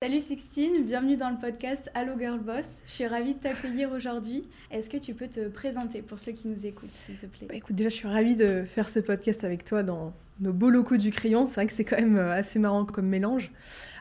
Salut 0.00 0.20
Sixtine, 0.20 0.84
bienvenue 0.84 1.16
dans 1.16 1.28
le 1.28 1.38
podcast 1.38 1.90
Allo 1.92 2.16
Girl 2.16 2.38
Boss. 2.38 2.84
Je 2.86 2.92
suis 2.92 3.06
ravie 3.08 3.34
de 3.34 3.40
t'accueillir 3.40 3.90
aujourd'hui. 3.90 4.44
Est-ce 4.70 4.88
que 4.88 4.96
tu 4.96 5.12
peux 5.12 5.26
te 5.26 5.48
présenter 5.48 6.02
pour 6.02 6.20
ceux 6.20 6.30
qui 6.30 6.46
nous 6.46 6.66
écoutent, 6.66 6.92
s'il 6.92 7.16
te 7.16 7.26
plaît? 7.26 7.48
Bah, 7.48 7.56
Écoute, 7.56 7.74
déjà, 7.74 7.88
je 7.88 7.96
suis 7.96 8.06
ravie 8.06 8.36
de 8.36 8.62
faire 8.62 8.88
ce 8.88 9.00
podcast 9.00 9.42
avec 9.42 9.64
toi 9.64 9.82
dans 9.82 10.12
nos 10.38 10.52
beaux 10.52 10.70
locaux 10.70 10.98
du 10.98 11.10
Crayon. 11.10 11.46
C'est 11.46 11.56
vrai 11.56 11.66
que 11.66 11.72
c'est 11.72 11.84
quand 11.84 11.96
même 11.96 12.16
euh, 12.16 12.30
assez 12.30 12.60
marrant 12.60 12.84
comme 12.84 13.08
mélange. 13.08 13.50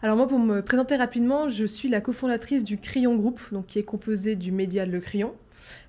Alors 0.04 0.16
moi, 0.18 0.28
pour 0.28 0.38
me 0.38 0.62
présenter 0.62 0.96
rapidement, 0.96 1.50
je 1.50 1.66
suis 1.66 1.90
la 1.90 2.00
cofondatrice 2.00 2.64
du 2.64 2.78
Crayon 2.78 3.16
Group, 3.16 3.42
donc 3.52 3.66
qui 3.66 3.80
est 3.80 3.84
composé 3.84 4.36
du 4.36 4.52
média 4.52 4.86
Le 4.86 5.00
Crayon, 5.00 5.34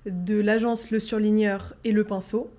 de 0.07 0.41
l'agence 0.41 0.89
Le 0.89 0.99
Surligneur 0.99 1.75
et 1.83 1.91
Le 1.91 2.03
Pinceau, 2.03 2.49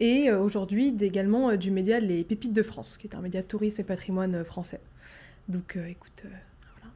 et 0.00 0.30
euh, 0.30 0.40
aujourd'hui 0.40 0.92
également 1.00 1.50
euh, 1.50 1.56
du 1.56 1.70
média 1.70 2.00
Les 2.00 2.24
Pépites 2.24 2.52
de 2.52 2.62
France, 2.64 2.96
qui 2.98 3.06
est 3.06 3.14
un 3.14 3.20
média 3.20 3.44
tourisme 3.44 3.82
et 3.82 3.84
patrimoine 3.84 4.44
français. 4.44 4.80
Donc 5.46 5.78
écoute 5.88 6.24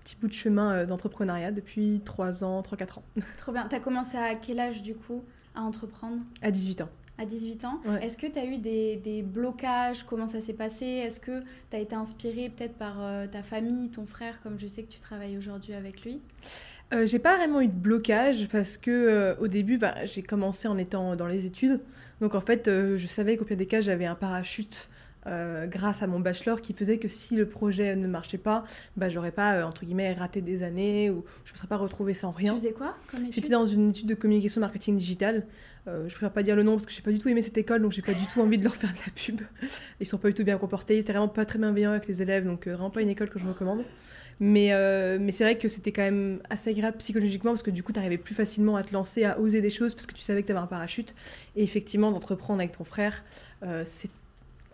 petit 0.03 0.17
bout 0.21 0.29
de 0.29 0.33
chemin 0.33 0.73
euh, 0.73 0.87
d'entrepreneuriat 0.87 1.53
depuis 1.53 2.01
3 2.05 2.45
ans, 2.45 2.63
3-4 2.63 2.99
ans. 2.99 3.03
Trop 3.39 3.53
bien. 3.53 3.67
Tu 3.69 3.77
as 3.77 3.81
commencé 3.81 4.17
à 4.17 4.35
quel 4.35 4.61
âge 4.61 4.83
du 4.83 4.95
coup 4.95 5.23
à 5.55 5.63
entreprendre? 5.63 6.19
À 6.41 6.51
18 6.51 6.83
ans. 6.83 6.89
À 7.19 7.27
18 7.27 7.65
ans? 7.67 7.81
Est-ce 8.01 8.17
que 8.17 8.27
tu 8.27 8.39
as 8.39 8.47
eu 8.47 8.59
des, 8.59 8.97
des, 8.97 9.23
blocages? 9.23 10.03
Comment 10.05 10.27
ça 10.27 10.41
s'est 10.41 10.55
passé? 10.55 10.87
Est-ce 10.87 11.21
que 11.21 11.41
tu 11.71 11.77
as 11.77 11.79
été 11.79 11.95
inspirée 11.95 12.49
peut-être 12.49 12.75
par 12.75 12.97
euh, 13.01 13.27
ta 13.27 13.43
famille, 13.43 13.91
ton 13.91 14.07
frère, 14.07 14.41
comme 14.43 14.59
je 14.59 14.67
sais 14.67 14.83
que 14.83 14.91
tu 14.91 14.99
travailles 14.99 15.37
aujourd'hui 15.37 15.75
avec 15.75 16.03
lui? 16.05 16.21
Euh, 16.95 17.07
J'ai 17.07 17.19
pas 17.19 17.37
vraiment 17.37 17.61
eu 17.61 17.69
de 17.69 17.73
blocage 17.73 18.49
parce 18.49 18.79
que 18.79 18.91
euh, 18.91 19.37
au 19.41 19.47
début, 19.47 19.77
bah, 19.77 20.05
j'ai 20.05 20.23
commencé 20.23 20.69
en 20.69 20.79
étant 20.79 21.15
dans 21.15 21.27
les 21.27 21.45
études. 21.45 21.81
Donc 22.23 22.35
en 22.35 22.41
fait, 22.41 22.67
je 22.69 23.07
savais 23.07 23.37
qu'au 23.37 23.45
pire 23.45 23.57
des 23.57 23.67
cas, 23.67 23.81
j'avais 23.81 24.07
un 24.07 24.15
parachute 24.15 24.89
euh, 25.29 25.67
grâce 25.67 26.03
à 26.03 26.09
mon 26.09 26.19
bachelor 26.19 26.61
qui 26.61 26.73
faisait 26.73 26.99
que 26.99 27.07
si 27.07 27.37
le 27.37 27.47
projet 27.47 27.95
ne 27.95 28.09
marchait 28.09 28.39
pas, 28.39 28.65
bah, 28.97 29.09
j'aurais 29.09 29.31
pas, 29.31 29.55
euh, 29.55 29.63
entre 29.63 29.85
guillemets, 29.85 30.13
raté 30.15 30.41
des 30.41 30.65
années 30.65 31.11
ou 31.11 31.25
je 31.45 31.51
ne 31.51 31.55
me 31.55 31.59
serais 31.59 31.69
pas 31.69 31.77
retrouvée 31.77 32.15
sans 32.15 32.33
rien. 32.33 32.55
Tu 32.55 32.61
faisais 32.61 32.73
quoi 32.73 32.97
J'étais 33.31 33.49
dans 33.49 33.65
une 33.65 33.91
étude 33.91 34.09
de 34.09 34.15
communication 34.15 34.61
marketing 34.61 34.97
digital. 34.97 35.47
Euh, 35.87 36.09
je 36.09 36.15
préfère 36.15 36.33
pas 36.33 36.43
dire 36.43 36.57
le 36.57 36.65
nom 36.65 36.73
parce 36.73 36.87
que 36.87 36.93
j'ai 36.93 37.03
pas 37.03 37.13
du 37.13 37.19
tout 37.19 37.29
aimé 37.29 37.43
cette 37.43 37.59
école, 37.59 37.83
donc 37.83 37.93
j'ai 37.93 38.03
pas 38.03 38.15
du 38.15 38.27
tout 38.33 38.41
envie 38.41 38.59
de 38.59 38.65
leur 38.65 38.75
faire 38.75 38.93
de 38.93 38.99
la 38.99 39.13
pub. 39.15 39.41
Ils 40.01 40.07
sont 40.07 40.19
pas 40.19 40.29
du 40.29 40.35
tout 40.35 40.45
bien 40.45 40.59
comportés, 40.59 41.01
c'était 41.01 41.13
vraiment 41.13 41.29
pas 41.29 41.45
très 41.45 41.59
bienveillant 41.59 41.91
avec 41.91 42.09
les 42.09 42.23
élèves, 42.23 42.45
donc 42.45 42.67
vraiment 42.67 42.91
pas 42.91 43.03
une 43.03 43.09
école 43.09 43.31
que 43.31 43.39
je 43.39 43.47
recommande. 43.47 43.85
Mais, 44.41 44.71
mais 45.21 45.31
c'est 45.31 45.45
vrai 45.45 45.57
que 45.57 45.69
c'était 45.69 45.93
quand 45.93 46.03
même 46.03 46.41
assez 46.51 46.71
agréable 46.71 46.97
psychologiquement 46.97 47.53
parce 47.53 47.63
que 47.63 47.71
du 47.71 47.85
coup, 47.85 47.93
tu 47.93 48.01
arrivais 48.01 48.19
plus 48.19 48.35
facilement 48.35 48.75
à 48.75 48.83
te 48.83 48.93
lancer, 48.93 49.23
à 49.23 49.39
oser 49.39 49.61
des 49.61 49.71
choses 49.71 49.95
parce 49.95 50.07
que 50.07 50.15
tu 50.15 50.23
savais 50.23 50.43
que 50.43 50.47
tu 50.47 50.53
avais 50.53 50.61
un 50.61 50.67
parachute. 50.67 51.15
Et 51.55 51.63
effectivement, 51.63 52.11
d'entreprendre 52.11 52.59
avec 52.59 52.73
ton 52.73 52.83
frère, 52.83 53.23
c'est 53.85 54.11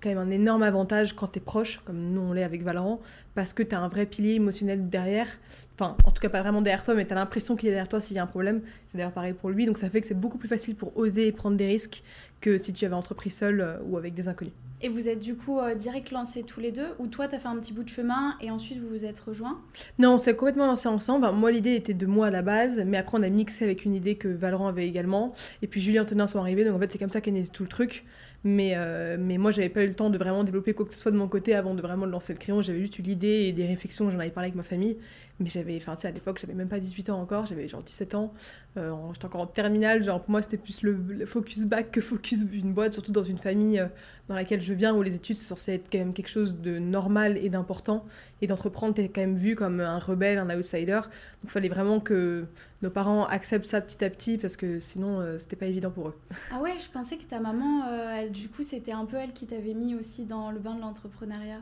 quand 0.00 0.08
même 0.08 0.18
un 0.18 0.30
énorme 0.30 0.62
avantage 0.62 1.14
quand 1.14 1.28
tu 1.28 1.38
es 1.38 1.42
proche, 1.42 1.80
comme 1.84 1.98
nous 2.12 2.20
on 2.20 2.32
l'est 2.32 2.44
avec 2.44 2.62
Valorant, 2.62 3.00
parce 3.34 3.52
que 3.52 3.62
tu 3.62 3.74
as 3.74 3.80
un 3.80 3.88
vrai 3.88 4.06
pilier 4.06 4.34
émotionnel 4.34 4.88
derrière. 4.88 5.28
Enfin, 5.74 5.96
en 6.04 6.10
tout 6.10 6.20
cas, 6.20 6.28
pas 6.28 6.40
vraiment 6.42 6.62
derrière 6.62 6.84
toi, 6.84 6.94
mais 6.94 7.06
tu 7.06 7.12
as 7.12 7.16
l'impression 7.16 7.54
qu'il 7.56 7.68
est 7.68 7.72
derrière 7.72 7.88
toi 7.88 8.00
s'il 8.00 8.16
y 8.16 8.18
a 8.18 8.22
un 8.22 8.26
problème. 8.26 8.62
C'est 8.86 8.98
d'ailleurs 8.98 9.12
pareil 9.12 9.32
pour 9.32 9.50
lui. 9.50 9.66
Donc 9.66 9.78
ça 9.78 9.88
fait 9.90 10.00
que 10.00 10.06
c'est 10.06 10.18
beaucoup 10.18 10.38
plus 10.38 10.48
facile 10.48 10.74
pour 10.74 10.96
oser 10.96 11.26
et 11.26 11.32
prendre 11.32 11.56
des 11.56 11.66
risques 11.66 12.02
que 12.40 12.58
si 12.58 12.72
tu 12.72 12.84
avais 12.84 12.94
entrepris 12.94 13.30
seul 13.30 13.60
euh, 13.60 13.78
ou 13.86 13.96
avec 13.96 14.14
des 14.14 14.28
inconnus. 14.28 14.52
Et 14.80 14.88
vous 14.88 15.08
êtes 15.08 15.18
du 15.18 15.34
coup 15.34 15.58
euh, 15.58 15.74
direct 15.74 16.12
lancés 16.12 16.44
tous 16.44 16.60
les 16.60 16.70
deux 16.70 16.86
Ou 17.00 17.08
toi, 17.08 17.26
tu 17.26 17.34
as 17.34 17.38
fait 17.40 17.48
un 17.48 17.56
petit 17.56 17.72
bout 17.72 17.82
de 17.82 17.88
chemin 17.88 18.36
et 18.40 18.50
ensuite 18.50 18.78
vous 18.78 18.88
vous 18.88 19.04
êtes 19.04 19.18
rejoints? 19.18 19.60
Non, 19.98 20.14
on 20.14 20.18
s'est 20.18 20.36
complètement 20.36 20.66
lancé 20.66 20.88
ensemble. 20.88 21.28
moi, 21.32 21.50
l'idée 21.50 21.74
était 21.74 21.94
de 21.94 22.06
moi 22.06 22.28
à 22.28 22.30
la 22.30 22.42
base, 22.42 22.80
mais 22.86 22.96
après, 22.96 23.18
on 23.18 23.22
a 23.22 23.28
mixé 23.28 23.64
avec 23.64 23.84
une 23.84 23.94
idée 23.94 24.14
que 24.14 24.28
Valorant 24.28 24.68
avait 24.68 24.86
également. 24.86 25.34
Et 25.62 25.66
puis 25.66 25.80
Julien 25.80 26.02
et 26.02 26.04
Antonin 26.04 26.28
sont 26.28 26.38
arrivés, 26.38 26.64
donc 26.64 26.76
en 26.76 26.78
fait, 26.78 26.92
c'est 26.92 26.98
comme 26.98 27.10
ça 27.10 27.20
qu'est 27.20 27.32
né 27.32 27.44
tout 27.52 27.64
le 27.64 27.68
truc. 27.68 28.04
Mais, 28.44 28.72
euh, 28.76 29.16
mais 29.18 29.36
moi, 29.36 29.50
j'avais 29.50 29.68
pas 29.68 29.82
eu 29.82 29.88
le 29.88 29.94
temps 29.94 30.10
de 30.10 30.18
vraiment 30.18 30.44
développer 30.44 30.72
quoi 30.72 30.86
que 30.86 30.94
ce 30.94 31.00
soit 31.00 31.10
de 31.10 31.16
mon 31.16 31.28
côté 31.28 31.54
avant 31.54 31.74
de 31.74 31.82
vraiment 31.82 32.06
lancer 32.06 32.32
le 32.32 32.38
crayon. 32.38 32.62
J'avais 32.62 32.80
juste 32.80 32.98
eu 32.98 33.02
l'idée 33.02 33.46
et 33.46 33.52
des 33.52 33.66
réflexions, 33.66 34.10
j'en 34.10 34.18
avais 34.18 34.30
parlé 34.30 34.46
avec 34.46 34.56
ma 34.56 34.62
famille. 34.62 34.96
Mais 35.40 35.48
j'avais, 35.48 35.76
enfin, 35.76 35.94
tu 35.94 36.02
sais, 36.02 36.08
à 36.08 36.10
l'époque, 36.10 36.38
j'avais 36.40 36.54
même 36.54 36.68
pas 36.68 36.80
18 36.80 37.10
ans 37.10 37.20
encore, 37.20 37.46
j'avais 37.46 37.68
genre 37.68 37.82
17 37.82 38.16
ans. 38.16 38.32
Euh, 38.76 38.92
j'étais 39.12 39.26
encore 39.26 39.42
en 39.42 39.46
terminale. 39.46 40.04
Pour 40.04 40.30
moi, 40.30 40.42
c'était 40.42 40.56
plus 40.56 40.82
le, 40.82 41.26
focus 41.26 41.64
back 41.64 41.92
que 41.92 42.00
focus 42.00 42.44
une 42.52 42.72
boîte, 42.72 42.92
surtout 42.92 43.12
dans 43.12 43.22
une 43.22 43.38
famille 43.38 43.78
euh, 43.78 43.86
dans 44.26 44.34
laquelle 44.34 44.60
je 44.60 44.74
viens 44.74 44.94
où 44.94 45.02
les 45.02 45.14
études 45.14 45.36
sont 45.36 45.54
censées 45.54 45.74
être 45.74 45.88
quand 45.92 45.98
même 45.98 46.12
quelque 46.12 46.28
chose 46.28 46.56
de 46.56 46.80
normal 46.80 47.38
et 47.38 47.50
d'important. 47.50 48.04
Et 48.42 48.48
d'entreprendre, 48.48 48.94
t'es 48.94 49.08
quand 49.08 49.20
même 49.20 49.36
vu 49.36 49.54
comme 49.54 49.78
un 49.78 50.00
rebelle, 50.00 50.38
un 50.38 50.50
outsider. 50.56 51.00
Donc, 51.02 51.44
il 51.44 51.50
fallait 51.50 51.68
vraiment 51.68 52.00
que 52.00 52.46
nos 52.82 52.90
parents 52.90 53.24
acceptent 53.24 53.66
ça 53.66 53.80
petit 53.80 54.04
à 54.04 54.10
petit 54.10 54.38
parce 54.38 54.56
que 54.56 54.80
sinon, 54.80 55.20
euh, 55.20 55.38
c'était 55.38 55.56
pas 55.56 55.66
évident 55.66 55.90
pour 55.90 56.08
eux. 56.08 56.14
Ah 56.52 56.60
ouais, 56.60 56.74
je 56.80 56.90
pensais 56.90 57.16
que 57.16 57.24
ta 57.24 57.38
maman, 57.38 57.84
elle, 58.12 58.32
du 58.32 58.48
coup, 58.48 58.64
c'était 58.64 58.92
un 58.92 59.04
peu 59.04 59.16
elle 59.16 59.32
qui 59.32 59.46
t'avait 59.46 59.74
mis 59.74 59.94
aussi 59.94 60.24
dans 60.24 60.50
le 60.50 60.58
bain 60.58 60.74
de 60.74 60.80
l'entrepreneuriat. 60.80 61.60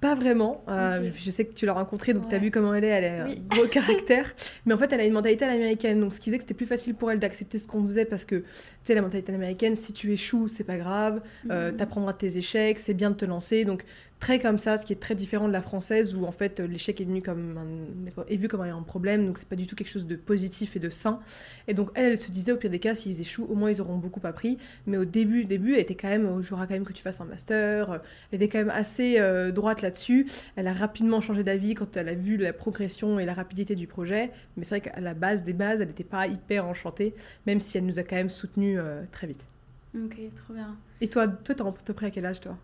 Pas 0.00 0.14
vraiment. 0.14 0.62
Euh, 0.68 1.10
je 1.14 1.30
sais 1.30 1.46
que 1.46 1.54
tu 1.54 1.64
l'as 1.64 1.72
rencontrée, 1.72 2.12
donc 2.12 2.28
tu 2.28 2.34
as 2.34 2.38
vu 2.38 2.50
comment 2.50 2.74
elle 2.74 2.84
est. 2.84 2.88
Elle 2.88 3.04
a 3.04 3.24
un 3.24 3.34
gros 3.48 3.66
caractère. 3.70 4.34
Mais 4.66 4.74
en 4.74 4.78
fait, 4.78 4.92
elle 4.92 5.00
a 5.00 5.04
une 5.04 5.14
mentalité 5.14 5.46
à 5.46 5.48
l'américaine. 5.48 6.00
Donc, 6.00 6.12
ce 6.12 6.20
qui 6.20 6.26
faisait 6.26 6.36
que 6.36 6.42
c'était 6.42 6.54
plus 6.54 6.66
facile 6.66 6.94
pour 6.94 7.10
elle 7.10 7.18
d'accepter 7.18 7.58
ce 7.58 7.66
qu'on 7.66 7.82
faisait 7.86 8.04
parce 8.04 8.26
que, 8.26 8.36
tu 8.36 8.44
sais, 8.84 8.94
la 8.94 9.00
mentalité 9.00 9.32
américaine, 9.32 9.74
si 9.74 9.94
tu 9.94 10.12
échoues, 10.12 10.48
c'est 10.48 10.64
pas 10.64 10.76
grave. 10.76 11.22
Euh, 11.50 11.70
mhm. 11.70 11.76
tu 11.78 11.82
apprendras 11.82 12.12
tes 12.12 12.36
échecs, 12.36 12.78
c'est 12.78 12.94
bien 12.94 13.10
de 13.10 13.16
te 13.16 13.24
lancer. 13.24 13.64
Donc, 13.64 13.84
très 14.20 14.38
comme 14.38 14.58
ça, 14.58 14.78
ce 14.78 14.86
qui 14.86 14.92
est 14.92 15.00
très 15.00 15.14
différent 15.14 15.46
de 15.46 15.52
la 15.52 15.60
française 15.60 16.14
où 16.14 16.24
en 16.24 16.32
fait 16.32 16.60
l'échec 16.60 17.00
est 17.00 17.04
venu 17.04 17.22
comme 17.22 17.58
un, 17.58 18.24
est 18.28 18.36
vu 18.36 18.48
comme 18.48 18.62
un 18.62 18.82
problème, 18.82 19.26
donc 19.26 19.38
c'est 19.38 19.48
pas 19.48 19.56
du 19.56 19.66
tout 19.66 19.76
quelque 19.76 19.90
chose 19.90 20.06
de 20.06 20.16
positif 20.16 20.76
et 20.76 20.78
de 20.78 20.88
sain. 20.88 21.20
Et 21.68 21.74
donc 21.74 21.90
elle, 21.94 22.12
elle 22.12 22.18
se 22.18 22.30
disait 22.30 22.52
au 22.52 22.56
pire 22.56 22.70
des 22.70 22.78
cas, 22.78 22.94
s'ils 22.94 23.20
échouent, 23.20 23.46
au 23.48 23.54
moins 23.54 23.70
ils 23.70 23.80
auront 23.80 23.96
beaucoup 23.96 24.20
appris. 24.24 24.58
Mais 24.86 24.96
au 24.96 25.04
début, 25.04 25.44
début, 25.44 25.74
elle 25.74 25.80
était 25.80 25.94
quand 25.94 26.08
même, 26.08 26.42
je 26.42 26.48
voudrais 26.48 26.66
quand 26.66 26.74
même 26.74 26.84
que 26.84 26.92
tu 26.92 27.02
fasses 27.02 27.20
un 27.20 27.24
master. 27.24 28.00
Elle 28.32 28.42
était 28.42 28.48
quand 28.48 28.58
même 28.58 28.70
assez 28.70 29.18
euh, 29.18 29.52
droite 29.52 29.82
là-dessus. 29.82 30.26
Elle 30.56 30.66
a 30.66 30.72
rapidement 30.72 31.20
changé 31.20 31.44
d'avis 31.44 31.74
quand 31.74 31.96
elle 31.96 32.08
a 32.08 32.14
vu 32.14 32.36
la 32.36 32.52
progression 32.52 33.18
et 33.18 33.26
la 33.26 33.34
rapidité 33.34 33.74
du 33.74 33.86
projet. 33.86 34.30
Mais 34.56 34.64
c'est 34.64 34.78
vrai 34.78 34.90
qu'à 34.90 35.00
la 35.00 35.14
base 35.14 35.44
des 35.44 35.52
bases, 35.52 35.80
elle 35.80 35.88
n'était 35.88 36.04
pas 36.04 36.26
hyper 36.26 36.66
enchantée, 36.66 37.14
même 37.46 37.60
si 37.60 37.78
elle 37.78 37.86
nous 37.86 37.98
a 37.98 38.02
quand 38.02 38.16
même 38.16 38.30
soutenus 38.30 38.78
euh, 38.80 39.02
très 39.12 39.26
vite. 39.26 39.46
Ok, 39.94 40.16
trop 40.36 40.54
bien. 40.54 40.76
Et 41.00 41.08
toi, 41.08 41.28
toi, 41.28 41.54
t'es 41.54 41.62
à 41.62 41.72
peu 41.84 41.94
près 41.94 42.06
à 42.06 42.10
quel 42.10 42.26
âge, 42.26 42.40
toi? 42.40 42.56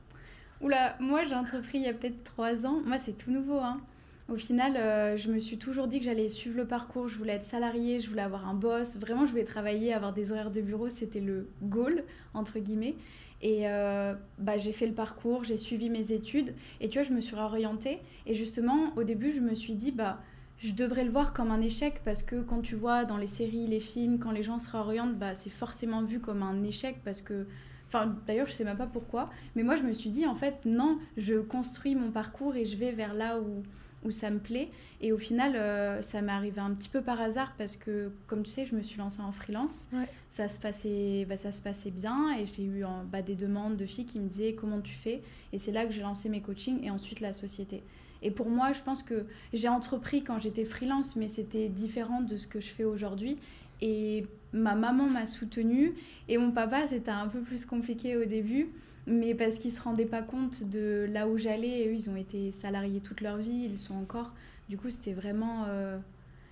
Oula, 0.63 0.97
moi 1.01 1.25
j'ai 1.25 1.35
entrepris 1.35 1.79
il 1.79 1.85
y 1.85 1.89
a 1.89 1.93
peut-être 1.93 2.23
trois 2.25 2.67
ans. 2.67 2.81
Moi 2.85 2.99
c'est 2.99 3.17
tout 3.17 3.31
nouveau. 3.31 3.59
Hein. 3.59 3.81
Au 4.29 4.37
final, 4.37 4.77
euh, 4.77 5.17
je 5.17 5.31
me 5.31 5.41
suis 5.41 5.59
toujours 5.59 5.89
dit 5.89 5.99
que 5.99 6.05
j'allais 6.05 6.29
suivre 6.29 6.57
le 6.57 6.67
parcours. 6.67 7.09
Je 7.09 7.19
voulais 7.19 7.35
être 7.35 7.45
salariée, 7.45 7.99
je 7.99 8.09
voulais 8.09 8.23
avoir 8.23 8.49
un 8.49 8.55
boss. 8.55 8.97
Vraiment, 8.97 9.27
je 9.27 9.33
voulais 9.33 9.45
travailler, 9.45 9.93
avoir 9.93 10.13
des 10.13 10.31
horaires 10.31 10.53
de 10.53 10.61
bureau. 10.61 10.89
C'était 10.89 11.21
le 11.21 11.49
goal, 11.63 12.05
entre 12.33 12.61
guillemets. 12.61 12.95
Et 13.43 13.69
euh, 13.69 14.15
bah, 14.39 14.57
j'ai 14.57 14.73
fait 14.73 14.87
le 14.87 14.95
parcours, 14.95 15.43
j'ai 15.43 15.57
suivi 15.57 15.91
mes 15.91 16.13
études. 16.13 16.55
Et 16.81 16.89
tu 16.89 16.99
vois, 16.99 17.07
je 17.07 17.13
me 17.13 17.21
suis 17.21 17.35
réorientée. 17.35 17.99
Et 18.25 18.35
justement, 18.35 18.93
au 18.97 19.03
début, 19.03 19.33
je 19.33 19.41
me 19.41 19.55
suis 19.55 19.75
dit, 19.75 19.91
bah, 19.91 20.21
je 20.59 20.73
devrais 20.73 21.05
le 21.05 21.11
voir 21.11 21.33
comme 21.33 21.51
un 21.51 21.61
échec 21.61 22.01
parce 22.05 22.23
que 22.23 22.41
quand 22.41 22.61
tu 22.61 22.77
vois 22.77 23.05
dans 23.05 23.17
les 23.17 23.27
séries, 23.27 23.67
les 23.67 23.81
films, 23.81 24.21
quand 24.21 24.31
les 24.31 24.45
gens 24.45 24.61
se 24.61 24.71
réorientent, 24.71 25.19
bah, 25.19 25.35
c'est 25.35 25.51
forcément 25.51 26.03
vu 26.03 26.21
comme 26.21 26.45
un 26.45 26.63
échec 26.63 27.01
parce 27.05 27.21
que 27.21 27.47
Enfin, 27.93 28.17
d'ailleurs, 28.27 28.47
je 28.47 28.53
sais 28.53 28.65
même 28.65 28.79
pas 28.79 28.87
pourquoi. 28.87 29.29
Mais 29.55 29.63
moi, 29.63 29.77
je 29.77 29.83
me 29.83 29.93
suis 29.93 30.11
dit, 30.11 30.27
en 30.27 30.35
fait, 30.35 30.65
non, 30.65 30.99
je 31.19 31.35
construis 31.35 31.95
mon 31.95 32.11
parcours 32.11 32.57
et 32.57 32.65
je 32.65 32.77
vais 32.79 32.93
vers 32.93 33.13
là 33.13 33.39
où, 33.39 33.63
où 34.07 34.11
ça 34.11 34.31
me 34.31 34.39
plaît. 34.39 34.71
Et 35.03 35.13
au 35.13 35.19
final, 35.19 35.57
euh, 35.57 36.01
ça 36.01 36.23
m'est 36.23 36.33
arrivé 36.33 36.59
un 36.59 36.71
petit 36.73 36.89
peu 36.89 37.03
par 37.03 37.21
hasard 37.21 37.53
parce 37.59 37.77
que, 37.77 38.11
comme 38.29 38.45
tu 38.45 38.51
sais, 38.51 38.65
je 38.65 38.75
me 38.75 38.81
suis 38.81 38.97
lancée 38.97 39.21
en 39.21 39.31
freelance. 39.31 39.89
Ça, 40.31 40.49
se 40.49 40.59
passait, 40.59 41.27
bah, 41.29 41.37
ça 41.37 41.53
se 41.53 41.61
passait 41.61 41.91
bien 41.91 42.35
et 42.39 42.47
j'ai 42.47 42.65
eu 42.65 42.83
bah, 43.11 43.21
des 43.21 43.35
demandes 43.35 43.77
de 43.77 43.85
filles 43.85 44.07
qui 44.07 44.19
me 44.19 44.29
disaient 44.29 44.55
comment 44.55 44.81
tu 44.81 44.95
fais? 44.95 45.23
Et 45.53 45.59
c'est 45.59 45.73
là 45.73 45.85
que 45.85 45.93
j'ai 45.93 46.01
lancé 46.01 46.31
mes 46.31 46.41
coachings 46.41 46.83
et 46.83 46.91
ensuite 46.91 47.21
la 47.21 47.35
société. 47.35 47.83
Et 48.23 48.31
pour 48.31 48.49
moi, 48.49 48.73
je 48.73 48.81
pense 48.81 49.03
que 49.03 49.27
j'ai 49.53 49.69
entrepris 49.69 50.23
quand 50.23 50.39
j'étais 50.39 50.65
freelance, 50.65 51.15
mais 51.15 51.29
c'était 51.29 51.69
différent 51.69 52.23
de 52.23 52.39
ce 52.39 52.47
que 52.47 52.59
je 52.61 52.69
fais 52.69 52.85
aujourd'hui. 52.85 53.37
Et 53.83 54.27
ma 54.53 54.75
maman 54.75 55.07
m'a 55.07 55.27
soutenue 55.27 55.95
et 56.29 56.39
mon 56.39 56.51
papa, 56.51 56.87
c'était 56.87 57.11
un 57.11 57.29
peu 57.29 57.41
plus 57.41 57.65
compliqué 57.65 58.17
au 58.17 58.25
début, 58.25 58.69
mais 59.07 59.35
parce 59.35 59.57
qu'ils 59.57 59.73
se 59.73 59.83
rendaient 59.83 60.05
pas 60.07 60.23
compte 60.23 60.65
de 60.65 61.07
là 61.11 61.29
où 61.29 61.39
j'allais. 61.39 61.89
Eux, 61.89 61.95
ils 61.95 62.11
ont 62.11 62.17
été 62.17 62.53
salariés 62.53 63.01
toute 63.01 63.21
leur 63.21 63.37
vie, 63.37 63.69
ils 63.71 63.79
sont 63.79 63.95
encore. 63.95 64.33
Du 64.69 64.79
coup, 64.79 64.91
c'était 64.91 65.13
vraiment 65.13 65.65
euh, 65.69 65.99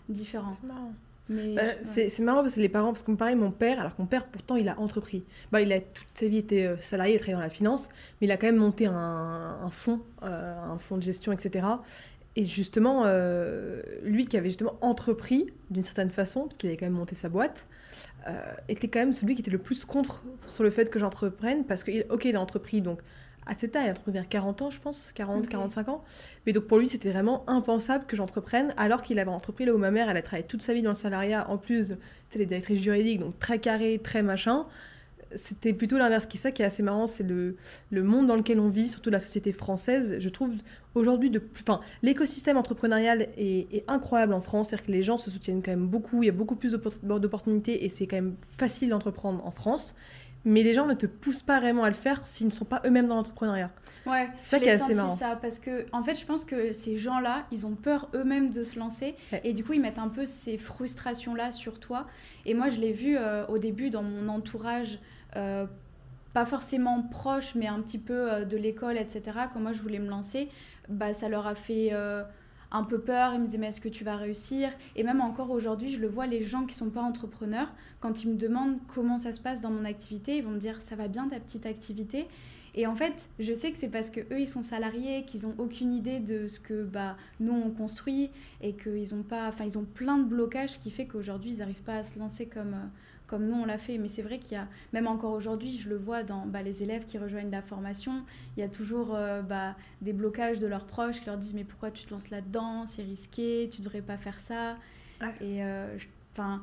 différent. 0.08 0.52
C'est 0.60 0.66
marrant. 0.66 0.92
Bah, 1.30 1.62
c'est 1.84 2.18
marrant 2.20 2.40
parce 2.42 2.56
que 2.56 2.60
les 2.60 2.68
parents, 2.68 2.92
parce 2.92 3.04
que 3.04 3.12
pareil, 3.12 3.36
mon 3.36 3.52
père, 3.52 3.78
alors 3.78 3.94
que 3.94 4.02
mon 4.02 4.08
père 4.08 4.26
pourtant 4.26 4.56
il 4.56 4.68
a 4.68 4.78
entrepris. 4.80 5.22
Bah, 5.52 5.60
il 5.60 5.72
a 5.72 5.80
toute 5.80 6.08
sa 6.14 6.26
vie 6.26 6.38
été 6.38 6.66
euh, 6.66 6.76
salarié, 6.78 7.16
travaillé 7.18 7.34
dans 7.34 7.40
la 7.40 7.48
finance, 7.48 7.88
mais 8.20 8.26
il 8.26 8.32
a 8.32 8.36
quand 8.36 8.48
même 8.48 8.56
monté 8.56 8.86
un, 8.86 9.58
un 9.62 9.70
fonds, 9.70 10.00
euh, 10.24 10.60
un 10.60 10.78
fonds 10.78 10.96
de 10.96 11.02
gestion, 11.02 11.30
etc. 11.30 11.66
Et 12.36 12.44
justement, 12.44 13.02
euh, 13.06 13.82
lui 14.02 14.26
qui 14.26 14.36
avait 14.36 14.48
justement 14.48 14.76
entrepris 14.80 15.52
d'une 15.70 15.84
certaine 15.84 16.10
façon, 16.10 16.42
parce 16.42 16.56
qu'il 16.56 16.68
avait 16.68 16.76
quand 16.76 16.86
même 16.86 16.94
monté 16.94 17.14
sa 17.14 17.28
boîte, 17.28 17.66
euh, 18.28 18.32
était 18.68 18.88
quand 18.88 19.00
même 19.00 19.12
celui 19.12 19.34
qui 19.34 19.42
était 19.42 19.50
le 19.50 19.58
plus 19.58 19.84
contre 19.84 20.22
sur 20.46 20.62
le 20.62 20.70
fait 20.70 20.90
que 20.90 20.98
j'entreprenne, 20.98 21.64
parce 21.64 21.82
que, 21.82 22.08
ok, 22.12 22.26
il 22.26 22.36
a 22.36 22.40
entrepris 22.40 22.82
donc 22.82 23.00
à 23.46 23.56
cet 23.56 23.74
âge, 23.74 23.84
il 23.84 23.88
a 23.88 23.90
entrepris 23.90 24.12
vers 24.12 24.28
40 24.28 24.62
ans, 24.62 24.70
je 24.70 24.80
pense, 24.80 25.10
40, 25.14 25.48
45 25.48 25.88
ans. 25.88 26.04
Mais 26.46 26.52
donc 26.52 26.64
pour 26.64 26.78
lui, 26.78 26.88
c'était 26.88 27.10
vraiment 27.10 27.42
impensable 27.48 28.06
que 28.06 28.14
j'entreprenne, 28.14 28.72
alors 28.76 29.02
qu'il 29.02 29.18
avait 29.18 29.30
entrepris 29.30 29.64
là 29.64 29.74
où 29.74 29.78
ma 29.78 29.90
mère, 29.90 30.08
elle 30.08 30.16
a 30.16 30.22
travaillé 30.22 30.46
toute 30.46 30.62
sa 30.62 30.72
vie 30.72 30.82
dans 30.82 30.90
le 30.90 30.96
salariat, 30.96 31.50
en 31.50 31.58
plus, 31.58 31.88
tu 31.88 31.94
sais, 32.30 32.38
les 32.38 32.46
directrices 32.46 32.80
juridiques, 32.80 33.18
donc 33.18 33.38
très 33.40 33.58
carré, 33.58 34.00
très 34.02 34.22
machin 34.22 34.66
c'était 35.34 35.72
plutôt 35.72 35.98
l'inverse. 35.98 36.26
Qui 36.26 36.38
ça 36.38 36.50
qui 36.50 36.62
est 36.62 36.64
assez 36.64 36.82
marrant, 36.82 37.06
c'est 37.06 37.22
le, 37.22 37.56
le 37.90 38.02
monde 38.02 38.26
dans 38.26 38.36
lequel 38.36 38.60
on 38.60 38.68
vit, 38.68 38.88
surtout 38.88 39.10
la 39.10 39.20
société 39.20 39.52
française. 39.52 40.16
Je 40.18 40.28
trouve 40.28 40.54
aujourd'hui, 40.94 41.30
de, 41.30 41.42
enfin, 41.60 41.80
l'écosystème 42.02 42.56
entrepreneurial 42.56 43.28
est, 43.36 43.84
incroyable 43.88 44.32
en 44.32 44.40
France. 44.40 44.68
C'est-à-dire 44.68 44.86
que 44.86 44.92
les 44.92 45.02
gens 45.02 45.16
se 45.16 45.30
soutiennent 45.30 45.62
quand 45.62 45.70
même 45.70 45.86
beaucoup. 45.86 46.22
Il 46.22 46.26
y 46.26 46.30
a 46.30 46.32
beaucoup 46.32 46.56
plus 46.56 46.72
d'opportunités 47.02 47.84
et 47.84 47.88
c'est 47.88 48.06
quand 48.06 48.16
même 48.16 48.34
facile 48.58 48.90
d'entreprendre 48.90 49.44
en 49.46 49.50
France. 49.50 49.94
Mais 50.46 50.62
les 50.62 50.72
gens 50.72 50.86
ne 50.86 50.94
te 50.94 51.04
poussent 51.04 51.42
pas 51.42 51.60
vraiment 51.60 51.84
à 51.84 51.88
le 51.88 51.94
faire 51.94 52.26
s'ils 52.26 52.46
ne 52.46 52.52
sont 52.52 52.64
pas 52.64 52.80
eux-mêmes 52.86 53.06
dans 53.06 53.16
l'entrepreneuriat. 53.16 53.70
Ouais, 54.06 54.30
c'est 54.38 54.56
ça 54.56 54.58
qui 54.58 54.68
est 54.68 54.72
assez 54.72 54.94
marrant. 54.94 55.14
ça 55.14 55.36
parce 55.36 55.58
que 55.58 55.84
en 55.92 56.02
fait, 56.02 56.14
je 56.14 56.24
pense 56.24 56.46
que 56.46 56.72
ces 56.72 56.96
gens-là, 56.96 57.44
ils 57.52 57.66
ont 57.66 57.74
peur 57.74 58.08
eux-mêmes 58.14 58.50
de 58.50 58.64
se 58.64 58.78
lancer 58.78 59.16
et 59.44 59.52
du 59.52 59.64
coup, 59.64 59.74
ils 59.74 59.82
mettent 59.82 59.98
un 59.98 60.08
peu 60.08 60.24
ces 60.24 60.56
frustrations-là 60.56 61.52
sur 61.52 61.78
toi. 61.78 62.06
Et 62.46 62.54
moi, 62.54 62.70
je 62.70 62.80
l'ai 62.80 62.92
vu 62.92 63.16
euh, 63.18 63.46
au 63.48 63.58
début 63.58 63.90
dans 63.90 64.02
mon 64.02 64.28
entourage. 64.28 64.98
Euh, 65.36 65.66
pas 66.32 66.46
forcément 66.46 67.02
proche, 67.02 67.54
mais 67.56 67.66
un 67.66 67.80
petit 67.80 67.98
peu 67.98 68.32
euh, 68.32 68.44
de 68.44 68.56
l'école, 68.56 68.96
etc. 68.96 69.22
Quand 69.52 69.60
moi 69.60 69.72
je 69.72 69.80
voulais 69.80 69.98
me 69.98 70.08
lancer, 70.08 70.48
bah, 70.88 71.12
ça 71.12 71.28
leur 71.28 71.46
a 71.46 71.54
fait 71.54 71.92
un 72.72 72.84
peu 72.84 73.00
peur. 73.00 73.34
Ils 73.34 73.40
me 73.40 73.46
disaient, 73.46 73.58
mais 73.58 73.68
est-ce 73.68 73.80
que 73.80 73.88
tu 73.88 74.04
vas 74.04 74.16
réussir? 74.16 74.70
Et 74.96 75.02
même 75.02 75.20
encore 75.20 75.50
aujourd'hui, 75.50 75.92
je 75.92 76.00
le 76.00 76.08
vois, 76.08 76.26
les 76.26 76.42
gens 76.42 76.66
qui 76.66 76.74
sont 76.74 76.90
pas 76.90 77.02
entrepreneurs, 77.02 77.72
quand 78.00 78.22
ils 78.24 78.30
me 78.30 78.36
demandent 78.36 78.78
comment 78.94 79.18
ça 79.18 79.32
se 79.32 79.40
passe 79.40 79.60
dans 79.60 79.70
mon 79.70 79.84
activité, 79.84 80.36
ils 80.36 80.44
vont 80.44 80.50
me 80.50 80.58
dire, 80.58 80.80
ça 80.80 80.94
va 80.94 81.08
bien 81.08 81.28
ta 81.28 81.40
petite 81.40 81.66
activité? 81.66 82.28
Et 82.74 82.86
en 82.86 82.94
fait, 82.94 83.28
je 83.38 83.52
sais 83.52 83.72
que 83.72 83.78
c'est 83.78 83.88
parce 83.88 84.10
que 84.10 84.20
eux 84.20 84.40
ils 84.40 84.48
sont 84.48 84.62
salariés, 84.62 85.24
qu'ils 85.24 85.46
ont 85.46 85.54
aucune 85.58 85.92
idée 85.92 86.20
de 86.20 86.46
ce 86.46 86.60
que 86.60 86.84
bah, 86.84 87.16
nous 87.40 87.52
on 87.52 87.70
construit 87.70 88.30
et 88.60 88.74
qu'ils 88.74 89.14
ont 89.14 89.22
pas, 89.22 89.50
ils 89.64 89.78
ont 89.78 89.84
plein 89.84 90.18
de 90.18 90.24
blocages 90.24 90.78
qui 90.78 90.90
fait 90.90 91.06
qu'aujourd'hui 91.06 91.52
ils 91.52 91.58
n'arrivent 91.58 91.82
pas 91.82 91.96
à 91.96 92.04
se 92.04 92.18
lancer 92.18 92.46
comme 92.46 92.74
euh, 92.74 92.86
comme 93.30 93.46
nous 93.46 93.54
on 93.54 93.64
l'a 93.64 93.78
fait. 93.78 93.96
Mais 93.96 94.08
c'est 94.08 94.22
vrai 94.22 94.38
qu'il 94.40 94.52
y 94.52 94.56
a, 94.56 94.66
même 94.92 95.06
encore 95.06 95.32
aujourd'hui, 95.32 95.78
je 95.78 95.88
le 95.88 95.96
vois 95.96 96.24
dans 96.24 96.46
bah, 96.46 96.62
les 96.62 96.82
élèves 96.82 97.04
qui 97.04 97.16
rejoignent 97.16 97.50
la 97.50 97.62
formation, 97.62 98.24
il 98.56 98.60
y 98.60 98.62
a 98.64 98.68
toujours 98.68 99.14
euh, 99.14 99.40
bah, 99.40 99.76
des 100.02 100.12
blocages 100.12 100.58
de 100.58 100.66
leurs 100.66 100.84
proches 100.84 101.20
qui 101.20 101.26
leur 101.26 101.38
disent 101.38 101.54
mais 101.54 101.62
pourquoi 101.62 101.92
tu 101.92 102.04
te 102.04 102.10
lances 102.12 102.30
là-dedans, 102.30 102.88
c'est 102.88 103.02
risqué, 103.02 103.70
tu 103.72 103.82
devrais 103.82 104.02
pas 104.02 104.16
faire 104.16 104.40
ça. 104.40 104.76
Et 105.40 105.62
euh, 105.62 105.96
enfin 106.32 106.62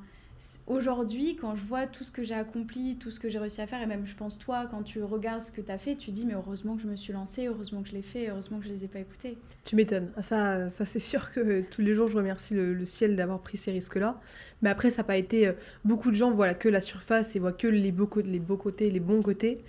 aujourd'hui, 0.68 1.36
quand 1.36 1.56
je 1.56 1.63
vois 1.63 1.88
tout 1.88 2.04
ce 2.04 2.12
que 2.12 2.24
j'ai 2.24 2.34
accompli, 2.34 2.98
tout 2.98 3.12
ce 3.12 3.19
que 3.19 3.30
j'ai 3.30 3.39
réussi 3.39 3.62
à 3.62 3.68
faire, 3.68 3.81
et 3.81 3.86
même 3.86 4.06
je 4.06 4.16
pense 4.16 4.38
toi, 4.38 4.68
quand 4.69 4.84
tu 4.84 5.01
regardes 5.01 5.42
ce 5.42 5.51
que 5.51 5.62
tu 5.62 5.72
as 5.72 5.78
fait, 5.78 5.95
tu 5.95 6.12
dis 6.12 6.25
mais 6.25 6.34
heureusement 6.34 6.75
que 6.75 6.81
je 6.81 6.88
me 6.88 6.95
suis 6.95 7.13
lancée, 7.13 7.48
heureusement 7.48 7.81
que 7.81 7.89
je 7.89 7.94
l'ai 7.94 8.01
fait, 8.01 8.30
heureusement 8.30 8.60
que 8.60 8.66
je 8.66 8.69
les 8.69 8.86
ai 8.86 8.88
pas 8.88 9.00
écoutés. 9.00 9.38
Tu 9.63 9.75
m'étonnes. 9.75 10.12
Ah, 10.16 10.22
ça, 10.22 10.69
ça 10.69 10.86
c'est 10.86 11.00
sûr 11.00 11.31
que 11.31 11.62
tous 11.62 11.81
les 11.81 11.94
jours 11.94 12.07
je 12.07 12.18
remercie 12.18 12.54
le, 12.54 12.86
ciel 12.86 13.16
d'avoir 13.16 13.39
pris 13.39 13.57
ces 13.57 13.72
risques-là. 13.72 14.19
Mais 14.62 14.69
après, 14.69 14.89
ça 14.89 15.01
n'a 15.01 15.07
pas 15.07 15.18
été... 15.18 15.48
Euh, 15.48 15.54
beaucoup 15.86 16.10
de 16.10 16.16
gens 16.16 16.31
voient 16.31 16.54
que 16.54 16.69
la 16.69 16.81
surface 16.81 17.36
et 17.36 17.39
voient 17.39 17.54
que 17.54 17.68
les 17.68 17.92
beaux, 17.92 18.07
côtés, 18.07 18.89
les 18.89 19.00
bons 19.00 19.22
côtés. 19.22 19.63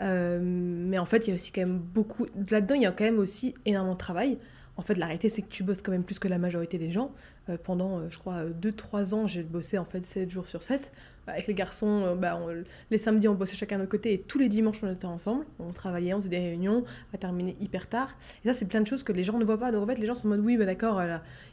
Euh, 0.00 0.38
mais 0.42 0.98
en 0.98 1.06
fait, 1.06 1.26
il 1.26 1.28
y 1.28 1.30
a 1.32 1.34
aussi 1.34 1.50
quand 1.50 1.62
même 1.62 1.78
beaucoup... 1.78 2.26
Là-dedans, 2.50 2.74
il 2.74 2.82
y 2.82 2.86
a 2.86 2.92
quand 2.92 3.04
même 3.04 3.18
aussi 3.18 3.54
énormément 3.64 3.94
de 3.94 3.98
travail. 3.98 4.38
En 4.76 4.82
fait, 4.82 4.94
la 4.94 5.06
réalité, 5.06 5.28
c'est 5.28 5.42
que 5.42 5.48
tu 5.48 5.62
bosses 5.62 5.82
quand 5.82 5.92
même 5.92 6.04
plus 6.04 6.18
que 6.18 6.28
la 6.28 6.38
majorité 6.38 6.78
des 6.78 6.90
gens. 6.90 7.12
Euh, 7.50 7.56
pendant, 7.62 7.98
euh, 7.98 8.06
je 8.10 8.18
crois, 8.18 8.44
2-3 8.44 9.14
ans, 9.14 9.26
j'ai 9.26 9.42
bossé 9.42 9.76
en 9.78 9.84
fait 9.84 10.06
7 10.06 10.30
jours 10.30 10.46
sur 10.46 10.62
7. 10.62 10.92
Avec 11.26 11.46
les 11.46 11.54
garçons, 11.54 12.02
euh, 12.04 12.14
bah, 12.14 12.38
les 12.90 12.98
samedis, 12.98 13.28
on 13.28 13.34
bossait 13.34 13.56
chacun 13.56 13.76
de 13.76 13.82
notre 13.82 13.90
côté 13.90 14.12
et 14.12 14.20
tous 14.20 14.38
les 14.38 14.50
dimanches, 14.50 14.82
on 14.82 14.92
était 14.92 15.06
ensemble. 15.06 15.46
On 15.58 15.72
travaillait, 15.72 16.12
on 16.12 16.18
faisait 16.18 16.28
des 16.28 16.38
réunions, 16.38 16.84
à 17.14 17.18
terminer 17.18 17.56
hyper 17.60 17.88
tard. 17.88 18.16
Et 18.44 18.48
ça, 18.48 18.54
c'est 18.54 18.66
plein 18.66 18.82
de 18.82 18.86
choses 18.86 19.02
que 19.02 19.12
les 19.12 19.24
gens 19.24 19.38
ne 19.38 19.44
voient 19.44 19.58
pas. 19.58 19.72
Donc 19.72 19.82
en 19.82 19.86
fait, 19.86 19.98
les 19.98 20.06
gens 20.06 20.14
sont 20.14 20.26
en 20.26 20.30
mode 20.30 20.40
oui, 20.40 20.56
bah, 20.56 20.66
d'accord, 20.66 21.02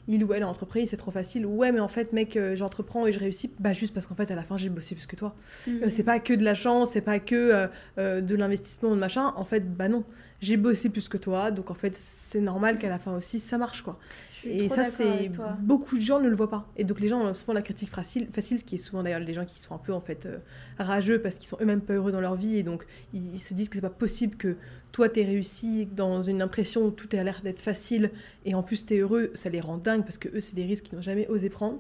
il 0.08 0.24
ou 0.26 0.34
elle 0.34 0.44
a 0.44 0.48
entrepris, 0.48 0.88
c'est 0.88 0.98
trop 0.98 1.12
facile. 1.12 1.46
Ouais, 1.46 1.72
mais 1.72 1.80
en 1.80 1.88
fait, 1.88 2.12
mec, 2.12 2.38
j'entreprends 2.56 3.08
et 3.08 3.14
je 3.14 3.20
réussis, 3.20 3.52
bah, 3.60 3.72
juste 3.72 3.94
parce 3.94 4.06
qu'en 4.06 4.16
fait, 4.16 4.30
à 4.30 4.36
la 4.36 4.44
fin, 4.44 4.58
j'ai 4.58 4.70
bossé 4.70 4.96
plus 4.96 5.06
que 5.06 5.16
toi. 5.16 5.36
Mmh. 5.68 5.90
c'est 5.90 6.04
pas 6.04 6.20
que 6.20 6.34
de 6.34 6.44
la 6.44 6.56
chance, 6.56 6.92
c'est 6.92 7.02
pas 7.02 7.20
que 7.20 7.70
de 7.98 8.36
l'investissement, 8.36 8.92
de 8.92 9.00
machin. 9.00 9.34
En 9.38 9.46
fait, 9.46 9.74
bah 9.76 9.88
non 9.88 10.04
j'ai 10.42 10.58
bossé 10.58 10.90
plus 10.90 11.08
que 11.08 11.18
toi, 11.18 11.52
donc 11.52 11.70
en 11.70 11.76
fait, 11.76 11.96
c'est 11.96 12.42
normal 12.42 12.80
qu'à 12.80 12.90
la 12.90 12.98
fin 12.98 13.16
aussi, 13.16 13.40
ça 13.40 13.58
marche, 13.58 13.84
quoi. 13.84 14.00
Et 14.46 14.70
ça, 14.70 14.84
c'est 14.84 15.30
beaucoup 15.60 15.98
de 15.98 16.02
gens 16.02 16.20
ne 16.20 16.28
le 16.28 16.36
voient 16.36 16.50
pas. 16.50 16.68
Et 16.78 16.84
donc 16.84 17.00
les 17.00 17.08
gens 17.08 17.22
ont 17.22 17.34
souvent 17.34 17.54
la 17.54 17.62
critique 17.62 17.90
facile, 17.90 18.28
facile 18.34 18.60
ce 18.60 18.64
qui 18.64 18.76
est 18.76 18.80
souvent 18.80 19.04
d'ailleurs 19.04 19.20
les 19.20 19.34
gens 19.34 19.46
qui 19.46 19.62
sont 19.62 19.76
un 19.76 19.78
peu 19.78 19.94
en 19.94 20.02
fait 20.02 20.26
euh, 20.26 20.40
rageux 20.80 21.22
parce 21.22 21.36
qu'ils 21.36 21.48
sont 21.48 21.58
eux-mêmes 21.62 21.82
pas 21.82 21.94
heureux 21.94 22.12
dans 22.12 22.22
leur 22.22 22.36
vie 22.36 22.58
et 22.58 22.64
donc 22.64 22.86
ils, 23.14 23.40
se 23.40 23.54
disent 23.54 23.70
que 23.70 23.76
c'est 23.76 23.82
pas 23.82 23.90
possible 23.90 24.36
que 24.36 24.56
toi 24.92 25.10
t'aies 25.10 25.26
réussi 25.26 25.86
dans 25.86 26.22
une 26.22 26.42
impression 26.42 26.86
où 26.86 26.92
tout 26.92 27.08
a 27.14 27.24
l'air 27.24 27.42
d'être 27.44 27.60
facile 27.60 28.12
et 28.46 28.56
en 28.56 28.64
plus 28.64 28.86
t'es 28.86 28.98
heureux, 28.98 29.32
ça 29.36 29.50
les 29.50 29.62
rend 29.62 29.78
dingues 29.78 30.04
parce 30.04 30.18
que 30.18 30.30
eux 30.30 30.40
c'est 30.40 30.56
des 30.56 30.66
risques 30.66 30.86
qu'ils 30.86 30.96
n'ont 30.96 31.04
jamais 31.04 31.28
osé 31.28 31.50
prendre. 31.50 31.80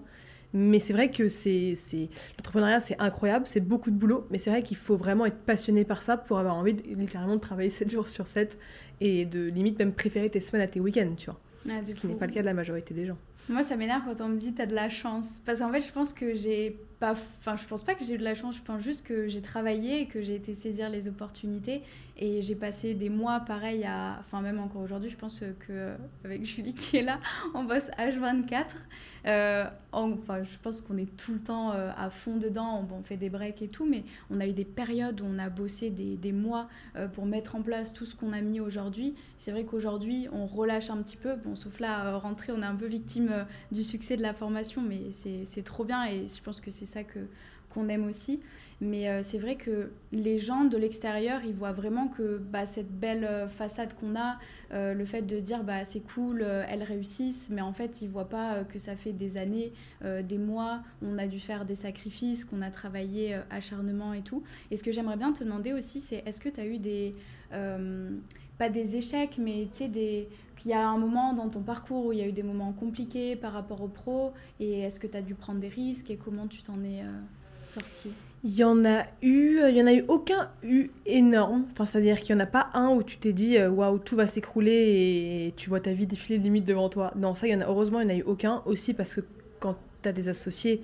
Mais 0.53 0.79
c'est 0.79 0.93
vrai 0.93 1.09
que 1.09 1.29
c'est, 1.29 1.75
l'entrepreneuriat, 2.37 2.79
c'est 2.79 2.99
incroyable, 2.99 3.47
c'est 3.47 3.61
beaucoup 3.61 3.89
de 3.89 3.95
boulot, 3.95 4.27
mais 4.29 4.37
c'est 4.37 4.49
vrai 4.49 4.63
qu'il 4.63 4.77
faut 4.77 4.97
vraiment 4.97 5.25
être 5.25 5.39
passionné 5.39 5.85
par 5.85 6.03
ça 6.03 6.17
pour 6.17 6.39
avoir 6.39 6.55
envie 6.55 6.73
de, 6.73 6.83
littéralement 6.95 7.35
de 7.35 7.41
travailler 7.41 7.69
7 7.69 7.89
jours 7.89 8.09
sur 8.09 8.27
7 8.27 8.59
et 8.99 9.25
de 9.25 9.47
limite 9.47 9.79
même 9.79 9.93
préférer 9.93 10.29
tes 10.29 10.41
semaines 10.41 10.63
à 10.63 10.67
tes 10.67 10.79
week-ends, 10.79 11.13
tu 11.17 11.27
vois. 11.27 11.39
Ce 11.85 11.93
qui 11.93 12.07
n'est 12.07 12.15
pas 12.15 12.25
le 12.25 12.33
cas 12.33 12.41
de 12.41 12.45
la 12.45 12.53
majorité 12.53 12.93
des 12.93 13.05
gens. 13.05 13.17
Moi, 13.47 13.63
ça 13.63 13.75
m'énerve 13.75 14.03
quand 14.05 14.23
on 14.23 14.29
me 14.29 14.37
dit 14.37 14.53
t'as 14.53 14.65
de 14.65 14.75
la 14.75 14.89
chance. 14.89 15.41
Parce 15.45 15.59
qu'en 15.59 15.71
fait, 15.71 15.81
je 15.81 15.91
pense 15.91 16.11
que 16.13 16.33
j'ai 16.33 16.79
pas. 17.01 17.11
Enfin, 17.11 17.57
je 17.57 17.67
pense 17.67 17.83
pas 17.83 17.95
que 17.95 18.03
j'ai 18.03 18.13
eu 18.13 18.17
de 18.17 18.23
la 18.23 18.35
chance, 18.35 18.55
je 18.55 18.61
pense 18.61 18.81
juste 18.81 19.05
que 19.05 19.27
j'ai 19.27 19.41
travaillé 19.41 20.01
et 20.01 20.07
que 20.07 20.21
j'ai 20.21 20.35
été 20.35 20.53
saisir 20.53 20.89
les 20.89 21.07
opportunités. 21.07 21.81
Et 22.15 22.43
j'ai 22.43 22.55
passé 22.55 22.93
des 22.93 23.09
mois 23.09 23.39
pareil 23.39 23.83
à. 23.83 24.17
Enfin, 24.19 24.41
même 24.41 24.59
encore 24.59 24.83
aujourd'hui, 24.83 25.09
je 25.09 25.17
pense 25.17 25.43
que 25.67 25.95
avec 26.23 26.45
Julie 26.51 26.75
qui 26.75 26.97
est 26.97 27.03
là, 27.03 27.19
on 27.53 27.63
bosse 27.63 27.89
H24. 27.97 28.65
Euh, 29.27 29.65
enfin, 29.91 30.43
je 30.43 30.57
pense 30.61 30.81
qu'on 30.81 30.97
est 30.97 31.15
tout 31.15 31.33
le 31.33 31.39
temps 31.39 31.73
euh, 31.73 31.91
à 31.97 32.09
fond 32.09 32.37
dedans, 32.37 32.87
on, 32.91 33.01
fait 33.01 33.17
des 33.17 33.29
breaks 33.29 33.61
et 33.61 33.67
tout, 33.67 33.85
mais 33.85 34.03
on 34.29 34.39
a 34.39 34.47
eu 34.47 34.53
des 34.53 34.65
périodes 34.65 35.21
où 35.21 35.25
on 35.25 35.37
a 35.37 35.49
bossé 35.49 35.89
des, 35.89 36.31
mois 36.31 36.67
euh, 36.95 37.07
pour 37.07 37.25
mettre 37.25 37.55
en 37.55 37.61
place 37.61 37.93
tout 37.93 38.05
ce 38.05 38.15
qu'on 38.15 38.33
a 38.33 38.41
mis 38.41 38.59
aujourd'hui. 38.59 39.15
C'est 39.37 39.51
vrai 39.51 39.63
qu'aujourd'hui, 39.63 40.27
on 40.31 40.45
relâche 40.45 40.89
un 40.89 40.97
petit 41.01 41.17
peu. 41.17 41.35
Bon, 41.35 41.55
sauf 41.55 41.79
là, 41.79 42.17
rentrer, 42.17 42.51
on 42.51 42.61
est 42.61 42.65
un 42.65 42.75
peu 42.75 42.87
victime 42.87 43.45
du 43.71 43.83
succès 43.83 44.17
de 44.17 44.21
la 44.21 44.33
formation, 44.33 44.81
mais 44.81 45.11
c'est 45.11 45.63
trop 45.63 45.83
bien 45.83 46.05
et 46.05 46.27
je 46.27 46.41
pense 46.41 46.61
que 46.61 46.71
c'est 46.71 46.85
ça 46.91 47.03
que 47.03 47.19
qu'on 47.73 47.87
aime 47.89 48.05
aussi. 48.05 48.41
Mais 48.83 49.07
euh, 49.09 49.21
c'est 49.21 49.37
vrai 49.37 49.57
que 49.57 49.91
les 50.11 50.39
gens 50.39 50.65
de 50.65 50.75
l'extérieur, 50.75 51.41
ils 51.45 51.53
voient 51.53 51.71
vraiment 51.71 52.07
que 52.07 52.39
bah, 52.39 52.65
cette 52.65 52.91
belle 52.91 53.23
euh, 53.23 53.47
façade 53.47 53.93
qu'on 53.93 54.15
a, 54.15 54.39
euh, 54.73 54.95
le 54.95 55.05
fait 55.05 55.21
de 55.21 55.39
dire 55.39 55.63
bah, 55.63 55.85
c'est 55.85 55.99
cool, 55.99 56.41
elles 56.41 56.81
réussissent, 56.81 57.49
mais 57.51 57.61
en 57.61 57.73
fait, 57.73 58.01
ils 58.01 58.09
voient 58.09 58.29
pas 58.29 58.63
que 58.63 58.79
ça 58.79 58.95
fait 58.95 59.13
des 59.13 59.37
années, 59.37 59.71
des 60.03 60.37
mois, 60.39 60.81
on 61.03 61.17
a 61.19 61.27
dû 61.27 61.39
faire 61.39 61.65
des 61.65 61.75
sacrifices, 61.75 62.43
qu'on 62.43 62.61
a 62.63 62.71
travaillé 62.71 63.37
acharnement 63.51 64.13
et 64.13 64.21
tout. 64.21 64.43
Et 64.71 64.77
ce 64.77 64.83
que 64.83 64.91
j'aimerais 64.91 65.17
bien 65.17 65.31
te 65.31 65.43
demander 65.43 65.73
aussi, 65.73 65.99
c'est 65.99 66.23
est-ce 66.25 66.41
que 66.41 66.49
tu 66.49 66.59
as 66.59 66.65
eu 66.65 66.79
des. 66.79 67.13
pas 68.57 68.69
des 68.69 68.95
échecs, 68.95 69.37
mais 69.37 69.67
tu 69.71 69.77
sais, 69.77 69.87
des 69.89 70.27
qu'il 70.61 70.71
y 70.71 70.73
a 70.73 70.87
un 70.87 70.97
moment 70.97 71.33
dans 71.33 71.49
ton 71.49 71.61
parcours 71.61 72.07
où 72.07 72.13
il 72.13 72.19
y 72.19 72.21
a 72.21 72.27
eu 72.27 72.31
des 72.31 72.43
moments 72.43 72.71
compliqués 72.73 73.35
par 73.35 73.53
rapport 73.53 73.81
au 73.81 73.87
pro 73.87 74.33
et 74.59 74.81
est-ce 74.81 74.99
que 74.99 75.07
tu 75.07 75.17
as 75.17 75.21
dû 75.21 75.35
prendre 75.35 75.59
des 75.59 75.67
risques 75.67 76.09
et 76.09 76.17
comment 76.17 76.47
tu 76.47 76.61
t'en 76.63 76.83
es 76.83 77.03
sorti 77.67 78.11
il 78.43 78.55
y 78.55 78.63
en 78.63 78.85
a 78.85 79.03
eu, 79.21 79.59
il 79.69 79.75
y 79.75 79.81
en 79.83 79.85
a 79.85 79.93
eu 79.93 80.03
aucun 80.07 80.49
eu 80.63 80.89
énorme. 81.05 81.65
Enfin, 81.71 81.85
c'est-à-dire 81.85 82.19
qu'il 82.19 82.35
n'y 82.35 82.41
en 82.41 82.43
a 82.43 82.47
pas 82.47 82.69
un 82.73 82.89
où 82.89 83.03
tu 83.03 83.17
t'es 83.17 83.33
dit 83.33 83.57
euh, 83.57 83.69
waouh, 83.69 83.99
tout 83.99 84.15
va 84.15 84.25
s'écrouler 84.25 84.71
et 84.71 85.53
tu 85.57 85.69
vois 85.69 85.79
ta 85.79 85.93
vie 85.93 86.07
défiler 86.07 86.39
limite 86.39 86.65
devant 86.65 86.89
toi. 86.89 87.13
Non, 87.15 87.35
ça, 87.35 87.47
il 87.47 87.51
y 87.51 87.55
en 87.55 87.61
a, 87.61 87.67
heureusement, 87.67 87.99
il 87.99 88.07
n'y 88.07 88.13
en 88.13 88.15
a 88.15 88.19
eu 88.19 88.23
aucun. 88.23 88.63
Aussi 88.65 88.95
parce 88.95 89.13
que 89.13 89.21
quand 89.59 89.75
tu 90.01 90.09
as 90.09 90.11
des 90.11 90.27
associés, 90.27 90.81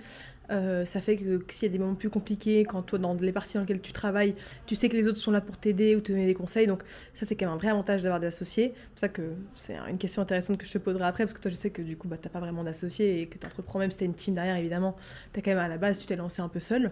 euh, 0.51 0.85
ça 0.85 1.01
fait 1.01 1.17
que, 1.17 1.41
s'il 1.49 1.67
y 1.67 1.69
a 1.69 1.71
des 1.71 1.79
moments 1.79 1.95
plus 1.95 2.09
compliqués, 2.09 2.63
quand 2.63 2.81
toi, 2.81 2.99
dans 2.99 3.13
les 3.13 3.31
parties 3.31 3.55
dans 3.55 3.61
lesquelles 3.61 3.81
tu 3.81 3.93
travailles, 3.93 4.33
tu 4.65 4.75
sais 4.75 4.89
que 4.89 4.95
les 4.95 5.07
autres 5.07 5.17
sont 5.17 5.31
là 5.31 5.41
pour 5.41 5.57
t'aider 5.57 5.95
ou 5.95 6.01
te 6.01 6.11
donner 6.11 6.25
des 6.25 6.33
conseils. 6.33 6.67
Donc, 6.67 6.83
ça, 7.13 7.25
c'est 7.25 7.35
quand 7.35 7.45
même 7.45 7.55
un 7.55 7.57
vrai 7.57 7.69
avantage 7.69 8.03
d'avoir 8.03 8.19
des 8.19 8.27
associés. 8.27 8.73
C'est 8.75 8.89
pour 8.89 8.99
ça 8.99 9.09
que 9.09 9.21
c'est 9.55 9.77
une 9.89 9.97
question 9.97 10.21
intéressante 10.21 10.57
que 10.57 10.65
je 10.65 10.71
te 10.71 10.77
poserai 10.77 11.05
après, 11.05 11.23
parce 11.23 11.33
que 11.33 11.41
toi, 11.41 11.51
je 11.51 11.55
sais 11.55 11.69
que 11.69 11.81
du 11.81 11.97
coup, 11.97 12.07
bah, 12.07 12.17
tu 12.17 12.27
n'as 12.27 12.31
pas 12.31 12.39
vraiment 12.39 12.63
d'associés 12.63 13.21
et 13.21 13.27
que 13.27 13.37
tu 13.37 13.45
entreprends, 13.45 13.79
même 13.79 13.91
si 13.91 13.97
tu 13.97 14.03
as 14.03 14.07
une 14.07 14.15
team 14.15 14.35
derrière, 14.35 14.55
évidemment, 14.57 14.95
tu 15.33 15.39
as 15.39 15.41
quand 15.41 15.51
même 15.51 15.59
à 15.59 15.67
la 15.67 15.77
base, 15.77 15.99
tu 15.99 16.05
t'es 16.05 16.15
lancé 16.15 16.41
un 16.41 16.49
peu 16.49 16.59
seul. 16.59 16.91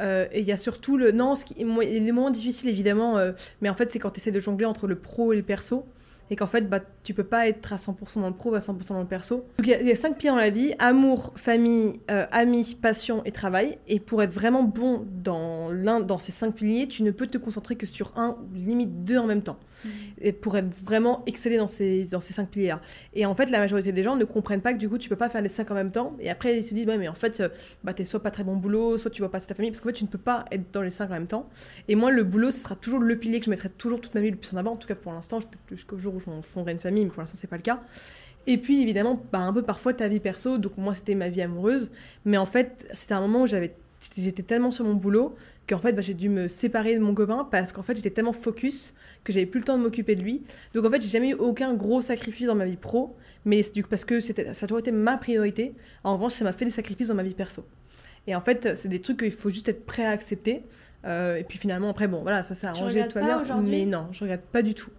Euh, 0.00 0.26
et 0.30 0.40
il 0.40 0.46
y 0.46 0.52
a 0.52 0.56
surtout 0.56 0.96
le. 0.96 1.12
Non, 1.12 1.34
ce 1.34 1.44
qui, 1.44 1.54
les 1.54 2.12
moments 2.12 2.30
difficiles, 2.30 2.68
évidemment, 2.68 3.16
euh, 3.18 3.32
mais 3.62 3.70
en 3.70 3.74
fait, 3.74 3.90
c'est 3.90 3.98
quand 3.98 4.10
tu 4.10 4.20
de 4.30 4.40
jongler 4.40 4.66
entre 4.66 4.86
le 4.86 4.96
pro 4.96 5.32
et 5.32 5.36
le 5.36 5.42
perso 5.42 5.86
et 6.30 6.36
qu'en 6.36 6.46
fait, 6.46 6.68
bah, 6.68 6.80
tu 7.02 7.14
peux 7.14 7.24
pas 7.24 7.48
être 7.48 7.72
à 7.72 7.76
100% 7.76 8.20
dans 8.20 8.28
le 8.28 8.34
pro, 8.34 8.54
à 8.54 8.58
100% 8.58 8.88
dans 8.88 9.00
le 9.00 9.06
perso. 9.06 9.46
Donc 9.58 9.66
il 9.66 9.86
y, 9.86 9.92
a 9.92 9.96
cinq 9.96 10.18
piliers 10.18 10.30
dans 10.30 10.36
la 10.36 10.50
vie 10.50 10.74
amour, 10.78 11.32
famille, 11.36 12.00
euh, 12.10 12.26
amis, 12.32 12.76
passion 12.80 13.22
et 13.24 13.32
travail. 13.32 13.78
Et 13.86 14.00
pour 14.00 14.22
être 14.22 14.32
vraiment 14.32 14.62
bon 14.62 15.06
dans 15.22 15.70
l'un, 15.70 16.00
dans 16.00 16.18
ces 16.18 16.32
cinq 16.32 16.54
piliers, 16.54 16.88
tu 16.88 17.02
ne 17.02 17.10
peux 17.10 17.26
te 17.26 17.38
concentrer 17.38 17.76
que 17.76 17.86
sur 17.86 18.12
un 18.16 18.36
ou 18.40 18.54
limite 18.54 19.04
deux 19.04 19.18
en 19.18 19.26
même 19.26 19.42
temps. 19.42 19.58
Et 20.20 20.32
pour 20.32 20.56
être 20.56 20.74
vraiment 20.84 21.22
excellé 21.26 21.56
dans 21.56 21.66
ces, 21.66 22.04
dans 22.04 22.20
ces 22.20 22.32
cinq 22.32 22.50
piliers-là. 22.50 22.80
Et 23.14 23.26
en 23.26 23.34
fait, 23.34 23.50
la 23.50 23.58
majorité 23.58 23.92
des 23.92 24.02
gens 24.02 24.16
ne 24.16 24.24
comprennent 24.24 24.60
pas 24.60 24.72
que 24.72 24.78
du 24.78 24.88
coup, 24.88 24.98
tu 24.98 25.08
peux 25.08 25.16
pas 25.16 25.28
faire 25.28 25.42
les 25.42 25.48
cinq 25.48 25.70
en 25.70 25.74
même 25.74 25.90
temps. 25.90 26.16
Et 26.20 26.30
après, 26.30 26.58
ils 26.58 26.62
se 26.62 26.74
disent, 26.74 26.86
ouais, 26.86 26.98
mais 26.98 27.08
en 27.08 27.14
fait, 27.14 27.40
euh, 27.40 27.48
bah, 27.84 27.92
es 27.96 28.04
soit 28.04 28.22
pas 28.22 28.30
très 28.30 28.44
bon 28.44 28.56
boulot, 28.56 28.98
soit 28.98 29.10
tu 29.10 29.22
vois 29.22 29.30
pas 29.30 29.40
ta 29.40 29.54
famille, 29.54 29.70
parce 29.70 29.80
qu'en 29.80 29.88
fait, 29.88 29.94
tu 29.94 30.04
ne 30.04 30.08
peux 30.08 30.18
pas 30.18 30.44
être 30.50 30.72
dans 30.72 30.82
les 30.82 30.90
cinq 30.90 31.06
en 31.06 31.14
même 31.14 31.26
temps. 31.26 31.48
Et 31.88 31.94
moi, 31.94 32.10
le 32.10 32.24
boulot, 32.24 32.50
ce 32.50 32.60
sera 32.60 32.74
toujours 32.74 33.00
le 33.00 33.16
pilier 33.16 33.38
que 33.40 33.46
je 33.46 33.50
mettrai 33.50 33.68
toujours 33.68 34.00
toute 34.00 34.14
ma 34.14 34.20
vie 34.20 34.30
le 34.30 34.36
plus 34.36 34.52
en 34.54 34.56
avant. 34.56 34.72
En 34.72 34.76
tout 34.76 34.88
cas, 34.88 34.94
pour 34.94 35.12
l'instant, 35.12 35.40
jusqu'au 35.70 35.98
jour 35.98 36.14
où 36.14 36.20
je 36.20 36.26
fonderai 36.46 36.72
une 36.72 36.80
famille, 36.80 37.04
mais 37.04 37.10
pour 37.10 37.20
l'instant, 37.20 37.38
c'est 37.38 37.46
pas 37.46 37.56
le 37.56 37.62
cas. 37.62 37.82
Et 38.48 38.58
puis 38.58 38.80
évidemment, 38.80 39.20
bah, 39.32 39.40
un 39.40 39.52
peu 39.52 39.62
parfois 39.62 39.92
ta 39.92 40.06
vie 40.06 40.20
perso, 40.20 40.56
donc 40.58 40.76
moi 40.76 40.94
c'était 40.94 41.16
ma 41.16 41.28
vie 41.28 41.42
amoureuse, 41.42 41.90
mais 42.24 42.36
en 42.36 42.46
fait 42.46 42.86
c'était 42.92 43.14
un 43.14 43.20
moment 43.20 43.42
où 43.42 43.46
j'avais 43.48 43.74
j'étais 44.16 44.42
tellement 44.42 44.70
sur 44.70 44.84
mon 44.84 44.94
boulot 44.94 45.34
qu'en 45.68 45.78
fait, 45.78 45.92
bah, 45.92 46.02
j'ai 46.02 46.14
dû 46.14 46.28
me 46.28 46.48
séparer 46.48 46.94
de 46.94 47.00
mon 47.00 47.14
copain 47.14 47.46
parce 47.50 47.72
qu'en 47.72 47.82
fait, 47.82 47.96
j'étais 47.96 48.10
tellement 48.10 48.32
focus 48.32 48.94
que 49.26 49.32
j'avais 49.32 49.46
plus 49.46 49.60
le 49.60 49.64
temps 49.64 49.76
de 49.76 49.82
m'occuper 49.82 50.14
de 50.14 50.22
lui. 50.22 50.42
Donc 50.72 50.84
en 50.84 50.90
fait, 50.90 51.02
j'ai 51.02 51.08
jamais 51.08 51.30
eu 51.30 51.34
aucun 51.34 51.74
gros 51.74 52.00
sacrifice 52.00 52.46
dans 52.46 52.54
ma 52.54 52.64
vie 52.64 52.76
pro, 52.76 53.16
mais 53.44 53.60
parce 53.90 54.04
que 54.04 54.20
ça 54.20 54.32
a 54.32 54.66
toujours 54.66 54.78
été 54.78 54.92
ma 54.92 55.16
priorité. 55.16 55.74
En 56.04 56.14
revanche, 56.14 56.34
ça 56.34 56.44
m'a 56.44 56.52
fait 56.52 56.64
des 56.64 56.70
sacrifices 56.70 57.08
dans 57.08 57.14
ma 57.14 57.24
vie 57.24 57.34
perso. 57.34 57.64
Et 58.26 58.34
en 58.34 58.40
fait, 58.40 58.76
c'est 58.76 58.88
des 58.88 59.00
trucs 59.00 59.18
qu'il 59.18 59.32
faut 59.32 59.50
juste 59.50 59.68
être 59.68 59.84
prêt 59.84 60.04
à 60.04 60.10
accepter. 60.10 60.64
Euh, 61.04 61.36
et 61.36 61.44
puis 61.44 61.58
finalement, 61.58 61.90
après, 61.90 62.08
bon, 62.08 62.22
voilà, 62.22 62.42
ça 62.42 62.54
s'est 62.54 62.66
arrangé, 62.66 63.06
tout 63.08 63.18
va 63.18 63.42
bien. 63.42 63.62
Mais 63.62 63.84
non, 63.84 64.08
je 64.12 64.20
regrette 64.20 64.46
pas 64.46 64.62
du 64.62 64.74
tout. 64.74 64.90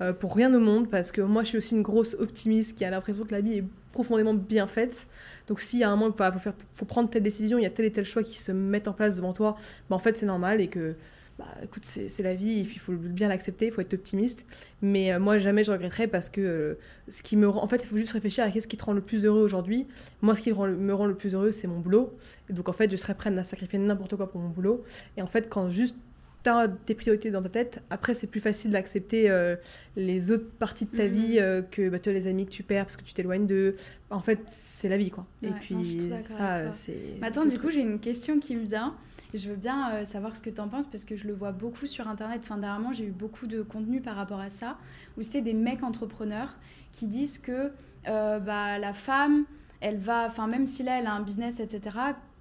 Euh, 0.00 0.12
pour 0.12 0.34
rien 0.34 0.52
au 0.52 0.58
monde, 0.58 0.90
parce 0.90 1.12
que 1.12 1.20
moi, 1.20 1.42
je 1.44 1.48
suis 1.50 1.58
aussi 1.58 1.76
une 1.76 1.82
grosse 1.82 2.14
optimiste 2.18 2.76
qui 2.76 2.84
a 2.84 2.90
l'impression 2.90 3.24
que 3.24 3.32
la 3.32 3.40
vie 3.40 3.58
est 3.58 3.64
profondément 3.92 4.34
bien 4.34 4.66
faite. 4.66 5.06
Donc 5.46 5.60
s'il 5.60 5.78
y 5.78 5.84
a 5.84 5.88
un 5.88 5.96
moment 5.96 6.12
il 6.12 6.32
faut, 6.32 6.38
faire, 6.38 6.54
faut 6.72 6.84
prendre 6.84 7.08
telle 7.08 7.22
décision, 7.22 7.58
il 7.58 7.62
y 7.62 7.66
a 7.66 7.70
tel 7.70 7.86
et 7.86 7.92
tel 7.92 8.04
choix 8.04 8.22
qui 8.22 8.38
se 8.38 8.50
mettent 8.50 8.88
en 8.88 8.92
place 8.92 9.16
devant 9.16 9.32
toi, 9.32 9.56
bah, 9.88 9.96
en 9.96 9.98
fait 9.98 10.16
c'est 10.18 10.26
normal 10.26 10.60
et 10.60 10.68
que 10.68 10.96
bah, 11.38 11.46
écoute, 11.64 11.84
c'est 11.84 12.22
la 12.22 12.34
vie, 12.34 12.60
il 12.60 12.78
faut 12.78 12.92
bien 12.92 13.28
l'accepter, 13.28 13.66
il 13.66 13.72
faut 13.72 13.80
être 13.80 13.94
optimiste. 13.94 14.46
Mais 14.82 15.12
euh, 15.12 15.18
moi, 15.18 15.36
jamais 15.36 15.64
je 15.64 15.72
regretterai 15.72 16.06
parce 16.06 16.30
que 16.30 16.40
euh, 16.40 16.74
ce 17.08 17.22
qui 17.22 17.36
me 17.36 17.48
rend. 17.48 17.62
En 17.62 17.66
fait, 17.66 17.82
il 17.82 17.88
faut 17.88 17.96
juste 17.96 18.12
réfléchir 18.12 18.44
à 18.44 18.50
qu'est-ce 18.50 18.68
qui 18.68 18.76
te 18.76 18.84
rend 18.84 18.92
le 18.92 19.00
plus 19.00 19.24
heureux 19.24 19.42
aujourd'hui. 19.42 19.88
Moi, 20.22 20.36
ce 20.36 20.42
qui 20.42 20.52
me 20.52 20.94
rend 20.94 21.06
le 21.06 21.16
plus 21.16 21.34
heureux, 21.34 21.50
c'est 21.50 21.66
mon 21.66 21.80
boulot. 21.80 22.16
Et 22.48 22.52
donc, 22.52 22.68
en 22.68 22.72
fait, 22.72 22.88
je 22.88 22.96
serais 22.96 23.14
prête 23.14 23.36
à 23.36 23.42
sacrifier 23.42 23.80
n'importe 23.80 24.14
quoi 24.14 24.30
pour 24.30 24.40
mon 24.40 24.48
boulot. 24.48 24.84
Et 25.16 25.22
en 25.22 25.26
fait, 25.26 25.48
quand 25.48 25.70
juste 25.70 25.96
tu 26.44 26.50
as 26.50 26.68
tes 26.68 26.94
priorités 26.94 27.32
dans 27.32 27.42
ta 27.42 27.48
tête, 27.48 27.82
après, 27.90 28.14
c'est 28.14 28.28
plus 28.28 28.40
facile 28.40 28.70
d'accepter 28.70 29.28
euh, 29.28 29.56
les 29.96 30.30
autres 30.30 30.50
parties 30.60 30.84
de 30.84 30.96
ta 30.96 31.08
mm-hmm. 31.08 31.10
vie 31.10 31.64
que 31.72 31.88
bah, 31.88 31.98
tu 31.98 32.10
as 32.10 32.12
les 32.12 32.28
amis 32.28 32.46
que 32.46 32.52
tu 32.52 32.62
perds 32.62 32.84
parce 32.84 32.96
que 32.96 33.02
tu 33.02 33.12
t'éloignes 33.12 33.48
de. 33.48 33.74
En 34.10 34.20
fait, 34.20 34.38
c'est 34.46 34.88
la 34.88 34.98
vie, 34.98 35.10
quoi. 35.10 35.26
et 35.42 35.50
puis, 35.50 36.12
ça, 36.22 36.70
c'est. 36.70 37.18
Attends, 37.22 37.44
du 37.44 37.58
coup, 37.58 37.70
j'ai 37.70 37.80
une 37.80 37.98
question 37.98 38.38
qui 38.38 38.54
me 38.54 38.64
vient 38.64 38.94
je 39.34 39.50
veux 39.50 39.56
bien 39.56 39.92
euh, 39.92 40.04
savoir 40.04 40.36
ce 40.36 40.42
que 40.42 40.50
tu 40.50 40.60
en 40.60 40.68
penses 40.68 40.86
parce 40.86 41.04
que 41.04 41.16
je 41.16 41.26
le 41.26 41.34
vois 41.34 41.52
beaucoup 41.52 41.86
sur 41.86 42.08
Internet. 42.08 42.40
Enfin, 42.44 42.56
dernièrement, 42.56 42.92
j'ai 42.92 43.06
eu 43.06 43.10
beaucoup 43.10 43.46
de 43.46 43.62
contenu 43.62 44.00
par 44.00 44.16
rapport 44.16 44.40
à 44.40 44.50
ça, 44.50 44.78
où 45.18 45.22
c'est 45.22 45.42
des 45.42 45.54
mecs 45.54 45.82
entrepreneurs 45.82 46.54
qui 46.92 47.08
disent 47.08 47.38
que 47.38 47.72
euh, 48.06 48.38
bah, 48.38 48.78
la 48.78 48.92
femme, 48.92 49.44
elle 49.80 49.98
va, 49.98 50.26
enfin, 50.26 50.46
même 50.46 50.66
si 50.66 50.82
là, 50.82 50.98
elle 50.98 51.06
a 51.06 51.12
un 51.12 51.22
business, 51.22 51.60
etc., 51.60 51.96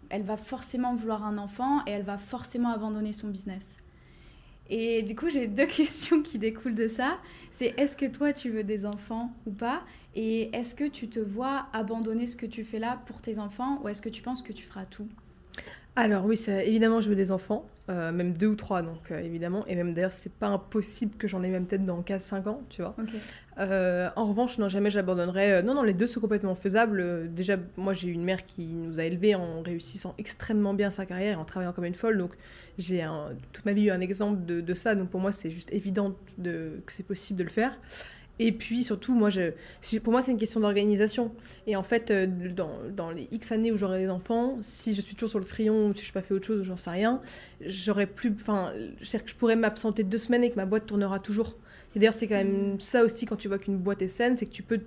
elle 0.10 0.24
va 0.24 0.38
forcément 0.38 0.94
vouloir 0.94 1.26
un 1.26 1.38
enfant 1.38 1.84
et 1.88 1.92
elle 1.92 2.04
va 2.04 2.18
forcément 2.18 2.72
abandonner 2.72 3.14
son 3.14 3.30
business. 3.30 3.80
Et 4.70 5.02
du 5.02 5.16
coup, 5.16 5.30
j'ai 5.30 5.48
deux 5.60 5.66
questions 5.66 6.22
qui 6.22 6.38
découlent 6.38 6.76
de 6.76 6.88
ça. 6.88 7.18
C'est 7.50 7.74
est-ce 7.78 7.98
que 7.98 8.06
toi, 8.06 8.34
tu 8.34 8.50
veux 8.50 8.64
des 8.64 8.86
enfants 8.86 9.32
ou 9.48 9.52
pas? 9.52 9.82
Et 10.14 10.56
est-ce 10.56 10.76
que 10.76 10.88
tu 10.88 11.10
te 11.10 11.20
vois 11.20 11.66
abandonner 11.74 12.28
ce 12.28 12.36
que 12.36 12.46
tu 12.46 12.64
fais 12.64 12.80
là 12.80 13.02
pour 13.08 13.22
tes 13.22 13.40
enfants? 13.40 13.82
Ou 13.84 13.90
est-ce 13.90 14.02
que 14.02 14.10
tu 14.10 14.22
penses 14.22 14.44
que 14.44 14.54
tu 14.54 14.64
feras 14.64 14.86
tout? 14.86 15.08
Alors 15.96 16.26
oui, 16.26 16.44
évidemment, 16.48 17.02
je 17.02 17.10
veux 17.10 17.16
des 17.16 17.32
enfants, 17.32 17.68
euh, 17.88 18.12
même 18.12 18.34
deux 18.34 18.48
ou 18.48 18.56
trois, 18.56 18.82
donc 18.82 19.12
euh, 19.12 19.20
évidemment. 19.20 19.64
Et 19.68 19.76
même 19.76 19.94
d'ailleurs, 19.94 20.12
c'est 20.12 20.34
pas 20.34 20.48
impossible 20.48 21.16
que 21.18 21.28
j'en 21.28 21.44
ai 21.44 21.50
même 21.50 21.68
peut-être 21.68 21.86
dans 21.86 22.02
4-5 22.02 22.48
ans, 22.48 22.62
tu 22.70 22.82
vois. 22.82 22.96
Euh, 23.60 24.10
en 24.16 24.26
revanche, 24.26 24.58
non, 24.58 24.70
jamais 24.70 24.90
j'abandonnerai. 24.90 25.62
non, 25.62 25.76
non, 25.76 25.84
les 25.84 25.94
deux 25.94 26.08
sont 26.08 26.20
complètement 26.20 26.56
faisables. 26.56 27.32
Déjà, 27.32 27.58
moi, 27.78 27.94
j'ai 27.94 28.10
une 28.10 28.24
mère 28.24 28.48
qui 28.48 28.66
nous 28.66 29.00
a 29.00 29.04
élevés 29.04 29.36
en 29.36 29.62
réussissant 29.62 30.16
extrêmement 30.18 30.74
bien 30.74 30.90
sa 30.90 31.06
carrière, 31.06 31.40
en 31.40 31.46
travaillant 31.46 31.74
comme 31.74 31.86
une 31.86 31.94
folle. 31.94 32.18
Donc, 32.18 32.34
j'ai 32.80 33.08
toute 33.52 33.66
ma 33.66 33.74
vie 33.74 33.84
eu 33.84 33.92
un 33.92 34.00
exemple 34.00 34.44
de, 34.46 34.62
de 34.62 34.74
ça. 34.74 34.96
Donc, 34.96 35.12
pour 35.12 35.20
moi, 35.20 35.32
c'est 35.32 35.52
juste 35.52 35.72
évident 35.72 36.16
de, 36.40 36.82
que 36.88 36.92
c'est 36.92 37.06
possible 37.06 37.38
de 37.38 37.44
le 37.44 37.52
faire. 37.52 37.78
Et 38.40 38.52
puis 38.52 38.84
surtout, 38.84 39.14
moi, 39.14 39.30
je, 39.30 39.52
pour 40.00 40.12
moi, 40.12 40.22
c'est 40.22 40.32
une 40.32 40.40
question 40.40 40.60
d'organisation. 40.60 41.32
Et 41.68 41.76
en 41.76 41.84
fait, 41.84 42.10
euh, 42.10 42.26
dans, 42.28 42.80
dans, 42.96 43.12
les 43.12 43.28
X 43.32 43.52
années 43.52 43.72
où 43.72 43.78
j'aurai 43.78 44.02
des 44.02 44.10
enfants, 44.10 44.58
si 44.62 44.96
je 44.96 45.02
suis 45.02 45.14
toujours 45.14 45.30
sur 45.30 45.40
le 45.40 45.46
crayon 45.46 45.88
ou 45.88 45.96
si 45.96 46.04
je 46.04 46.10
n'ai 46.10 46.14
pas 46.14 46.22
fait 46.22 46.34
autre 46.34 46.48
chose, 46.48 46.64
j'en 46.64 46.78
sais 46.78 46.90
rien, 46.90 47.22
j'aurais 47.62 48.08
plus. 48.08 48.36
Enfin, 48.42 48.74
je 49.02 49.34
pourrais 49.38 49.56
m'absenter 49.56 50.04
deux 50.04 50.18
semaines 50.18 50.44
et 50.44 50.50
que 50.50 50.56
ma 50.56 50.66
boîte 50.66 50.88
tournera 50.88 51.20
toujours. 51.20 51.58
Et 51.96 52.00
d'ailleurs, 52.00 52.16
c'est 52.16 52.28
quand 52.28 52.36
même 52.36 52.80
ça 52.80 53.04
aussi 53.04 53.26
quand 53.26 53.36
tu 53.36 53.48
vois 53.48 53.60
qu'une 53.60 53.78
boîte 53.78 54.02
est 54.02 54.08
saine, 54.08 54.36
c'est 54.36 54.48
que 54.48 54.52
tu 54.52 54.64
peux 54.64 54.82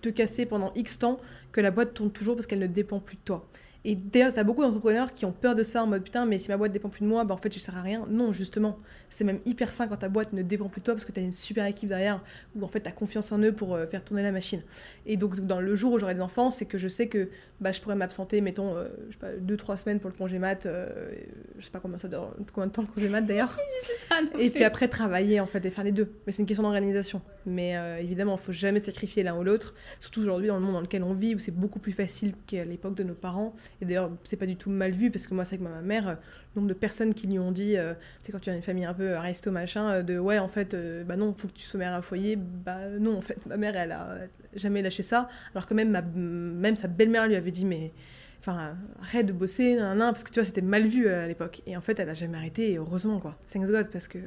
te 0.00 0.08
casser 0.08 0.44
pendant 0.44 0.72
X 0.74 0.98
temps, 0.98 1.20
que 1.52 1.60
la 1.60 1.70
boîte 1.70 1.94
tourne 1.94 2.10
toujours 2.10 2.34
parce 2.34 2.46
qu'elle 2.46 2.58
ne 2.58 2.66
dépend 2.66 2.98
plus 2.98 3.16
de 3.16 3.22
toi. 3.24 3.48
Et 3.84 3.96
d'ailleurs, 3.96 4.32
tu 4.32 4.38
as 4.38 4.44
beaucoup 4.44 4.62
d'entrepreneurs 4.62 5.12
qui 5.12 5.24
ont 5.24 5.32
peur 5.32 5.56
de 5.56 5.64
ça 5.64 5.82
en 5.82 5.88
mode 5.88 6.04
putain, 6.04 6.24
mais 6.24 6.38
si 6.38 6.48
ma 6.50 6.56
boîte 6.56 6.70
dépend 6.70 6.88
plus 6.88 7.02
de 7.02 7.08
moi, 7.08 7.24
bah 7.24 7.34
en 7.34 7.36
fait, 7.36 7.52
je 7.52 7.58
ne 7.58 7.62
sers 7.62 7.76
à 7.76 7.82
rien. 7.82 8.06
Non, 8.08 8.32
justement, 8.32 8.78
c'est 9.10 9.24
même 9.24 9.40
hyper 9.44 9.72
sain 9.72 9.88
quand 9.88 9.96
ta 9.96 10.08
boîte 10.08 10.32
ne 10.32 10.42
dépend 10.42 10.68
plus 10.68 10.80
de 10.80 10.84
toi 10.84 10.94
parce 10.94 11.04
que 11.04 11.10
tu 11.10 11.18
as 11.18 11.22
une 11.22 11.32
super 11.32 11.66
équipe 11.66 11.88
derrière 11.88 12.22
où 12.54 12.62
en 12.64 12.68
fait, 12.68 12.80
tu 12.80 12.88
as 12.88 12.92
confiance 12.92 13.32
en 13.32 13.40
eux 13.40 13.52
pour 13.52 13.74
euh, 13.74 13.86
faire 13.86 14.04
tourner 14.04 14.22
la 14.22 14.30
machine. 14.30 14.62
Et 15.04 15.16
donc, 15.16 15.40
dans 15.40 15.60
le 15.60 15.74
jour 15.74 15.92
où 15.92 15.98
j'aurai 15.98 16.14
des 16.14 16.20
enfants, 16.20 16.50
c'est 16.50 16.66
que 16.66 16.78
je 16.78 16.86
sais 16.86 17.08
que 17.08 17.28
bah, 17.60 17.72
je 17.72 17.80
pourrais 17.80 17.96
m'absenter, 17.96 18.40
mettons, 18.40 18.76
euh, 18.76 18.88
je 19.08 19.14
sais 19.14 19.18
pas, 19.18 19.32
deux, 19.32 19.56
trois 19.56 19.76
semaines 19.76 19.98
pour 19.98 20.10
le 20.10 20.16
congé 20.16 20.38
mat. 20.38 20.64
Euh, 20.66 21.10
je 21.58 21.64
sais 21.64 21.70
pas 21.70 21.80
combien 21.80 21.98
ça 21.98 22.06
dure, 22.06 22.32
combien 22.52 22.68
de 22.68 22.72
temps 22.72 22.82
le 22.82 22.88
congé 22.88 23.08
mat 23.08 23.22
d'ailleurs. 23.22 23.58
et 24.38 24.50
puis 24.50 24.62
après, 24.62 24.86
travailler 24.86 25.40
en 25.40 25.46
fait 25.46 25.64
et 25.66 25.70
faire 25.70 25.84
les 25.84 25.92
deux. 25.92 26.12
Mais 26.26 26.32
c'est 26.32 26.42
une 26.42 26.46
question 26.46 26.62
d'organisation. 26.62 27.20
Mais 27.46 27.74
évidemment, 28.00 28.36
il 28.36 28.40
faut 28.40 28.52
jamais 28.52 28.78
sacrifier 28.78 29.24
l'un 29.24 29.36
ou 29.36 29.42
l'autre, 29.42 29.74
surtout 29.98 30.20
aujourd'hui 30.20 30.46
dans 30.46 30.56
le 30.56 30.62
monde 30.62 30.74
dans 30.74 30.80
lequel 30.80 31.02
on 31.02 31.12
vit 31.12 31.34
où 31.34 31.40
c'est 31.40 31.54
beaucoup 31.54 31.80
plus 31.80 31.90
facile 31.90 32.34
qu'à 32.46 32.64
l'époque 32.64 32.94
de 32.94 33.02
nos 33.02 33.14
parents. 33.14 33.54
Et 33.80 33.84
d'ailleurs, 33.84 34.10
c'est 34.24 34.36
pas 34.36 34.46
du 34.46 34.56
tout 34.56 34.70
mal 34.70 34.92
vu 34.92 35.10
parce 35.10 35.26
que 35.26 35.34
moi, 35.34 35.44
c'est 35.44 35.56
avec 35.56 35.68
ma 35.68 35.80
mère, 35.80 36.08
euh, 36.08 36.14
le 36.54 36.60
nombre 36.60 36.68
de 36.68 36.78
personnes 36.78 37.14
qui 37.14 37.26
lui 37.26 37.38
ont 37.38 37.52
dit, 37.52 37.76
euh, 37.76 37.94
tu 37.94 38.26
sais, 38.26 38.32
quand 38.32 38.40
tu 38.40 38.50
as 38.50 38.54
une 38.54 38.62
famille 38.62 38.84
un 38.84 38.94
peu 38.94 39.10
euh, 39.10 39.20
resto 39.20 39.50
machin, 39.50 40.02
de 40.02 40.18
ouais, 40.18 40.38
en 40.38 40.48
fait, 40.48 40.76
bah 41.06 41.16
non, 41.16 41.34
faut 41.34 41.48
que 41.48 41.54
tu 41.54 41.64
sois 41.64 41.78
mère 41.78 41.94
à 41.94 42.02
foyer. 42.02 42.36
Bah 42.36 42.86
non, 43.00 43.16
en 43.16 43.20
fait, 43.20 43.46
ma 43.46 43.56
mère, 43.56 43.76
elle 43.76 43.92
a 43.92 44.18
jamais 44.54 44.82
lâché 44.82 45.02
ça. 45.02 45.28
Alors 45.54 45.66
que 45.66 45.74
même, 45.74 45.90
ma, 45.90 46.02
même 46.02 46.76
sa 46.76 46.88
belle-mère 46.88 47.26
lui 47.26 47.36
avait 47.36 47.50
dit, 47.50 47.64
mais 47.64 47.92
enfin, 48.40 48.76
arrête 49.00 49.26
de 49.26 49.32
bosser, 49.32 49.76
nan, 49.76 49.98
nan, 49.98 50.12
parce 50.12 50.24
que 50.24 50.30
tu 50.30 50.40
vois, 50.40 50.44
c'était 50.44 50.62
mal 50.62 50.86
vu 50.86 51.08
à 51.08 51.26
l'époque. 51.26 51.62
Et 51.66 51.76
en 51.76 51.80
fait, 51.80 51.98
elle 51.98 52.08
a 52.10 52.14
jamais 52.14 52.38
arrêté, 52.38 52.72
et 52.72 52.78
heureusement, 52.78 53.18
quoi. 53.18 53.38
Thanks 53.52 53.66
God, 53.66 53.88
parce 53.90 54.08
que 54.08 54.18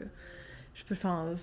je 0.74 0.84
peux, 0.84 0.96
enfin, 0.96 1.34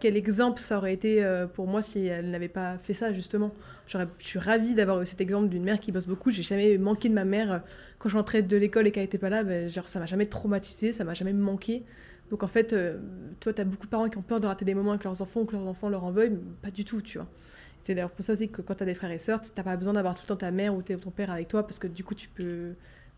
quel 0.00 0.16
exemple 0.16 0.60
ça 0.60 0.78
aurait 0.78 0.94
été 0.94 1.24
pour 1.54 1.66
moi 1.66 1.82
si 1.82 2.06
elle 2.06 2.30
n'avait 2.30 2.48
pas 2.48 2.78
fait 2.78 2.94
ça, 2.94 3.12
justement. 3.12 3.52
Je 3.86 3.98
suis 4.18 4.38
ravie 4.38 4.74
d'avoir 4.74 5.02
eu 5.02 5.06
cet 5.06 5.20
exemple 5.20 5.48
d'une 5.48 5.64
mère 5.64 5.80
qui 5.80 5.92
bosse 5.92 6.06
beaucoup. 6.06 6.30
J'ai 6.30 6.42
jamais 6.42 6.78
manqué 6.78 7.08
de 7.08 7.14
ma 7.14 7.24
mère 7.24 7.62
quand 7.98 8.08
je 8.08 8.16
rentrais 8.16 8.42
de 8.42 8.56
l'école 8.56 8.86
et 8.86 8.92
qu'elle 8.92 9.04
n'était 9.04 9.18
pas 9.18 9.28
là, 9.28 9.44
ben, 9.44 9.68
genre, 9.68 9.88
ça 9.88 9.98
m'a 9.98 10.06
jamais 10.06 10.26
traumatisé, 10.26 10.92
ça 10.92 11.04
m'a 11.04 11.14
jamais 11.14 11.32
manqué. 11.32 11.84
Donc 12.30 12.42
en 12.44 12.48
fait, 12.48 12.72
euh, 12.72 12.98
toi, 13.40 13.52
tu 13.52 13.60
as 13.60 13.64
beaucoup 13.64 13.86
de 13.86 13.90
parents 13.90 14.08
qui 14.08 14.16
ont 14.16 14.22
peur 14.22 14.40
de 14.40 14.46
rater 14.46 14.64
des 14.64 14.74
moments 14.74 14.92
avec 14.92 15.04
leurs 15.04 15.20
enfants 15.20 15.40
ou 15.40 15.44
que 15.44 15.52
leurs 15.52 15.66
enfants 15.66 15.88
leur 15.88 16.04
en 16.04 16.12
veuillent, 16.12 16.30
mais 16.30 16.40
pas 16.62 16.70
du 16.70 16.84
tout, 16.84 17.02
tu 17.02 17.18
vois. 17.18 17.26
C'est 17.84 17.94
d'ailleurs 17.94 18.10
pour 18.10 18.24
ça 18.24 18.32
aussi 18.34 18.48
que 18.48 18.62
quand 18.62 18.74
tu 18.74 18.82
as 18.84 18.86
des 18.86 18.94
frères 18.94 19.10
et 19.10 19.18
sœurs, 19.18 19.42
tu 19.42 19.50
n'as 19.56 19.62
pas 19.62 19.76
besoin 19.76 19.92
d'avoir 19.92 20.14
tout 20.14 20.22
le 20.22 20.28
temps 20.28 20.36
ta 20.36 20.50
mère 20.50 20.74
ou 20.74 20.82
ton 20.82 21.10
père 21.10 21.30
avec 21.30 21.48
toi 21.48 21.64
parce 21.64 21.78
que 21.78 21.88
du 21.88 22.04
coup, 22.04 22.14
tu 22.14 22.28
peux. 22.28 22.74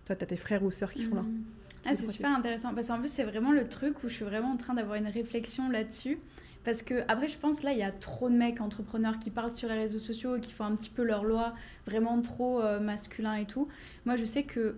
Toi, 0.07 0.17
tu 0.17 0.25
as 0.25 0.27
tes 0.27 0.37
frères 0.37 0.65
ou 0.65 0.71
sœurs 0.71 0.93
qui 0.93 1.05
sont 1.05 1.15
là. 1.15 1.23
Mmh. 1.23 1.45
Ah, 1.85 1.95
c'est 1.95 2.07
super 2.07 2.33
intéressant 2.33 2.73
parce 2.75 2.89
qu'en 2.89 2.99
plus, 2.99 3.13
c'est 3.13 3.25
vraiment 3.25 3.53
le 3.53 3.69
truc 3.69 4.03
où 4.03 4.09
je 4.09 4.15
suis 4.15 4.25
vraiment 4.25 4.53
en 4.53 4.57
train 4.57 4.75
d'avoir 4.75 4.97
une 4.97 5.09
réflexion 5.09 5.69
là-dessus. 5.69 6.19
Parce 6.65 6.83
que, 6.83 7.03
après, 7.09 7.29
je 7.29 7.39
pense 7.39 7.63
là, 7.63 7.73
il 7.73 7.79
y 7.79 7.83
a 7.83 7.91
trop 7.91 8.31
de 8.31 8.37
mecs 8.37 8.61
entrepreneurs 8.61 9.19
qui 9.19 9.31
parlent 9.31 9.53
sur 9.53 9.69
les 9.69 9.75
réseaux 9.75 9.99
sociaux 9.99 10.37
et 10.37 10.41
qui 10.41 10.53
font 10.53 10.65
un 10.65 10.77
petit 10.77 10.91
peu 10.91 11.03
leur 11.03 11.25
loi 11.25 11.55
vraiment 11.87 12.21
trop 12.21 12.61
euh, 12.61 12.79
masculin 12.79 13.35
et 13.35 13.47
tout. 13.47 13.69
Moi, 14.07 14.17
je 14.17 14.25
sais 14.25 14.45
que 14.45 14.77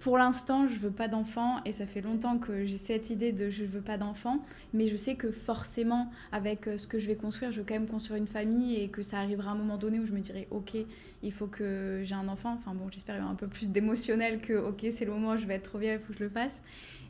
pour 0.00 0.18
l'instant, 0.18 0.66
je 0.68 0.78
veux 0.78 0.90
pas 0.90 1.08
d'enfant 1.08 1.56
et 1.64 1.72
ça 1.72 1.86
fait 1.86 2.00
longtemps 2.00 2.38
que 2.38 2.64
j'ai 2.64 2.78
cette 2.78 3.10
idée 3.10 3.32
de 3.32 3.50
je 3.50 3.64
veux 3.64 3.80
pas 3.80 3.98
d'enfant, 3.98 4.40
mais 4.72 4.86
je 4.86 4.96
sais 4.96 5.16
que 5.16 5.30
forcément, 5.30 6.10
avec 6.32 6.68
euh, 6.68 6.78
ce 6.78 6.86
que 6.86 6.98
je 6.98 7.06
vais 7.06 7.16
construire, 7.16 7.50
je 7.50 7.58
veux 7.58 7.66
quand 7.66 7.74
même 7.74 7.88
construire 7.88 8.16
une 8.18 8.28
famille 8.28 8.80
et 8.80 8.88
que 8.88 9.02
ça 9.02 9.18
arrivera 9.18 9.50
à 9.50 9.54
un 9.54 9.56
moment 9.56 9.78
donné 9.78 9.98
où 9.98 10.06
je 10.06 10.12
me 10.12 10.20
dirai 10.20 10.46
ok, 10.50 10.76
il 11.22 11.32
faut 11.32 11.46
que 11.46 12.02
j'ai 12.04 12.14
un 12.14 12.28
enfant. 12.28 12.52
Enfin 12.52 12.74
bon, 12.74 12.88
j'espère 12.90 13.26
un 13.26 13.34
peu 13.34 13.48
plus 13.48 13.70
d'émotionnel 13.70 14.40
que 14.40 14.52
ok, 14.52 14.86
c'est 14.90 15.06
le 15.06 15.12
moment 15.12 15.36
je 15.36 15.46
vais 15.46 15.54
être 15.54 15.70
trop 15.70 15.78
vieille, 15.78 15.98
il 16.00 16.04
faut 16.04 16.12
que 16.12 16.18
je 16.18 16.24
le 16.24 16.30
fasse. 16.30 16.62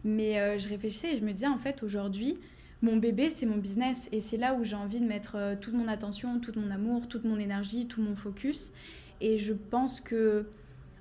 Mais 0.05 0.39
euh, 0.39 0.59
je 0.59 0.69
réfléchissais 0.69 1.15
et 1.15 1.19
je 1.19 1.25
me 1.25 1.33
disais 1.33 1.49
en 1.49 1.59
fait 1.59 1.83
aujourd'hui, 1.83 2.39
mon 2.83 2.97
bébé, 2.97 3.31
c'est 3.35 3.47
mon 3.47 3.57
business 3.57 4.09
et 4.13 4.21
c'est 4.21 4.37
là 4.37 4.55
où 4.55 4.65
j'ai 4.65 4.77
envie 4.77 5.01
de 5.01 5.07
mettre 5.07 5.37
euh, 5.37 5.55
toute 5.59 5.75
mon 5.75 5.89
attention, 5.89 6.41
tout 6.41 6.53
mon 6.57 6.71
amour, 6.71 7.09
toute 7.09 7.25
mon 7.25 7.39
énergie, 7.39 7.87
tout 7.87 8.03
mon 8.03 8.15
focus. 8.15 8.73
Et 9.21 9.39
je 9.39 9.55
pense 9.55 10.01
que 10.01 10.47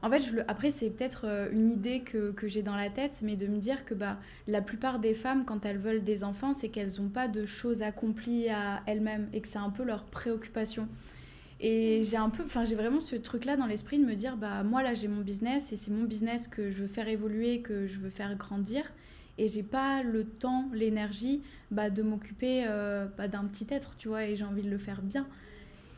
en 0.01 0.09
fait, 0.09 0.19
je 0.19 0.39
après, 0.47 0.69
c'est 0.69 0.89
peut-être 0.91 1.25
euh, 1.25 1.49
une 1.51 1.69
idée 1.69 2.01
que, 2.01 2.31
que 2.31 2.47
j'ai 2.47 2.61
dans 2.61 2.75
la 2.75 2.89
tête, 2.89 3.21
mais 3.23 3.35
de 3.35 3.47
me 3.47 3.57
dire 3.57 3.85
que 3.85 3.93
bah, 3.95 4.19
la 4.47 4.61
plupart 4.61 4.99
des 4.99 5.15
femmes, 5.15 5.45
quand 5.45 5.65
elles 5.65 5.79
veulent 5.79 6.03
des 6.03 6.23
enfants, 6.23 6.53
c'est 6.53 6.69
qu'elles 6.69 7.01
n'ont 7.01 7.09
pas 7.09 7.27
de 7.27 7.45
choses 7.45 7.81
accomplies 7.81 8.49
à 8.49 8.81
elles-mêmes 8.85 9.27
et 9.33 9.41
que 9.41 9.47
c'est 9.47 9.57
un 9.57 9.71
peu 9.71 9.83
leur 9.83 10.03
préoccupation. 10.03 10.87
Et 11.59 12.03
j'ai 12.03 12.17
un 12.17 12.29
peu, 12.29 12.43
enfin, 12.43 12.65
j'ai 12.65 12.75
vraiment 12.75 12.99
ce 12.99 13.15
truc-là 13.15 13.57
dans 13.57 13.65
l'esprit 13.65 13.97
de 13.97 14.05
me 14.05 14.13
dire, 14.13 14.37
bah, 14.37 14.61
moi, 14.63 14.83
là, 14.83 14.93
j'ai 14.93 15.07
mon 15.07 15.21
business 15.21 15.73
et 15.73 15.75
c'est 15.75 15.91
mon 15.91 16.03
business 16.03 16.47
que 16.47 16.69
je 16.69 16.81
veux 16.81 16.87
faire 16.87 17.07
évoluer, 17.07 17.61
que 17.61 17.87
je 17.87 17.97
veux 17.97 18.09
faire 18.09 18.35
grandir. 18.35 18.83
Et 19.37 19.47
j'ai 19.47 19.63
pas 19.63 20.01
le 20.01 20.23
temps, 20.23 20.69
l'énergie 20.73 21.41
bah, 21.71 21.89
de 21.89 22.01
m'occuper 22.01 22.65
euh, 22.67 23.05
bah, 23.17 23.27
d'un 23.27 23.43
petit 23.45 23.67
être, 23.69 23.95
tu 23.97 24.07
vois, 24.07 24.25
et 24.25 24.35
j'ai 24.35 24.45
envie 24.45 24.63
de 24.63 24.69
le 24.69 24.77
faire 24.77 25.01
bien. 25.01 25.27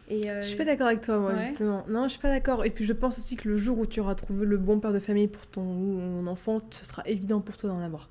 Et 0.10 0.29
euh, 0.29 0.41
Je 0.41 0.48
suis 0.48 0.56
pas 0.58 0.65
d'accord 0.65 0.88
avec 0.88 1.01
toi, 1.01 1.20
moi, 1.20 1.36
justement. 1.41 1.86
Non, 1.89 2.06
je 2.06 2.12
suis 2.12 2.20
pas 2.20 2.29
d'accord. 2.29 2.65
Et 2.65 2.72
puis 2.72 2.86
je 2.86 2.94
pense 2.94 3.17
aussi 3.20 3.36
que 3.36 3.48
le 3.50 3.58
jour 3.58 3.77
où 3.77 3.86
tu 3.86 4.00
auras 4.00 4.15
trouvé 4.15 4.46
le 4.46 4.58
bon 4.58 4.79
père 4.79 4.94
de 4.94 5.00
famille 5.00 5.27
pour 5.27 5.46
ton 5.48 6.25
enfant, 6.27 6.62
ce 6.72 6.86
sera 6.86 7.03
évident 7.06 7.41
pour 7.41 7.58
toi 7.58 7.70
d'en 7.70 7.82
avoir. 7.82 8.10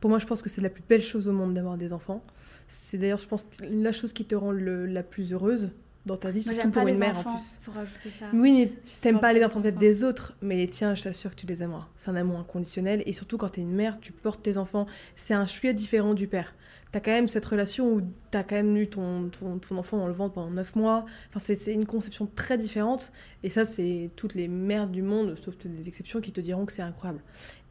Pour 0.00 0.10
moi, 0.10 0.18
je 0.18 0.26
pense 0.26 0.42
que 0.42 0.48
c'est 0.48 0.60
la 0.60 0.70
plus 0.70 0.82
belle 0.88 1.02
chose 1.02 1.28
au 1.28 1.32
monde 1.32 1.54
d'avoir 1.54 1.76
des 1.76 1.92
enfants. 1.92 2.24
C'est 2.66 2.98
d'ailleurs, 2.98 3.18
je 3.18 3.28
pense, 3.28 3.46
la 3.60 3.92
chose 3.92 4.12
qui 4.12 4.24
te 4.24 4.34
rend 4.34 4.50
le, 4.50 4.86
la 4.86 5.02
plus 5.02 5.32
heureuse. 5.32 5.70
Dans 6.06 6.16
ta 6.16 6.30
vie, 6.30 6.42
surtout 6.42 6.70
pour 6.70 6.88
une 6.88 6.98
mère 6.98 7.18
enfants, 7.18 7.32
en 7.32 7.36
plus. 7.36 7.58
Faut 7.62 7.72
rajouter 7.72 8.10
ça. 8.10 8.26
Oui, 8.32 8.52
mais 8.52 8.72
t'aimes 9.02 9.20
pas 9.20 9.32
les 9.32 9.44
enfants 9.44 9.60
peut-être 9.60 9.78
des 9.78 10.02
autres, 10.02 10.34
mais 10.40 10.56
les 10.56 10.68
tiens, 10.68 10.94
je 10.94 11.02
t'assure 11.02 11.30
que 11.30 11.40
tu 11.40 11.46
les 11.46 11.62
aimeras. 11.62 11.88
C'est 11.94 12.10
un 12.10 12.16
amour 12.16 12.38
inconditionnel, 12.38 13.02
et 13.04 13.12
surtout 13.12 13.36
quand 13.36 13.50
t'es 13.50 13.60
une 13.60 13.74
mère, 13.74 14.00
tu 14.00 14.12
portes 14.12 14.42
tes 14.42 14.56
enfants. 14.56 14.86
C'est 15.16 15.34
un 15.34 15.46
chouette 15.46 15.76
différent 15.76 16.14
du 16.14 16.26
père. 16.26 16.54
T'as 16.90 17.00
quand 17.00 17.10
même 17.12 17.28
cette 17.28 17.44
relation 17.44 17.92
où 17.92 18.00
t'as 18.30 18.42
quand 18.42 18.56
même 18.56 18.76
eu 18.76 18.88
ton, 18.88 19.28
ton, 19.28 19.58
ton, 19.58 19.76
enfant 19.76 19.98
dans 19.98 20.08
le 20.08 20.12
ventre 20.12 20.34
pendant 20.34 20.50
9 20.50 20.74
mois. 20.74 21.06
Enfin, 21.28 21.38
c'est 21.38 21.72
une 21.72 21.86
conception 21.86 22.26
très 22.34 22.56
différente, 22.56 23.12
et 23.42 23.50
ça, 23.50 23.64
c'est 23.64 24.10
toutes 24.16 24.34
les 24.34 24.48
mères 24.48 24.88
du 24.88 25.02
monde, 25.02 25.36
sauf 25.42 25.56
des 25.58 25.86
exceptions, 25.86 26.20
qui 26.20 26.32
te 26.32 26.40
diront 26.40 26.64
que 26.64 26.72
c'est 26.72 26.82
incroyable. 26.82 27.22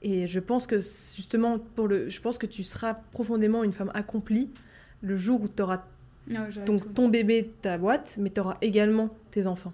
Et 0.01 0.27
je 0.27 0.39
pense 0.39 0.67
que 0.67 0.77
justement, 0.77 1.57
pour 1.59 1.87
le, 1.87 2.09
je 2.09 2.21
pense 2.21 2.37
que 2.37 2.45
tu 2.45 2.63
seras 2.63 2.93
profondément 2.93 3.63
une 3.63 3.73
femme 3.73 3.91
accomplie 3.93 4.49
le 5.01 5.15
jour 5.15 5.41
où 5.41 5.47
tu 5.47 5.61
auras 5.61 5.83
donc, 6.65 6.93
ton 6.93 7.09
bébé, 7.09 7.53
ta 7.61 7.77
boîte, 7.77 8.15
mais 8.19 8.29
tu 8.29 8.39
auras 8.39 8.57
également 8.61 9.09
tes 9.31 9.47
enfants. 9.47 9.73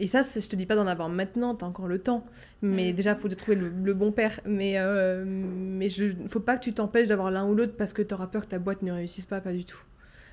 Et 0.00 0.06
ça, 0.06 0.22
je 0.22 0.48
te 0.48 0.54
dis 0.54 0.66
pas 0.66 0.76
d'en 0.76 0.86
avoir 0.86 1.08
maintenant, 1.08 1.54
tu 1.54 1.64
as 1.64 1.68
encore 1.68 1.88
le 1.88 1.98
temps. 1.98 2.24
Mais 2.62 2.92
déjà, 2.92 3.12
il 3.12 3.16
faut 3.18 3.28
trouver 3.28 3.56
le, 3.56 3.94
bon 3.94 4.12
père. 4.12 4.40
Mais 4.46 4.72
il 4.72 4.76
euh, 4.78 5.24
mais 5.26 5.88
je 5.88 6.06
faut 6.28 6.40
pas 6.40 6.56
que 6.56 6.64
tu 6.64 6.72
t'empêches 6.72 7.08
d'avoir 7.08 7.30
l'un 7.30 7.46
ou 7.46 7.54
l'autre 7.54 7.74
parce 7.76 7.92
que 7.92 8.02
tu 8.02 8.14
auras 8.14 8.28
peur 8.28 8.42
que 8.42 8.48
ta 8.48 8.58
boîte 8.58 8.82
ne 8.82 8.92
réussisse 8.92 9.26
pas, 9.26 9.40
pas 9.40 9.52
du 9.52 9.64
tout. 9.64 9.80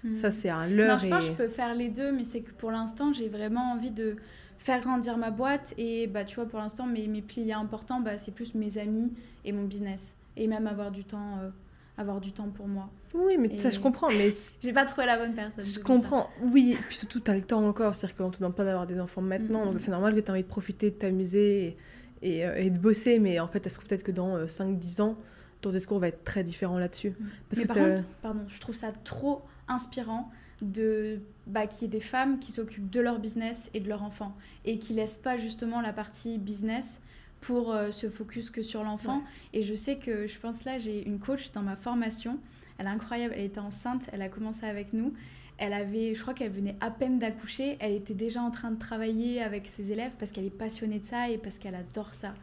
Hmm. 0.04 0.16
Ça, 0.16 0.30
c'est 0.30 0.50
un 0.50 0.68
leurre. 0.68 1.00
je 1.00 1.08
pense 1.08 1.26
que 1.26 1.32
je 1.32 1.38
peux 1.38 1.48
faire 1.48 1.74
les 1.74 1.90
deux, 1.90 2.12
mais 2.12 2.26
c'est 2.26 2.42
que 2.42 2.52
pour 2.52 2.70
l'instant, 2.70 3.12
j'ai 3.12 3.28
vraiment 3.28 3.72
envie 3.72 3.92
de 3.92 4.18
faire 4.60 4.82
grandir 4.82 5.18
ma 5.18 5.32
boîte. 5.32 5.74
Et 5.80 6.06
bah, 6.06 6.26
tu 6.26 6.36
vois, 6.36 6.46
pour 6.46 6.60
l'instant, 6.60 6.86
mes, 6.86 7.08
mes 7.08 7.22
piliers 7.22 7.54
importants, 7.54 8.02
bah, 8.02 8.20
c'est 8.20 8.34
plus 8.34 8.54
mes 8.54 8.78
amis 8.78 9.14
et 9.46 9.52
mon 9.52 9.64
business. 9.64 10.16
Et 10.38 10.48
même 10.48 10.68
avoir 10.68 10.92
du 10.92 11.06
temps. 11.06 11.40
Euh, 11.42 11.50
avoir 11.98 12.20
du 12.20 12.32
temps 12.32 12.50
pour 12.50 12.68
moi. 12.68 12.90
Oui, 13.14 13.38
mais 13.38 13.58
ça, 13.58 13.70
je 13.70 13.80
comprends. 13.80 14.10
Mais 14.10 14.32
j'ai 14.62 14.74
pas 14.74 14.86
trouvé 14.86 15.08
la 15.08 15.18
bonne 15.18 15.34
personne. 15.34 15.64
Je 15.64 15.80
comprends. 15.80 16.30
Oui, 16.42 16.74
et 16.74 16.84
puis 16.84 16.98
surtout, 16.98 17.20
tu 17.20 17.32
as 17.32 17.36
le 17.36 17.42
temps 17.42 17.66
encore. 17.66 17.96
C'est-à-dire 17.96 18.18
qu'on 18.18 18.32
te 18.32 18.40
demande 18.40 18.56
pas 18.56 18.66
d'avoir 18.66 18.86
des 18.86 19.00
enfants 19.00 19.22
maintenant. 19.22 19.66
Donc, 19.66 19.80
c'est 19.80 19.92
normal 19.92 20.14
que 20.14 20.20
tu 20.20 20.26
aies 20.26 20.32
envie 20.32 20.44
de 20.44 20.48
profiter, 20.48 20.92
de 20.92 20.96
t'amuser 20.96 21.78
et, 22.22 22.46
euh, 22.46 22.56
et, 22.56 22.70
de 22.70 22.80
bosser. 22.80 23.20
Mais 23.20 23.40
en 23.40 23.48
fait, 23.48 23.66
est-ce 23.66 23.80
que 23.80 23.86
peut-être 23.86 24.04
que 24.04 24.12
dans 24.12 24.46
5-10 24.46 25.00
euh, 25.00 25.04
ans, 25.04 25.18
ton 25.62 25.72
discours 25.72 26.00
va 26.00 26.10
être 26.10 26.24
très 26.24 26.44
différent 26.44 26.78
là-dessus 26.78 27.14
Parce 27.50 27.62
mais 27.62 27.64
que 27.64 27.68
par 27.68 27.78
contre, 27.78 28.04
pardon, 28.22 28.42
je 28.48 28.60
trouve 28.60 28.76
ça 28.76 28.92
trop 29.04 29.44
inspirant 29.68 30.30
de 30.62 31.20
bah, 31.48 31.68
qu'il 31.68 31.84
y 31.84 31.86
ait 31.86 31.92
des 31.92 32.02
femmes 32.02 32.40
qui 32.40 32.52
s'occupent 32.52 32.90
de 32.90 33.00
leur 33.00 33.20
business 33.20 33.70
et 33.74 33.80
de 33.80 33.90
leur 33.90 34.04
enfant 34.04 34.36
et 34.64 34.80
qui 34.80 34.94
laissent 34.94 35.18
pas 35.18 35.38
justement 35.38 35.82
la 35.82 35.94
partie 35.94 36.38
business 36.38 37.02
pour 37.42 37.72
euh, 37.72 37.92
se 37.92 38.10
focus 38.10 38.50
que 38.50 38.62
sur 38.62 38.84
l'enfant. 38.84 39.24
Et 39.54 39.62
je 39.62 39.76
sais 39.76 39.98
que, 39.98 40.28
je 40.28 40.40
pense 40.40 40.64
là, 40.64 40.78
j'ai 40.78 41.06
une 41.06 41.20
coach 41.20 41.52
dans 41.52 41.62
ma 41.62 41.76
formation. 41.76 42.40
Elle 42.78 42.88
est 42.88 42.90
incroyable. 42.90 43.34
Elle 43.38 43.46
était 43.46 43.60
enceinte. 43.60 44.04
Elle 44.12 44.22
a 44.22 44.30
commencé 44.30 44.66
avec 44.66 44.94
nous. 44.94 45.14
Elle 45.58 45.74
avait, 45.74 46.14
je 46.14 46.22
crois 46.22 46.34
qu'elle 46.34 46.52
venait 46.52 46.76
à 46.82 46.92
peine 46.92 47.20
d'accoucher. 47.20 47.78
Elle 47.80 47.94
était 47.94 48.14
déjà 48.14 48.42
en 48.42 48.52
train 48.52 48.72
de 48.72 48.80
travailler 48.80 49.42
avec 49.42 49.68
ses 49.68 49.92
élèves 49.92 50.12
parce 50.20 50.32
qu'elle 50.32 50.46
est 50.46 50.50
passionnée 50.50 51.00
de 51.00 51.06
ça 51.06 51.30
et 51.30 51.38
parce 51.38 51.60
qu'elle 51.60 51.76
adore 51.76 52.14
ça. 52.14 52.34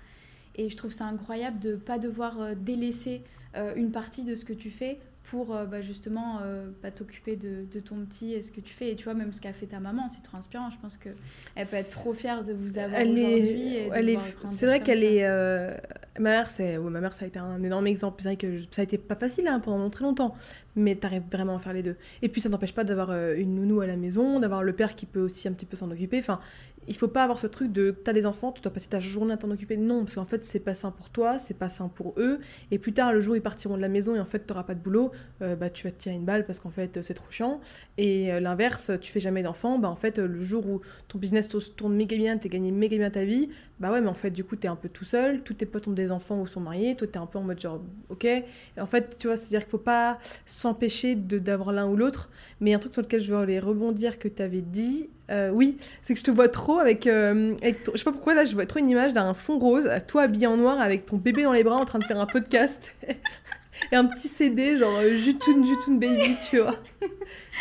Et 0.54 0.68
je 0.68 0.76
trouve 0.76 0.92
ça 0.92 1.06
incroyable 1.06 1.58
de 1.60 1.72
ne 1.72 1.76
pas 1.76 1.98
devoir 1.98 2.40
euh, 2.40 2.54
délaisser 2.54 3.22
euh, 3.56 3.74
une 3.76 3.90
partie 3.90 4.24
de 4.24 4.34
ce 4.34 4.44
que 4.44 4.52
tu 4.52 4.70
fais 4.70 4.98
pour 5.24 5.54
euh, 5.54 5.64
bah, 5.66 5.80
justement 5.80 6.40
euh, 6.42 6.68
bah, 6.82 6.90
t'occuper 6.90 7.36
de, 7.36 7.64
de, 7.70 7.80
ton 7.80 7.96
petit 8.04 8.32
et 8.34 8.42
ce 8.42 8.50
que 8.50 8.60
tu 8.60 8.72
fais. 8.72 8.90
Et 8.90 8.96
tu 8.96 9.04
vois, 9.04 9.14
même 9.14 9.32
ce 9.32 9.40
qu'a 9.40 9.52
fait 9.52 9.66
ta 9.66 9.78
maman, 9.78 10.08
c'est 10.08 10.22
trop 10.22 10.36
inspirant. 10.36 10.70
Je 10.70 10.78
pense 10.78 10.96
qu'elle 10.96 11.14
peut 11.54 11.76
être 11.76 11.90
trop 11.90 12.12
fière 12.12 12.42
de 12.42 12.52
vous 12.52 12.78
avoir 12.78 13.00
aujourd'hui. 13.00 13.76
C'est 14.44 14.66
vrai 14.66 14.80
qu'elle 14.80 15.04
est. 15.04 15.24
Euh, 15.24 15.76
ma 16.18 16.30
mère, 16.30 16.50
c'est, 16.50 16.78
ma 16.78 17.00
mère, 17.00 17.12
ça 17.12 17.24
a 17.24 17.28
été 17.28 17.38
un 17.38 17.62
énorme 17.62 17.86
exemple. 17.86 18.22
C'est 18.22 18.28
vrai 18.30 18.36
que 18.36 18.58
ça 18.70 18.82
a 18.82 18.84
été 18.84 18.98
pas 18.98 19.16
facile 19.16 19.46
hein, 19.46 19.60
pendant 19.60 19.88
très 19.90 20.04
longtemps, 20.04 20.34
mais 20.74 20.96
tu 20.96 21.06
arrives 21.06 21.24
vraiment 21.30 21.56
à 21.56 21.58
faire 21.60 21.72
les 21.72 21.82
deux. 21.82 21.96
Et 22.22 22.28
puis 22.28 22.40
ça 22.40 22.48
n'empêche 22.48 22.74
pas 22.74 22.84
d'avoir 22.84 23.12
une 23.12 23.54
nounou 23.54 23.80
à 23.80 23.86
la 23.86 23.96
maison, 23.96 24.40
d'avoir 24.40 24.62
le 24.62 24.72
père 24.72 24.94
qui 24.94 25.06
peut 25.06 25.20
aussi 25.20 25.46
un 25.46 25.52
petit 25.52 25.66
peu 25.66 25.76
s'en 25.76 25.90
occuper. 25.90 26.18
Enfin, 26.18 26.40
il 26.88 26.96
faut 26.96 27.08
pas 27.08 27.22
avoir 27.22 27.38
ce 27.38 27.46
truc 27.46 27.72
de 27.72 27.90
t'as 27.90 28.12
des 28.12 28.26
enfants, 28.26 28.52
tu 28.52 28.60
dois 28.60 28.72
passer 28.72 28.88
ta 28.88 29.00
journée 29.00 29.34
à 29.34 29.36
t'en 29.36 29.50
occuper. 29.50 29.76
Non, 29.76 30.04
parce 30.04 30.16
qu'en 30.16 30.24
fait, 30.24 30.44
c'est 30.44 30.60
pas 30.60 30.74
sain 30.74 30.90
pour 30.90 31.10
toi, 31.10 31.38
c'est 31.38 31.56
pas 31.56 31.68
sain 31.68 31.88
pour 31.88 32.14
eux. 32.16 32.40
Et 32.70 32.78
plus 32.78 32.92
tard, 32.92 33.12
le 33.12 33.20
jour 33.20 33.32
où 33.32 33.36
ils 33.36 33.42
partiront 33.42 33.76
de 33.76 33.82
la 33.82 33.88
maison 33.88 34.14
et 34.14 34.20
en 34.20 34.24
fait, 34.24 34.40
t'auras 34.40 34.64
pas 34.64 34.74
de 34.74 34.80
boulot, 34.80 35.12
euh, 35.42 35.56
bah, 35.56 35.70
tu 35.70 35.84
vas 35.84 35.92
te 35.92 35.98
tirer 35.98 36.14
une 36.14 36.24
balle 36.24 36.44
parce 36.44 36.58
qu'en 36.58 36.70
fait, 36.70 37.02
c'est 37.02 37.14
trop 37.14 37.30
chiant. 37.30 37.60
Et 37.98 38.32
euh, 38.32 38.40
l'inverse, 38.40 38.90
tu 39.00 39.12
fais 39.12 39.20
jamais 39.20 39.42
d'enfants, 39.42 39.78
bah, 39.78 39.88
en 39.88 39.96
fait, 39.96 40.18
le 40.18 40.42
jour 40.42 40.66
où 40.66 40.80
ton 41.08 41.18
business 41.18 41.48
tourne 41.76 41.94
méga 41.94 42.16
bien, 42.16 42.38
t'es 42.38 42.48
gagné 42.48 42.72
méga 42.72 42.96
bien 42.98 43.10
ta 43.10 43.24
vie, 43.24 43.48
bah 43.82 43.90
ouais, 43.90 44.00
mais 44.00 44.08
en 44.08 44.14
fait, 44.14 44.30
du 44.30 44.44
coup, 44.44 44.54
t'es 44.54 44.68
un 44.68 44.76
peu 44.76 44.88
tout 44.88 45.04
seul, 45.04 45.42
tous 45.42 45.54
tes 45.54 45.66
potes 45.66 45.88
ont 45.88 45.92
des 45.92 46.12
enfants 46.12 46.40
ou 46.40 46.46
sont 46.46 46.60
mariés, 46.60 46.94
toi, 46.94 47.08
t'es 47.08 47.18
un 47.18 47.26
peu 47.26 47.38
en 47.38 47.42
mode 47.42 47.60
genre, 47.60 47.80
ok. 48.10 48.26
En 48.78 48.86
fait, 48.86 49.16
tu 49.18 49.26
vois, 49.26 49.36
c'est-à-dire 49.36 49.60
qu'il 49.60 49.70
faut 49.70 49.78
pas 49.78 50.18
s'empêcher 50.46 51.16
d'avoir 51.16 51.72
l'un 51.72 51.88
ou 51.88 51.96
l'autre. 51.96 52.30
Mais 52.60 52.74
un 52.74 52.78
truc 52.78 52.92
sur 52.92 53.02
lequel 53.02 53.20
je 53.20 53.34
aller 53.34 53.58
rebondir 53.58 54.20
que 54.20 54.28
tu 54.28 54.40
avais 54.40 54.60
dit, 54.60 55.10
euh, 55.32 55.50
oui, 55.50 55.78
c'est 56.02 56.12
que 56.12 56.20
je 56.20 56.24
te 56.24 56.30
vois 56.30 56.48
trop 56.48 56.78
avec. 56.78 57.06
Euh, 57.06 57.54
je 57.62 57.96
sais 57.96 58.04
pas 58.04 58.12
pourquoi 58.12 58.34
là, 58.34 58.44
je 58.44 58.54
vois 58.54 58.66
trop 58.66 58.78
une 58.78 58.90
image 58.90 59.12
d'un 59.12 59.32
fond 59.34 59.58
rose, 59.58 59.88
toi 60.06 60.22
habillé 60.22 60.46
en 60.46 60.56
noir 60.56 60.80
avec 60.80 61.06
ton 61.06 61.16
bébé 61.16 61.44
dans 61.44 61.52
les 61.52 61.64
bras 61.64 61.76
en 61.76 61.84
train 61.84 61.98
de 61.98 62.04
faire 62.04 62.20
un 62.20 62.26
podcast. 62.26 62.94
et 63.90 63.96
un 63.96 64.04
petit 64.04 64.28
CD, 64.28 64.76
genre 64.76 64.94
euh, 64.98 65.16
Jutun 65.16 65.64
Jutun 65.64 65.94
Baby, 65.94 66.36
tu 66.50 66.58
vois. 66.58 66.76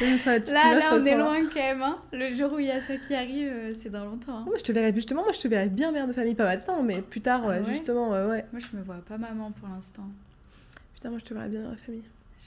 là, 0.01 0.75
là, 0.75 0.89
on 0.91 1.05
est 1.05 1.15
loin 1.15 1.39
quand 1.45 1.61
même. 1.61 1.81
Hein. 1.81 1.97
Le 2.11 2.35
jour 2.35 2.53
où 2.53 2.59
il 2.59 2.67
y 2.67 2.71
a 2.71 2.81
ça 2.81 2.97
qui 2.97 3.15
arrive, 3.15 3.73
c'est 3.73 3.89
dans 3.89 4.03
longtemps. 4.03 4.39
Hein. 4.39 4.43
Moi, 4.45 4.57
je 4.57 4.63
te 4.63 4.71
verrais 4.73 4.93
justement, 4.93 5.23
moi, 5.23 5.31
je 5.31 5.39
te 5.39 5.47
verrais 5.47 5.69
bien 5.69 5.91
mère 5.91 6.07
de 6.07 6.13
famille, 6.13 6.35
pas 6.35 6.45
maintenant, 6.45 6.83
mais 6.83 7.01
plus 7.01 7.21
tard, 7.21 7.43
ah 7.47 7.63
justement, 7.63 8.09
ouais, 8.09 8.25
ouais. 8.25 8.45
Moi, 8.51 8.59
je 8.59 8.77
me 8.77 8.83
vois 8.83 8.99
pas 9.07 9.17
maman 9.17 9.51
pour 9.51 9.69
l'instant. 9.69 10.07
Putain, 10.95 11.09
moi, 11.09 11.19
je 11.19 11.25
te 11.25 11.33
verrais 11.33 11.49
bien 11.49 11.61
dans 11.61 11.71
la 11.71 11.77
famille. 11.77 12.03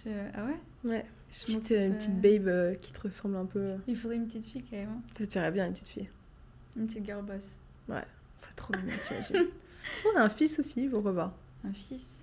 Ah 0.07 0.45
ouais? 0.45 0.91
Ouais. 0.91 1.05
Petite, 1.43 1.71
une 1.71 1.95
petite 1.95 2.21
babe 2.21 2.49
euh, 2.49 2.75
qui 2.75 2.93
te 2.93 3.01
ressemble 3.01 3.37
un 3.37 3.45
peu. 3.45 3.67
Il 3.89 3.97
faudrait 3.97 4.17
une 4.17 4.27
petite 4.27 4.45
fille 4.45 4.63
quand 4.63 4.77
même. 4.77 4.89
Hein. 4.89 5.01
Ça 5.19 5.27
tirait 5.27 5.51
bien, 5.51 5.67
une 5.67 5.73
petite 5.73 5.89
fille. 5.89 6.09
Une 6.77 6.87
petite 6.87 7.05
girl 7.05 7.25
boss. 7.25 7.57
Ouais, 7.89 8.05
ça 8.37 8.47
serait 8.47 8.55
trop 8.55 8.73
bien, 8.73 8.95
t'imagines. 8.97 9.51
On 10.15 10.19
a 10.19 10.23
un 10.23 10.29
fils 10.29 10.59
aussi, 10.59 10.87
pourquoi 10.87 11.15
pas 11.15 11.37
Un 11.65 11.73
fils 11.73 12.23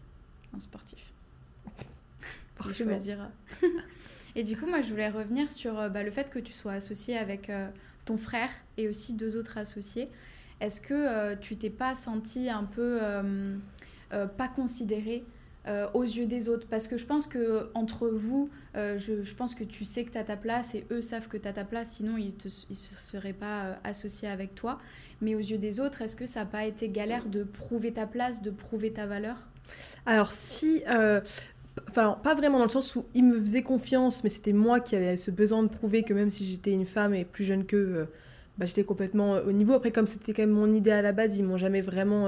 Un 0.55 0.59
sportif. 0.59 1.13
Forcément. 2.55 2.91
choisira. 2.91 3.29
et 4.35 4.43
du 4.43 4.57
coup, 4.57 4.65
moi, 4.65 4.81
je 4.81 4.89
voulais 4.89 5.09
revenir 5.09 5.51
sur 5.51 5.77
euh, 5.77 5.89
bah, 5.89 6.03
le 6.03 6.11
fait 6.11 6.29
que 6.29 6.39
tu 6.39 6.53
sois 6.53 6.73
associé 6.73 7.17
avec 7.17 7.49
euh, 7.49 7.69
ton 8.05 8.17
frère 8.17 8.49
et 8.77 8.87
aussi 8.87 9.13
deux 9.13 9.35
autres 9.35 9.57
associés. 9.57 10.09
Est-ce 10.61 10.79
que 10.79 11.33
tu 11.35 11.57
t'es 11.57 11.71
pas 11.71 11.95
senti 11.95 12.47
un 12.47 12.65
peu 12.65 12.99
pas 14.37 14.47
considéré 14.47 15.25
euh, 15.67 15.87
aux 15.93 16.01
yeux 16.01 16.25
des 16.25 16.49
autres. 16.49 16.65
Parce 16.67 16.87
que 16.87 16.97
je 16.97 17.05
pense 17.05 17.27
que 17.27 17.69
entre 17.75 18.07
vous 18.07 18.49
euh, 18.75 18.97
je, 18.97 19.33
pense 19.35 19.53
que 19.53 19.63
tu 19.63 19.85
sais 19.85 20.03
que 20.05 20.11
tu 20.11 20.17
as 20.17 20.23
ta 20.23 20.35
place 20.35 20.73
et 20.73 20.87
eux 20.89 21.03
savent 21.03 21.27
que 21.27 21.37
tu 21.37 21.47
as 21.47 21.53
ta 21.53 21.63
place 21.63 21.91
sinon 21.91 22.17
ils 22.17 22.33
ne 22.33 22.73
seraient 22.73 23.31
pas 23.31 23.65
euh, 23.65 23.73
associés 23.83 24.27
avec 24.27 24.55
toi. 24.55 24.79
Mais 25.21 25.35
aux 25.35 25.39
yeux 25.39 25.59
des 25.59 25.79
autres 25.79 26.01
est-ce 26.01 26.15
que 26.15 26.25
ça 26.25 26.39
n'a 26.39 26.45
pas 26.47 26.65
été 26.65 26.89
galère 26.89 27.25
de 27.25 27.43
prouver 27.43 27.91
ta 27.93 28.07
place 28.07 28.41
de 28.41 28.49
prouver 28.49 28.91
ta 28.91 29.05
valeur? 29.05 29.37
Alors 30.07 30.31
si 30.31 30.83
Enfin, 31.89 32.19
pas 32.21 32.33
vraiment 32.35 32.57
dans 32.57 32.65
le 32.65 32.69
sens 32.69 32.95
où 32.95 33.05
ils 33.13 33.23
me 33.23 33.39
faisaient 33.39 33.61
confiance, 33.61 34.23
mais 34.23 34.29
c'était 34.29 34.51
moi 34.51 34.79
qui 34.79 34.95
avais 34.95 35.15
ce 35.15 35.31
besoin 35.31 35.63
de 35.63 35.69
prouver 35.69 36.03
que 36.03 36.13
même 36.13 36.29
si 36.29 36.45
j'étais 36.45 36.71
une 36.71 36.85
femme 36.85 37.13
et 37.13 37.23
plus 37.23 37.45
jeune 37.45 37.65
qu'eux, 37.65 38.07
bah, 38.57 38.65
j'étais 38.65 38.83
complètement 38.83 39.35
au 39.35 39.53
niveau. 39.53 39.73
Après, 39.73 39.91
comme 39.91 40.07
c'était 40.07 40.33
quand 40.33 40.41
même 40.41 40.51
mon 40.51 40.69
idée 40.71 40.91
à 40.91 41.01
la 41.01 41.13
base, 41.13 41.37
ils 41.37 41.43
m'ont 41.43 41.57
jamais 41.57 41.79
vraiment 41.81 42.27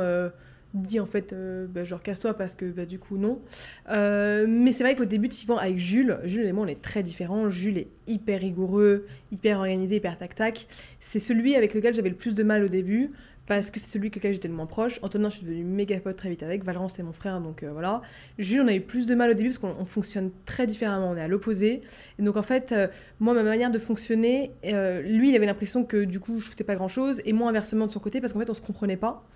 dit 0.73 0.99
en 0.99 1.05
fait 1.05 1.33
euh, 1.33 1.67
bah, 1.67 1.83
genre 1.83 2.01
casse-toi 2.01 2.33
parce 2.33 2.55
que 2.55 2.65
bah, 2.65 2.85
du 2.85 2.99
coup 2.99 3.17
non. 3.17 3.41
Euh, 3.89 4.45
mais 4.47 4.71
c'est 4.71 4.83
vrai 4.83 4.95
qu'au 4.95 5.05
début 5.05 5.29
typiquement 5.29 5.57
avec 5.57 5.77
Jules 5.77 6.19
Jules 6.23 6.45
et 6.45 6.51
moi 6.51 6.65
on 6.65 6.67
est 6.67 6.81
très 6.81 7.03
différents. 7.03 7.49
Jules 7.49 7.77
est 7.77 7.87
hyper 8.07 8.39
rigoureux 8.39 9.05
hyper 9.31 9.59
organisé 9.59 9.97
hyper 9.97 10.17
tac 10.17 10.35
tac 10.35 10.67
c'est 10.99 11.19
celui 11.19 11.55
avec 11.55 11.73
lequel 11.73 11.93
j'avais 11.93 12.09
le 12.09 12.15
plus 12.15 12.35
de 12.35 12.43
mal 12.43 12.63
au 12.63 12.67
début 12.67 13.11
parce 13.45 13.71
que 13.71 13.79
c'est 13.79 13.89
celui 13.89 14.05
avec 14.05 14.15
lequel 14.15 14.33
j'étais 14.33 14.47
le 14.47 14.53
moins 14.53 14.65
proche. 14.65 14.99
Antonin, 15.01 15.29
je 15.29 15.37
suis 15.37 15.45
devenue 15.45 15.63
méga 15.63 15.99
pote 15.99 16.15
très 16.15 16.29
vite 16.29 16.43
avec. 16.43 16.63
Valence, 16.63 16.93
c'est 16.95 17.03
mon 17.03 17.11
frère, 17.11 17.41
donc 17.41 17.63
euh, 17.63 17.71
voilà. 17.71 18.01
Jules, 18.39 18.61
on 18.61 18.67
a 18.67 18.73
eu 18.73 18.81
plus 18.81 19.05
de 19.05 19.15
mal 19.15 19.31
au 19.31 19.33
début 19.33 19.49
parce 19.49 19.57
qu'on 19.57 19.85
fonctionne 19.85 20.31
très 20.45 20.65
différemment, 20.65 21.09
on 21.09 21.17
est 21.17 21.21
à 21.21 21.27
l'opposé. 21.27 21.81
Et 22.19 22.23
donc 22.23 22.37
en 22.37 22.41
fait, 22.41 22.71
euh, 22.71 22.87
moi, 23.19 23.33
ma 23.33 23.43
manière 23.43 23.69
de 23.71 23.79
fonctionner, 23.79 24.51
euh, 24.65 25.01
lui, 25.01 25.29
il 25.29 25.35
avait 25.35 25.45
l'impression 25.45 25.83
que 25.83 26.05
du 26.05 26.19
coup, 26.19 26.39
je 26.39 26.49
foutais 26.49 26.63
pas 26.63 26.75
grand 26.75 26.87
chose, 26.87 27.21
et 27.25 27.33
moi, 27.33 27.49
inversement 27.49 27.85
de 27.85 27.91
son 27.91 27.99
côté, 27.99 28.21
parce 28.21 28.31
qu'en 28.31 28.39
fait, 28.39 28.49
on 28.49 28.53
se 28.53 28.61
comprenait 28.61 28.97
pas. 28.97 29.27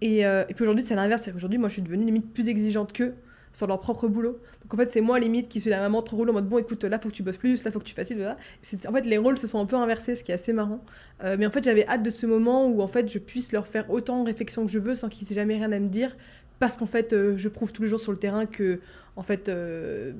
Et, 0.00 0.20
et, 0.20 0.54
puis 0.54 0.62
aujourd'hui, 0.62 0.84
c'est 0.86 0.94
l'inverse, 0.94 1.22
c'est 1.22 1.32
qu'aujourd'hui, 1.32 1.58
moi, 1.58 1.68
je 1.68 1.74
suis 1.74 1.82
devenue 1.82 2.04
limite 2.04 2.32
plus 2.32 2.48
exigeante 2.48 2.92
qu'eux 2.92 3.14
sur 3.52 3.66
leur 3.66 3.80
propre 3.80 4.08
boulot. 4.08 4.38
Donc 4.62 4.74
en 4.74 4.76
fait, 4.76 4.90
c'est 4.90 5.00
moi 5.00 5.18
limite 5.18 5.48
qui 5.48 5.60
suis 5.60 5.70
la 5.70 5.80
maman 5.80 6.02
trop 6.02 6.16
roule 6.16 6.30
en 6.30 6.32
mode 6.34 6.48
bon, 6.48 6.58
écoute, 6.58 6.84
là 6.84 6.98
faut 6.98 7.08
que 7.08 7.14
tu 7.14 7.22
bosses 7.22 7.36
plus, 7.36 7.64
là 7.64 7.70
faut 7.70 7.78
que 7.78 7.84
tu 7.84 7.94
fasses. 7.94 8.12
En 8.12 8.92
fait, 8.92 9.06
les 9.06 9.18
rôles 9.18 9.38
se 9.38 9.46
sont 9.46 9.58
un 9.58 9.66
peu 9.66 9.76
inversés, 9.76 10.14
ce 10.14 10.24
qui 10.24 10.30
est 10.30 10.34
assez 10.34 10.52
marrant. 10.52 10.84
Euh, 11.24 11.36
mais 11.38 11.46
en 11.46 11.50
fait, 11.50 11.64
j'avais 11.64 11.86
hâte 11.86 12.02
de 12.02 12.10
ce 12.10 12.26
moment 12.26 12.66
où 12.66 12.82
en 12.82 12.88
fait 12.88 13.10
je 13.10 13.18
puisse 13.18 13.52
leur 13.52 13.66
faire 13.66 13.90
autant 13.90 14.22
de 14.22 14.26
réflexion 14.26 14.64
que 14.64 14.70
je 14.70 14.78
veux 14.78 14.94
sans 14.94 15.08
qu'ils 15.08 15.30
aient 15.32 15.36
jamais 15.36 15.56
rien 15.56 15.72
à 15.72 15.78
me 15.78 15.88
dire, 15.88 16.16
parce 16.58 16.76
qu'en 16.76 16.86
fait, 16.86 17.12
euh, 17.12 17.36
je 17.36 17.48
prouve 17.48 17.72
tous 17.72 17.82
les 17.82 17.88
jours 17.88 18.00
sur 18.00 18.12
le 18.12 18.18
terrain 18.18 18.46
que 18.46 18.80
en 19.16 19.22
fait. 19.22 19.48
Euh, 19.48 20.12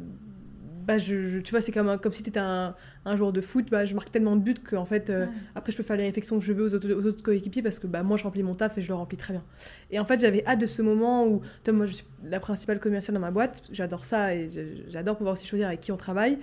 bah, 0.91 0.99
je, 0.99 1.39
tu 1.39 1.53
vois, 1.53 1.61
c'est 1.61 1.71
comme, 1.71 2.01
comme 2.01 2.11
si 2.11 2.25
tu 2.25 2.31
étais 2.31 2.41
un, 2.41 2.75
un, 3.05 3.17
joueur 3.17 3.33
de 3.33 3.41
foot, 3.41 3.71
bah, 3.71 3.85
je 3.85 3.95
marque 3.95 4.11
tellement 4.11 4.35
de 4.35 4.43
buts 4.43 4.55
qu'en 4.55 4.85
fait, 4.85 5.09
euh, 5.09 5.27
après, 5.55 5.71
je 5.71 5.77
peux 5.77 5.85
faire 5.85 5.97
les 5.97 6.03
réflexions 6.03 6.41
que 6.41 6.45
je 6.45 6.53
veux 6.53 6.65
aux 6.65 6.75
autres, 6.75 6.93
aux 6.93 7.07
autres 7.07 7.23
coéquipiers 7.23 7.63
parce 7.63 7.79
que 7.79 7.87
bah, 7.87 8.03
moi, 8.03 8.17
je 8.17 8.25
remplis 8.25 8.43
mon 8.43 8.57
taf 8.57 8.77
et 8.77 8.81
je 8.81 8.89
le 8.89 8.95
remplis 8.95 9.17
très 9.17 9.33
bien. 9.33 9.45
Et 9.93 10.01
en 10.01 10.05
fait, 10.05 10.21
j'avais 10.21 10.45
hâte 10.45 10.59
de 10.59 10.67
ce 10.67 10.83
moment 10.83 11.29
où, 11.29 11.43
moi, 11.69 11.87
je 11.87 11.93
suis 11.93 12.05
la 12.25 12.41
principale 12.41 12.81
commerciale 12.81 13.15
dans 13.15 13.21
ma 13.21 13.31
boîte, 13.31 13.63
j'adore 13.71 14.05
ça 14.05 14.35
et 14.35 14.49
j'adore 14.89 15.17
pouvoir 15.17 15.35
aussi 15.35 15.47
choisir 15.47 15.69
avec 15.69 15.79
qui 15.79 15.93
on 15.93 15.97
travaille. 15.97 16.39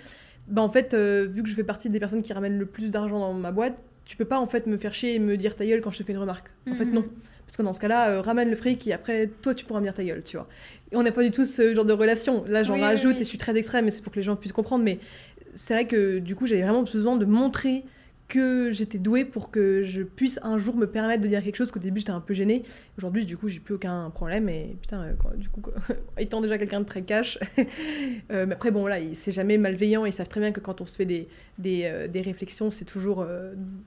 Bah, 0.47 0.61
en 0.61 0.69
fait, 0.69 0.93
euh, 0.93 1.27
vu 1.29 1.43
que 1.43 1.49
je 1.49 1.53
fais 1.53 1.65
partie 1.65 1.89
des 1.89 1.99
personnes 1.99 2.21
qui 2.21 2.31
ramènent 2.31 2.57
le 2.57 2.67
plus 2.67 2.89
d'argent 2.89 3.19
dans 3.19 3.33
ma 3.33 3.51
boîte, 3.51 3.75
tu 4.05 4.15
peux 4.15 4.23
pas 4.23 4.39
en 4.39 4.45
fait 4.45 4.65
me 4.65 4.77
faire 4.77 4.93
chier 4.93 5.15
et 5.15 5.19
me 5.19 5.35
dire 5.35 5.57
ta 5.57 5.65
gueule 5.65 5.81
quand 5.81 5.91
je 5.91 5.97
te 5.97 6.03
fais 6.03 6.13
une 6.13 6.19
remarque. 6.19 6.47
En 6.71 6.73
fait, 6.73 6.85
non. 6.85 7.03
Parce 7.47 7.57
que 7.57 7.63
dans 7.63 7.73
ce 7.73 7.79
cas-là, 7.79 8.09
euh, 8.09 8.21
ramène 8.21 8.49
le 8.49 8.55
fric 8.55 8.85
et 8.87 8.93
après, 8.93 9.27
toi, 9.41 9.55
tu 9.55 9.65
pourras 9.65 9.79
me 9.79 9.85
dire 9.85 9.93
ta 9.93 10.03
gueule, 10.03 10.21
tu 10.23 10.37
vois. 10.37 10.47
Et 10.91 10.97
on 10.97 11.03
n'a 11.03 11.11
pas 11.11 11.23
du 11.23 11.31
tout 11.31 11.45
ce 11.45 11.73
genre 11.73 11.85
de 11.85 11.93
relation. 11.93 12.43
Là, 12.47 12.63
j'en 12.63 12.79
rajoute 12.79 13.15
et 13.15 13.19
je 13.19 13.23
suis 13.23 13.37
très 13.37 13.55
extrême, 13.57 13.85
mais 13.85 13.91
c'est 13.91 14.01
pour 14.01 14.11
que 14.11 14.19
les 14.19 14.23
gens 14.23 14.35
puissent 14.35 14.51
comprendre. 14.51 14.83
Mais 14.83 14.99
c'est 15.53 15.73
vrai 15.73 15.87
que 15.87 16.19
du 16.19 16.35
coup, 16.35 16.45
j'avais 16.45 16.61
vraiment 16.61 16.83
besoin 16.83 17.15
de 17.15 17.25
montrer 17.25 17.85
que 18.27 18.71
j'étais 18.71 18.97
douée 18.97 19.23
pour 19.23 19.51
que 19.51 19.83
je 19.83 20.01
puisse 20.01 20.39
un 20.43 20.57
jour 20.57 20.75
me 20.75 20.85
permettre 20.85 21.23
de 21.23 21.27
dire 21.27 21.41
quelque 21.41 21.55
chose 21.55 21.71
qu'au 21.71 21.79
début 21.79 21.99
j'étais 21.99 22.11
un 22.11 22.19
peu 22.19 22.33
gênée. 22.33 22.63
Aujourd'hui, 22.97 23.25
du 23.25 23.37
coup, 23.37 23.47
j'ai 23.47 23.59
plus 23.59 23.75
aucun 23.75 24.09
problème 24.09 24.49
et 24.49 24.75
putain, 24.81 25.01
euh, 25.03 25.13
du 25.37 25.47
coup, 25.47 25.61
étant 26.17 26.41
déjà 26.41 26.57
quelqu'un 26.57 26.81
de 26.81 26.85
très 26.85 27.03
cash, 27.03 27.39
euh, 28.31 28.45
mais 28.45 28.53
après, 28.53 28.71
bon, 28.71 28.85
là, 28.85 28.97
c'est 29.13 29.31
jamais 29.31 29.57
malveillant 29.57 30.05
et 30.05 30.09
ils 30.09 30.13
savent 30.13 30.27
très 30.27 30.41
bien 30.41 30.51
que 30.51 30.59
quand 30.59 30.81
on 30.81 30.85
se 30.85 30.97
fait 30.97 31.05
des, 31.05 31.27
des, 31.57 31.83
euh, 31.85 32.07
des 32.07 32.21
réflexions, 32.21 32.69
c'est 32.69 32.85
toujours 32.85 33.25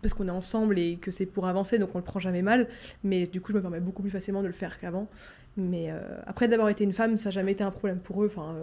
parce 0.01 0.15
qu'on 0.15 0.29
est 0.29 0.33
ensemble 0.33 0.79
et 0.79 0.97
que 0.97 1.11
c'est 1.11 1.27
pour 1.27 1.47
avancer, 1.47 1.79
donc 1.79 1.95
on 1.95 1.99
le 1.99 2.05
prend 2.05 2.21
jamais 2.21 2.43
mal. 2.43 2.67
Mais 3.05 3.25
du 3.25 3.41
coup, 3.41 3.53
je 3.53 3.57
me 3.59 3.63
permets 3.63 3.81
beaucoup 3.81 4.03
plus 4.03 4.11
facilement 4.11 4.43
de 4.43 4.47
le 4.47 4.53
faire 4.53 4.79
qu'avant. 4.79 5.09
Mais 5.57 5.91
après 6.27 6.49
d'avoir 6.49 6.69
été 6.69 6.85
une 6.85 6.93
femme, 6.93 7.17
ça 7.17 7.27
n'a 7.27 7.31
jamais 7.33 7.53
été 7.53 7.65
un 7.65 7.71
problème 7.71 7.99
pour 7.99 8.23
eux. 8.23 8.31
Enfin 8.31 8.55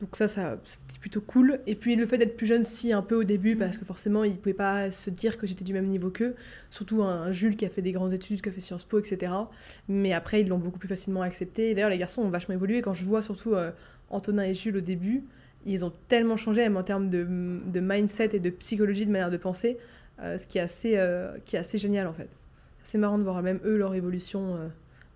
donc 0.00 0.16
ça, 0.16 0.26
c'était 0.28 0.98
plutôt 1.00 1.20
cool. 1.20 1.60
Et 1.66 1.76
puis 1.76 1.94
le 1.94 2.04
fait 2.04 2.18
d'être 2.18 2.36
plus 2.36 2.46
jeune, 2.46 2.64
si, 2.64 2.92
un 2.92 3.00
peu 3.00 3.14
au 3.14 3.24
début, 3.24 3.56
parce 3.56 3.78
que 3.78 3.84
forcément, 3.84 4.24
ils 4.24 4.32
ne 4.32 4.36
pouvaient 4.36 4.52
pas 4.52 4.90
se 4.90 5.08
dire 5.08 5.38
que 5.38 5.46
j'étais 5.46 5.64
du 5.64 5.72
même 5.72 5.86
niveau 5.86 6.10
qu'eux. 6.10 6.34
Surtout 6.70 7.02
un, 7.02 7.30
Jules 7.30 7.56
qui 7.56 7.64
a 7.64 7.68
fait 7.68 7.80
des 7.80 7.92
grandes 7.92 8.12
études, 8.12 8.42
qui 8.42 8.48
a 8.48 8.52
fait 8.52 8.60
Sciences 8.60 8.84
Po, 8.84 8.98
etc. 8.98 9.32
Mais 9.88 10.12
après, 10.12 10.40
ils 10.40 10.48
l'ont 10.48 10.58
beaucoup 10.58 10.78
plus 10.78 10.88
facilement 10.88 11.22
accepté. 11.22 11.74
D'ailleurs, 11.74 11.90
les 11.90 11.98
garçons 11.98 12.22
ont 12.22 12.28
vachement 12.28 12.54
évolué. 12.54 12.82
Quand 12.82 12.92
je 12.92 13.04
vois 13.04 13.22
surtout 13.22 13.54
euh, 13.54 13.70
Antonin 14.10 14.42
et 14.42 14.54
Jules 14.54 14.76
au 14.76 14.80
début, 14.80 15.22
ils 15.64 15.84
ont 15.84 15.92
tellement 16.08 16.36
changé, 16.36 16.62
même 16.62 16.76
en 16.76 16.82
termes 16.82 17.08
de, 17.08 17.24
de 17.64 17.80
mindset 17.80 18.30
et 18.34 18.40
de 18.40 18.50
psychologie, 18.50 19.06
de 19.06 19.12
manière 19.12 19.30
de 19.30 19.36
penser, 19.36 19.78
euh, 20.20 20.36
ce 20.36 20.46
qui 20.46 20.58
est, 20.58 20.62
assez, 20.62 20.94
euh, 20.96 21.36
qui 21.44 21.56
est 21.56 21.60
assez 21.60 21.78
génial 21.78 22.08
en 22.08 22.12
fait. 22.12 22.28
C'est 22.82 22.98
marrant 22.98 23.16
de 23.16 23.22
voir 23.22 23.40
même 23.42 23.60
eux 23.64 23.78
leur 23.78 23.94
évolution 23.94 24.58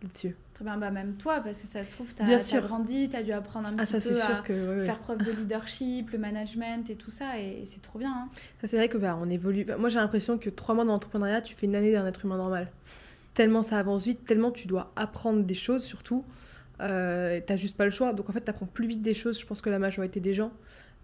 là-dessus. 0.02 0.34
Très 0.58 0.64
bien, 0.64 0.76
bah 0.76 0.90
même 0.90 1.14
toi, 1.14 1.40
parce 1.40 1.62
que 1.62 1.68
ça 1.68 1.84
se 1.84 1.92
trouve, 1.92 2.12
tu 2.12 2.20
as, 2.20 2.60
grandi, 2.60 3.08
tu 3.08 3.14
as 3.14 3.22
dû 3.22 3.30
apprendre 3.30 3.68
un 3.68 3.76
ah, 3.78 3.86
petit 3.86 3.92
peu 3.92 4.20
à 4.20 4.42
faire 4.84 4.98
preuve 4.98 5.18
de 5.18 5.30
leadership, 5.30 6.10
le 6.10 6.18
management 6.18 6.90
et 6.90 6.96
tout 6.96 7.12
ça, 7.12 7.38
et, 7.38 7.62
c'est 7.64 7.80
trop 7.80 8.00
bien. 8.00 8.10
Hein. 8.10 8.28
Ça, 8.60 8.66
c'est 8.66 8.76
vrai 8.76 8.88
que 8.88 8.98
bah, 8.98 9.16
on 9.22 9.30
évolue. 9.30 9.64
Bah, 9.64 9.76
moi, 9.76 9.88
j'ai 9.88 10.00
l'impression 10.00 10.36
que 10.36 10.50
trois 10.50 10.74
mois 10.74 10.84
d'entrepreneuriat, 10.84 11.42
tu 11.42 11.54
fais 11.54 11.66
une 11.66 11.76
année 11.76 11.92
d'un 11.92 12.04
être 12.08 12.24
humain 12.24 12.38
normal. 12.38 12.72
Tellement 13.34 13.62
ça 13.62 13.78
avance 13.78 14.04
vite, 14.04 14.26
tellement 14.26 14.50
tu 14.50 14.66
dois 14.66 14.90
apprendre 14.96 15.44
des 15.44 15.54
choses, 15.54 15.84
surtout. 15.84 16.24
Euh, 16.80 17.40
t'as 17.46 17.54
juste 17.54 17.76
pas 17.76 17.84
le 17.84 17.92
choix. 17.92 18.12
Donc 18.12 18.28
en 18.28 18.32
fait, 18.32 18.42
tu 18.42 18.50
apprends 18.50 18.66
plus 18.66 18.88
vite 18.88 19.00
des 19.00 19.14
choses, 19.14 19.38
je 19.38 19.46
pense, 19.46 19.62
que 19.62 19.70
la 19.70 19.78
majorité 19.78 20.18
des 20.18 20.32
gens. 20.32 20.50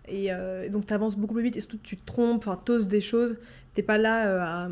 Et 0.09 0.33
euh, 0.33 0.69
donc, 0.69 0.85
tu 0.89 0.95
avances 0.95 1.17
beaucoup 1.17 1.35
plus 1.35 1.45
vite 1.45 1.57
et 1.57 1.61
surtout, 1.61 1.79
tu 1.81 1.97
te 1.97 2.05
trompes, 2.05 2.39
enfin, 2.39 2.61
t'oses 2.65 2.89
des 2.89 3.01
choses. 3.01 3.39
T'es 3.73 3.83
pas 3.83 3.99
là 3.99 4.27
euh, 4.27 4.41
à, 4.41 4.69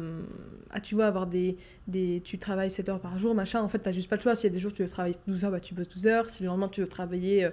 tu 0.81 0.95
vois, 0.95 1.07
avoir 1.07 1.27
des, 1.27 1.57
des. 1.87 2.21
Tu 2.25 2.39
travailles 2.39 2.71
7 2.71 2.89
heures 2.89 3.01
par 3.01 3.19
jour, 3.19 3.35
machin. 3.35 3.61
En 3.61 3.69
fait, 3.69 3.79
t'as 3.79 3.93
juste 3.93 4.09
pas 4.09 4.17
le 4.17 4.23
choix. 4.23 4.35
S'il 4.35 4.49
y 4.49 4.53
a 4.53 4.55
des 4.55 4.61
jours, 4.61 4.73
tu 4.73 4.83
veux 4.83 4.89
travailler 4.89 5.17
12 5.27 5.45
heures, 5.45 5.51
bah, 5.51 5.61
tu 5.61 5.75
bosses 5.75 5.89
12 5.89 6.07
heures. 6.07 6.31
Si 6.31 6.43
le 6.43 6.49
lendemain, 6.49 6.69
tu 6.69 6.81
veux 6.81 6.89
travailler 6.89 7.41
8 7.41 7.45
euh, 7.45 7.51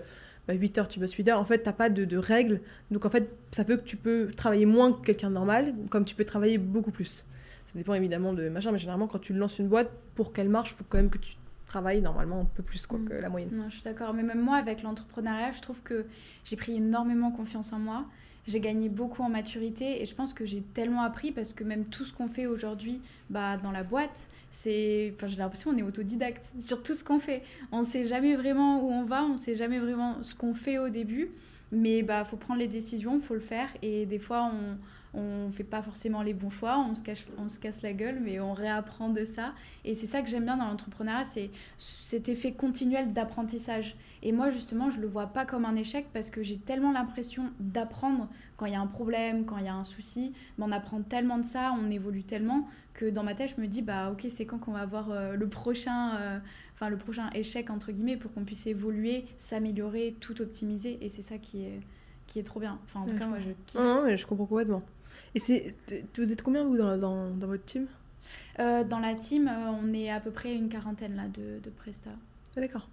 bah, 0.47 0.81
heures, 0.81 0.87
tu 0.87 0.99
bosses 0.99 1.13
8 1.13 1.27
heures. 1.29 1.39
En 1.39 1.45
fait, 1.45 1.59
t'as 1.59 1.73
pas 1.73 1.89
de, 1.89 2.05
de, 2.05 2.17
règles. 2.17 2.61
Donc, 2.91 3.05
en 3.05 3.09
fait, 3.09 3.29
ça 3.51 3.63
peut 3.63 3.77
que 3.77 3.83
tu 3.83 3.97
peux 3.97 4.31
travailler 4.35 4.65
moins 4.65 4.91
que 4.91 5.05
quelqu'un 5.05 5.29
de 5.29 5.35
normal, 5.35 5.75
comme 5.89 6.05
tu 6.05 6.15
peux 6.15 6.25
travailler 6.25 6.57
beaucoup 6.57 6.91
plus. 6.91 7.25
Ça 7.67 7.77
dépend 7.77 7.93
évidemment 7.93 8.33
de 8.33 8.49
machin, 8.49 8.71
mais 8.71 8.79
généralement, 8.79 9.07
quand 9.07 9.19
tu 9.19 9.33
lances 9.33 9.59
une 9.59 9.67
boîte, 9.67 9.91
pour 10.15 10.33
qu'elle 10.33 10.49
marche, 10.49 10.71
il 10.71 10.75
faut 10.75 10.85
quand 10.89 10.97
même 10.97 11.11
que 11.11 11.19
tu 11.19 11.35
travailles 11.67 12.01
normalement 12.01 12.41
un 12.41 12.45
peu 12.45 12.63
plus 12.63 12.85
quoi, 12.87 12.99
mm. 12.99 13.09
que 13.09 13.13
la 13.13 13.29
moyenne. 13.29 13.49
Non, 13.53 13.69
je 13.69 13.75
suis 13.75 13.83
d'accord. 13.83 14.13
Mais 14.13 14.23
même 14.23 14.41
moi, 14.41 14.57
avec 14.57 14.81
l'entrepreneuriat, 14.81 15.51
je 15.51 15.61
trouve 15.61 15.81
que 15.83 16.05
j'ai 16.43 16.55
pris 16.55 16.75
énormément 16.75 17.31
confiance 17.31 17.71
en 17.71 17.79
moi. 17.79 18.05
J'ai 18.49 18.59
gagné 18.59 18.89
beaucoup 18.89 19.21
en 19.21 19.29
maturité 19.29 20.01
et 20.01 20.05
je 20.05 20.15
pense 20.15 20.33
que 20.33 20.43
j'ai 20.43 20.61
tellement 20.61 21.03
appris 21.03 21.31
parce 21.31 21.53
que 21.53 21.63
même 21.63 21.85
tout 21.85 22.03
ce 22.03 22.11
qu'on 22.11 22.27
fait 22.27 22.47
aujourd'hui 22.47 22.99
bah, 23.29 23.57
dans 23.57 23.71
la 23.71 23.83
boîte, 23.83 24.27
c'est. 24.49 25.13
Enfin, 25.15 25.27
j'ai 25.27 25.37
l'impression 25.37 25.71
qu'on 25.71 25.77
est 25.77 25.83
autodidacte 25.83 26.53
sur 26.59 26.81
tout 26.81 26.95
ce 26.95 27.03
qu'on 27.03 27.19
fait. 27.19 27.43
On 27.71 27.79
ne 27.79 27.85
sait 27.85 28.05
jamais 28.05 28.35
vraiment 28.35 28.83
où 28.83 28.91
on 28.91 29.03
va, 29.03 29.23
on 29.23 29.33
ne 29.33 29.37
sait 29.37 29.55
jamais 29.55 29.79
vraiment 29.79 30.23
ce 30.23 30.33
qu'on 30.33 30.53
fait 30.53 30.79
au 30.79 30.89
début. 30.89 31.29
Mais 31.71 32.01
bah 32.01 32.25
faut 32.25 32.37
prendre 32.37 32.59
les 32.59 32.67
décisions, 32.67 33.15
il 33.15 33.21
faut 33.21 33.35
le 33.35 33.39
faire. 33.39 33.69
Et 33.83 34.07
des 34.07 34.17
fois, 34.17 34.51
on 34.51 34.77
on 35.13 35.49
fait 35.51 35.63
pas 35.63 35.81
forcément 35.81 36.21
les 36.21 36.33
bons 36.33 36.49
choix, 36.49 36.77
on 36.77 36.93
se, 36.93 37.01
cache, 37.01 37.25
on 37.37 37.49
se 37.49 37.59
casse 37.59 37.81
la 37.81 37.93
gueule, 37.93 38.19
mais 38.21 38.39
on 38.39 38.53
réapprend 38.53 39.09
de 39.09 39.25
ça. 39.25 39.53
Et 39.83 39.93
c'est 39.93 40.07
ça 40.07 40.21
que 40.21 40.29
j'aime 40.29 40.45
bien 40.45 40.57
dans 40.57 40.65
l'entrepreneuriat, 40.65 41.25
c'est 41.25 41.49
cet 41.77 42.29
effet 42.29 42.53
continuel 42.53 43.13
d'apprentissage. 43.13 43.95
Et 44.21 44.31
moi, 44.31 44.49
justement, 44.49 44.89
je 44.89 44.99
le 44.99 45.07
vois 45.07 45.27
pas 45.27 45.45
comme 45.45 45.65
un 45.65 45.75
échec 45.75 46.07
parce 46.13 46.29
que 46.29 46.43
j'ai 46.43 46.57
tellement 46.57 46.91
l'impression 46.91 47.51
d'apprendre 47.59 48.27
quand 48.57 48.65
il 48.65 48.73
y 48.73 48.75
a 48.75 48.81
un 48.81 48.87
problème, 48.87 49.45
quand 49.45 49.57
il 49.57 49.65
y 49.65 49.69
a 49.69 49.75
un 49.75 49.83
souci. 49.85 50.33
Mais 50.57 50.65
on 50.67 50.71
apprend 50.71 51.01
tellement 51.01 51.37
de 51.37 51.45
ça, 51.45 51.73
on 51.79 51.89
évolue 51.89 52.23
tellement 52.23 52.67
que 52.93 53.09
dans 53.09 53.23
ma 53.23 53.33
tête, 53.33 53.53
je 53.55 53.61
me 53.61 53.67
dis, 53.67 53.81
bah 53.81 54.11
ok, 54.11 54.27
c'est 54.29 54.45
quand 54.45 54.57
qu'on 54.57 54.73
va 54.73 54.81
avoir 54.81 55.11
euh, 55.11 55.35
le 55.35 55.47
prochain... 55.47 56.15
Euh, 56.17 56.39
enfin 56.75 56.89
le 56.89 56.97
prochain 56.97 57.29
échec 57.33 57.69
entre 57.71 57.91
guillemets 57.91 58.15
pour 58.15 58.31
qu'on 58.33 58.45
puisse 58.45 58.65
évoluer, 58.65 59.25
s'améliorer, 59.35 60.15
tout 60.21 60.41
optimiser 60.41 60.97
et 61.01 61.09
c'est 61.09 61.21
ça 61.21 61.37
qui 61.37 61.65
est 61.65 61.81
qui 62.25 62.39
est 62.39 62.43
trop 62.43 62.61
bien. 62.61 62.79
Enfin 62.85 63.01
en 63.01 63.05
tout 63.05 63.17
cas 63.17 63.27
moi 63.27 63.37
je 63.39 63.51
kiffe. 63.65 63.81
Non, 63.81 64.03
mais 64.05 64.15
je 64.15 64.25
comprends 64.25 64.45
complètement. 64.45 64.81
Et 65.35 65.39
c'est, 65.39 65.75
vous 66.17 66.31
êtes 66.31 66.41
combien, 66.41 66.63
vous, 66.63 66.77
dans, 66.77 66.97
dans, 66.97 67.31
dans 67.31 67.47
votre 67.47 67.65
team? 67.65 67.87
Euh, 68.59 68.85
Dans 68.85 68.99
la 68.99 69.13
team, 69.13 69.49
euh, 69.49 69.71
on 69.71 69.91
est 69.93 70.09
à 70.09 70.21
peu 70.21 70.31
près 70.31 70.55
une 70.55 70.69
quarantaine 70.69 71.17
là, 71.17 71.27
de, 71.27 71.59
de 71.61 71.69
prestats. 71.69 72.11
Ah, 72.55 72.61
d'accord. 72.61 72.87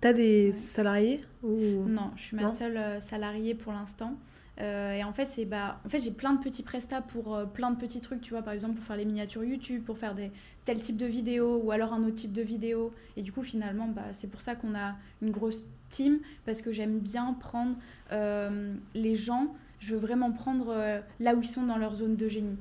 T'as 0.00 0.12
des 0.12 0.52
salariés 0.52 1.20
ou... 1.42 1.84
Non, 1.86 2.10
je 2.16 2.22
suis 2.22 2.36
ma 2.36 2.48
seule 2.48 2.76
euh, 2.76 3.00
salariée 3.00 3.54
pour 3.54 3.72
l'instant. 3.72 4.14
et 4.58 5.02
en 5.04 5.12
fait, 5.12 5.26
c'est 5.26 5.44
bah, 5.44 5.80
en 5.84 5.88
fait, 5.88 6.00
j'ai 6.00 6.10
plein 6.10 6.34
de 6.34 6.42
petits 6.42 6.62
prestats 6.62 7.00
pour 7.00 7.40
plein 7.52 7.70
de 7.70 7.76
petits 7.76 8.00
trucs, 8.00 8.20
tu 8.20 8.30
vois, 8.30 8.42
par 8.42 8.52
exemple 8.52 8.74
pour 8.74 8.84
faire 8.84 8.96
les 8.96 9.04
miniatures 9.04 9.44
YouTube, 9.44 9.82
pour 9.84 9.98
faire 9.98 10.14
des 10.14 10.30
tel 10.64 10.80
type 10.80 10.96
de 10.96 11.06
vidéo 11.06 11.60
ou 11.64 11.72
alors 11.72 11.92
un 11.92 12.02
autre 12.04 12.14
type 12.14 12.32
de 12.32 12.42
vidéo. 12.42 12.92
Et 13.16 13.22
du 13.22 13.32
coup, 13.32 13.42
finalement, 13.42 13.88
bah, 13.88 14.04
c'est 14.12 14.30
pour 14.30 14.40
ça 14.40 14.54
qu'on 14.54 14.74
a 14.74 14.94
une 15.20 15.30
grosse 15.30 15.64
team 15.88 16.18
parce 16.44 16.62
que 16.62 16.72
j'aime 16.72 16.98
bien 16.98 17.34
prendre 17.40 17.76
les 18.94 19.14
gens 19.14 19.54
je 19.82 19.94
veux 19.94 19.98
vraiment 19.98 20.30
prendre 20.30 20.68
euh, 20.68 21.00
là 21.18 21.34
où 21.34 21.40
ils 21.40 21.46
sont 21.46 21.64
dans 21.64 21.76
leur 21.76 21.94
zone 21.94 22.14
de 22.14 22.28
génie. 22.28 22.56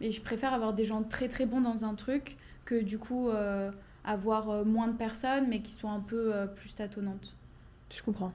Et 0.00 0.10
je 0.10 0.20
préfère 0.20 0.52
avoir 0.52 0.74
des 0.74 0.84
gens 0.84 1.04
très 1.04 1.28
très 1.28 1.46
bons 1.46 1.60
dans 1.60 1.84
un 1.84 1.94
truc 1.94 2.36
que 2.64 2.82
du 2.82 2.98
coup 2.98 3.28
euh, 3.28 3.70
avoir 4.04 4.50
euh, 4.50 4.64
moins 4.64 4.88
de 4.88 4.96
personnes 4.96 5.48
mais 5.48 5.60
qui 5.60 5.72
sont 5.72 5.90
un 5.90 6.00
peu 6.00 6.32
plus 6.56 6.74
tâtonnantes. 6.74 7.34
Je 7.90 8.02
comprends. 8.02 8.32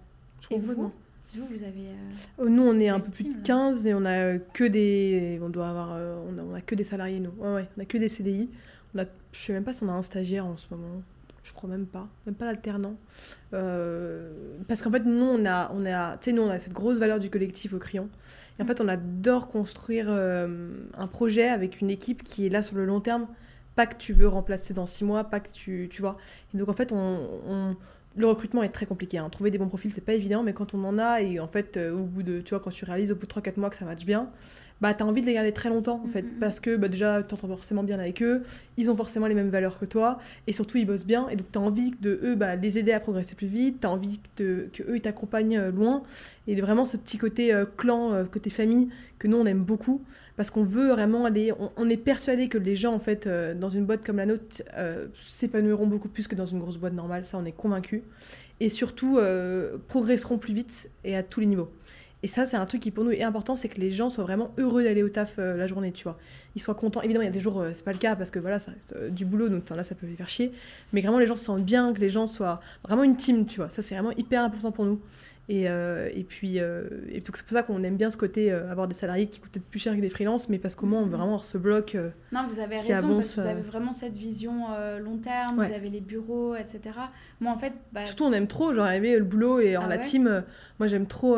et 0.52 0.58
vous, 0.58 0.74
vous, 0.74 1.46
vous 1.46 1.64
avez. 1.64 1.90
Oh, 2.38 2.50
nous, 2.50 2.64
on 2.64 2.80
est 2.80 2.90
un 2.90 3.00
peu 3.00 3.12
plus 3.12 3.26
de 3.26 3.42
15 3.44 3.86
et 3.86 3.94
on 3.94 4.06
a 4.06 4.38
que 4.38 4.64
des. 4.64 5.40
On 5.44 5.50
doit 5.50 5.70
avoir. 5.70 5.90
on, 5.90 6.56
a, 6.56 6.62
que 6.62 6.76
des 6.76 6.84
salariés, 6.84 7.20
nous. 7.20 7.34
Ouais, 7.38 7.54
ouais, 7.54 7.70
on 7.78 7.82
a 7.82 7.86
que 7.86 7.98
des 7.98 8.10
CDI. 8.10 8.50
On 8.96 9.00
a, 9.00 9.06
je 9.32 9.38
sais 9.38 9.54
même 9.54 9.64
pas 9.64 9.74
si 9.74 9.84
on 9.84 9.90
a 9.90 9.94
un 9.94 10.02
stagiaire 10.02 10.46
en 10.46 10.56
ce 10.58 10.68
moment 10.72 11.02
je 11.50 11.54
crois 11.54 11.70
même 11.70 11.88
pas, 11.88 12.08
même 12.26 12.36
pas 12.36 12.46
d'alternant. 12.46 12.96
Euh, 13.54 14.32
parce 14.68 14.82
qu'en 14.84 14.92
fait, 14.92 15.04
nous, 15.06 15.26
on 15.26 15.46
a, 15.46 15.72
on 15.74 15.86
a, 15.86 16.18
nous, 16.32 16.42
on 16.42 16.50
a 16.50 16.60
cette 16.60 16.74
grosse 16.74 17.00
valeur 17.00 17.20
du 17.20 17.30
collectif 17.30 17.74
au 17.74 17.80
crayon. 17.80 18.08
Et 18.58 18.64
en 18.64 18.66
fait, 18.66 18.82
on 18.82 18.88
adore 18.88 19.48
construire 19.48 20.08
euh, 20.10 20.70
un 20.96 21.08
projet 21.08 21.48
avec 21.48 21.82
une 21.82 21.90
équipe 21.90 22.24
qui 22.24 22.46
est 22.46 22.50
là 22.50 22.62
sur 22.62 22.76
le 22.76 22.86
long 22.86 23.00
terme. 23.00 23.28
Pas 23.80 23.86
que 23.86 23.96
tu 23.96 24.12
veux 24.12 24.28
remplacer 24.28 24.74
dans 24.74 24.86
six 24.86 25.06
mois, 25.06 25.24
pas 25.24 25.40
que 25.40 25.54
tu, 25.54 25.88
tu 25.90 26.02
vois. 26.02 26.18
Et 26.54 26.58
donc, 26.58 26.68
en 26.68 26.74
fait, 26.74 26.92
on, 26.92 27.78
le 28.18 28.28
recrutement 28.28 28.62
est 28.62 28.74
très 28.74 28.86
compliqué. 28.86 29.20
Hein. 29.20 29.30
Trouver 29.30 29.52
des 29.52 29.58
bons 29.58 29.70
profils, 29.70 29.94
c'est 29.94 30.04
pas 30.04 30.16
évident, 30.16 30.44
mais 30.44 30.52
quand 30.52 30.74
on 30.74 30.84
en 30.84 30.98
a, 30.98 31.22
et 31.22 31.40
en 31.40 31.48
fait, 31.48 31.78
euh, 31.78 31.96
au 31.96 32.04
bout 32.04 32.22
de, 32.22 32.42
tu 32.42 32.50
vois, 32.50 32.60
quand 32.60 32.72
tu 32.72 32.84
réalises 32.84 33.14
au 33.14 33.16
bout 33.16 33.26
de 33.26 33.32
3-4 33.32 33.58
mois 33.58 33.70
que 33.70 33.78
ça 33.78 33.86
match 33.86 34.04
bien, 34.04 34.32
bah, 34.82 34.94
tu 34.94 35.02
as 35.02 35.06
envie 35.06 35.22
de 35.22 35.28
les 35.28 35.34
garder 35.34 35.54
très 35.54 35.70
longtemps, 35.70 36.02
en 36.04 36.10
fait. 36.10 36.24
Mm-hmm. 36.24 36.40
Parce 36.42 36.60
que 36.60 36.76
bah, 36.76 36.90
déjà, 36.90 37.24
tu 37.24 37.34
entends 37.34 37.48
forcément 37.48 37.84
bien 37.84 37.98
avec 38.00 38.22
eux, 38.22 38.44
ils 38.76 38.92
ont 38.92 38.98
forcément 38.98 39.28
les 39.28 39.34
mêmes 39.34 39.50
valeurs 39.50 39.80
que 39.80 39.86
toi, 39.86 40.20
et 40.46 40.52
surtout, 40.52 40.78
ils 40.78 40.86
bossent 40.86 41.06
bien. 41.06 41.30
Et 41.30 41.38
donc, 41.38 41.50
tu 41.50 41.58
as 41.58 41.62
envie 41.62 41.92
de 42.02 42.20
eux 42.22 42.36
bah, 42.36 42.58
les 42.58 42.80
aider 42.80 42.92
à 42.92 43.00
progresser 43.00 43.36
plus 43.36 43.48
vite, 43.48 43.80
tu 43.80 43.88
as 43.88 43.90
envie 43.90 44.20
de, 44.36 44.68
que 44.74 44.84
eux 44.84 44.98
ils 44.98 45.02
t'accompagnent 45.02 45.58
euh, 45.58 45.72
loin. 45.72 46.04
Et 46.48 46.60
vraiment, 46.60 46.84
ce 46.84 46.98
petit 46.98 47.18
côté 47.18 47.54
euh, 47.54 47.64
clan, 47.78 48.26
côté 48.30 48.50
famille, 48.50 48.90
que 49.20 49.30
nous, 49.30 49.38
on 49.38 49.46
aime 49.46 49.64
beaucoup. 49.64 50.02
Parce 50.40 50.52
qu'on 50.52 50.64
veut 50.64 50.88
vraiment 50.88 51.26
aller. 51.26 51.52
On, 51.76 51.90
est 51.90 51.98
persuadé 51.98 52.48
que 52.48 52.58
les 52.58 52.78
gens, 52.78 52.94
en 52.94 53.00
fait, 53.00 53.28
dans 53.28 53.68
une 53.68 53.84
boîte 53.84 54.06
comme 54.06 54.16
la 54.16 54.26
nôtre, 54.26 54.64
s'épanouiront 55.20 55.86
beaucoup 55.86 56.08
plus 56.08 56.30
que 56.30 56.36
dans 56.36 56.46
une 56.46 56.60
grosse 56.60 56.78
boîte 56.78 56.94
normale. 56.94 57.26
Ça, 57.26 57.38
on 57.38 57.44
est 57.44 57.52
convaincu. 57.52 58.04
Et 58.62 58.70
surtout, 58.70 59.20
progresseront 59.90 60.38
plus 60.38 60.54
vite 60.54 60.90
et 61.04 61.18
à 61.18 61.24
tous 61.24 61.42
les 61.42 61.46
niveaux. 61.46 61.70
Et 62.22 62.28
ça, 62.28 62.46
c'est 62.46 62.58
un 62.58 62.66
truc 62.66 62.82
qui 62.82 62.92
pour 62.92 63.06
nous 63.06 63.12
est 63.12 63.24
important, 63.24 63.56
c'est 63.56 63.70
que 63.70 63.80
les 63.80 63.92
gens 63.92 64.10
soient 64.10 64.26
vraiment 64.26 64.52
heureux 64.58 64.84
d'aller 64.84 65.04
au 65.04 65.10
taf 65.10 65.36
euh, 65.40 65.56
la 65.56 65.68
journée, 65.68 65.94
tu 65.94 66.04
vois. 66.04 66.18
Ils 66.56 66.62
soient 66.62 66.76
contents. 66.76 67.02
Évidemment, 67.02 67.24
il 67.24 67.28
y 67.28 67.30
a 67.30 67.34
des 67.34 67.40
jours, 67.40 67.62
euh, 67.62 67.70
c'est 67.74 67.86
pas 67.86 67.94
le 67.94 67.98
cas 67.98 68.16
parce 68.18 68.30
que 68.30 68.40
voilà, 68.40 68.60
ça 68.60 68.72
reste 68.72 68.94
euh, 68.98 69.10
du 69.10 69.24
boulot, 69.24 69.48
donc 69.48 69.70
là, 69.70 69.84
ça 69.84 69.96
peut 69.96 70.06
les 70.06 70.16
faire 70.16 70.28
chier. 70.28 70.52
Mais 70.92 71.00
vraiment, 71.00 71.20
les 71.20 71.28
gens 71.28 71.38
se 71.38 71.46
sentent 71.46 71.64
bien, 71.64 71.94
que 71.94 72.00
les 72.00 72.10
gens 72.10 72.28
soient 72.28 72.60
vraiment 72.84 73.04
une 73.04 73.16
team, 73.16 73.46
tu 73.46 73.58
vois. 73.62 73.70
Ça, 73.70 73.82
c'est 73.82 73.96
vraiment 73.96 74.12
hyper 74.18 74.44
important 74.44 74.72
pour 74.72 74.86
nous. 74.86 75.00
Et, 75.52 75.68
euh, 75.68 76.10
et 76.14 76.24
puis, 76.24 76.60
euh, 76.60 76.84
et 77.10 77.24
c'est 77.26 77.44
pour 77.44 77.54
ça 77.54 77.64
qu'on 77.64 77.84
aime 77.84 77.98
bien 77.98 78.12
ce 78.12 78.18
côté, 78.18 78.52
euh, 78.52 78.72
avoir 78.72 78.88
des 78.88 78.94
salariés 78.94 79.26
qui 79.26 79.40
coûtent 79.40 79.58
plus 79.58 79.80
cher 79.80 79.96
que 79.96 80.00
des 80.00 80.12
freelances, 80.12 80.48
mais 80.48 80.60
parce 80.60 80.76
qu'au 80.76 80.86
moins 80.86 81.00
on 81.00 81.06
veut 81.06 81.08
mm-hmm. 81.08 81.12
vraiment 81.14 81.26
avoir 81.26 81.46
ce 81.46 81.58
bloc. 81.58 81.98
non, 82.32 82.46
vous 82.48 82.60
avez 82.60 82.80
raison, 82.80 83.16
parce 83.16 83.34
que 83.34 83.42
vous 83.42 83.48
avez 83.48 83.62
vraiment 83.64 83.92
cette 83.92 84.14
vision 84.14 84.68
long 85.02 85.18
terme, 85.18 85.56
vous 85.56 85.74
avez 85.74 85.90
les 85.90 86.02
bureaux, 86.02 86.56
etc. 86.56 86.82
Moi 87.40 87.52
en 87.52 87.58
fait. 87.58 87.74
Bah... 87.92 88.06
Surtout 88.06 88.26
on 88.26 88.32
aime 88.32 88.46
trop, 88.46 88.74
genre 88.74 88.86
arriver 88.86 89.18
le 89.18 89.26
boulot 89.26 89.60
et 89.60 89.76
en 89.76 89.86
ah 89.86 89.88
la 89.88 89.98
team, 89.98 90.44
moi 90.78 90.88
j'aime 90.88 91.08
trop, 91.08 91.36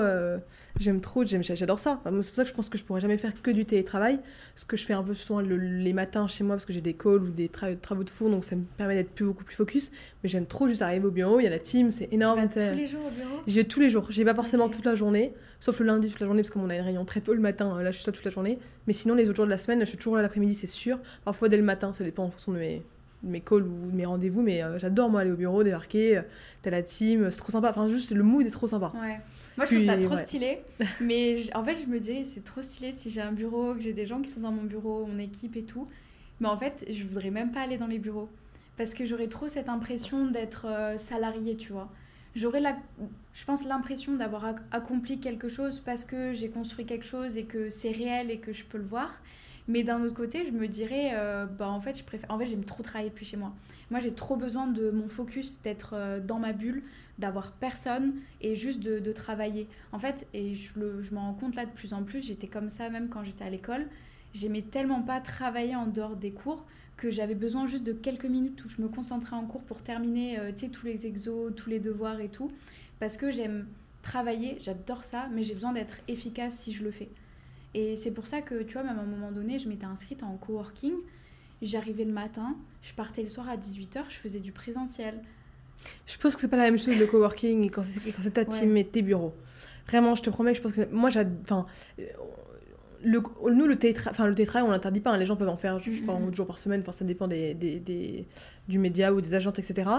j'aime 0.80 1.02
trop, 1.02 1.24
j'adore 1.26 1.80
ça. 1.80 2.02
c'est 2.04 2.12
pour 2.12 2.24
ça 2.26 2.44
que 2.44 2.50
je 2.50 2.54
pense 2.54 2.70
que 2.70 2.78
je 2.78 2.84
pourrais 2.84 3.02
jamais 3.02 3.18
faire 3.18 3.40
que 3.42 3.52
du 3.52 3.66
télétravail, 3.66 4.20
ce 4.56 4.66
que 4.66 4.78
je 4.78 4.86
fais 4.86 4.94
un 4.94 5.04
peu 5.04 5.14
souvent 5.14 5.40
les 5.40 5.94
matins 5.94 6.28
chez 6.28 6.44
moi 6.44 6.56
parce 6.56 6.66
que 6.66 6.74
j'ai 6.74 6.82
des 6.82 6.94
calls 6.94 7.24
ou 7.24 7.30
des 7.30 7.50
travaux 7.50 8.04
de 8.04 8.10
fond, 8.10 8.30
donc 8.30 8.46
ça 8.46 8.56
me 8.56 8.64
permet 8.78 8.96
d'être 8.96 9.12
plus, 9.12 9.26
beaucoup 9.26 9.44
plus 9.44 9.56
focus. 9.56 9.92
Mais 10.24 10.30
j'aime 10.30 10.46
trop 10.46 10.68
juste 10.68 10.82
arriver 10.82 11.06
au 11.06 11.12
bureau, 11.12 11.40
il 11.40 11.44
y 11.44 11.48
a 11.48 11.50
la 11.50 11.60
team, 11.60 11.90
c'est 11.90 12.12
énorme. 12.12 12.48
Tu 12.48 12.60
vas 12.60 12.72
tous 12.72 12.78
les 12.78 12.88
jours 12.88 13.06
au 13.06 13.10
bureau? 13.10 13.42
J'ai 13.48 13.64
tous 13.66 13.80
les 13.80 13.90
jours. 13.90 14.08
J'ai 14.10 14.26
pas 14.26 14.34
forcément 14.34 14.70
toute 14.70 14.86
la 14.86 14.96
journée, 14.96 15.34
sauf 15.60 15.80
le 15.80 15.86
lundi 15.86 16.10
toute 16.10 16.20
la 16.20 16.26
journée 16.26 16.42
parce 16.42 16.52
qu'on 16.52 16.70
a 16.70 16.76
une 16.76 16.82
réunion 16.82 17.06
très 17.06 17.22
tôt 17.22 17.34
le 17.34 17.40
matin. 17.40 17.82
Là, 17.82 17.92
je 17.92 17.98
suis 17.98 18.06
là 18.06 18.14
toute 18.14 18.26
la 18.26 18.32
journée. 18.32 18.60
Mais 18.88 18.94
sinon, 18.94 19.16
les 19.16 19.28
autres 19.28 19.38
jours 19.38 19.46
de 19.46 19.52
la 19.52 19.58
semaine, 19.58 19.80
je 19.80 19.86
suis 19.86 19.98
toujours 19.98 20.16
là 20.16 20.22
l'après-midi, 20.22 20.56
c'est 20.56 20.68
sûr. 20.68 21.00
Parfois 21.24 21.50
dès 21.50 21.58
le 21.58 21.64
matin, 21.64 21.94
ça 21.94 22.04
dépend 22.04 22.24
en 22.24 22.30
fonction 22.30 22.52
de 22.52 22.58
mes, 22.58 22.84
mes 23.24 23.42
calls 23.42 23.64
ou 23.64 23.92
de 23.92 23.96
mes 23.96 24.06
rendez-vous. 24.06 24.42
Mais 24.42 24.64
euh, 24.64 24.78
j'adore 24.78 25.10
moi 25.10 25.22
aller 25.22 25.32
au 25.32 25.36
bureau, 25.36 25.64
débarquer. 25.64 26.18
Euh, 26.18 26.22
t'as 26.62 26.72
la 26.72 26.82
team, 26.82 27.30
c'est 27.30 27.38
trop 27.38 27.52
sympa. 27.52 27.70
Enfin, 27.70 27.88
juste 27.88 28.12
le 28.12 28.24
mood 28.24 28.46
est 28.46 28.52
trop 28.52 28.68
sympa. 28.68 28.92
Ouais. 29.02 29.20
Moi, 29.58 29.66
je 29.66 29.76
trouve 29.76 29.86
ça 29.86 29.98
trop 29.98 30.16
stylé. 30.16 30.62
Mais 31.02 31.44
en 31.56 31.64
fait, 31.64 31.76
je 31.76 31.86
me 31.88 32.00
dis, 32.00 32.26
c'est 32.26 32.44
trop 32.44 32.62
stylé 32.62 32.92
si 32.92 33.10
j'ai 33.10 33.22
un 33.22 33.32
bureau, 33.32 33.76
que 33.76 33.82
j'ai 33.82 33.94
des 33.94 34.06
gens 34.06 34.22
qui 34.22 34.30
sont 34.30 34.42
dans 34.42 34.52
mon 34.52 34.64
bureau, 34.64 35.06
mon 35.06 35.20
équipe 35.20 35.56
et 35.56 35.64
tout. 35.64 35.88
Mais 36.40 36.48
en 36.48 36.58
fait, 36.58 36.86
je 36.90 37.04
voudrais 37.04 37.32
même 37.32 37.52
pas 37.52 37.62
aller 37.62 37.78
dans 37.78 37.88
les 37.88 38.00
bureaux. 38.00 38.30
Parce 38.78 38.94
que 38.94 39.06
j'aurais 39.06 39.28
trop 39.28 39.48
cette 39.48 39.70
impression 39.70 40.28
d'être 40.28 40.66
euh, 40.68 40.98
salarié, 40.98 41.56
tu 41.56 41.72
vois 41.72 41.92
j'aurais, 42.36 42.60
la, 42.60 42.78
je 43.34 43.46
pense, 43.46 43.66
l'impression 43.66 44.16
d'avoir 44.16 44.46
accompli 44.72 45.20
quelque 45.20 45.50
chose 45.50 45.80
parce 45.80 46.06
que 46.06 46.34
j'ai 46.34 46.50
construit 46.50 46.86
quelque 46.86 47.06
chose 47.06 47.38
et 47.38 47.44
que 47.44 47.70
c'est 47.70 47.92
réel 47.92 48.32
et 48.32 48.40
que 48.40 48.54
je 48.54 48.64
peux 48.64 48.78
le 48.78 48.86
voir. 48.86 49.22
Mais 49.68 49.84
d'un 49.84 50.02
autre 50.02 50.16
côté, 50.16 50.46
je 50.46 50.52
me 50.52 50.68
dirais, 50.68 51.12
euh, 51.14 51.46
bah 51.46 51.70
en 51.70 51.80
fait, 51.80 51.98
je 51.98 52.04
préfère. 52.04 52.30
En 52.32 52.40
fait, 52.40 52.46
j'aime 52.46 52.64
trop 52.64 52.84
travailler 52.84 53.12
plus 53.12 53.26
chez 53.26 53.38
moi. 53.38 53.54
Moi, 53.92 54.00
j'ai 54.00 54.14
trop 54.14 54.36
besoin 54.36 54.68
de 54.68 54.90
mon 54.90 55.08
focus, 55.08 55.62
d'être 55.62 55.92
euh, 55.94 56.20
dans 56.20 56.40
ma 56.40 56.52
bulle, 56.52 56.82
d'avoir 57.22 57.54
personne 57.54 58.16
et 58.42 58.56
juste 58.56 58.82
de, 58.82 59.12
travailler. 59.14 59.68
En 59.94 60.00
fait, 60.00 60.28
et 60.34 60.56
je, 60.56 60.78
le, 60.78 61.02
je 61.02 61.14
m'en 61.14 61.22
rends 61.22 61.34
compte 61.34 61.56
là 61.56 61.66
de 61.66 61.72
plus 61.72 61.94
en 61.94 62.04
plus, 62.04 62.26
j'étais 62.26 62.48
comme 62.48 62.70
ça 62.70 62.90
même 62.90 63.08
quand 63.08 63.24
j'étais 63.24 63.46
à 63.46 63.50
l'école. 63.50 63.88
J'aimais 64.34 64.62
tellement 64.62 65.02
pas 65.02 65.22
travailler 65.22 65.76
en 65.76 65.88
dehors 65.88 66.16
des 66.16 66.32
cours 66.32 66.66
que 66.98 67.10
j'avais 67.10 67.36
besoin 67.36 67.66
juste 67.66 67.86
de 67.86 67.94
quelques 67.94 68.26
minutes 68.26 68.64
où 68.64 68.70
je 68.70 68.82
me 68.82 68.88
concentrais 68.88 69.36
en 69.36 69.46
cours 69.46 69.64
pour 69.64 69.82
terminer 69.82 70.40
euh, 70.40 70.52
tous 70.72 70.86
les 70.86 71.08
exos, 71.08 71.54
tous 71.56 71.70
les 71.70 71.80
devoirs 71.80 72.20
et 72.20 72.30
tout. 72.30 72.52
Parce 73.00 73.18
que 73.18 73.32
j'aime 73.32 73.68
travailler, 74.04 74.58
j'adore 74.62 75.04
ça, 75.04 75.28
mais 75.32 75.44
j'ai 75.44 75.54
besoin 75.54 75.74
d'être 75.74 76.00
efficace 76.08 76.54
si 76.56 76.74
je 76.74 76.84
le 76.84 76.92
fais. 76.92 77.10
Et 77.74 77.96
c'est 77.96 78.14
pour 78.14 78.28
ça 78.28 78.42
que, 78.42 78.64
tu 78.64 78.74
vois, 78.74 78.84
même 78.84 79.00
à 79.00 79.02
un 79.02 79.06
moment 79.06 79.32
donné, 79.32 79.58
je 79.60 79.68
m'étais 79.70 79.86
inscrite 79.86 80.24
en 80.24 80.36
coworking. 80.38 80.94
J'arrivais 81.62 82.06
le 82.06 82.12
matin, 82.12 82.56
je 82.82 82.94
partais 82.94 83.22
le 83.22 83.28
soir 83.28 83.50
à 83.50 83.58
18h, 83.58 84.04
je 84.10 84.18
faisais 84.18 84.40
du 84.40 84.52
présentiel. 84.52 85.22
Je 86.06 86.18
pense 86.18 86.36
que 86.36 86.42
c'est 86.42 86.48
pas 86.48 86.58
la 86.58 86.64
même 86.64 86.78
chose 86.78 86.98
le 86.98 87.06
coworking 87.06 87.70
quand 87.70 87.84
c'est 87.84 88.32
ta 88.32 88.46
team 88.46 88.76
et 88.78 88.86
tes 88.86 89.02
bureaux. 89.02 89.34
Vraiment, 89.88 90.16
je 90.16 90.22
te 90.22 90.30
promets, 90.30 90.54
je 90.54 90.62
pense 90.62 90.74
que 90.74 90.86
moi, 90.92 91.10
enfin, 91.44 91.66
le, 93.04 93.22
nous, 93.52 93.68
le 93.68 93.76
télétravail, 93.76 94.14
enfin, 94.14 94.28
le 94.28 94.36
télétravail, 94.36 94.68
on 94.68 94.72
l'interdit 94.72 95.00
pas. 95.00 95.12
Hein. 95.12 95.18
les 95.18 95.26
gens 95.26 95.36
peuvent 95.36 95.50
en 95.50 95.58
faire, 95.58 95.80
je, 95.80 95.90
crois, 96.02 96.16
un 96.16 96.32
jour 96.32 96.46
par 96.46 96.58
semaine. 96.58 96.82
Enfin, 96.82 96.92
ça 96.92 97.06
dépend 97.06 97.28
des, 97.28 97.54
des, 97.54 97.80
des, 97.80 98.28
du 98.68 98.80
média 98.80 99.14
ou 99.14 99.22
des 99.22 99.34
agentes, 99.34 99.60
etc. 99.60 99.90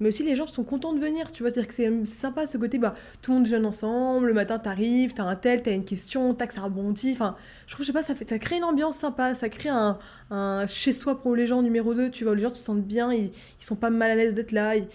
Mais 0.00 0.08
aussi, 0.08 0.22
les 0.22 0.34
gens 0.34 0.46
sont 0.46 0.64
contents 0.64 0.92
de 0.92 1.00
venir, 1.00 1.30
tu 1.30 1.42
vois. 1.42 1.50
C'est-à-dire 1.50 1.68
que 1.68 1.74
c'est 1.74 2.04
sympa 2.04 2.46
ce 2.46 2.58
côté, 2.58 2.78
bah, 2.78 2.94
tout 3.22 3.32
le 3.32 3.38
monde 3.38 3.46
jeûne 3.46 3.66
ensemble, 3.66 4.28
le 4.28 4.34
matin, 4.34 4.58
t'arrives, 4.58 5.14
t'as 5.14 5.24
un 5.24 5.36
tel, 5.36 5.62
t'as 5.62 5.72
une 5.72 5.84
question, 5.84 6.34
tac, 6.34 6.52
ça 6.52 6.62
rebondit. 6.62 7.12
Enfin, 7.12 7.36
je 7.66 7.74
trouve, 7.74 7.84
je 7.84 7.88
sais 7.88 7.92
pas, 7.92 8.02
ça, 8.02 8.14
fait, 8.14 8.28
ça 8.28 8.38
crée 8.38 8.56
une 8.56 8.64
ambiance 8.64 8.96
sympa, 8.96 9.34
ça 9.34 9.48
crée 9.48 9.68
un, 9.68 9.98
un 10.30 10.66
chez-soi 10.66 11.20
pour 11.20 11.34
les 11.34 11.46
gens 11.46 11.62
numéro 11.62 11.94
2, 11.94 12.10
tu 12.10 12.24
vois, 12.24 12.32
où 12.32 12.36
les 12.36 12.42
gens 12.42 12.48
se 12.48 12.56
sentent 12.56 12.84
bien, 12.84 13.12
ils, 13.12 13.30
ils 13.60 13.64
sont 13.64 13.76
pas 13.76 13.90
mal 13.90 14.10
à 14.10 14.14
l'aise 14.14 14.34
d'être 14.34 14.52
là, 14.52 14.76
ils, 14.76 14.86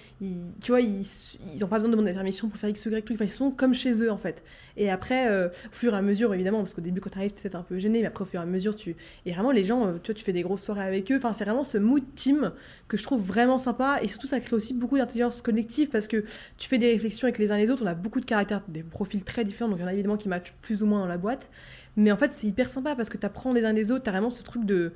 tu 0.62 0.72
vois, 0.72 0.82
ils, 0.82 1.06
ils 1.54 1.64
ont 1.64 1.68
pas 1.68 1.78
besoin 1.78 1.90
de 1.90 1.96
demander 1.96 2.12
la 2.12 2.16
permission 2.16 2.48
pour 2.50 2.58
faire 2.58 2.70
X, 2.70 2.86
Y, 2.86 3.06
tout. 3.06 3.14
Enfin, 3.14 3.26
ils 3.26 3.30
sont 3.30 3.52
comme 3.52 3.74
chez 3.74 4.02
eux, 4.04 4.12
en 4.12 4.18
fait. 4.18 4.44
Et 4.78 4.90
après, 4.90 5.28
euh, 5.30 5.50
au 5.50 5.74
fur 5.74 5.94
et 5.94 5.98
à 5.98 6.02
mesure, 6.02 6.34
évidemment, 6.34 6.60
parce 6.60 6.74
qu'au 6.74 6.82
début, 6.82 7.00
quand 7.00 7.12
t'arrives, 7.12 7.34
t'es 7.34 7.53
un 7.56 7.64
peu 7.64 7.78
gêné, 7.80 8.02
mais 8.02 8.08
après, 8.08 8.24
au 8.24 8.28
fur 8.28 8.40
et 8.40 8.44
à 8.44 8.46
mesure, 8.46 8.76
tu. 8.76 8.96
Et 9.26 9.32
vraiment, 9.32 9.52
les 9.52 9.64
gens, 9.64 9.88
euh, 9.88 9.94
tu 10.02 10.14
tu 10.14 10.24
fais 10.24 10.34
des 10.34 10.42
grosses 10.42 10.64
soirées 10.64 10.86
avec 10.86 11.12
eux. 11.12 11.18
Enfin, 11.18 11.34
c'est 11.34 11.44
vraiment 11.44 11.64
ce 11.64 11.78
mood 11.78 12.04
team 12.16 12.52
que 12.88 12.98
je 12.98 13.04
trouve 13.04 13.22
vraiment 13.22 13.58
sympa. 13.58 14.00
Et 14.02 14.08
surtout, 14.08 14.28
ça 14.28 14.40
crée 14.40 14.56
aussi 14.56 14.74
beaucoup 14.74 14.98
d'intelligence 14.98 15.42
collective 15.42 15.90
parce 15.90 16.08
que 16.08 16.24
tu 16.58 16.70
fais 16.70 16.78
des 16.78 16.92
réflexions 16.92 17.26
avec 17.26 17.40
les 17.40 17.52
uns 17.52 17.58
les 17.58 17.70
autres. 17.70 17.84
On 17.84 17.88
a 17.88 17.96
beaucoup 17.96 18.20
de 18.20 18.26
caractères, 18.26 18.62
des 18.68 18.84
profils 18.84 19.24
très 19.24 19.44
différents, 19.44 19.70
donc 19.70 19.80
il 19.80 19.82
y 19.82 19.86
en 19.86 19.88
a 19.88 19.94
évidemment 19.94 20.18
qui 20.18 20.30
matchent 20.30 20.54
plus 20.62 20.84
ou 20.84 20.86
moins 20.86 21.00
dans 21.00 21.08
la 21.08 21.18
boîte. 21.18 21.50
Mais 21.96 22.12
en 22.12 22.18
fait, 22.18 22.34
c'est 22.34 22.48
hyper 22.48 22.68
sympa 22.68 22.96
parce 22.96 23.10
que 23.10 23.18
tu 23.18 23.26
apprends 23.26 23.54
les 23.54 23.66
uns 23.66 23.74
des 23.74 23.92
autres. 23.92 24.04
Tu 24.04 24.10
as 24.10 24.14
vraiment 24.14 24.30
ce 24.30 24.44
truc 24.44 24.66
de. 24.66 24.94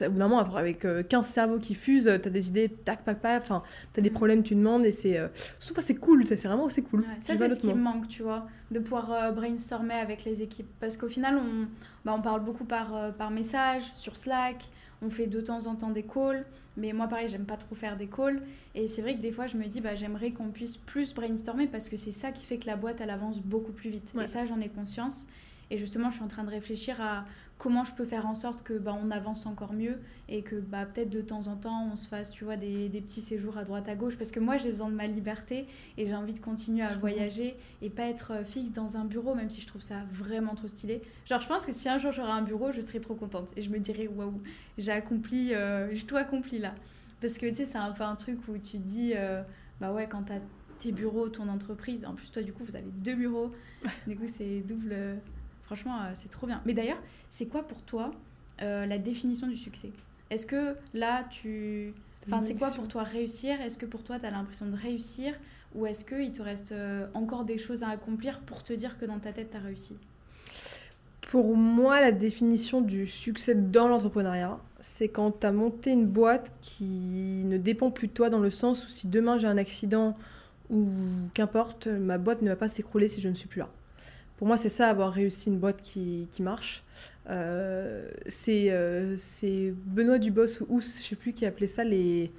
Au 0.00 0.10
bout 0.10 0.18
d'un 0.18 0.28
moment, 0.28 0.40
avec 0.40 0.80
15 0.80 0.86
euh, 0.86 1.22
cerveaux 1.22 1.58
qui 1.58 1.74
fusent, 1.74 2.04
tu 2.04 2.28
as 2.28 2.30
des 2.30 2.48
idées, 2.48 2.70
tac, 2.70 3.04
tac, 3.04 3.20
tac. 3.20 3.42
Enfin, 3.42 3.62
tu 3.92 4.00
as 4.00 4.02
des 4.02 4.10
problèmes, 4.10 4.42
tu 4.42 4.54
demandes. 4.54 4.86
Et 4.86 4.92
c'est. 4.92 5.18
Euh... 5.18 5.28
Surtout, 5.58 5.82
c'est 5.82 5.94
cool. 5.96 6.26
C'est 6.26 6.42
vraiment 6.42 6.68
c'est 6.70 6.82
cool. 6.82 7.04
ça, 7.20 7.36
c'est 7.36 7.48
ce 7.50 7.60
qui 7.60 7.68
me 7.68 7.74
manque, 7.74 8.08
tu 8.08 8.22
vois, 8.22 8.46
de 8.70 8.78
pouvoir 8.78 9.12
euh, 9.12 9.30
brainstormer 9.30 9.94
avec 9.94 10.24
les 10.24 10.40
équipes. 10.40 10.70
Parce 10.80 10.96
qu'au 10.96 11.08
final, 11.08 11.36
on, 11.38 11.66
bah, 12.04 12.14
on 12.16 12.22
parle 12.22 12.42
beaucoup 12.42 12.64
par, 12.64 12.96
euh, 12.96 13.10
par 13.10 13.30
message, 13.30 13.82
sur 13.92 14.16
Slack. 14.16 14.64
On 15.02 15.10
fait 15.10 15.26
de 15.26 15.40
temps 15.40 15.66
en 15.66 15.74
temps 15.74 15.90
des 15.90 16.04
calls. 16.04 16.46
Mais 16.78 16.92
moi, 16.92 17.06
pareil, 17.06 17.28
j'aime 17.28 17.44
pas 17.44 17.58
trop 17.58 17.74
faire 17.74 17.98
des 17.98 18.06
calls. 18.06 18.42
Et 18.74 18.88
c'est 18.88 19.02
vrai 19.02 19.14
que 19.14 19.20
des 19.20 19.32
fois, 19.32 19.46
je 19.46 19.58
me 19.58 19.66
dis, 19.66 19.82
bah, 19.82 19.94
j'aimerais 19.94 20.30
qu'on 20.30 20.48
puisse 20.48 20.78
plus 20.78 21.14
brainstormer 21.14 21.66
parce 21.66 21.90
que 21.90 21.96
c'est 21.96 22.10
ça 22.10 22.32
qui 22.32 22.46
fait 22.46 22.56
que 22.56 22.66
la 22.66 22.76
boîte, 22.76 23.02
elle 23.02 23.10
avance 23.10 23.40
beaucoup 23.40 23.72
plus 23.72 23.90
vite. 23.90 24.14
Et 24.20 24.26
ça, 24.26 24.46
j'en 24.46 24.60
ai 24.60 24.68
conscience. 24.68 25.26
Et 25.70 25.78
justement, 25.78 26.10
je 26.10 26.16
suis 26.16 26.24
en 26.24 26.28
train 26.28 26.44
de 26.44 26.50
réfléchir 26.50 27.00
à 27.00 27.24
comment 27.64 27.84
je 27.84 27.94
peux 27.94 28.04
faire 28.04 28.26
en 28.26 28.34
sorte 28.34 28.62
que 28.62 28.74
bah, 28.74 28.94
on 29.02 29.10
avance 29.10 29.46
encore 29.46 29.72
mieux 29.72 29.98
et 30.28 30.42
que 30.42 30.56
bah, 30.56 30.84
peut-être 30.84 31.08
de 31.08 31.22
temps 31.22 31.46
en 31.46 31.56
temps 31.56 31.88
on 31.90 31.96
se 31.96 32.08
fasse 32.08 32.30
tu 32.30 32.44
vois 32.44 32.58
des, 32.58 32.90
des, 32.90 33.00
petits 33.00 33.22
séjours 33.22 33.56
à 33.56 33.64
droite 33.64 33.88
à 33.88 33.94
gauche. 33.94 34.18
Parce 34.18 34.30
que 34.30 34.38
moi 34.38 34.58
j'ai 34.58 34.68
besoin 34.68 34.90
de 34.90 34.94
ma 34.94 35.06
liberté 35.06 35.66
et 35.96 36.04
j'ai 36.04 36.14
envie 36.14 36.34
de 36.34 36.40
continuer 36.40 36.82
à 36.82 36.94
voyager 36.94 37.56
et 37.80 37.88
pas 37.88 38.02
être 38.02 38.32
euh, 38.32 38.44
fixe 38.44 38.70
dans 38.72 38.98
un 38.98 39.06
bureau 39.06 39.34
même 39.34 39.48
si 39.48 39.62
je 39.62 39.66
trouve 39.66 39.80
ça 39.80 40.02
vraiment 40.12 40.54
trop 40.54 40.68
stylé. 40.68 41.00
Genre 41.24 41.40
je 41.40 41.48
pense 41.48 41.64
que 41.64 41.72
si 41.72 41.88
un 41.88 41.96
jour 41.96 42.12
j'aurai 42.12 42.32
un 42.32 42.42
bureau 42.42 42.70
je 42.70 42.82
serai 42.82 43.00
trop 43.00 43.14
contente 43.14 43.48
et 43.56 43.62
je 43.62 43.70
me 43.70 43.78
dirais 43.78 44.08
waouh 44.08 44.42
j'ai 44.76 44.92
accompli 44.92 45.54
euh, 45.54 45.88
j'ai 45.94 46.04
tout 46.04 46.16
accompli 46.16 46.58
là. 46.58 46.74
Parce 47.22 47.38
que 47.38 47.46
tu 47.46 47.54
sais 47.54 47.64
c'est 47.64 47.78
un 47.78 47.92
peu 47.92 48.02
un 48.02 48.16
truc 48.16 48.46
où 48.46 48.58
tu 48.58 48.76
dis 48.76 49.14
euh, 49.16 49.42
bah 49.80 49.90
ouais 49.90 50.06
quand 50.06 50.24
t'as 50.24 50.40
tes 50.80 50.92
bureaux 50.92 51.30
ton 51.30 51.48
entreprise 51.48 52.04
en 52.04 52.12
plus 52.12 52.30
toi 52.30 52.42
du 52.42 52.52
coup 52.52 52.62
vous 52.62 52.76
avez 52.76 52.90
deux 52.92 53.14
bureaux. 53.14 53.52
Du 54.06 54.16
coup 54.16 54.26
c'est 54.26 54.60
double 54.60 55.18
Franchement, 55.74 56.02
euh, 56.02 56.10
c'est 56.14 56.30
trop 56.30 56.46
bien. 56.46 56.60
Mais 56.66 56.72
d'ailleurs, 56.72 57.02
c'est 57.28 57.46
quoi 57.46 57.64
pour 57.64 57.82
toi 57.82 58.12
euh, 58.62 58.86
la 58.86 58.98
définition 58.98 59.48
du 59.48 59.56
succès? 59.56 59.90
Est-ce 60.30 60.46
que 60.46 60.76
là, 60.92 61.24
tu... 61.30 61.92
Enfin, 62.26 62.40
c'est 62.40 62.54
quoi 62.54 62.70
pour 62.70 62.86
toi 62.86 63.02
réussir? 63.02 63.60
Est-ce 63.60 63.76
que 63.76 63.84
pour 63.84 64.04
toi, 64.04 64.20
tu 64.20 64.26
as 64.26 64.30
l'impression 64.30 64.66
de 64.66 64.76
réussir? 64.76 65.34
Ou 65.74 65.86
est-ce 65.86 66.04
qu'il 66.04 66.30
te 66.30 66.42
reste 66.42 66.70
euh, 66.70 67.08
encore 67.14 67.44
des 67.44 67.58
choses 67.58 67.82
à 67.82 67.88
accomplir 67.88 68.38
pour 68.40 68.62
te 68.62 68.72
dire 68.72 68.98
que 68.98 69.04
dans 69.04 69.18
ta 69.18 69.32
tête, 69.32 69.50
tu 69.50 69.56
as 69.56 69.60
réussi? 69.60 69.96
Pour 71.22 71.56
moi, 71.56 72.00
la 72.00 72.12
définition 72.12 72.80
du 72.80 73.08
succès 73.08 73.56
dans 73.56 73.88
l'entrepreneuriat, 73.88 74.60
c'est 74.80 75.08
quand 75.08 75.40
tu 75.40 75.46
as 75.46 75.52
monté 75.52 75.90
une 75.90 76.06
boîte 76.06 76.52
qui 76.60 77.42
ne 77.46 77.58
dépend 77.58 77.90
plus 77.90 78.06
de 78.06 78.12
toi 78.12 78.30
dans 78.30 78.38
le 78.38 78.50
sens 78.50 78.86
où 78.86 78.88
si 78.88 79.08
demain 79.08 79.38
j'ai 79.38 79.48
un 79.48 79.58
accident 79.58 80.14
ou 80.70 80.86
qu'importe, 81.34 81.88
ma 81.88 82.18
boîte 82.18 82.42
ne 82.42 82.50
va 82.50 82.56
pas 82.56 82.68
s'écrouler 82.68 83.08
si 83.08 83.20
je 83.20 83.28
ne 83.28 83.34
suis 83.34 83.48
plus 83.48 83.58
là. 83.58 83.68
Pour 84.44 84.48
moi, 84.48 84.58
c'est 84.58 84.68
ça, 84.68 84.90
avoir 84.90 85.10
réussi 85.10 85.48
une 85.48 85.56
boîte 85.56 85.80
qui, 85.80 86.28
qui 86.30 86.42
marche. 86.42 86.82
Euh, 87.30 88.10
euh, 88.48 89.14
c'est 89.16 89.72
Benoît 89.86 90.18
Dubos 90.18 90.60
ou 90.60 90.76
Ous, 90.76 90.80
je 90.82 91.02
sais 91.02 91.16
plus, 91.16 91.32
qui 91.32 91.46
appelait 91.46 91.66
ça 91.66 91.82
les, 91.82 92.30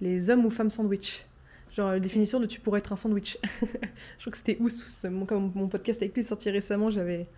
les 0.00 0.28
hommes 0.28 0.44
ou 0.44 0.50
femmes 0.50 0.70
sandwich. 0.70 1.24
Genre 1.70 1.92
la 1.92 2.00
définition 2.00 2.40
de 2.40 2.46
tu 2.46 2.58
pourrais 2.58 2.80
être 2.80 2.92
un 2.92 2.96
sandwich. 2.96 3.38
je 3.62 3.66
crois 4.18 4.32
que 4.32 4.36
c'était 4.38 4.56
Ous, 4.58 4.70
mon, 5.08 5.52
mon 5.54 5.68
podcast 5.68 6.02
avec 6.02 6.16
lui 6.16 6.24
sorti 6.24 6.50
récemment, 6.50 6.90
j'avais 6.90 7.28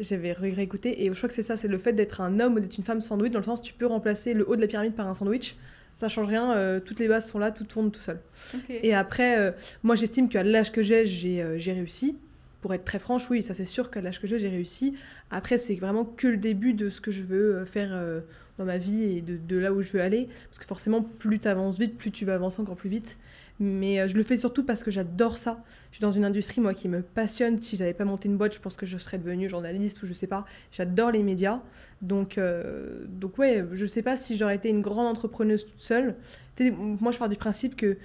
j'avais 0.00 0.32
réécouté. 0.32 1.04
Et 1.04 1.06
je 1.06 1.14
crois 1.14 1.28
que 1.28 1.34
c'est 1.36 1.44
ça, 1.44 1.56
c'est 1.56 1.68
le 1.68 1.78
fait 1.78 1.92
d'être 1.92 2.20
un 2.20 2.40
homme 2.40 2.54
ou 2.54 2.58
d'être 2.58 2.76
une 2.76 2.82
femme 2.82 3.00
sandwich, 3.00 3.30
dans 3.30 3.38
le 3.38 3.44
sens 3.44 3.62
tu 3.62 3.72
peux 3.72 3.86
remplacer 3.86 4.34
le 4.34 4.50
haut 4.50 4.56
de 4.56 4.62
la 4.62 4.66
pyramide 4.66 4.94
par 4.94 5.06
un 5.06 5.14
sandwich. 5.14 5.54
Ça 5.94 6.08
change 6.08 6.26
rien, 6.26 6.54
euh, 6.54 6.80
toutes 6.80 6.98
les 6.98 7.06
bases 7.06 7.30
sont 7.30 7.38
là, 7.38 7.52
tout 7.52 7.62
tourne 7.62 7.92
tout 7.92 8.00
seul. 8.00 8.18
Et 8.68 8.96
après, 8.96 9.54
moi 9.84 9.94
j'estime 9.94 10.28
qu'à 10.28 10.42
l'âge 10.42 10.72
que 10.72 10.82
j'ai, 10.82 11.06
j'ai 11.06 11.72
réussi 11.72 12.16
pour 12.60 12.74
être 12.74 12.84
très 12.84 12.98
franche, 12.98 13.28
oui, 13.30 13.42
ça 13.42 13.54
c'est 13.54 13.64
sûr 13.64 13.90
qu'à 13.90 14.00
l'âge 14.00 14.20
que 14.20 14.26
j'ai, 14.26 14.38
j'ai 14.38 14.48
réussi. 14.48 14.94
Après, 15.30 15.58
c'est 15.58 15.74
vraiment 15.74 16.04
que 16.04 16.28
le 16.28 16.36
début 16.36 16.74
de 16.74 16.90
ce 16.90 17.00
que 17.00 17.10
je 17.10 17.22
veux 17.22 17.56
euh, 17.56 17.64
faire 17.64 17.90
euh, 17.92 18.20
dans 18.58 18.64
ma 18.64 18.76
vie 18.76 19.02
et 19.04 19.22
de, 19.22 19.56
là 19.56 19.72
où 19.72 19.80
je 19.82 19.92
veux 19.92 20.02
aller. 20.02 20.28
Parce 20.48 20.58
que 20.58 20.66
forcément, 20.66 21.02
plus 21.02 21.38
tu 21.38 21.48
avances 21.48 21.78
vite, 21.78 21.96
plus 21.96 22.10
tu 22.10 22.24
vas 22.24 22.34
avancer 22.34 22.60
encore 22.60 22.76
plus 22.76 22.90
vite. 22.90 23.18
Mais 23.60 24.00
euh, 24.00 24.08
je 24.08 24.16
le 24.16 24.22
fais 24.22 24.38
surtout 24.38 24.64
parce 24.64 24.82
que 24.82 24.90
j'adore 24.90 25.36
ça. 25.36 25.62
Je 25.90 25.96
suis 25.96 26.02
dans 26.02 26.10
une 26.10 26.24
industrie, 26.24 26.62
moi, 26.62 26.72
qui 26.72 26.88
me 26.88 27.02
passionne. 27.02 27.60
Si 27.60 27.76
j'avais 27.76 27.92
pas 27.92 28.06
monté 28.06 28.28
une 28.28 28.38
boîte, 28.38 28.54
je 28.54 28.60
pense 28.60 28.76
que 28.76 28.86
je 28.86 28.96
serais 28.96 29.18
devenue 29.18 29.50
journaliste 29.50 30.02
ou 30.02 30.06
je 30.06 30.14
sais 30.14 30.26
pas. 30.26 30.46
J'adore 30.72 31.10
les 31.10 31.22
médias. 31.22 31.60
Donc, 32.00 32.38
euh, 32.38 33.04
donc 33.06 33.36
ouais, 33.36 33.66
je 33.72 33.84
sais 33.84 34.00
pas 34.00 34.16
si 34.16 34.38
j'aurais 34.38 34.56
été 34.56 34.70
une 34.70 34.80
grande 34.80 35.06
entrepreneuse 35.06 35.66
toute 35.66 35.82
seule. 35.82 36.16
moi, 36.58 37.12
je 37.12 37.18
pars 37.18 37.28
du 37.28 37.36
principe 37.36 37.76
que 37.76 37.98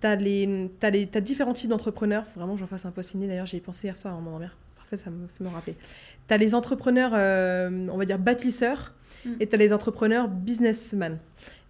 tu 0.00 0.06
as, 0.06 0.16
les, 0.16 0.70
as, 0.82 0.90
les, 0.90 1.08
as 1.14 1.20
différents 1.20 1.52
types 1.52 1.70
d'entrepreneurs. 1.70 2.26
faut 2.26 2.40
vraiment 2.40 2.54
que 2.54 2.60
j'en 2.60 2.66
fasse 2.66 2.86
un 2.86 2.90
post 2.90 3.16
D'ailleurs, 3.16 3.46
j'y 3.46 3.56
ai 3.56 3.60
pensé 3.60 3.86
hier 3.86 3.96
soir 3.96 4.18
mon 4.20 4.38
mère. 4.38 4.56
Parfait, 4.76 4.96
ça 4.96 5.10
me 5.10 5.26
fait 5.26 5.44
me 5.44 5.48
rappeler. 5.48 5.76
Tu 6.28 6.34
as 6.34 6.36
les 6.36 6.54
entrepreneurs, 6.54 7.12
euh, 7.14 7.88
on 7.90 7.96
va 7.96 8.04
dire, 8.04 8.18
bâtisseurs. 8.18 8.94
Mm. 9.24 9.30
Et 9.40 9.46
tu 9.46 9.54
as 9.54 9.58
les 9.58 9.72
entrepreneurs 9.72 10.28
businessmen. 10.28 11.18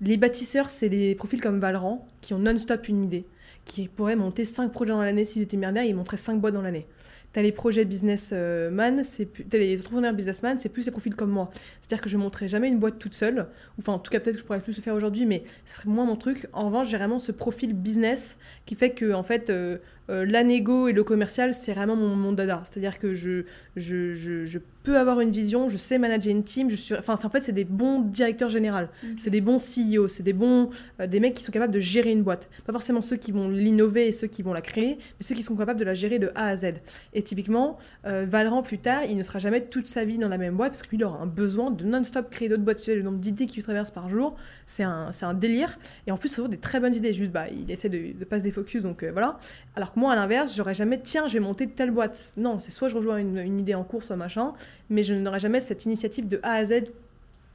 Les 0.01 0.17
bâtisseurs, 0.17 0.71
c'est 0.71 0.89
les 0.89 1.15
profils 1.15 1.41
comme 1.41 1.61
Valran 1.61 2.07
qui 2.21 2.35
ont 2.35 2.39
non-stop 2.39 2.89
une 2.89 3.05
idée, 3.05 3.27
qui 3.65 3.89
pourraient 3.89 4.17
monter 4.17 4.45
5 4.45 4.73
projets 4.73 4.93
dans 4.93 5.03
l'année 5.03 5.25
s'ils 5.25 5.43
étaient 5.43 5.57
milliardaires, 5.57 5.85
ils 5.85 5.95
montraient 5.95 6.17
5 6.17 6.41
boîtes 6.41 6.55
dans 6.55 6.63
l'année. 6.63 6.87
T'as 7.33 7.43
les 7.43 7.53
projets 7.53 7.85
businessman, 7.85 9.05
c'est 9.05 9.29
les 9.53 9.81
entrepreneurs 9.81 10.13
businessman, 10.13 10.59
c'est 10.59 10.69
plus 10.69 10.87
les 10.87 10.91
profils 10.91 11.15
comme 11.15 11.31
moi. 11.31 11.51
C'est-à-dire 11.81 12.03
que 12.03 12.09
je 12.09 12.17
ne 12.17 12.23
montrerai 12.23 12.49
jamais 12.49 12.69
une 12.69 12.79
boîte 12.79 12.99
toute 12.99 13.15
seule. 13.15 13.47
Enfin, 13.79 13.93
en 13.93 13.99
tout 14.01 14.11
cas, 14.11 14.19
peut-être 14.19 14.37
que 14.37 14.41
je 14.41 14.47
pourrais 14.47 14.61
plus 14.61 14.77
le 14.77 14.83
faire 14.83 14.95
aujourd'hui, 14.95 15.27
mais 15.27 15.45
ce 15.65 15.77
serait 15.77 15.91
moins 15.91 16.05
mon 16.05 16.17
truc. 16.17 16.49
En 16.53 16.67
revanche, 16.67 16.89
j'ai 16.89 16.97
vraiment 16.97 17.21
ce 17.21 17.31
profil 17.31 17.73
business 17.73 18.39
qui 18.67 18.75
fait 18.75 18.91
que, 18.91 19.13
en 19.13 19.23
fait, 19.23 19.49
euh, 19.51 19.79
euh, 20.09 20.25
la 20.25 20.43
négo 20.43 20.89
et 20.89 20.93
le 20.93 21.05
commercial, 21.05 21.55
c'est 21.55 21.73
vraiment 21.73 21.97
mon, 21.97 22.17
mon 22.17 22.33
dada. 22.33 22.63
C'est-à-dire 22.65 22.99
que 22.99 23.13
je, 23.15 23.45
je, 23.77 24.15
je, 24.15 24.45
je, 24.45 24.59
peux 24.83 24.97
avoir 24.97 25.21
une 25.21 25.31
vision, 25.31 25.69
je 25.69 25.77
sais 25.77 25.99
manager 25.99 26.33
une 26.33 26.43
team. 26.43 26.71
Je 26.71 26.77
suis, 26.77 26.95
enfin, 26.95 27.15
en 27.23 27.29
fait, 27.31 27.45
c'est 27.45 27.53
des 27.53 27.65
bons 27.65 28.01
directeurs 28.01 28.49
généraux, 28.49 28.87
c'est 29.19 29.31
des 29.31 29.41
bons 29.41 29.59
CEO, 29.59 30.09
c'est 30.09 30.23
des 30.23 30.33
bons, 30.33 30.71
euh, 31.01 31.07
des 31.07 31.21
mecs 31.21 31.35
qui 31.35 31.45
sont 31.45 31.53
capables 31.53 31.73
de 31.73 31.81
gérer 31.81 32.11
une 32.11 32.23
boîte. 32.23 32.49
Pas 32.65 32.73
forcément 32.73 33.03
ceux 33.03 33.17
qui 33.17 33.31
vont 33.31 33.49
l'innover 33.51 34.09
et 34.09 34.13
ceux 34.13 34.27
qui 34.27 34.43
vont 34.43 34.53
la 34.53 34.63
créer, 34.63 34.97
mais 34.97 35.23
ceux 35.23 35.35
qui 35.35 35.43
sont 35.43 35.55
capables 35.55 35.79
de 35.79 35.85
la 35.85 35.95
gérer 35.95 36.19
de 36.19 36.33
A 36.35 36.47
à 36.47 36.57
Z. 36.57 36.75
Et 37.13 37.23
typiquement, 37.23 37.79
euh, 38.07 38.25
Valran 38.27 38.63
plus 38.63 38.79
tard, 38.79 39.05
il 39.05 39.17
ne 39.17 39.23
sera 39.23 39.39
jamais 39.39 39.61
toute 39.61 39.87
sa 39.87 40.05
vie 40.05 40.19
dans 40.19 40.29
la 40.29 40.39
même 40.39 40.57
boîte 40.57 40.73
parce 40.73 40.83
qu'il 40.83 41.05
aura 41.05 41.19
un 41.21 41.27
besoin 41.27 41.71
de 41.71 41.85
non-stop 41.85 42.31
créer 42.31 42.49
d'autres 42.49 42.63
boîtes. 42.63 42.85
Le 42.87 43.03
nombre 43.03 43.19
d'idées 43.19 43.47
qui 43.47 43.57
lui 43.57 43.63
traversent 43.63 43.91
par 43.91 44.09
jour, 44.09 44.37
c'est 44.65 44.83
un, 44.83 45.11
un 45.21 45.35
délire. 45.35 45.79
Et 46.07 46.11
en 46.11 46.17
plus, 46.17 46.31
c'est 46.31 46.49
des 46.49 46.57
très 46.57 46.81
bonnes 46.81 46.95
idées. 46.95 47.13
Juste, 47.13 47.33
bah, 47.33 47.47
il 47.51 47.71
essaie 47.71 47.91
de, 47.91 48.19
de 48.19 48.25
pas 48.25 48.39
se 48.39 48.45
défocus, 48.45 48.83
donc 48.83 49.05
voilà. 49.05 49.39
Alors 49.77 49.90
moi, 49.97 50.13
à 50.13 50.17
l'inverse, 50.17 50.55
j'aurais 50.55 50.75
jamais, 50.75 51.01
tiens, 51.01 51.29
je 51.29 51.35
vais 51.35 51.41
monter 51.41 51.67
telle 51.67 51.91
boîte. 51.91 52.33
Non, 52.37 52.59
c'est 52.59 52.71
soit 52.71 52.89
je 52.89 52.97
rejoins 52.97 53.19
une, 53.19 53.59
idée 53.59 53.75
en 53.75 53.85
cours, 53.85 54.05
soit 54.05 54.17
machin, 54.17 54.53
mais 54.89 55.03
je 55.03 55.15
n'aurais 55.15 55.41
jamais 55.41 55.61
cette 55.61 55.85
initiative 55.85 56.29
de 56.29 56.41
A 56.43 56.53
à 56.53 56.65
Z 56.65 56.93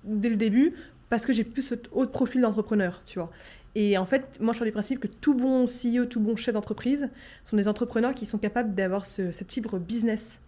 dès 0.04 0.30
le 0.30 0.36
début 0.36 0.74
parce 1.10 1.26
que 1.26 1.34
j'ai 1.34 1.44
plus 1.44 1.62
ce 1.62 1.76
haut 1.92 2.08
profil 2.08 2.42
d'entrepreneur, 2.42 3.02
tu 3.06 3.20
vois. 3.20 3.32
Et 3.76 3.98
en 3.98 4.06
fait, 4.06 4.38
moi, 4.40 4.54
je 4.54 4.60
pars 4.60 4.66
du 4.66 4.72
principe 4.72 5.00
que 5.00 5.08
tout 5.08 5.34
bon 5.34 5.66
CEO, 5.66 6.06
tout 6.06 6.22
bon 6.22 6.36
chef 6.36 6.54
d'entreprise 6.54 7.10
sont 7.44 7.58
des 7.58 7.68
entrepreneurs 7.68 8.14
qui 8.14 8.26
sont 8.26 8.38
capables 8.38 8.74
d'avoir 8.74 9.06
cette 9.06 9.52
fibre 9.52 9.80
business 9.80 10.40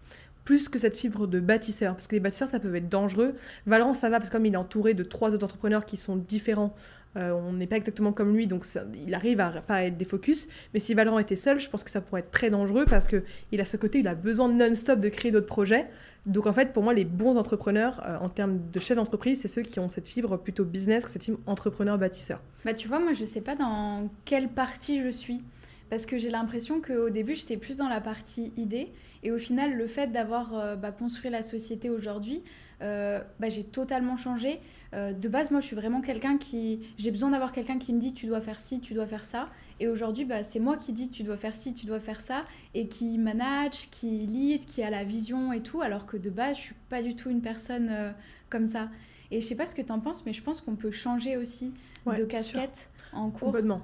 plus 0.48 0.70
que 0.70 0.78
cette 0.78 0.96
fibre 0.96 1.26
de 1.26 1.40
bâtisseur. 1.40 1.94
Parce 1.94 2.06
que 2.06 2.14
les 2.14 2.20
bâtisseurs, 2.20 2.48
ça 2.48 2.58
peut 2.58 2.74
être 2.74 2.88
dangereux. 2.88 3.34
Valorant, 3.66 3.92
ça 3.92 4.08
va 4.08 4.18
parce 4.18 4.30
que 4.30 4.34
comme 4.34 4.46
il 4.46 4.54
est 4.54 4.56
entouré 4.56 4.94
de 4.94 5.04
trois 5.04 5.34
autres 5.34 5.44
entrepreneurs 5.44 5.84
qui 5.84 5.98
sont 5.98 6.16
différents 6.16 6.74
euh, 7.16 7.32
on 7.32 7.54
n'est 7.54 7.66
pas 7.66 7.76
exactement 7.76 8.12
comme 8.12 8.34
lui, 8.34 8.46
donc 8.46 8.66
il 9.06 9.14
arrive 9.14 9.40
à 9.40 9.50
pas 9.60 9.84
être 9.84 9.96
des 9.96 10.04
focus. 10.04 10.48
Mais 10.74 10.80
si 10.80 10.94
Valorant 10.94 11.18
était 11.18 11.36
seul, 11.36 11.58
je 11.58 11.68
pense 11.68 11.82
que 11.84 11.90
ça 11.90 12.00
pourrait 12.00 12.20
être 12.20 12.30
très 12.30 12.50
dangereux 12.50 12.84
parce 12.88 13.08
qu'il 13.08 13.60
a 13.60 13.64
ce 13.64 13.76
côté, 13.76 14.00
il 14.00 14.08
a 14.08 14.14
besoin 14.14 14.48
non-stop 14.48 15.00
de 15.00 15.08
créer 15.08 15.30
d'autres 15.30 15.46
projets. 15.46 15.86
Donc 16.26 16.46
en 16.46 16.52
fait, 16.52 16.72
pour 16.72 16.82
moi, 16.82 16.92
les 16.92 17.04
bons 17.04 17.36
entrepreneurs 17.36 18.02
euh, 18.06 18.18
en 18.18 18.28
termes 18.28 18.60
de 18.70 18.80
chef 18.80 18.96
d'entreprise, 18.96 19.40
c'est 19.40 19.48
ceux 19.48 19.62
qui 19.62 19.80
ont 19.80 19.88
cette 19.88 20.06
fibre 20.06 20.36
plutôt 20.36 20.64
business 20.64 21.04
que 21.04 21.10
cette 21.10 21.24
fibre 21.24 21.38
entrepreneur-bâtisseur. 21.46 22.40
Bah 22.64 22.74
tu 22.74 22.88
vois, 22.88 23.00
moi 23.00 23.14
je 23.14 23.24
sais 23.24 23.40
pas 23.40 23.56
dans 23.56 24.10
quelle 24.24 24.48
partie 24.48 25.02
je 25.02 25.08
suis. 25.08 25.42
Parce 25.90 26.04
que 26.04 26.18
j'ai 26.18 26.30
l'impression 26.30 26.80
qu'au 26.80 27.08
début, 27.08 27.34
j'étais 27.34 27.56
plus 27.56 27.78
dans 27.78 27.88
la 27.88 28.00
partie 28.00 28.52
idée. 28.56 28.92
Et 29.22 29.32
au 29.32 29.38
final, 29.38 29.74
le 29.74 29.86
fait 29.86 30.08
d'avoir 30.08 30.54
euh, 30.54 30.76
bah, 30.76 30.92
construit 30.92 31.30
la 31.30 31.42
société 31.42 31.90
aujourd'hui, 31.90 32.42
bah, 32.80 33.48
j'ai 33.48 33.64
totalement 33.64 34.16
changé. 34.16 34.60
Euh, 34.94 35.12
de 35.12 35.28
base, 35.28 35.50
moi, 35.50 35.60
je 35.60 35.66
suis 35.66 35.76
vraiment 35.76 36.00
quelqu'un 36.00 36.38
qui. 36.38 36.80
J'ai 36.96 37.10
besoin 37.10 37.30
d'avoir 37.30 37.52
quelqu'un 37.52 37.78
qui 37.78 37.92
me 37.92 38.00
dit 38.00 38.14
tu 38.14 38.26
dois 38.26 38.40
faire 38.40 38.58
ci, 38.58 38.80
tu 38.80 38.94
dois 38.94 39.06
faire 39.06 39.24
ça. 39.24 39.48
Et 39.80 39.88
aujourd'hui, 39.88 40.24
bah, 40.24 40.42
c'est 40.42 40.60
moi 40.60 40.76
qui 40.76 40.92
dis 40.92 41.10
tu 41.10 41.22
dois 41.22 41.36
faire 41.36 41.54
ci, 41.54 41.74
tu 41.74 41.86
dois 41.86 42.00
faire 42.00 42.20
ça. 42.20 42.44
Et 42.74 42.88
qui 42.88 43.18
manage, 43.18 43.90
qui 43.90 44.26
lead, 44.26 44.64
qui 44.64 44.82
a 44.82 44.90
la 44.90 45.04
vision 45.04 45.52
et 45.52 45.62
tout. 45.62 45.82
Alors 45.82 46.06
que 46.06 46.16
de 46.16 46.30
base, 46.30 46.56
je 46.56 46.62
suis 46.62 46.74
pas 46.88 47.02
du 47.02 47.14
tout 47.14 47.28
une 47.30 47.42
personne 47.42 47.88
euh, 47.90 48.10
comme 48.48 48.66
ça. 48.66 48.88
Et 49.30 49.40
je 49.40 49.46
sais 49.46 49.56
pas 49.56 49.66
ce 49.66 49.74
que 49.74 49.82
tu 49.82 49.92
en 49.92 50.00
penses, 50.00 50.24
mais 50.24 50.32
je 50.32 50.42
pense 50.42 50.62
qu'on 50.62 50.76
peut 50.76 50.90
changer 50.90 51.36
aussi 51.36 51.74
de 52.06 52.24
casquette 52.24 52.90
en 53.12 53.28
cours. 53.30 53.48
Complètement. 53.48 53.82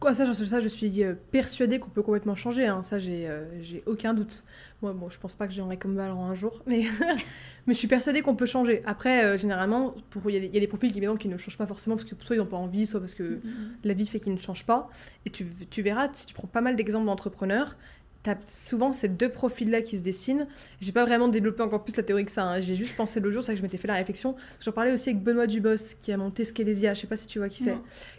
Quoi, 0.00 0.14
ça, 0.14 0.32
ça, 0.34 0.60
je 0.60 0.68
suis 0.68 1.02
euh, 1.02 1.14
persuadée 1.30 1.78
qu'on 1.78 1.90
peut 1.90 2.02
complètement 2.02 2.34
changer. 2.34 2.66
Hein. 2.66 2.82
Ça, 2.82 2.98
j'ai 2.98 3.28
j'ai 3.60 3.82
aucun 3.86 4.14
doute. 4.14 4.44
Moi, 4.82 4.92
bon, 4.92 5.08
je 5.08 5.18
pense 5.18 5.34
pas 5.34 5.46
que 5.46 5.54
j'aurai 5.54 5.76
comme 5.76 5.96
Valorant 5.96 6.26
un 6.26 6.34
jour, 6.34 6.62
mais 6.66 6.84
Mais 7.66 7.72
je 7.72 7.78
suis 7.78 7.88
persuadée 7.88 8.20
qu'on 8.20 8.36
peut 8.36 8.46
changer. 8.46 8.82
Après, 8.84 9.24
euh, 9.24 9.36
généralement, 9.38 9.94
il 10.26 10.44
y, 10.44 10.56
a 10.56 10.60
des 10.60 10.66
profils 10.66 10.92
qui, 10.92 11.00
qui 11.18 11.28
ne 11.28 11.36
changent 11.38 11.56
pas 11.56 11.66
forcément 11.66 11.96
parce 11.96 12.08
que 12.08 12.14
soit 12.22 12.36
ils 12.36 12.38
n'ont 12.38 12.46
pas 12.46 12.58
envie, 12.58 12.86
soit 12.86 13.00
parce 13.00 13.14
que 13.14 13.22
mm-hmm. 13.22 13.40
la 13.84 13.94
vie 13.94 14.06
fait 14.06 14.20
qu'ils 14.20 14.34
ne 14.34 14.38
changent 14.38 14.66
pas. 14.66 14.90
Et 15.24 15.30
tu, 15.30 15.46
tu 15.70 15.80
verras, 15.80 16.08
si 16.12 16.26
tu 16.26 16.34
prends 16.34 16.46
pas 16.46 16.60
mal 16.60 16.76
d'exemples 16.76 17.06
d'entrepreneurs, 17.06 17.76
tu 18.24 18.30
as 18.30 18.36
souvent 18.48 18.92
ces 18.92 19.08
deux 19.08 19.28
profils-là 19.28 19.82
qui 19.82 19.98
se 19.98 20.02
dessinent. 20.02 20.46
J'ai 20.80 20.92
pas 20.92 21.04
vraiment 21.04 21.28
développé 21.28 21.62
encore 21.62 21.84
plus 21.84 21.96
la 21.96 22.02
théorie 22.02 22.24
que 22.24 22.30
ça. 22.30 22.44
Hein. 22.44 22.60
J'ai 22.60 22.74
juste 22.74 22.96
pensé 22.96 23.20
le 23.20 23.30
jour, 23.30 23.42
c'est 23.42 23.52
que 23.52 23.58
je 23.58 23.62
m'étais 23.62 23.76
fait 23.76 23.86
la 23.86 23.94
réflexion. 23.94 24.34
J'en 24.60 24.72
parlais 24.72 24.92
aussi 24.92 25.10
avec 25.10 25.22
Benoît 25.22 25.46
Dubos, 25.46 25.94
qui 26.00 26.10
a 26.10 26.16
monté 26.16 26.44
Skelesia, 26.44 26.94
je 26.94 27.02
sais 27.02 27.06
pas 27.06 27.16
si 27.16 27.26
tu 27.26 27.38
vois 27.38 27.48
qui 27.48 27.62
c'est, 27.62 27.76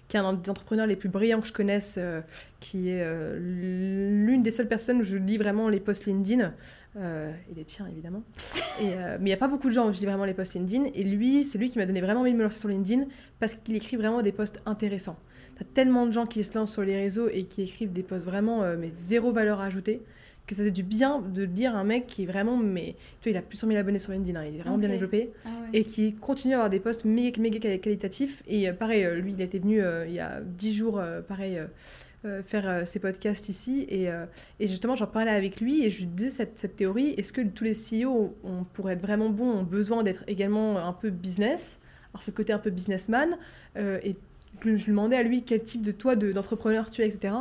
qui 0.07 0.15
est 0.15 0.19
un 0.19 0.33
des 0.33 0.49
entrepreneurs 0.49 0.87
les 0.87 0.95
plus 0.95 1.09
brillants 1.09 1.41
que 1.41 1.47
je 1.47 1.53
connaisse, 1.53 1.95
euh, 1.97 2.21
qui 2.59 2.89
est 2.89 3.01
euh, 3.03 3.37
l'une 3.39 4.43
des 4.43 4.51
seules 4.51 4.67
personnes 4.67 5.01
où 5.01 5.03
je 5.03 5.17
lis 5.17 5.37
vraiment 5.37 5.69
les 5.69 5.79
posts 5.79 6.05
LinkedIn. 6.05 6.53
Euh, 6.97 7.33
et 7.51 7.55
les 7.55 7.65
tiens 7.65 7.87
évidemment. 7.91 8.23
Et, 8.81 8.93
euh, 8.93 9.17
mais 9.19 9.25
il 9.25 9.31
n'y 9.31 9.33
a 9.33 9.37
pas 9.37 9.49
beaucoup 9.49 9.67
de 9.67 9.73
gens 9.73 9.89
où 9.89 9.91
je 9.91 9.99
lis 9.99 10.05
vraiment 10.05 10.25
les 10.25 10.33
posts 10.33 10.53
LinkedIn. 10.53 10.85
Et 10.93 11.03
lui, 11.03 11.43
c'est 11.43 11.57
lui 11.57 11.69
qui 11.69 11.77
m'a 11.77 11.85
donné 11.85 11.99
vraiment 11.99 12.21
envie 12.21 12.31
de 12.31 12.37
me 12.37 12.43
lancer 12.43 12.59
sur 12.59 12.69
LinkedIn 12.69 13.05
parce 13.39 13.55
qu'il 13.55 13.75
écrit 13.75 13.97
vraiment 13.97 14.21
des 14.21 14.31
posts 14.31 14.61
intéressants. 14.65 15.17
Tu 15.55 15.63
as 15.63 15.65
tellement 15.73 16.05
de 16.05 16.11
gens 16.11 16.25
qui 16.25 16.43
se 16.43 16.57
lancent 16.57 16.73
sur 16.73 16.83
les 16.83 16.95
réseaux 16.95 17.29
et 17.29 17.43
qui 17.43 17.63
écrivent 17.63 17.93
des 17.93 18.03
posts 18.03 18.25
vraiment, 18.25 18.63
euh, 18.63 18.75
mais 18.79 18.89
zéro 18.93 19.31
valeur 19.31 19.61
ajoutée, 19.61 20.01
que 20.47 20.55
ça 20.55 20.63
fait 20.63 20.71
du 20.71 20.83
bien 20.83 21.21
de 21.21 21.43
lire 21.43 21.75
un 21.75 21.83
mec 21.83 22.07
qui 22.07 22.23
est 22.23 22.25
vraiment, 22.27 22.57
mais 22.57 22.95
tu 23.21 23.29
vois, 23.29 23.35
il 23.35 23.37
a 23.37 23.41
plus 23.41 23.55
de 23.55 23.61
100 23.61 23.67
000 23.67 23.79
abonnés 23.79 23.99
sur 23.99 24.11
LinkedIn, 24.11 24.39
hein, 24.39 24.45
il 24.47 24.55
est 24.55 24.59
vraiment 24.59 24.77
bien 24.77 24.89
développé, 24.89 25.31
ah 25.45 25.49
et 25.73 25.83
qui 25.83 26.13
continue 26.13 26.53
à 26.53 26.57
avoir 26.57 26.69
des 26.69 26.79
posts 26.79 27.05
méga, 27.05 27.41
méga 27.41 27.77
qualitatifs. 27.77 28.43
Et 28.47 28.71
pareil, 28.71 29.07
lui, 29.21 29.33
il 29.33 29.41
était 29.41 29.59
venu 29.59 29.81
il 30.07 30.13
y 30.13 30.19
a 30.19 30.41
10 30.41 30.75
jours, 30.75 31.01
pareil 31.27 31.59
euh, 32.25 32.41
faire 32.41 32.87
ses 32.87 32.97
euh, 32.97 33.01
podcasts 33.01 33.49
ici. 33.49 33.85
Et, 33.87 34.09
euh, 34.09 34.25
et 34.59 34.65
justement, 34.65 34.95
j'en 34.95 35.05
parlais 35.05 35.31
avec 35.31 35.61
lui 35.61 35.85
et 35.85 35.89
je 35.89 35.99
lui 35.99 36.07
disais 36.07 36.31
cette, 36.31 36.57
cette 36.57 36.75
théorie 36.75 37.09
est-ce 37.17 37.31
que 37.31 37.41
tous 37.41 37.63
les 37.63 37.73
CEO, 37.73 38.35
on, 38.43 38.63
pour 38.63 38.89
être 38.89 39.01
vraiment 39.01 39.29
bons, 39.29 39.51
ont 39.51 39.63
besoin 39.63 40.01
d'être 40.01 40.23
également 40.27 40.77
un 40.77 40.93
peu 40.93 41.11
business? 41.11 41.79
Alors, 42.13 42.23
ce 42.23 42.31
côté 42.31 42.51
un 42.51 42.59
peu 42.59 42.71
businessman. 42.71 43.37
et 43.75 44.15
je 44.63 44.69
lui 44.69 44.83
demandais 44.87 45.15
à 45.15 45.23
lui 45.23 45.43
quel 45.43 45.63
type 45.63 45.81
de 45.81 45.91
toi 45.91 46.15
d'entrepreneur 46.15 46.89
tu 46.89 47.01
es, 47.01 47.07
etc. 47.07 47.33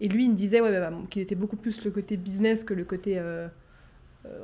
Et 0.00 0.08
lui, 0.08 0.24
il 0.24 0.30
me 0.30 0.36
disait 0.36 0.60
ouais, 0.60 0.70
bah, 0.70 0.90
bah, 0.90 0.96
qu'il 1.10 1.22
était 1.22 1.34
beaucoup 1.34 1.56
plus 1.56 1.84
le 1.84 1.90
côté 1.90 2.16
business 2.16 2.64
que 2.64 2.74
le 2.74 2.84
côté. 2.84 3.20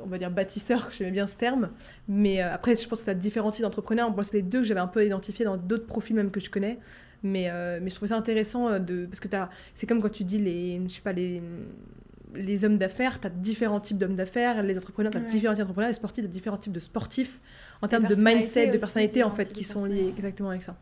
on 0.03 0.07
va 0.07 0.17
dire 0.17 0.31
bâtisseur, 0.31 0.89
que 0.89 0.95
j'aimais 0.95 1.11
bien 1.11 1.27
ce 1.27 1.37
terme. 1.37 1.69
Mais 2.07 2.41
après, 2.41 2.75
je 2.75 2.87
pense 2.87 2.99
que 2.99 3.05
tu 3.05 3.09
as 3.09 3.15
différents 3.15 3.51
types 3.51 3.63
d'entrepreneurs. 3.63 4.11
Moi, 4.11 4.23
c'est 4.23 4.37
les 4.37 4.43
deux 4.43 4.59
que 4.59 4.65
j'avais 4.65 4.79
un 4.79 4.87
peu 4.87 5.05
identifiés 5.05 5.45
dans 5.45 5.57
d'autres 5.57 5.85
profils 5.85 6.15
même 6.15 6.31
que 6.31 6.39
je 6.39 6.49
connais. 6.49 6.79
Mais, 7.23 7.49
euh, 7.49 7.79
mais 7.81 7.89
je 7.89 7.95
trouve 7.95 8.09
ça 8.09 8.15
intéressant 8.15 8.69
euh, 8.69 8.79
de, 8.79 9.05
parce 9.05 9.19
que 9.19 9.27
c'est 9.73 9.87
comme 9.87 10.01
quand 10.01 10.11
tu 10.11 10.23
dis 10.23 10.37
les, 10.37 10.79
je 10.87 10.93
sais 10.93 11.01
pas, 11.01 11.13
les, 11.13 11.41
les 12.35 12.65
hommes 12.65 12.77
d'affaires, 12.77 13.19
tu 13.19 13.27
as 13.27 13.29
différents 13.29 13.79
types 13.79 13.97
d'hommes 13.97 14.15
d'affaires, 14.15 14.61
les 14.61 14.77
entrepreneurs, 14.77 15.11
tu 15.11 15.17
as 15.17 15.21
différents 15.21 15.53
types 15.53 15.63
d'entrepreneurs, 15.63 15.89
les 15.89 15.95
sportifs, 15.95 16.23
tu 16.23 16.29
as 16.29 16.31
différents 16.31 16.57
types 16.57 16.73
de 16.73 16.79
sportifs 16.79 17.39
en 17.81 17.87
termes 17.87 18.07
de 18.07 18.15
mindset, 18.15 18.67
de 18.67 18.77
personnalité 18.77 19.23
en 19.23 19.31
fait, 19.31 19.51
qui 19.51 19.63
sont 19.63 19.85
liés 19.85 20.07
exactement 20.07 20.49
avec 20.49 20.63
ça. 20.63 20.77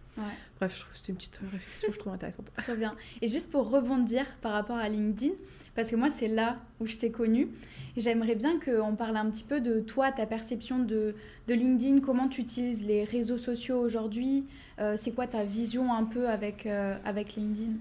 Bref, 0.58 0.74
je 0.76 0.82
trouve 0.82 0.94
que 0.94 0.98
c'était 0.98 1.12
une 1.12 1.18
petite 1.18 1.42
réflexion 1.52 1.90
je 1.92 2.00
trouve 2.00 2.14
intéressante. 2.14 2.52
Très 2.58 2.78
bien. 2.78 2.96
Et 3.22 3.28
juste 3.28 3.52
pour 3.52 3.70
rebondir 3.70 4.26
par 4.42 4.54
rapport 4.54 4.78
à 4.78 4.88
LinkedIn, 4.88 5.34
parce 5.76 5.92
que 5.92 5.96
moi 5.96 6.10
c'est 6.16 6.30
là 6.30 6.58
où 6.80 6.88
je 6.88 6.98
t'ai 6.98 7.12
connue, 7.12 7.50
j'aimerais 7.98 8.36
bien 8.36 8.60
qu'on 8.60 8.96
parle 8.96 9.18
un 9.18 9.30
petit 9.30 9.44
peu 9.44 9.60
de 9.60 9.80
toi, 9.82 10.12
ta 10.12 10.26
perception 10.26 10.80
de, 10.80 11.16
de 11.48 11.54
LinkedIn, 11.54 12.00
comment 12.00 12.30
tu 12.30 12.42
utilises 12.42 12.86
les 12.86 13.04
réseaux 13.04 13.38
sociaux 13.38 13.80
aujourd'hui, 13.80 14.46
euh, 14.80 14.96
c'est 14.98 15.12
quoi 15.12 15.28
ta 15.28 15.44
vision 15.44 15.94
un 15.94 16.04
peu 16.04 16.30
avec, 16.30 16.66
euh, 16.66 16.96
avec 17.06 17.36
LinkedIn? 17.36 17.74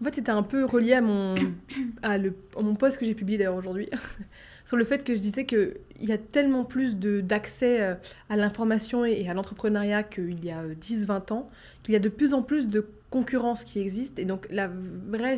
En 0.00 0.04
fait, 0.04 0.14
c'était 0.14 0.30
un 0.30 0.42
peu 0.42 0.64
relié 0.64 0.94
à 0.94 1.00
mon, 1.00 1.34
à, 2.02 2.18
le, 2.18 2.34
mon 2.60 2.74
post 2.74 2.98
que 2.98 3.04
j'ai 3.04 3.14
publié 3.14 3.38
d'ailleurs 3.38 3.56
aujourd'hui, 3.56 3.88
sur 4.64 4.76
le 4.76 4.84
fait 4.84 5.04
que 5.04 5.14
je 5.14 5.20
disais 5.20 5.44
qu'il 5.44 5.76
y 6.00 6.12
a 6.12 6.18
tellement 6.18 6.64
plus 6.64 6.96
d'accès 6.96 7.82
euh, 7.82 7.94
à 8.28 8.36
l'information 8.36 9.04
et 9.04 9.28
à 9.28 9.34
l'entrepreneuriat 9.34 10.02
qu'il 10.02 10.44
y 10.44 10.50
a 10.50 10.62
10-20 10.64 11.32
ans, 11.32 11.50
qu'il 11.82 11.92
y 11.92 11.96
a 11.96 12.00
de 12.00 12.08
plus 12.08 12.34
en 12.34 12.42
plus 12.42 12.66
de 12.66 12.86
concurrence 13.10 13.64
qui 13.64 13.80
existe. 13.80 14.18
Et 14.18 14.24
donc, 14.24 14.46
la 14.50 14.68
vraie, 14.68 15.36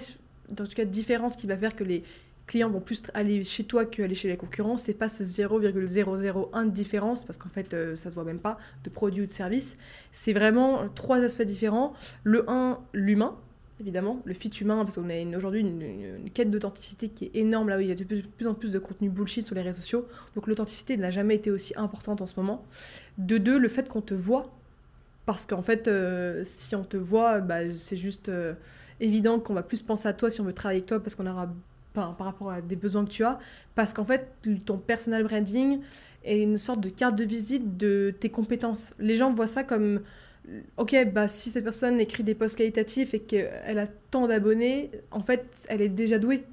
tout 0.55 0.65
cas, 0.75 0.85
différence 0.85 1.37
qui 1.37 1.47
va 1.47 1.57
faire 1.57 1.75
que 1.75 1.85
les 1.85 2.03
clients 2.47 2.71
vont 2.71 2.81
plus 2.81 3.03
aller 3.15 3.45
chez 3.45 3.65
toi 3.65 3.85
qu'aller 3.85 4.15
chez 4.15 4.29
les 4.29 4.37
concurrents. 4.37 4.77
C'est 4.77 4.95
pas 4.95 5.09
ce 5.09 5.25
0,001 5.25 6.67
de 6.67 6.71
différence, 6.71 7.25
parce 7.25 7.39
qu'en 7.39 7.49
fait, 7.49 7.73
euh, 7.73 7.97
ça 7.97 8.11
se 8.11 8.15
voit 8.15 8.25
même 8.25 8.41
pas, 8.41 8.59
de 8.85 8.91
produit 8.91 9.23
ou 9.23 9.27
de 9.27 9.33
service. 9.33 9.77
C'est 10.11 10.33
vraiment 10.33 10.89
trois 10.95 11.21
aspects 11.21 11.43
différents. 11.43 11.95
Le 12.25 12.49
1, 12.51 12.79
l'humain, 12.93 13.37
évidemment, 13.83 14.23
le 14.25 14.33
fit 14.33 14.49
humain, 14.49 14.85
parce 14.85 14.97
qu'on 14.97 15.11
a 15.11 15.37
aujourd'hui 15.37 15.61
une, 15.61 16.31
quête 16.31 16.51
d'authenticité 16.51 17.09
qui 17.09 17.27
est 17.27 17.37
énorme, 17.37 17.69
là 17.69 17.77
où 17.77 17.81
il 17.81 17.89
y 17.89 17.93
a 17.93 17.95
de 17.95 18.05
plus, 18.05 18.47
en 18.47 18.55
plus 18.55 18.71
de 18.71 18.79
contenu 18.79 19.11
bullshit 19.11 19.45
sur 19.45 19.55
les 19.55 19.61
réseaux 19.61 19.81
sociaux. 19.81 20.07
Donc 20.35 20.47
l'authenticité 20.47 20.97
n'a 20.97 21.11
jamais 21.11 21.35
été 21.35 21.51
aussi 21.51 21.75
importante 21.77 22.23
en 22.23 22.27
ce 22.27 22.35
moment. 22.37 22.65
De 23.19 23.39
deux, 23.39 23.59
le 23.59 23.69
fait 23.69 23.89
qu'on 23.89 24.01
te 24.01 24.15
voit, 24.15 24.51
parce 25.27 25.47
qu'en 25.47 25.63
fait, 25.63 25.89
euh, 25.89 26.43
si 26.45 26.75
on 26.75 26.85
te 26.85 26.97
voit, 26.97 27.41
bah, 27.41 27.71
c'est 27.73 27.97
juste 27.97 28.29
euh, 28.29 28.55
évident 29.01 29.41
qu'on 29.41 29.55
va 29.55 29.63
plus 29.63 29.83
penser 29.83 30.09
à 30.09 30.13
toi 30.13 30.31
si 30.31 30.41
on 30.41 30.45
veut 30.45 30.53
travailler 30.53 30.79
avec 30.79 30.89
toi, 30.89 31.01
parce 31.01 31.15
qu'on 31.15 31.27
aura 31.27 31.53
par, 31.93 32.17
par 32.17 32.27
rapport 32.27 32.51
à 32.51 32.61
des 32.61 32.77
besoins 32.77 33.05
que 33.05 33.11
tu 33.11 33.25
as, 33.25 33.39
parce 33.75 33.93
qu'en 33.93 34.05
fait, 34.05 34.29
ton 34.65 34.79
personal 34.79 35.25
branding 35.25 35.81
est 36.25 36.41
une 36.41 36.57
sorte 36.57 36.81
de 36.81 36.89
carte 36.89 37.17
de 37.17 37.25
visite 37.25 37.77
de 37.77 38.15
tes 38.19 38.31
compétences. 38.31 38.95
Les 38.99 39.17
gens 39.17 39.33
voient 39.33 39.49
ça 39.49 39.65
comme 39.65 40.01
ok, 40.77 40.97
bah, 41.13 41.29
si 41.29 41.51
cette 41.51 41.65
personne 41.65 42.01
écrit 42.01 42.23
des 42.23 42.35
posts 42.35 42.57
qualitatifs 42.57 43.15
et 43.15 43.21
qu'elle 43.21 43.79
a 43.79 43.87
tant 44.11 44.27
d'abonnés, 44.27 44.91
en 45.11 45.21
fait, 45.21 45.47
elle 45.69 45.81
est 45.81 45.89
déjà 45.89 46.19
douée. 46.19 46.45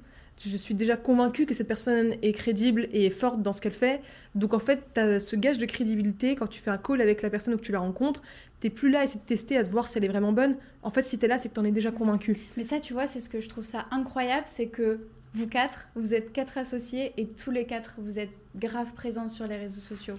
Je 0.42 0.56
suis 0.56 0.74
déjà 0.74 0.96
convaincue 0.96 1.44
que 1.44 1.52
cette 1.52 1.68
personne 1.68 2.14
est 2.22 2.32
crédible 2.32 2.88
et 2.92 3.04
est 3.04 3.10
forte 3.10 3.42
dans 3.42 3.52
ce 3.52 3.60
qu'elle 3.60 3.74
fait. 3.74 4.00
Donc 4.34 4.54
en 4.54 4.58
fait, 4.58 4.80
tu 4.94 5.00
as 5.00 5.20
ce 5.20 5.36
gage 5.36 5.58
de 5.58 5.66
crédibilité 5.66 6.34
quand 6.34 6.46
tu 6.46 6.60
fais 6.60 6.70
un 6.70 6.78
call 6.78 7.02
avec 7.02 7.20
la 7.20 7.28
personne 7.28 7.52
ou 7.52 7.56
que 7.58 7.62
tu 7.62 7.72
la 7.72 7.80
rencontres. 7.80 8.22
Tu 8.62 8.70
plus 8.70 8.90
là 8.90 9.00
à 9.00 9.04
essayer 9.04 9.20
de 9.20 9.26
tester, 9.26 9.58
à 9.58 9.62
voir 9.62 9.86
si 9.86 9.98
elle 9.98 10.04
est 10.04 10.08
vraiment 10.08 10.32
bonne. 10.32 10.56
En 10.82 10.88
fait, 10.88 11.02
si 11.02 11.18
tu 11.18 11.26
es 11.26 11.28
là, 11.28 11.36
c'est 11.36 11.50
que 11.50 11.54
tu 11.54 11.60
en 11.60 11.64
es 11.64 11.72
déjà 11.72 11.90
convaincu. 11.90 12.38
Mais 12.56 12.64
ça, 12.64 12.80
tu 12.80 12.94
vois, 12.94 13.06
c'est 13.06 13.20
ce 13.20 13.28
que 13.28 13.40
je 13.40 13.50
trouve 13.50 13.64
ça 13.64 13.84
incroyable, 13.90 14.44
c'est 14.46 14.68
que 14.68 15.00
vous 15.34 15.46
quatre, 15.46 15.88
vous 15.94 16.14
êtes 16.14 16.32
quatre 16.32 16.58
associés 16.58 17.12
et 17.16 17.26
tous 17.26 17.50
les 17.50 17.64
quatre, 17.64 17.96
vous 17.98 18.18
êtes 18.18 18.30
grave 18.56 18.92
présents 18.94 19.28
sur 19.28 19.46
les 19.46 19.56
réseaux 19.56 19.80
sociaux 19.80 20.14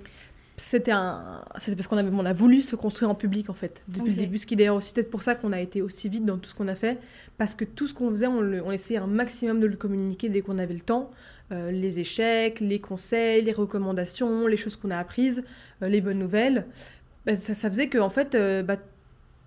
c'était 0.61 0.91
un 0.91 1.43
c'était 1.57 1.75
parce 1.75 1.87
qu'on 1.87 1.97
avait 1.97 2.09
on 2.13 2.25
a 2.25 2.33
voulu 2.33 2.61
se 2.61 2.75
construire 2.75 3.09
en 3.09 3.15
public 3.15 3.49
en 3.49 3.53
fait 3.53 3.83
depuis 3.87 4.11
le 4.11 4.17
début. 4.17 4.37
Ce 4.37 4.45
qui 4.45 4.53
est 4.53 4.57
d'ailleurs 4.57 4.75
aussi 4.75 4.93
peut-être 4.93 5.09
pour 5.09 5.23
ça 5.23 5.35
qu'on 5.35 5.51
a 5.51 5.59
été 5.59 5.81
aussi 5.81 6.07
vite 6.07 6.25
dans 6.25 6.37
tout 6.37 6.49
ce 6.49 6.55
qu'on 6.55 6.67
a 6.67 6.75
fait 6.75 6.99
parce 7.37 7.55
que 7.55 7.65
tout 7.65 7.87
ce 7.87 7.93
qu'on 7.93 8.09
faisait 8.09 8.27
on, 8.27 8.41
le, 8.41 8.63
on, 8.63 8.71
essayait 8.71 8.99
un 8.99 9.07
maximum 9.07 9.59
de 9.59 9.67
le 9.67 9.75
communiquer 9.75 10.29
dès 10.29 10.41
qu'on 10.41 10.57
avait 10.57 10.73
le 10.73 10.81
temps. 10.81 11.11
Euh, 11.51 11.69
les 11.71 11.99
échecs 11.99 12.61
les 12.61 12.79
conseils 12.79 13.41
les 13.41 13.51
recommandations 13.51 14.47
les 14.47 14.55
choses 14.55 14.77
qu'on 14.77 14.89
a 14.89 14.97
apprises 14.97 15.43
euh, 15.81 15.89
les 15.89 15.99
bonnes 15.99 16.19
nouvelles. 16.19 16.65
Bah, 17.25 17.35
ça, 17.35 17.53
ça, 17.53 17.69
faisait 17.69 17.87
que 17.87 17.97
en 17.97 18.09
fait 18.09 18.35
euh, 18.35 18.63
bah, 18.63 18.77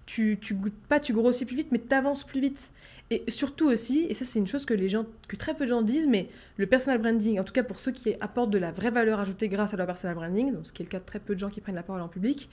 tu, 0.06 0.38
tu 0.40 0.54
pas 0.88 1.00
tu 1.00 1.12
grossis 1.12 1.46
plus 1.46 1.56
vite 1.56 1.68
mais 1.70 1.80
tu 1.80 1.94
avances 1.94 2.24
plus 2.24 2.40
vite 2.40 2.72
et 3.10 3.30
surtout 3.30 3.66
aussi, 3.66 4.06
et 4.08 4.14
ça 4.14 4.24
c'est 4.24 4.38
une 4.38 4.46
chose 4.46 4.64
que, 4.64 4.74
les 4.74 4.88
gens, 4.88 5.04
que 5.28 5.36
très 5.36 5.54
peu 5.54 5.64
de 5.64 5.70
gens 5.70 5.82
disent, 5.82 6.06
mais 6.06 6.28
le 6.56 6.66
personal 6.66 6.98
branding, 6.98 7.38
en 7.38 7.44
tout 7.44 7.52
cas 7.52 7.62
pour 7.62 7.78
ceux 7.78 7.92
qui 7.92 8.14
apportent 8.20 8.50
de 8.50 8.58
la 8.58 8.72
vraie 8.72 8.90
valeur 8.90 9.20
ajoutée 9.20 9.48
grâce 9.48 9.74
à 9.74 9.76
leur 9.76 9.86
personal 9.86 10.16
branding, 10.16 10.52
donc 10.52 10.66
ce 10.66 10.72
qui 10.72 10.82
est 10.82 10.86
le 10.86 10.90
cas 10.90 11.00
de 11.00 11.04
très 11.04 11.20
peu 11.20 11.34
de 11.34 11.40
gens 11.40 11.50
qui 11.50 11.60
prennent 11.60 11.74
la 11.74 11.82
parole 11.82 12.00
en 12.00 12.08
public, 12.08 12.48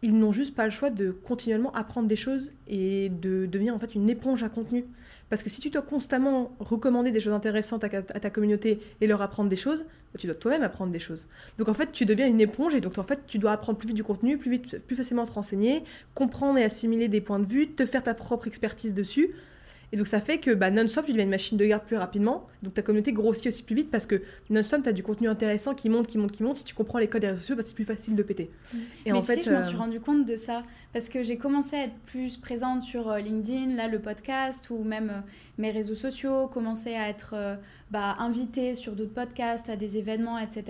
ils 0.00 0.18
n'ont 0.18 0.32
juste 0.32 0.54
pas 0.54 0.64
le 0.64 0.70
choix 0.70 0.90
de 0.90 1.10
continuellement 1.10 1.72
apprendre 1.74 2.08
des 2.08 2.16
choses 2.16 2.54
et 2.66 3.10
de 3.10 3.46
devenir 3.46 3.74
en 3.74 3.78
fait 3.78 3.94
une 3.94 4.10
éponge 4.10 4.42
à 4.42 4.48
contenu. 4.48 4.84
Parce 5.30 5.42
que 5.42 5.48
si 5.48 5.60
tu 5.60 5.70
dois 5.70 5.82
constamment 5.82 6.54
recommander 6.58 7.10
des 7.10 7.20
choses 7.20 7.32
intéressantes 7.32 7.84
à, 7.84 7.88
ta 7.88 8.30
communauté 8.30 8.80
et 9.00 9.06
leur 9.06 9.22
apprendre 9.22 9.48
des 9.48 9.56
choses, 9.56 9.84
bah, 10.12 10.18
tu 10.18 10.26
dois 10.26 10.34
toi-même 10.34 10.62
apprendre 10.62 10.92
des 10.92 10.98
choses. 10.98 11.28
Donc 11.56 11.68
en 11.68 11.74
fait, 11.74 11.92
tu 11.92 12.04
deviens 12.04 12.26
une 12.26 12.40
éponge 12.40 12.74
et 12.74 12.80
donc 12.80 12.98
en 12.98 13.02
fait, 13.02 13.20
tu 13.26 13.38
dois 13.38 13.52
apprendre 13.52 13.78
plus 13.78 13.86
vite 13.86 13.96
du 13.96 14.04
contenu, 14.04 14.36
plus 14.36 14.50
vite, 14.50 14.78
plus 14.80 14.96
facilement 14.96 15.24
te 15.24 15.32
renseigner, 15.32 15.84
comprendre 16.14 16.58
et 16.58 16.64
assimiler 16.64 17.08
des 17.08 17.20
points 17.20 17.38
de 17.38 17.46
vue, 17.46 17.70
te 17.70 17.86
faire 17.86 18.02
ta 18.02 18.12
propre 18.12 18.46
expertise 18.46 18.92
dessus 18.92 19.30
et 19.92 19.98
donc 19.98 20.06
ça 20.06 20.20
fait 20.22 20.38
que 20.38 20.50
bah, 20.52 20.70
non-stop, 20.70 21.04
tu 21.04 21.12
deviens 21.12 21.24
une 21.24 21.30
machine 21.30 21.58
de 21.58 21.66
guerre 21.66 21.82
plus 21.82 21.96
rapidement. 21.96 22.46
Donc 22.62 22.72
ta 22.72 22.82
communauté 22.82 23.12
grossit 23.12 23.48
aussi 23.48 23.62
plus 23.62 23.76
vite 23.76 23.90
parce 23.90 24.06
que 24.06 24.22
non-stop, 24.48 24.82
tu 24.82 24.88
as 24.88 24.92
du 24.92 25.02
contenu 25.02 25.28
intéressant 25.28 25.74
qui 25.74 25.90
monte, 25.90 26.06
qui 26.06 26.16
monte, 26.16 26.32
qui 26.32 26.42
monte. 26.42 26.56
Si 26.56 26.64
tu 26.64 26.74
comprends 26.74 26.98
les 26.98 27.08
codes 27.08 27.20
des 27.20 27.28
réseaux 27.28 27.40
sociaux, 27.40 27.56
bah, 27.56 27.62
c'est 27.64 27.74
plus 27.74 27.84
facile 27.84 28.16
de 28.16 28.22
péter. 28.22 28.50
Mm. 28.72 28.78
Et 29.04 29.12
Mais 29.12 29.18
en 29.18 29.20
tu 29.20 29.26
fait, 29.26 29.36
sais, 29.36 29.42
je 29.42 29.50
m'en 29.50 29.60
suis 29.60 29.76
euh, 29.76 29.78
rendu 29.78 30.00
compte 30.00 30.24
de 30.24 30.36
ça 30.36 30.62
parce 30.94 31.10
que 31.10 31.22
j'ai 31.22 31.36
commencé 31.36 31.76
à 31.76 31.84
être 31.84 31.98
plus 32.06 32.38
présente 32.38 32.80
sur 32.80 33.10
euh, 33.10 33.18
LinkedIn, 33.18 33.74
là 33.74 33.86
le 33.86 33.98
podcast 33.98 34.70
ou 34.70 34.82
même 34.82 35.10
euh, 35.10 35.20
mes 35.58 35.70
réseaux 35.70 35.94
sociaux, 35.94 36.48
commencé 36.48 36.94
à 36.94 37.10
être 37.10 37.58
bah, 37.90 38.16
invitée 38.18 38.74
sur 38.74 38.96
d'autres 38.96 39.12
podcasts, 39.12 39.68
à 39.68 39.76
des 39.76 39.98
événements, 39.98 40.38
etc. 40.38 40.64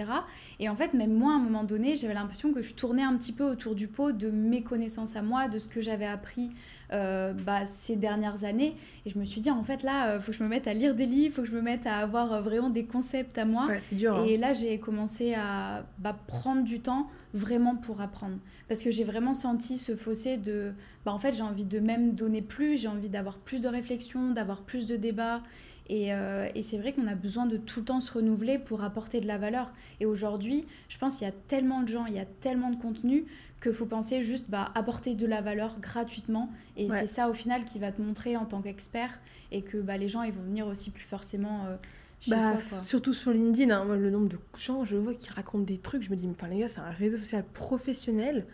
Et 0.58 0.68
en 0.68 0.74
fait, 0.74 0.94
même 0.94 1.12
moi, 1.12 1.34
à 1.34 1.36
un 1.36 1.40
moment 1.40 1.62
donné, 1.62 1.94
j'avais 1.94 2.14
l'impression 2.14 2.52
que 2.52 2.62
je 2.62 2.74
tournais 2.74 3.04
un 3.04 3.16
petit 3.16 3.32
peu 3.32 3.44
autour 3.44 3.76
du 3.76 3.86
pot 3.86 4.10
de 4.10 4.30
mes 4.30 4.64
connaissances 4.64 5.14
à 5.14 5.22
moi, 5.22 5.48
de 5.48 5.60
ce 5.60 5.68
que 5.68 5.80
j'avais 5.80 6.06
appris 6.06 6.50
euh, 6.92 7.32
bah, 7.32 7.64
ces 7.64 7.96
dernières 7.96 8.44
années. 8.44 8.76
Et 9.06 9.10
je 9.10 9.18
me 9.18 9.24
suis 9.24 9.40
dit, 9.40 9.50
en 9.50 9.62
fait, 9.62 9.82
là, 9.82 10.06
il 10.06 10.16
euh, 10.16 10.20
faut 10.20 10.30
que 10.30 10.36
je 10.36 10.42
me 10.42 10.48
mette 10.48 10.66
à 10.66 10.74
lire 10.74 10.94
des 10.94 11.06
livres, 11.06 11.28
il 11.28 11.32
faut 11.32 11.42
que 11.42 11.48
je 11.48 11.54
me 11.54 11.62
mette 11.62 11.86
à 11.86 11.96
avoir 11.96 12.32
euh, 12.32 12.42
vraiment 12.42 12.68
des 12.68 12.84
concepts 12.84 13.38
à 13.38 13.46
moi. 13.46 13.68
c'est 13.78 13.96
dur. 13.96 14.16
Hein. 14.16 14.26
Et 14.26 14.36
là, 14.36 14.52
j'ai 14.52 14.78
commencé 14.78 15.32
à 15.32 15.86
bah, 15.98 16.14
prendre 16.26 16.64
du 16.64 16.80
temps 16.80 17.08
vraiment 17.32 17.76
pour 17.76 18.02
apprendre. 18.02 18.36
Parce 18.68 18.82
que 18.82 18.90
j'ai 18.90 19.04
vraiment 19.04 19.32
senti 19.32 19.78
ce 19.78 19.96
fossé 19.96 20.36
de, 20.36 20.72
bah, 21.06 21.12
en 21.12 21.18
fait, 21.18 21.32
j'ai 21.32 21.42
envie 21.42 21.64
de 21.64 21.80
même 21.80 22.12
donner 22.12 22.42
plus, 22.42 22.76
j'ai 22.76 22.88
envie 22.88 23.08
d'avoir 23.08 23.38
plus 23.38 23.62
de 23.62 23.68
réflexion, 23.68 24.32
d'avoir 24.32 24.60
plus 24.60 24.84
de 24.84 24.96
débats. 24.96 25.42
Et, 25.88 26.10
et 26.54 26.62
c'est 26.62 26.78
vrai 26.78 26.92
qu'on 26.92 27.06
a 27.06 27.14
besoin 27.14 27.44
de 27.44 27.58
tout 27.58 27.80
le 27.80 27.84
temps 27.84 28.00
se 28.00 28.10
renouveler 28.12 28.58
pour 28.58 28.82
apporter 28.82 29.20
de 29.20 29.26
la 29.26 29.36
valeur. 29.36 29.72
Et 30.00 30.06
aujourd'hui, 30.06 30.64
je 30.88 30.96
pense 30.96 31.18
qu'il 31.18 31.26
y 31.26 31.30
a 31.30 31.34
tellement 31.48 31.82
de 31.82 31.88
gens, 31.88 32.06
il 32.06 32.14
y 32.14 32.20
a 32.20 32.24
tellement 32.24 32.70
de 32.70 32.80
contenu 32.80 33.26
qu'il 33.62 33.72
faut 33.72 33.86
penser 33.86 34.22
juste 34.22 34.50
bah, 34.50 34.70
apporter 34.74 35.14
de 35.14 35.26
la 35.26 35.40
valeur 35.40 35.78
gratuitement. 35.80 36.50
Et 36.76 36.88
c'est 36.90 37.06
ça 37.06 37.28
au 37.28 37.34
final 37.34 37.64
qui 37.64 37.78
va 37.78 37.92
te 37.92 38.02
montrer 38.02 38.36
en 38.36 38.44
tant 38.44 38.60
qu'expert 38.60 39.20
et 39.50 39.62
que 39.62 39.78
bah, 39.78 39.96
les 39.96 40.08
gens 40.08 40.22
ils 40.22 40.32
vont 40.32 40.42
venir 40.42 40.66
aussi 40.66 40.90
plus 40.90 41.04
forcément 41.04 41.66
euh, 41.66 41.76
chez 42.20 42.32
bah, 42.32 42.54
toi. 42.68 42.78
Surtout 42.84 43.12
sur 43.12 43.32
LinkedIn, 43.32 43.74
hein, 43.74 43.96
le 43.96 44.10
nombre 44.10 44.28
de 44.28 44.38
gens, 44.56 44.84
je 44.84 44.96
vois 44.96 45.14
qui 45.14 45.30
racontent 45.30 45.64
des 45.64 45.78
trucs, 45.78 46.02
je 46.02 46.10
me 46.10 46.16
dis, 46.16 46.28
enfin 46.30 46.48
les 46.48 46.58
gars, 46.58 46.68
c'est 46.68 46.80
un 46.80 46.90
réseau 46.90 47.16
social 47.16 47.44
professionnel. 47.52 48.46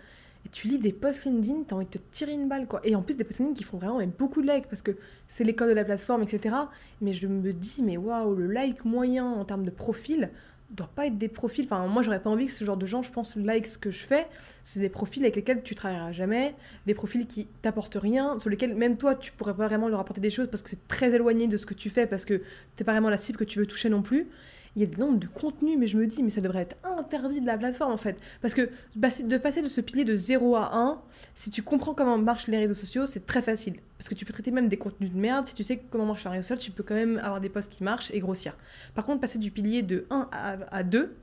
Et 0.46 0.48
tu 0.50 0.68
lis 0.68 0.78
des 0.78 0.92
posts 0.92 1.24
LinkedIn, 1.24 1.64
t'as 1.66 1.76
envie 1.76 1.86
de 1.86 1.90
te 1.90 1.98
tirer 2.12 2.32
une 2.32 2.48
balle, 2.48 2.66
quoi. 2.68 2.80
Et 2.84 2.94
en 2.94 3.02
plus, 3.02 3.14
des 3.14 3.24
posts 3.24 3.40
LinkedIn 3.40 3.56
qui 3.58 3.64
font 3.64 3.78
vraiment 3.78 4.00
beaucoup 4.18 4.40
de 4.40 4.50
likes, 4.50 4.68
parce 4.68 4.82
que 4.82 4.92
c'est 5.26 5.42
l'école 5.42 5.68
de 5.68 5.74
la 5.74 5.84
plateforme, 5.84 6.22
etc. 6.22 6.54
Mais 7.00 7.12
je 7.12 7.26
me 7.26 7.52
dis, 7.52 7.82
mais 7.82 7.96
waouh, 7.96 8.34
le 8.36 8.46
like 8.46 8.84
moyen 8.84 9.26
en 9.26 9.44
termes 9.44 9.64
de 9.64 9.70
profil, 9.70 10.30
doit 10.70 10.90
pas 10.94 11.06
être 11.06 11.16
des 11.16 11.28
profils. 11.28 11.64
Enfin, 11.64 11.86
moi, 11.86 12.02
j'aurais 12.02 12.20
pas 12.20 12.30
envie 12.30 12.46
que 12.46 12.52
ce 12.52 12.64
genre 12.64 12.76
de 12.76 12.86
gens, 12.86 13.02
je 13.02 13.10
pense, 13.10 13.36
like 13.36 13.66
ce 13.66 13.78
que 13.78 13.90
je 13.90 14.04
fais. 14.04 14.26
C'est 14.62 14.80
des 14.80 14.88
profils 14.88 15.22
avec 15.22 15.36
lesquels 15.36 15.62
tu 15.62 15.74
travailleras 15.74 16.12
jamais, 16.12 16.54
des 16.86 16.94
profils 16.94 17.26
qui 17.26 17.46
t'apportent 17.62 17.98
rien, 18.00 18.38
sur 18.38 18.50
lesquels 18.50 18.74
même 18.74 18.96
toi, 18.96 19.14
tu 19.14 19.32
pourrais 19.32 19.54
pas 19.54 19.66
vraiment 19.66 19.88
leur 19.88 20.00
apporter 20.00 20.20
des 20.20 20.30
choses 20.30 20.48
parce 20.50 20.62
que 20.62 20.70
c'est 20.70 20.86
très 20.88 21.14
éloigné 21.14 21.46
de 21.46 21.56
ce 21.56 21.66
que 21.66 21.74
tu 21.74 21.90
fais, 21.90 22.06
parce 22.06 22.24
que 22.24 22.42
t'es 22.76 22.84
pas 22.84 22.92
vraiment 22.92 23.10
la 23.10 23.18
cible 23.18 23.38
que 23.38 23.44
tu 23.44 23.58
veux 23.58 23.66
toucher 23.66 23.88
non 23.88 24.02
plus 24.02 24.28
il 24.76 24.82
y 24.82 24.84
a 24.84 24.88
des 24.88 24.96
nombres 24.96 25.18
de 25.18 25.26
contenu, 25.26 25.76
mais 25.76 25.86
je 25.86 25.96
me 25.96 26.06
dis, 26.06 26.22
mais 26.22 26.30
ça 26.30 26.40
devrait 26.40 26.62
être 26.62 26.76
interdit 26.84 27.40
de 27.40 27.46
la 27.46 27.58
plateforme 27.58 27.92
en 27.92 27.96
fait. 27.96 28.16
Parce 28.40 28.54
que 28.54 28.70
de 28.96 29.38
passer 29.38 29.62
de 29.62 29.68
ce 29.68 29.80
pilier 29.80 30.04
de 30.04 30.16
0 30.16 30.56
à 30.56 30.76
1, 30.76 31.00
si 31.34 31.50
tu 31.50 31.62
comprends 31.62 31.94
comment 31.94 32.18
marchent 32.18 32.48
les 32.48 32.58
réseaux 32.58 32.74
sociaux, 32.74 33.06
c'est 33.06 33.26
très 33.26 33.42
facile. 33.42 33.74
Parce 33.98 34.08
que 34.08 34.14
tu 34.14 34.24
peux 34.24 34.32
traiter 34.32 34.50
même 34.50 34.68
des 34.68 34.76
contenus 34.76 35.12
de 35.12 35.18
merde, 35.18 35.46
si 35.46 35.54
tu 35.54 35.64
sais 35.64 35.78
comment 35.90 36.06
marche 36.06 36.24
les 36.24 36.30
réseaux 36.30 36.42
sociaux, 36.48 36.56
tu 36.56 36.70
peux 36.70 36.82
quand 36.82 36.94
même 36.94 37.18
avoir 37.18 37.40
des 37.40 37.48
posts 37.48 37.72
qui 37.72 37.82
marchent 37.82 38.10
et 38.12 38.20
grossir. 38.20 38.56
Par 38.94 39.04
contre, 39.04 39.20
passer 39.20 39.38
du 39.38 39.50
pilier 39.50 39.82
de 39.82 40.06
1 40.10 40.28
à, 40.32 40.56
à 40.70 40.82
2, 40.82 41.14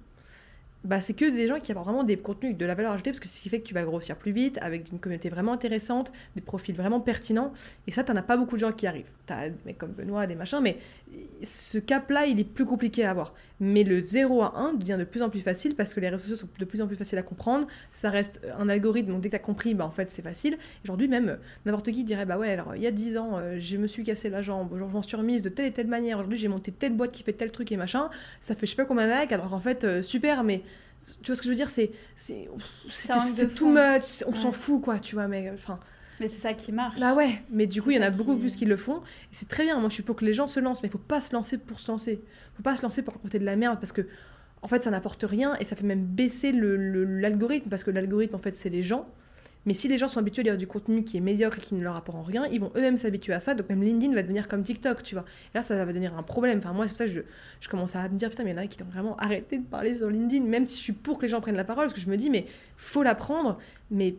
bah, 0.86 1.02
c'est 1.02 1.14
que 1.14 1.26
des 1.26 1.48
gens 1.48 1.60
qui 1.60 1.72
apportent 1.72 1.88
vraiment 1.88 2.04
des 2.04 2.18
contenus 2.18 2.56
de 2.56 2.66
la 2.66 2.76
valeur 2.76 2.92
ajoutée, 2.92 3.12
parce 3.12 3.20
que 3.20 3.28
c'est 3.28 3.38
ce 3.38 3.42
qui 3.42 3.50
fait 3.50 3.60
que 3.60 3.68
tu 3.68 3.74
vas 3.74 3.84
grossir 3.84 4.16
plus 4.16 4.32
vite, 4.32 4.58
avec 4.62 4.92
une 4.92 5.00
communauté 5.00 5.30
vraiment 5.30 5.54
intéressante, 5.54 6.12
des 6.36 6.42
profils 6.42 6.76
vraiment 6.76 7.00
pertinents. 7.00 7.52
Et 7.88 7.92
ça, 7.92 8.04
t'en 8.04 8.16
as 8.16 8.22
pas 8.22 8.38
beaucoup 8.38 8.56
de 8.56 8.62
gens 8.62 8.72
qui 8.72 8.88
arrivent. 8.88 9.12
T'as 9.26 9.50
des 9.50 9.56
mecs 9.66 9.78
comme 9.78 9.92
Benoît, 9.92 10.28
des 10.28 10.36
machins, 10.36 10.60
mais 10.62 10.78
ce 11.44 11.78
cap-là, 11.78 12.26
il 12.28 12.40
est 12.40 12.44
plus 12.44 12.66
compliqué 12.66 13.04
à 13.04 13.12
avoir. 13.12 13.34
Mais 13.60 13.84
le 13.84 14.02
0 14.02 14.42
à 14.44 14.58
1 14.58 14.74
devient 14.74 14.98
de 15.00 15.06
plus 15.06 15.22
en 15.22 15.30
plus 15.30 15.40
facile 15.40 15.76
parce 15.76 15.94
que 15.94 16.00
les 16.00 16.10
réseaux 16.10 16.24
sociaux 16.24 16.36
sont 16.36 16.50
de 16.60 16.66
plus 16.66 16.82
en 16.82 16.88
plus 16.88 16.96
faciles 16.96 17.18
à 17.18 17.24
comprendre. 17.24 17.68
Ça 17.94 18.10
reste 18.10 18.42
un 18.58 18.68
algorithme, 18.70 19.12
donc 19.12 19.22
dès 19.22 19.30
que 19.30 19.36
tu 19.36 19.42
as 19.42 19.44
compris, 19.44 19.74
bah, 19.74 19.86
en 19.86 19.92
fait, 19.92 20.10
c'est 20.12 20.22
facile. 20.22 20.58
Aujourd'hui, 20.84 21.08
même, 21.08 21.38
n'importe 21.66 21.92
qui 21.92 22.04
dirait 22.04 22.26
Bah 22.26 22.38
ouais, 22.38 22.52
alors 22.52 22.76
il 22.76 22.82
y 22.82 22.88
a 22.88 22.92
10 22.92 23.18
ans, 23.18 23.38
euh, 23.38 23.56
je 23.60 23.78
me 23.78 23.88
suis 23.88 24.04
cassé 24.04 24.30
la 24.30 24.42
jambe, 24.42 24.70
je 24.78 24.84
m'en 24.84 25.02
suis 25.02 25.16
remise 25.16 25.42
de 25.42 25.50
telle 25.50 25.66
et 25.66 25.72
telle 25.72 25.88
manière. 25.88 26.18
Aujourd'hui, 26.18 26.38
j'ai 26.38 26.48
monté 26.48 26.72
telle 26.72 26.94
boîte 26.94 27.12
qui 27.12 27.24
fait 27.24 27.34
tel 27.34 27.52
truc 27.52 27.72
et 27.72 27.78
machin. 27.78 28.10
Ça 28.42 28.56
fait 28.56 28.66
je 28.66 28.72
sais 28.72 28.78
pas 28.78 28.86
combien 28.86 29.08
de 29.08 29.22
likes. 29.22 29.32
Alors 29.32 29.54
en 29.54 29.60
fait, 29.60 29.84
euh, 29.84 30.02
super, 30.02 30.44
mais 30.44 30.62
tu 31.22 31.32
vois 31.32 31.36
ce 31.36 31.42
que 31.42 31.46
je 31.46 31.50
veux 31.50 31.56
dire 31.56 31.70
c'est 31.70 31.92
c'est 32.16 32.48
too 33.56 33.68
much 33.68 34.24
on 34.28 34.34
s'en 34.34 34.52
fout 34.52 34.82
quoi 34.82 35.00
tu 35.00 35.16
vois 35.16 35.28
mais 35.28 35.52
enfin. 35.52 35.80
Mais 36.20 36.30
c'est 36.30 36.42
ça 36.42 36.54
qui 36.54 36.72
marche. 36.72 37.00
Bah 37.00 37.14
ouais 37.14 37.44
mais 37.50 37.68
du 37.68 37.82
coup 37.82 37.92
il 37.92 37.98
y 37.98 38.00
en 38.00 38.04
a 38.04 38.10
beaucoup 38.10 38.38
plus 38.38 38.56
qui 38.56 38.66
le 38.66 38.78
font 38.78 38.98
et 38.98 39.34
c'est 39.34 39.50
très 39.50 39.64
bien 39.64 39.78
moi 39.80 39.90
je 39.90 39.96
suis 39.96 40.04
pour 40.04 40.16
que 40.16 40.24
les 40.24 40.34
gens 40.34 40.48
se 40.48 40.60
lancent 40.60 40.82
mais 40.82 40.90
il 40.90 40.92
faut 40.92 40.98
pas 40.98 41.20
se 41.20 41.34
lancer 41.34 41.58
pour 41.58 41.80
se 41.80 41.92
lancer. 41.92 42.22
Faut 42.56 42.64
pas 42.64 42.76
se 42.76 42.84
lancer 42.84 43.02
pour 43.02 43.14
raconter 43.14 43.40
de 43.40 43.46
la 43.46 43.56
merde 43.56 43.80
parce 43.80 43.92
que 43.92 44.08
en 44.62 44.68
fait 44.68 44.84
ça 44.84 44.92
n'apporte 44.92 45.24
rien 45.24 45.56
et 45.58 45.64
ça 45.66 45.76
fait 45.76 45.86
même 45.86 46.06
baisser 46.06 46.52
l'algorithme 46.54 47.70
parce 47.70 47.84
que 47.84 47.92
l'algorithme 47.92 48.36
en 48.36 48.40
fait 48.40 48.56
c'est 48.56 48.70
les 48.70 48.82
gens 48.82 49.08
mais 49.66 49.74
si 49.74 49.88
les 49.88 49.98
gens 49.98 50.08
sont 50.08 50.20
habitués 50.20 50.42
à 50.42 50.44
lire 50.44 50.58
du 50.58 50.68
contenu 50.68 51.04
qui 51.04 51.18
est 51.18 51.22
médiocre 51.22 51.58
et 51.58 51.62
qui 51.62 51.74
ne 51.74 51.84
leur 51.84 51.96
apporte 51.96 52.28
rien, 52.28 52.46
ils 52.48 52.60
vont 52.60 52.72
eux-mêmes 52.76 52.98
s'habituer 52.98 53.34
à 53.34 53.40
ça. 53.40 53.56
Donc 53.56 53.70
même 53.70 53.82
LinkedIn 53.82 54.14
va 54.14 54.22
devenir 54.22 54.48
comme 54.48 54.64
TikTok, 54.64 55.02
tu 55.04 55.16
vois. 55.16 55.26
Et 55.54 55.58
là, 55.58 55.64
ça 55.64 55.76
va 55.76 55.86
devenir 55.86 56.16
un 56.18 56.24
problème. 56.24 56.60
Enfin, 56.60 56.74
moi, 56.74 56.88
c'est 56.88 56.94
pour 56.94 57.00
ça 57.00 57.06
que 57.06 57.26
je, 57.60 57.70
commence 57.70 57.96
à 57.96 58.08
me 58.08 58.18
dire, 58.18 58.30
putain, 58.30 58.44
mais 58.44 58.52
il 58.52 58.56
y 58.56 58.60
en 58.60 58.64
a 58.64 58.68
qui 58.68 58.82
ont 58.84 58.86
vraiment 58.86 59.16
arrêté 59.18 59.58
de 59.58 59.66
parler 59.66 59.96
sur 59.96 60.10
LinkedIn, 60.10 60.46
même 60.46 60.68
si 60.68 60.78
je 60.78 60.84
suis 60.84 60.94
pour 60.94 61.18
que 61.18 61.24
les 61.24 61.30
gens 61.30 61.42
prennent 61.42 61.56
la 61.56 61.64
parole, 61.64 61.86
parce 61.86 61.96
que 61.96 62.02
je 62.02 62.10
me 62.10 62.18
dis, 62.18 62.30
mais 62.30 62.46
faut 62.78 63.02
l'apprendre, 63.02 63.58
mais 63.90 64.16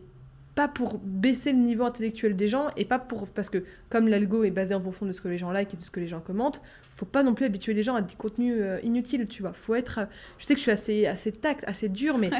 pas 0.57 0.67
pour 0.67 0.99
baisser 1.03 1.51
le 1.51 1.59
niveau 1.59 1.83
intellectuel 1.83 2.35
des 2.35 2.47
gens 2.47 2.69
et 2.77 2.83
pas 2.83 2.97
pour 2.97 3.27
parce 3.27 3.47
que 3.51 3.63
comme 3.89 4.07
l'algo 4.07 4.43
est 4.43 4.49
basé 4.49 4.73
en 4.73 4.81
fonction 4.81 5.05
de 5.05 5.11
ce 5.11 5.21
que 5.21 5.27
les 5.27 5.37
gens 5.37 5.51
like 5.51 5.71
et 5.71 5.77
de 5.77 5.81
ce 5.83 5.91
que 5.91 5.99
les 5.99 6.07
gens 6.07 6.19
commentent 6.19 6.63
faut 6.95 7.05
pas 7.05 7.21
non 7.21 7.35
plus 7.35 7.45
habituer 7.45 7.75
les 7.75 7.83
gens 7.83 7.93
à 7.93 8.01
des 8.01 8.15
contenus 8.15 8.55
euh, 8.57 8.79
inutiles 8.81 9.27
tu 9.27 9.43
vois 9.43 9.53
faut 9.53 9.75
être 9.75 10.07
je 10.39 10.45
sais 10.45 10.55
que 10.55 10.57
je 10.57 10.63
suis 10.63 10.71
assez 10.71 11.05
assez 11.05 11.31
tact 11.31 11.63
assez 11.67 11.89
dur 11.89 12.17
mais 12.17 12.31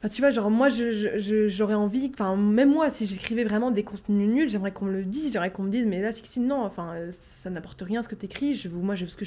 Enfin, 0.00 0.08
tu 0.14 0.22
vois, 0.22 0.30
genre, 0.30 0.48
moi, 0.48 0.68
j'aurais 0.68 1.74
envie, 1.74 2.08
enfin, 2.14 2.36
même 2.36 2.70
moi, 2.70 2.88
si 2.88 3.04
j'écrivais 3.04 3.42
vraiment 3.42 3.72
des 3.72 3.82
contenus 3.82 4.28
nuls, 4.28 4.48
j'aimerais 4.48 4.70
qu'on 4.70 4.84
me 4.84 4.92
le 4.92 5.04
dise, 5.04 5.32
j'aimerais 5.32 5.50
qu'on 5.50 5.64
me 5.64 5.70
dise, 5.70 5.86
mais 5.86 6.00
là, 6.00 6.12
c'est 6.12 6.36
non, 6.38 6.62
enfin, 6.62 6.94
ça 7.10 7.50
n'apporte 7.50 7.82
rien 7.82 8.00
ce 8.00 8.08
que 8.08 8.14
tu 8.14 8.26
écris. 8.26 8.54
Je, 8.54 8.68
moi, 8.68 8.94
parce 8.96 9.16
que 9.16 9.24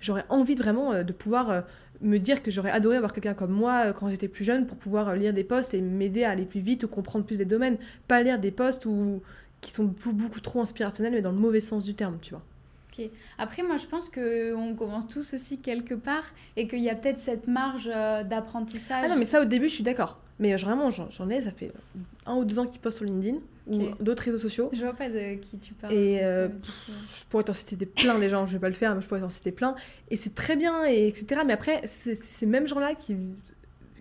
j'aurais 0.00 0.24
envie 0.30 0.54
vraiment 0.54 0.92
euh, 0.92 1.02
de 1.02 1.12
pouvoir 1.12 1.50
euh, 1.50 1.60
me 2.00 2.16
dire 2.16 2.42
que 2.42 2.50
j'aurais 2.50 2.70
adoré 2.70 2.96
avoir 2.96 3.12
quelqu'un 3.12 3.34
comme 3.34 3.52
moi 3.52 3.88
euh, 3.88 3.92
quand 3.92 4.08
j'étais 4.08 4.28
plus 4.28 4.44
jeune 4.44 4.66
pour 4.66 4.78
pouvoir 4.78 5.14
lire 5.16 5.34
des 5.34 5.44
posts 5.44 5.74
et 5.74 5.82
m'aider 5.82 6.24
à 6.24 6.30
aller 6.30 6.46
plus 6.46 6.60
vite 6.60 6.84
ou 6.84 6.88
comprendre 6.88 7.26
plus 7.26 7.36
des 7.36 7.44
domaines. 7.44 7.76
Pas 8.08 8.22
lire 8.22 8.38
des 8.38 8.50
posts 8.50 8.86
où, 8.86 9.20
qui 9.60 9.70
sont 9.72 9.84
beaucoup, 9.84 10.12
beaucoup 10.12 10.40
trop 10.40 10.62
inspirationnels, 10.62 11.12
mais 11.12 11.22
dans 11.22 11.32
le 11.32 11.38
mauvais 11.38 11.60
sens 11.60 11.84
du 11.84 11.94
terme, 11.94 12.16
tu 12.22 12.30
vois. 12.30 12.42
Après, 13.38 13.62
moi, 13.62 13.76
je 13.76 13.86
pense 13.86 14.08
qu'on 14.08 14.74
commence 14.76 15.06
tous 15.06 15.34
aussi 15.34 15.58
quelque 15.58 15.94
part 15.94 16.24
et 16.56 16.66
qu'il 16.66 16.80
y 16.80 16.90
a 16.90 16.94
peut-être 16.94 17.20
cette 17.20 17.46
marge 17.46 17.90
euh, 17.92 18.24
d'apprentissage. 18.24 19.04
Ah 19.06 19.08
non, 19.08 19.16
mais 19.18 19.24
ça, 19.24 19.40
au 19.40 19.44
début, 19.44 19.68
je 19.68 19.74
suis 19.74 19.84
d'accord. 19.84 20.20
Mais 20.38 20.54
vraiment, 20.56 20.90
j'en 20.90 21.30
ai, 21.30 21.40
ça 21.40 21.50
fait 21.50 21.72
un 22.26 22.34
ou 22.36 22.44
deux 22.44 22.58
ans 22.58 22.66
qu'ils 22.66 22.80
postent 22.80 22.98
sur 22.98 23.06
LinkedIn 23.06 23.38
ou 23.68 23.78
d'autres 24.00 24.22
réseaux 24.22 24.38
sociaux. 24.38 24.68
Je 24.72 24.82
vois 24.82 24.92
pas 24.92 25.08
de 25.08 25.34
qui 25.36 25.58
tu 25.58 25.72
parles. 25.72 25.94
Et 25.94 26.20
euh, 26.22 26.48
je 26.88 27.24
pourrais 27.28 27.44
t'en 27.44 27.54
citer 27.54 27.74
des 27.74 27.86
plein 27.86 28.18
des 28.18 28.28
gens, 28.28 28.46
je 28.46 28.52
vais 28.52 28.58
pas 28.58 28.68
le 28.68 28.74
faire, 28.74 28.94
mais 28.94 29.00
je 29.00 29.06
pourrais 29.06 29.20
t'en 29.20 29.30
citer 29.30 29.50
plein. 29.50 29.74
Et 30.10 30.16
c'est 30.16 30.34
très 30.34 30.56
bien, 30.56 30.84
et 30.84 31.08
etc. 31.08 31.40
Mais 31.46 31.54
après, 31.54 31.80
c'est 31.84 32.14
ces 32.14 32.46
mêmes 32.46 32.68
gens-là 32.68 32.94
qui 32.94 33.16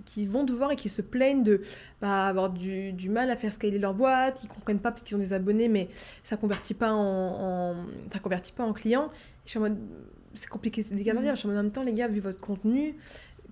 qui 0.05 0.25
vont 0.25 0.43
devoir 0.43 0.71
et 0.71 0.75
qui 0.75 0.89
se 0.89 1.01
plaignent 1.01 1.43
de 1.43 1.61
bah, 2.01 2.27
avoir 2.27 2.49
du, 2.49 2.93
du, 2.93 3.09
mal 3.09 3.29
à 3.29 3.35
faire 3.35 3.51
scaler 3.51 3.79
leur 3.79 3.93
boîte, 3.93 4.43
ils 4.43 4.47
comprennent 4.47 4.79
pas 4.79 4.91
parce 4.91 5.01
qu'ils 5.01 5.17
ont 5.17 5.19
des 5.19 5.33
abonnés, 5.33 5.67
mais 5.67 5.89
ça 6.23 6.37
convertit 6.37 6.73
pas 6.73 6.93
en, 6.93 7.73
en 7.73 7.75
ça 8.11 8.19
convertit 8.19 8.53
pas 8.53 8.63
en 8.63 8.73
clients. 8.73 9.09
Je 9.45 9.51
suis 9.51 9.59
en 9.59 9.63
mode, 9.63 9.77
c'est 10.33 10.49
compliqué, 10.49 10.83
c'est 10.83 10.95
des 10.95 11.03
galères. 11.03 11.23
Mmh. 11.23 11.35
Je 11.35 11.39
suis 11.39 11.49
en 11.49 11.51
même 11.51 11.71
temps, 11.71 11.83
les 11.83 11.93
gars, 11.93 12.07
vu 12.07 12.19
votre 12.19 12.39
contenu, 12.39 12.95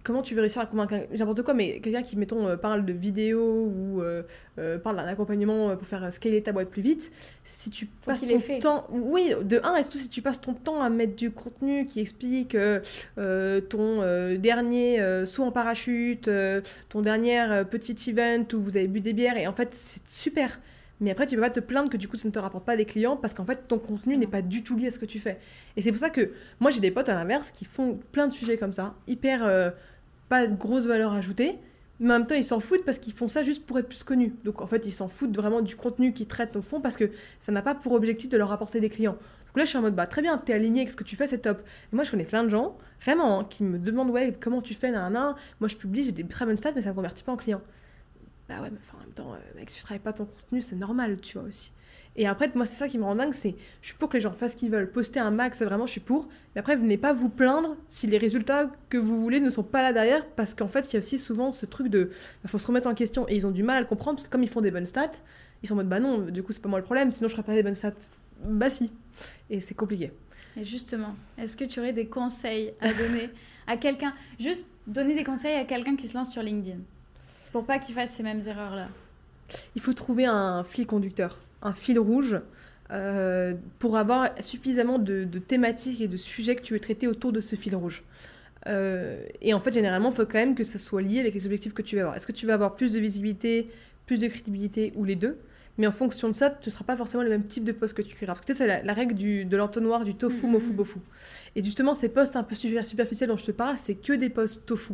comment 0.04 0.22
tu 0.22 0.36
veux 0.36 0.42
réussir 0.42 0.62
à 0.62 0.66
convaincre 0.66 0.96
n'importe 1.18 1.42
quoi, 1.44 1.54
mais 1.54 1.80
quelqu'un 1.80 2.02
qui, 2.02 2.18
mettons, 2.18 2.48
euh, 2.48 2.58
parle 2.58 2.86
de 2.86 2.94
vidéo 2.94 3.72
ou 3.74 4.02
euh, 4.02 4.24
euh, 4.60 4.78
parle 4.78 4.98
d'un 4.98 5.08
accompagnement 5.08 5.76
pour 5.76 5.88
faire 5.88 6.12
scaler 6.12 6.44
ta 6.44 6.52
boîte 6.52 6.70
plus 6.70 6.82
vite, 6.82 7.12
si 7.44 7.70
tu 7.70 7.86
passes 7.86 8.22
ton 8.22 8.60
temps... 8.60 8.88
Oui, 8.92 9.34
de 9.42 9.60
un, 9.64 9.76
et 9.76 9.82
surtout 9.82 9.98
si 9.98 10.10
tu 10.10 10.22
passes 10.22 10.42
ton 10.42 10.54
temps 10.54 10.82
à 10.82 10.90
mettre 10.90 11.16
du 11.16 11.32
contenu 11.32 11.86
qui 11.86 12.02
explique 12.02 12.58
ton 13.16 14.38
dernier 14.38 15.24
saut 15.26 15.44
en 15.44 15.52
parachute, 15.52 16.30
ton 16.90 17.02
dernier 17.02 17.64
petit 17.70 18.10
event 18.10 18.46
où 18.54 18.60
vous 18.60 18.78
avez 18.78 18.88
bu 18.88 19.00
des 19.00 19.14
bières, 19.14 19.38
et 19.38 19.48
en 19.48 19.54
fait, 19.54 19.70
c'est 19.74 20.08
super. 20.08 20.60
Mais 21.00 21.12
après, 21.12 21.26
tu 21.26 21.36
peux 21.36 21.42
pas 21.42 21.50
te 21.50 21.60
plaindre 21.60 21.90
que 21.90 21.98
du 21.98 22.08
coup, 22.08 22.16
ça 22.16 22.28
ne 22.28 22.34
te 22.34 22.40
rapporte 22.40 22.66
pas 22.66 22.78
des 22.78 22.86
clients 22.86 23.18
parce 23.18 23.34
qu'en 23.34 23.44
fait, 23.44 23.68
ton 23.68 23.78
contenu 23.78 24.16
n'est 24.16 24.28
pas 24.28 24.42
du 24.42 24.64
tout 24.64 24.78
lié 24.78 24.88
à 24.88 24.92
ce 24.92 25.00
que 25.00 25.06
tu 25.06 25.20
fais. 25.20 25.38
Et 25.76 25.82
c'est 25.82 25.92
pour 25.92 26.00
ça 26.00 26.10
que 26.10 26.32
moi, 26.60 26.72
j'ai 26.72 26.80
des 26.80 26.92
potes 26.92 27.10
à 27.10 27.14
l'inverse 27.14 27.52
qui 27.52 27.66
font 27.66 28.00
plein 28.12 28.28
de 28.28 28.34
sujets 28.34 28.58
comme 28.58 28.74
ça, 28.74 28.96
hyper 29.08 29.74
pas 30.34 30.48
de 30.48 30.56
grosse 30.56 30.88
valeur 30.88 31.14
ajoutée, 31.14 31.60
mais 32.00 32.12
en 32.12 32.18
même 32.18 32.26
temps 32.26 32.34
ils 32.34 32.44
s'en 32.44 32.60
foutent 32.60 32.84
parce 32.86 32.98
qu'ils 32.98 33.14
font 33.14 33.28
ça 33.28 33.44
juste 33.44 33.68
pour 33.68 33.78
être 33.78 33.88
plus 33.88 34.02
connus. 34.02 34.34
Donc 34.44 34.62
en 34.62 34.66
fait 34.66 34.84
ils 34.88 34.92
s'en 34.92 35.08
foutent 35.08 35.36
vraiment 35.36 35.62
du 35.62 35.76
contenu 35.76 36.12
qu'ils 36.12 36.26
traitent 36.26 36.56
au 36.56 36.64
fond 36.64 36.82
parce 36.82 36.98
que 36.98 37.12
ça 37.40 37.52
n'a 37.52 37.62
pas 37.62 37.76
pour 37.76 37.92
objectif 37.92 38.32
de 38.32 38.38
leur 38.38 38.52
apporter 38.52 38.80
des 38.80 38.90
clients. 38.90 39.12
Donc 39.12 39.58
là 39.58 39.66
je 39.66 39.70
suis 39.70 39.78
en 39.78 39.84
mode 39.84 39.94
bah 39.94 40.08
très 40.08 40.24
bien, 40.24 40.40
t'es 40.40 40.54
aligné 40.54 40.82
avec 40.82 40.92
ce 40.92 40.96
que 40.96 41.04
tu 41.04 41.16
fais, 41.16 41.28
c'est 41.28 41.38
top. 41.38 41.62
Et 41.92 41.96
moi 41.96 42.04
je 42.04 42.10
connais 42.10 42.24
plein 42.24 42.44
de 42.44 42.50
gens, 42.50 42.76
vraiment, 43.00 43.42
hein, 43.42 43.46
qui 43.48 43.64
me 43.64 43.78
demandent 43.78 44.10
ouais 44.10 44.36
comment 44.42 44.64
tu 44.64 44.74
fais, 44.74 44.90
nan, 44.90 45.14
moi 45.60 45.68
je 45.68 45.76
publie, 45.76 46.04
j'ai 46.04 46.14
des 46.14 46.24
très 46.24 46.48
bonnes 46.48 46.58
stats 46.58 46.72
mais 46.76 46.82
ça 46.82 46.90
ne 46.90 46.96
convertit 46.96 47.24
pas 47.24 47.34
en 47.34 47.38
clients. 47.38 47.62
Bah 48.50 48.56
ouais 48.60 48.72
mais 48.72 48.80
en 48.96 49.00
même 49.02 49.14
temps, 49.14 49.34
euh, 49.34 49.60
mec 49.60 49.70
si 49.70 49.78
tu 49.78 49.84
travailles 49.84 50.00
pas 50.00 50.14
ton 50.14 50.26
contenu 50.26 50.64
c'est 50.64 50.78
normal 50.78 51.22
tu 51.22 51.38
vois 51.38 51.48
aussi. 51.48 51.74
Et 52.16 52.28
après, 52.28 52.52
moi, 52.54 52.66
c'est 52.66 52.76
ça 52.76 52.88
qui 52.88 53.00
me 53.00 53.04
rend 53.04 53.16
dingue, 53.16 53.34
c'est 53.34 53.56
je 53.82 53.88
suis 53.88 53.98
pour 53.98 54.08
que 54.10 54.18
les 54.18 54.22
gens 54.22 54.34
fassent 54.34 54.52
ce 54.52 54.58
qu'ils 54.58 54.70
veulent. 54.70 54.92
Poster 54.92 55.20
un 55.20 55.32
max, 55.32 55.62
vraiment, 55.64 55.88
je 55.88 55.92
suis 55.94 56.02
pour. 56.02 56.28
Mais 56.54 56.60
après, 56.60 56.76
venez 56.76 56.98
pas 56.98 57.12
vous 57.12 57.30
plaindre 57.30 57.76
si 57.88 58.06
les 58.06 58.20
résultats 58.20 58.72
que 58.90 58.98
vous 58.98 59.20
voulez 59.20 59.40
ne 59.40 59.50
sont 59.50 59.64
pas 59.64 59.82
là 59.82 59.94
derrière, 59.94 60.26
parce 60.28 60.54
qu'en 60.54 60.68
fait, 60.68 60.92
il 60.92 60.94
y 60.94 60.96
a 60.98 61.00
aussi 61.00 61.18
souvent 61.18 61.52
ce 61.52 61.66
truc 61.66 61.88
de, 61.88 62.12
il 62.12 62.44
bah, 62.44 62.50
faut 62.50 62.60
se 62.60 62.68
remettre 62.68 62.88
en 62.88 62.94
question. 62.94 63.28
Et 63.30 63.36
ils 63.36 63.48
ont 63.48 63.52
du 63.52 63.64
mal 63.64 63.78
à 63.78 63.82
le 63.82 63.88
comprendre, 63.88 64.18
parce 64.18 64.28
que 64.28 64.32
comme 64.32 64.44
ils 64.44 64.50
font 64.50 64.62
des 64.62 64.70
bonnes 64.70 64.86
stats, 64.86 65.12
ils 65.64 65.70
sont 65.70 65.74
en 65.74 65.78
mode, 65.78 65.90
bah 65.90 66.00
non, 66.00 66.20
du 66.20 66.44
coup, 66.44 66.52
c'est 66.52 66.62
pas 66.62 66.70
moi 66.70 66.80
le 66.80 66.86
problème, 66.86 67.12
sinon 67.12 67.30
je 67.30 67.34
ferais 67.34 67.44
pas 67.44 67.54
des 67.54 67.64
bonnes 67.64 67.76
stats. 67.76 67.94
Bah 68.44 68.70
si. 68.70 68.92
Et 69.50 69.60
c'est 69.60 69.74
compliqué. 69.74 70.12
Et 70.56 70.64
justement, 70.64 71.16
est-ce 71.40 71.58
que 71.58 71.64
tu 71.64 71.80
aurais 71.80 71.94
des 71.94 72.06
conseils 72.06 72.74
à 72.80 72.94
donner 72.94 73.30
à 73.68 73.78
quelqu'un? 73.78 74.14
Juste 74.40 74.68
donner 74.86 75.16
des 75.16 75.24
conseils 75.24 75.56
à 75.56 75.66
quelqu'un 75.66 75.96
qui 75.96 76.08
se 76.08 76.14
lance 76.16 76.32
sur 76.32 76.44
LinkedIn, 76.44 76.80
pour 77.52 77.66
pas 77.66 77.80
qu'il 77.80 77.96
fasse 77.96 78.12
ces 78.12 78.22
mêmes 78.22 78.42
erreurs-là. 78.46 78.90
Il 79.76 79.82
faut 79.82 79.94
trouver 79.94 80.26
un 80.26 80.64
fil 80.64 80.86
conducteur 80.86 81.40
un 81.64 81.74
fil 81.74 81.98
rouge 81.98 82.40
euh, 82.92 83.56
pour 83.80 83.98
avoir 83.98 84.30
suffisamment 84.40 85.00
de, 85.00 85.26
thématiques 85.40 86.02
et 86.02 86.08
de 86.08 86.18
sujets 86.18 86.56
que 86.56 86.62
tu 86.62 86.74
veux 86.74 86.80
traiter 86.80 87.08
autour 87.08 87.32
de 87.32 87.42
ce 87.42 87.56
fil 87.56 87.76
rouge. 87.76 88.04
Euh, 88.68 89.26
et 89.42 89.54
en 89.54 89.60
fait, 89.60 89.74
généralement, 89.74 90.10
il 90.10 90.16
faut 90.16 90.26
quand 90.26 90.38
même 90.38 90.56
que 90.56 90.64
ça 90.64 90.78
soit 90.78 91.02
lié 91.02 91.20
avec 91.20 91.34
les 91.34 91.46
objectifs 91.46 91.74
que 91.74 91.82
tu 91.82 91.96
vas 91.96 92.02
avoir. 92.04 92.16
Est-ce 92.16 92.28
que 92.28 92.32
tu 92.32 92.46
vas 92.46 92.54
avoir 92.54 92.76
plus 92.76 92.92
de 92.92 93.00
visibilité, 93.00 93.70
plus 94.06 94.20
de 94.20 94.28
crédibilité 94.28 94.94
ou 94.96 95.06
les 95.06 95.16
deux? 95.16 95.38
Mais 95.78 95.88
en 95.88 95.92
fonction 95.92 96.28
de 96.28 96.34
ça, 96.34 96.56
ce 96.62 96.70
ne 96.70 96.72
sera 96.72 96.84
pas 96.84 96.96
forcément 96.96 97.24
le 97.24 97.30
même 97.30 97.44
type 97.44 97.64
de 97.64 97.72
poste 97.72 97.96
que 97.96 98.04
tu 98.04 98.14
créeras. 98.14 98.34
Parce 98.34 98.46
que 98.46 98.54
c'est 98.54 98.84
la, 98.84 98.94
règle 98.94 99.16
du, 99.16 99.44
de 99.44 99.58
l'entonnoir 99.58 100.06
du 100.06 100.14
tofu, 100.14 100.46
mofu, 100.46 100.72
bofu. 100.72 101.00
Et 101.56 101.64
justement, 101.64 101.96
ces 101.96 102.10
postes 102.10 102.36
un 102.36 102.44
peu 102.44 102.56
superficiels 102.56 103.30
dont 103.30 103.38
je 103.38 103.46
te 103.46 103.52
parle, 103.52 103.78
c'est 103.82 103.96
que 103.96 104.14
des 104.14 104.30
postes 104.30 104.68
tofu 104.68 104.94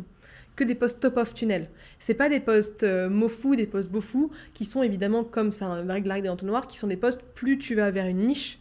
que 0.60 0.64
des 0.64 0.74
postes 0.74 1.00
top 1.00 1.16
of 1.16 1.32
tunnel. 1.32 1.70
C'est 1.98 2.12
pas 2.12 2.28
des 2.28 2.38
postes 2.38 2.82
euh, 2.82 3.08
mofu, 3.08 3.56
des 3.56 3.66
postes 3.66 3.90
bofu, 3.90 4.28
qui 4.52 4.66
sont 4.66 4.82
évidemment, 4.82 5.24
comme 5.24 5.52
c'est 5.52 5.64
la 5.64 5.94
règle 5.94 6.20
des 6.20 6.28
entonnoirs, 6.28 6.66
qui 6.66 6.76
sont 6.76 6.86
des 6.86 6.98
postes, 6.98 7.22
plus 7.34 7.58
tu 7.58 7.74
vas 7.74 7.90
vers 7.90 8.06
une 8.06 8.18
niche, 8.18 8.58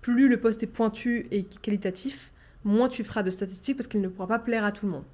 plus 0.00 0.30
le 0.30 0.40
poste 0.40 0.62
est 0.62 0.66
pointu 0.66 1.26
et 1.30 1.44
qualitatif, 1.44 2.32
moins 2.64 2.88
tu 2.88 3.04
feras 3.04 3.22
de 3.22 3.30
statistiques 3.30 3.76
parce 3.76 3.86
qu'il 3.86 4.00
ne 4.00 4.08
pourra 4.08 4.26
pas 4.26 4.38
plaire 4.38 4.64
à 4.64 4.72
tout 4.72 4.86
le 4.86 4.92
monde. 4.92 5.04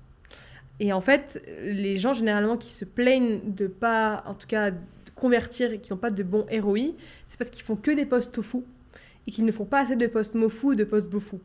Et 0.78 0.92
en 0.92 1.00
fait, 1.00 1.44
les 1.60 1.96
gens 1.96 2.12
généralement 2.12 2.56
qui 2.56 2.72
se 2.72 2.84
plaignent 2.84 3.40
de 3.44 3.66
pas, 3.66 4.22
en 4.24 4.34
tout 4.34 4.46
cas, 4.46 4.70
convertir 5.16 5.72
et 5.72 5.80
qui 5.80 5.92
n'ont 5.92 5.98
pas 5.98 6.12
de 6.12 6.22
bons 6.22 6.46
ROI, 6.52 6.94
c'est 7.26 7.36
parce 7.36 7.50
qu'ils 7.50 7.64
font 7.64 7.74
que 7.74 7.90
des 7.90 8.06
postes 8.06 8.32
tofu 8.32 8.58
et 9.26 9.32
qu'ils 9.32 9.44
ne 9.44 9.50
font 9.50 9.64
pas 9.64 9.80
assez 9.80 9.96
de 9.96 10.06
postes 10.06 10.36
mofu 10.36 10.66
ou 10.66 10.74
de 10.76 10.84
postes 10.84 11.10
bofu 11.10 11.38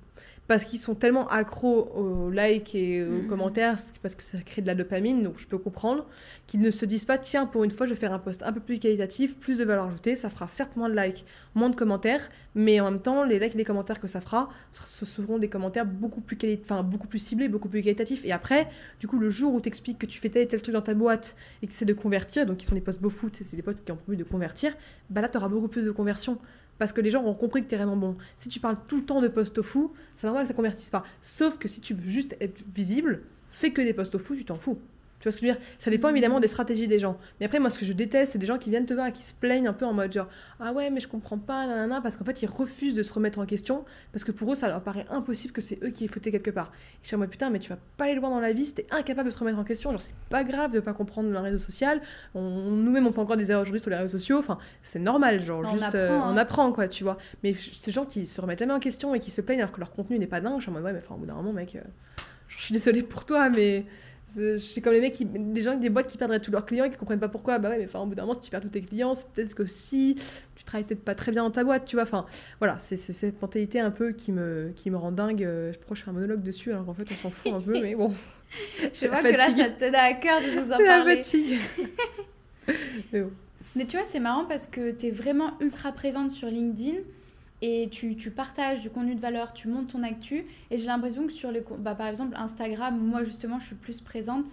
parce 0.48 0.66
qu'ils 0.66 0.80
sont 0.80 0.96
tellement 0.96 1.28
accros 1.30 1.90
aux 1.96 2.30
likes 2.30 2.76
et 2.76 3.04
aux 3.04 3.24
mhm. 3.24 3.28
commentaires, 3.28 3.78
parce 4.02 4.16
que 4.16 4.24
ça 4.24 4.40
crée 4.42 4.62
de 4.62 4.68
la 4.68 4.76
dopamine, 4.76 5.22
donc 5.22 5.38
je 5.38 5.48
peux 5.48 5.58
comprendre, 5.58 6.06
qu'ils 6.48 6.60
ne 6.60 6.70
se 6.70 6.86
disent 6.86 7.06
pas, 7.06 7.18
tiens, 7.18 7.46
pour 7.46 7.64
une 7.64 7.72
fois, 7.72 7.86
je 7.86 7.94
vais 7.94 8.00
faire 8.00 8.14
un 8.14 8.20
post 8.20 8.44
un 8.44 8.52
peu 8.52 8.60
plus 8.60 8.78
qualitatif, 8.78 9.38
plus 9.38 9.60
de 9.60 9.64
valeur 9.64 9.86
ajoutée, 9.86 10.16
ça 10.16 10.30
fera 10.30 10.48
certes 10.48 10.76
moins 10.76 10.90
de 10.90 11.00
likes, 11.00 11.26
moins 11.56 11.70
de 11.70 11.76
commentaires, 11.76 12.30
mais 12.56 12.80
en 12.82 12.92
même 12.92 13.02
temps, 13.02 13.24
les 13.24 13.40
likes 13.40 13.56
et 13.56 13.58
les 13.58 13.64
commentaires 13.64 14.00
que 14.00 14.08
ça 14.08 14.20
fera, 14.20 14.50
ce 14.72 15.06
seront 15.06 15.38
des 15.38 15.50
commentaires 15.50 15.86
beaucoup 15.86 16.22
plus, 16.22 16.38
enfin, 16.64 16.84
beaucoup 16.84 17.08
plus 17.08 17.20
ciblés, 17.20 17.48
beaucoup 17.48 17.70
plus 17.70 17.82
qualitatifs. 17.82 18.26
Et 18.26 18.32
après, 18.32 18.70
du 19.00 19.08
coup, 19.08 19.20
le 19.20 19.30
jour 19.30 19.54
où 19.54 19.62
tu 19.62 19.70
expliques 19.70 19.98
que 19.98 20.06
tu 20.06 20.20
fais 20.20 20.30
tel 20.30 20.44
et 20.44 20.48
tel 20.48 20.62
truc 20.62 20.74
dans 20.74 20.82
ta 20.82 20.94
boîte 20.94 21.36
et 21.62 21.68
que 21.68 21.72
essaies 21.72 21.86
de 21.86 21.94
convertir, 21.94 22.46
donc 22.46 22.58
qui 22.58 22.66
sont 22.66 22.76
des 22.76 22.82
posts 22.82 23.02
beau 23.02 23.10
foot, 23.10 23.40
c'est 23.42 23.56
des 23.56 23.62
posts 23.62 23.84
qui 23.84 23.92
ont 23.92 23.98
envie 24.08 24.18
de 24.18 24.24
convertir, 24.24 24.74
bah 25.10 25.22
là, 25.22 25.30
tu 25.30 25.38
auras 25.38 25.48
beaucoup 25.48 25.70
plus 25.70 25.86
de 25.86 25.92
conversion 25.92 26.38
parce 26.78 26.92
que 26.92 27.02
les 27.02 27.10
gens 27.10 27.24
ont 27.24 27.34
compris 27.34 27.64
que 27.64 27.70
tu 27.70 27.76
es 27.76 27.78
vraiment 27.78 27.96
bon. 27.96 28.18
Si 28.38 28.50
tu 28.50 28.60
parles 28.60 28.78
tout 28.88 28.98
le 28.98 29.06
temps 29.06 29.22
de 29.22 29.28
post 29.28 29.58
au 29.58 29.64
fou, 29.64 29.94
c'est 30.16 30.28
normal 30.28 30.44
que 30.44 30.48
ça 30.50 30.54
convertisse 30.54 30.90
pas. 30.90 31.04
Sauf 31.22 31.58
que 31.58 31.68
si 31.68 31.82
tu 31.82 31.94
veux 31.94 32.10
juste 32.10 32.36
être 32.40 32.64
visible, 32.74 33.24
fais 33.50 33.72
que 33.72 33.82
des 33.82 33.94
posts 33.94 34.16
au 34.16 34.20
fou, 34.20 34.36
tu 34.36 34.46
t'en 34.46 34.56
fous. 34.56 34.80
Tu 35.24 35.30
vois 35.30 35.32
ce 35.32 35.38
que 35.38 35.48
je 35.48 35.54
veux 35.54 35.58
dire? 35.58 35.66
Ça 35.80 35.90
dépend 35.90 36.10
mm. 36.10 36.12
évidemment 36.12 36.40
des 36.42 36.50
stratégies 36.50 36.90
des 36.90 37.00
gens. 37.00 37.18
Mais 37.40 37.46
après, 37.46 37.58
moi, 37.58 37.70
ce 37.70 37.80
que 37.80 37.86
je 37.86 37.94
déteste, 37.94 38.34
c'est 38.34 38.40
des 38.40 38.46
gens 38.46 38.58
qui 38.58 38.70
viennent 38.70 38.86
te 38.86 38.94
voir 38.94 39.08
et 39.08 39.14
qui 39.14 39.24
se 39.24 39.34
plaignent 39.34 39.70
un 39.70 39.74
peu 39.74 39.86
en 39.86 39.94
mode 39.94 40.12
genre 40.12 40.28
Ah 40.60 40.74
ouais, 40.74 40.90
mais 40.90 41.00
je 41.00 41.08
comprends 41.08 41.38
pas, 41.38 41.66
nanana, 41.66 42.02
parce 42.02 42.18
qu'en 42.18 42.26
fait, 42.26 42.42
ils 42.42 42.50
refusent 42.50 42.94
de 42.94 43.04
se 43.04 43.14
remettre 43.14 43.40
en 43.40 43.46
question, 43.46 43.86
parce 44.12 44.26
que 44.26 44.34
pour 44.34 44.52
eux, 44.52 44.56
ça 44.56 44.68
leur 44.68 44.82
paraît 44.82 45.06
impossible 45.10 45.54
que 45.54 45.62
c'est 45.62 45.82
eux 45.82 45.92
qui 45.92 46.04
aient 46.04 46.10
fauté 46.10 46.30
quelque 46.30 46.52
part. 46.52 46.74
Et 46.74 47.04
je 47.04 47.08
suis 47.08 47.16
en 47.16 47.20
mode 47.20 47.30
Putain, 47.30 47.50
mais 47.52 47.60
tu 47.60 47.70
vas 47.70 47.78
pas 47.96 48.04
aller 48.04 48.16
loin 48.16 48.32
dans 48.32 48.42
la 48.42 48.52
vie 48.52 48.66
si 48.66 48.76
t'es 48.76 48.86
incapable 48.92 49.30
de 49.30 49.34
te 49.34 49.40
remettre 49.40 49.60
en 49.60 49.64
question. 49.64 49.92
Genre, 49.92 50.02
c'est 50.02 50.14
pas 50.30 50.44
grave 50.44 50.74
de 50.74 50.82
pas 50.82 50.92
comprendre 50.92 51.34
un 51.38 51.42
réseau 51.42 51.58
social. 51.58 52.02
On, 52.36 52.42
Nous-mêmes, 52.42 53.08
on 53.08 53.14
fait 53.14 53.22
encore 53.22 53.38
des 53.38 53.50
erreurs 53.50 53.62
aujourd'hui 53.62 53.80
sur 53.80 53.92
les 53.92 53.96
réseaux 53.96 54.18
sociaux. 54.18 54.40
Enfin, 54.40 54.58
c'est 54.82 55.00
normal, 55.00 55.40
genre, 55.40 55.64
juste 55.70 55.96
euh, 55.96 56.20
on 56.20 56.22
hein. 56.22 56.38
apprend, 56.38 56.74
quoi, 56.74 56.90
tu 56.90 57.06
vois. 57.06 57.18
Mais 57.44 57.54
ces 57.54 57.94
gens 57.94 58.04
qui 58.04 58.26
se 58.26 58.42
remettent 58.42 58.60
jamais 58.60 58.74
en 58.74 58.80
question 58.82 59.16
et 59.16 59.20
qui 59.20 59.32
se 59.32 59.40
plaignent 59.40 59.62
alors 59.62 59.72
que 59.72 59.80
leur 59.80 59.94
contenu 59.94 60.20
n'est 60.20 60.28
pas 60.28 60.42
dingue, 60.42 60.58
je 60.58 60.64
suis 60.64 60.70
en 60.70 60.74
mode 60.74 60.84
Ouais, 60.84 60.92
mais 60.92 61.00
enfin, 61.00 61.16
au 61.16 61.18
bout 61.18 61.26
d'un 61.26 61.36
moment, 61.36 61.54
mec, 61.54 61.78
euh, 61.78 61.82
je 62.50 62.62
suis 62.62 62.74
désolée 62.74 63.04
pour 63.04 63.24
toi, 63.24 63.50
mais 63.50 63.86
c'est 64.58 64.82
comme 64.82 64.94
les 64.94 65.02
mecs, 65.02 65.14
qui, 65.14 65.26
des 65.26 65.62
gens, 65.62 65.76
des 65.76 65.90
boîtes 65.90 66.08
qui 66.08 66.18
perdraient 66.18 66.40
tous 66.40 66.52
leurs 66.52 66.66
clients 66.66 66.86
et 66.86 66.90
qui 66.90 66.98
comprennent 66.98 67.20
pas 67.20 67.30
pourquoi. 67.30 67.60
Bah 67.60 67.70
ouais, 67.70 67.78
mais 67.78 67.86
enfin, 67.86 68.00
au 68.00 68.06
bout 68.06 68.16
d'un 68.16 68.24
moment, 68.24 68.34
si 68.34 68.42
tu 68.42 68.50
perds 68.50 68.62
tous 68.62 68.70
tes 68.70 68.82
clients, 68.82 69.14
c'est 69.14 69.28
peut-être 69.30 69.56
que 69.56 69.66
si 69.66 70.18
tu 70.56 70.64
travailles 70.64 70.86
peut-être 70.86 71.04
pas 71.04 71.16
très 71.16 71.32
bien 71.32 71.44
dans 71.44 71.52
ta 71.52 71.64
boîte, 71.64 71.86
tu 71.86 71.96
vois. 71.96 72.04
Enfin, 72.04 72.26
voilà, 72.60 72.78
c'est 72.80 72.98
cette 72.98 73.42
mentalité 73.42 73.80
un 73.80 73.92
peu 73.92 74.12
qui 74.12 74.32
me, 74.32 74.72
qui 74.76 74.90
me 74.90 74.98
rend 74.98 75.12
dingue. 75.12 75.42
Je 75.42 75.78
crois 75.80 75.90
que 75.90 75.96
je 75.96 76.04
fais 76.04 76.10
un 76.10 76.14
monologue 76.14 76.42
dessus, 76.42 76.72
alors 76.72 76.86
qu'en 76.86 76.94
fait, 76.94 77.08
on 77.12 77.18
s'en 77.18 77.30
fout 77.30 77.54
un 77.54 77.62
peu, 77.62 77.80
mais 77.82 77.96
bon. 77.96 78.14
je 78.94 79.08
vois 79.08 79.22
que 79.22 79.28
là, 79.28 79.50
ça 79.50 79.70
te 79.70 79.80
tenait 79.80 79.98
à 79.98 80.14
cœur 80.14 80.42
de 80.42 80.60
nous 80.60 80.72
en 80.72 80.78
parler. 80.78 81.22
C'est 81.22 81.38
la 81.38 81.46
fatigue. 81.46 81.60
mais 83.14 83.22
bon. 83.22 83.32
Mais 83.76 83.86
tu 83.86 83.98
vois, 83.98 84.06
c'est 84.06 84.20
marrant 84.20 84.46
parce 84.46 84.68
que 84.68 84.92
tu 84.92 85.08
es 85.08 85.12
vraiment 85.12 85.58
ultra 85.60 85.92
présente 85.92 86.32
sur 86.32 86.48
LinkedIn 86.48 87.00
et 87.66 87.88
tu, 87.90 88.18
tu, 88.18 88.30
partages 88.30 88.82
du 88.82 88.90
contenu 88.90 89.16
de 89.16 89.22
valeur, 89.22 89.54
tu 89.54 89.70
montes 89.70 89.94
ton 89.94 90.04
actu. 90.04 90.46
Et 90.70 90.78
j'ai 90.78 90.86
l'impression 90.86 91.26
que 91.26 91.32
sur 91.32 91.50
les. 91.50 91.64
Bah, 91.80 91.96
par 91.96 92.08
exemple, 92.08 92.36
Instagram, 92.36 92.98
moi 93.00 93.24
justement, 93.24 93.58
je 93.60 93.68
suis 93.68 93.76
plus 93.76 94.02
présente. 94.02 94.48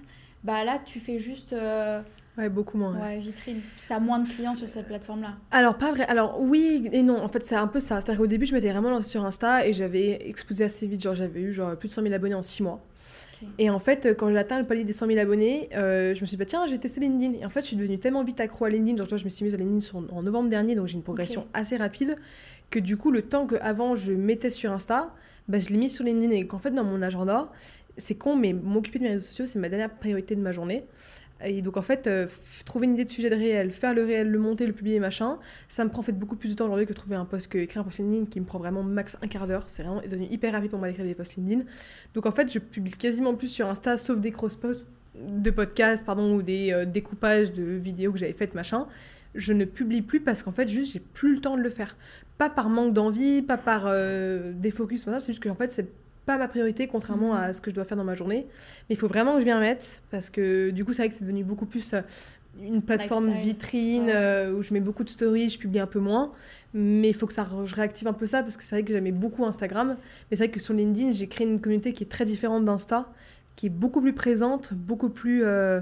Bah 0.45 0.63
là, 0.65 0.79
tu 0.85 1.01
fais 1.01 1.19
juste. 1.19 1.53
Euh, 1.53 2.03
Ouais, 2.39 2.49
beaucoup 2.49 2.79
moins. 2.79 2.97
Ouais, 2.97 3.19
vitrine. 3.19 3.61
Si 3.77 3.93
as 3.93 3.99
moins 3.99 4.21
de 4.21 4.29
clients 4.29 4.55
sur 4.55 4.69
cette 4.69 4.87
plateforme-là. 4.87 5.35
Alors, 5.51 5.77
pas 5.77 5.91
vrai. 5.91 6.05
Alors, 6.07 6.41
oui 6.41 6.89
et 6.93 7.03
non. 7.03 7.21
En 7.21 7.29
fait, 7.29 7.45
c'est 7.45 7.57
un 7.57 7.67
peu 7.67 7.81
ça. 7.81 8.01
C'est-à-dire 8.01 8.21
qu'au 8.21 8.29
début, 8.29 8.47
je 8.47 8.55
m'étais 8.55 8.71
vraiment 8.71 8.91
lancée 8.91 9.11
sur 9.11 9.25
Insta 9.25 9.67
et 9.67 9.73
j'avais 9.73 10.29
explosé 10.29 10.63
assez 10.63 10.87
vite. 10.87 11.03
Genre, 11.03 11.17
j'avais 11.17 11.41
eu 11.41 11.53
genre 11.53 11.77
plus 11.77 11.89
de 11.89 11.93
100 11.93 12.03
000 12.03 12.15
abonnés 12.15 12.37
en 12.37 12.43
6 12.43 12.63
mois. 12.63 12.81
Et 13.59 13.71
en 13.71 13.79
fait, 13.79 14.17
quand 14.17 14.29
j'ai 14.31 14.39
atteint 14.39 14.59
le 14.59 14.67
palier 14.67 14.85
des 14.85 14.93
100 14.93 15.07
000 15.07 15.19
abonnés, 15.19 15.69
euh, 15.75 16.15
je 16.15 16.21
me 16.21 16.27
suis 16.27 16.37
dit, 16.37 16.37
bah, 16.37 16.45
tiens, 16.45 16.67
j'ai 16.67 16.79
testé 16.79 17.01
LinkedIn. 17.01 17.41
Et 17.41 17.45
en 17.45 17.49
fait, 17.49 17.63
je 17.63 17.67
suis 17.67 17.77
devenue 17.77 17.99
tellement 17.99 18.25
vite 18.25 18.41
accro 18.41 18.65
à 18.65 18.71
LinkedIn. 18.71 18.97
Genre, 18.97 19.19
je 19.19 19.25
me 19.25 19.31
suis 19.31 19.45
mise 19.45 19.55
à 19.55 19.57
LinkedIn 19.57 20.07
en 20.13 20.23
novembre 20.23 20.49
dernier, 20.49 20.75
donc 20.75 20.87
j'ai 20.87 20.95
une 20.95 21.03
progression 21.03 21.47
assez 21.55 21.77
rapide. 21.77 22.17
Que 22.71 22.79
du 22.79 22.97
coup, 22.97 23.11
le 23.11 23.23
temps 23.23 23.47
qu'avant 23.47 23.97
je 23.97 24.13
mettais 24.13 24.51
sur 24.51 24.73
Insta, 24.73 25.15
bah, 25.49 25.59
je 25.59 25.71
l'ai 25.71 25.77
mis 25.77 25.89
sur 25.89 26.05
LinkedIn. 26.05 26.33
Et 26.33 26.47
qu'en 26.47 26.59
fait, 26.59 26.71
dans 26.71 26.85
mon 26.85 27.03
agenda, 27.03 27.51
c'est 27.97 28.15
con, 28.15 28.37
mais 28.37 28.53
m'occuper 28.53 28.99
de 28.99 29.05
mes 29.05 29.11
réseaux 29.11 29.27
sociaux, 29.27 29.47
c'est 29.47 29.59
ma 29.59 29.69
dernière 29.69 29.91
priorité 29.91 30.37
de 30.37 30.41
ma 30.41 30.53
journée. 30.53 30.85
Et 31.45 31.63
donc 31.63 31.77
en 31.77 31.83
fait, 31.83 32.07
euh, 32.07 32.27
trouver 32.65 32.87
une 32.87 32.95
idée 32.95 33.05
de 33.05 33.11
sujet 33.11 33.31
de 33.31 33.35
réel, 33.35 33.71
faire 33.71 33.95
le 33.95 34.05
réel, 34.05 34.31
le 34.31 34.39
monter, 34.39 34.67
le 34.67 34.73
publier, 34.73 35.01
machin, 35.01 35.39
ça 35.69 35.85
me 35.85 35.91
prend 35.91 36.01
en 36.01 36.03
fait 36.03 36.13
beaucoup 36.13 36.37
plus 36.37 36.51
de 36.51 36.55
temps 36.55 36.67
aujourd'hui 36.67 36.87
que 36.87 36.93
trouver 36.93 37.17
un 37.17 37.25
post, 37.25 37.49
que 37.49 37.59
écrire 37.59 37.83
un 37.83 37.85
post 37.85 37.99
LinkedIn 37.99 38.27
qui 38.27 38.41
me 38.41 38.45
prend 38.45 38.59
vraiment 38.59 38.83
max 38.83 39.17
un 39.23 39.27
quart 39.27 39.47
d'heure. 39.47 39.65
C'est 39.69 39.83
vraiment 39.83 40.03
devenu 40.03 40.27
hyper 40.31 40.53
rapide 40.53 40.71
pour 40.71 40.79
moi 40.79 40.89
d'écrire 40.89 41.07
des 41.07 41.15
posts 41.15 41.37
LinkedIn. 41.37 41.63
Donc 42.15 42.27
en 42.27 42.31
fait, 42.31 42.53
je 42.53 42.59
publie 42.59 42.93
quasiment 42.93 43.35
plus 43.35 43.49
sur 43.49 43.67
Insta, 43.69 43.97
sauf 43.97 44.19
des 44.19 44.33
cross-posts 44.33 44.91
de 45.15 45.51
podcasts, 45.51 46.05
pardon, 46.05 46.35
ou 46.35 46.43
des 46.43 46.73
euh, 46.73 46.85
découpages 46.85 47.53
de 47.53 47.63
vidéos 47.63 48.13
que 48.13 48.19
j'avais 48.19 48.33
faites, 48.33 48.55
machin. 48.55 48.87
Je 49.35 49.53
ne 49.53 49.65
publie 49.65 50.03
plus 50.03 50.21
parce 50.21 50.43
qu'en 50.43 50.53
fait, 50.53 50.69
juste, 50.69 50.93
j'ai 50.93 51.01
plus 51.01 51.37
le 51.37 51.41
temps 51.41 51.57
de 51.57 51.63
le 51.63 51.71
faire. 51.71 51.97
Pas 52.37 52.51
par 52.51 52.69
manque 52.69 52.93
d'envie, 52.93 53.43
pas 53.43 53.57
par 53.57 53.85
euh, 53.87 54.53
défocus, 54.53 55.05
c'est 55.05 55.27
juste 55.27 55.43
que 55.43 55.49
en 55.49 55.55
fait, 55.55 55.71
c'est 55.73 55.89
pas 56.27 56.39
ma 56.39 56.49
priorité, 56.49 56.87
contrairement 56.87 57.35
à 57.35 57.53
ce 57.53 57.61
que 57.61 57.71
je 57.71 57.75
dois 57.75 57.85
faire 57.85 57.97
dans 57.97 58.05
ma 58.05 58.15
journée. 58.15 58.47
Mais 58.89 58.95
il 58.95 58.99
faut 58.99 59.09
vraiment 59.09 59.35
que 59.35 59.41
je 59.41 59.47
m'y 59.47 59.53
remette, 59.53 60.03
parce 60.11 60.31
que 60.31 60.71
du 60.71 60.85
coup, 60.85 60.93
c'est 60.93 61.03
vrai 61.03 61.09
que 61.09 61.15
c'est 61.15 61.25
devenu 61.25 61.45
beaucoup 61.45 61.67
plus 61.67 61.95
euh, 61.95 62.01
une 62.63 62.83
plateforme 62.83 63.31
vitrine 63.31 64.09
euh, 64.09 64.53
où 64.53 64.63
je 64.63 64.75
mets 64.75 64.81
beaucoup 64.81 65.05
de 65.05 65.09
stories, 65.09 65.49
je 65.49 65.59
publie 65.59 65.81
un 65.81 65.87
peu 65.87 66.01
moins. 66.01 66.31
Mais 66.73 67.09
il 67.09 67.15
faut 67.15 67.27
que 67.27 67.33
ça, 67.33 67.47
je 67.65 67.75
réactive 67.75 68.07
un 68.07 68.13
peu 68.13 68.27
ça, 68.27 68.43
parce 68.43 68.57
que 68.57 68.63
c'est 68.63 68.77
vrai 68.77 68.85
que 68.85 68.93
j'aimais 68.93 69.13
beaucoup 69.13 69.45
Instagram. 69.45 69.97
Mais 70.31 70.37
c'est 70.37 70.45
vrai 70.45 70.51
que 70.51 70.61
sur 70.61 70.75
LinkedIn, 70.75 71.13
j'ai 71.13 71.27
créé 71.27 71.47
une 71.47 71.61
communauté 71.61 71.93
qui 71.93 72.05
est 72.05 72.09
très 72.09 72.25
différente 72.25 72.65
d'Insta, 72.65 73.11
qui 73.57 73.67
est 73.67 73.71
beaucoup 73.71 74.01
plus 74.01 74.15
présente, 74.15 74.75
beaucoup 74.75 75.09
plus... 75.09 75.45
Euh, 75.45 75.81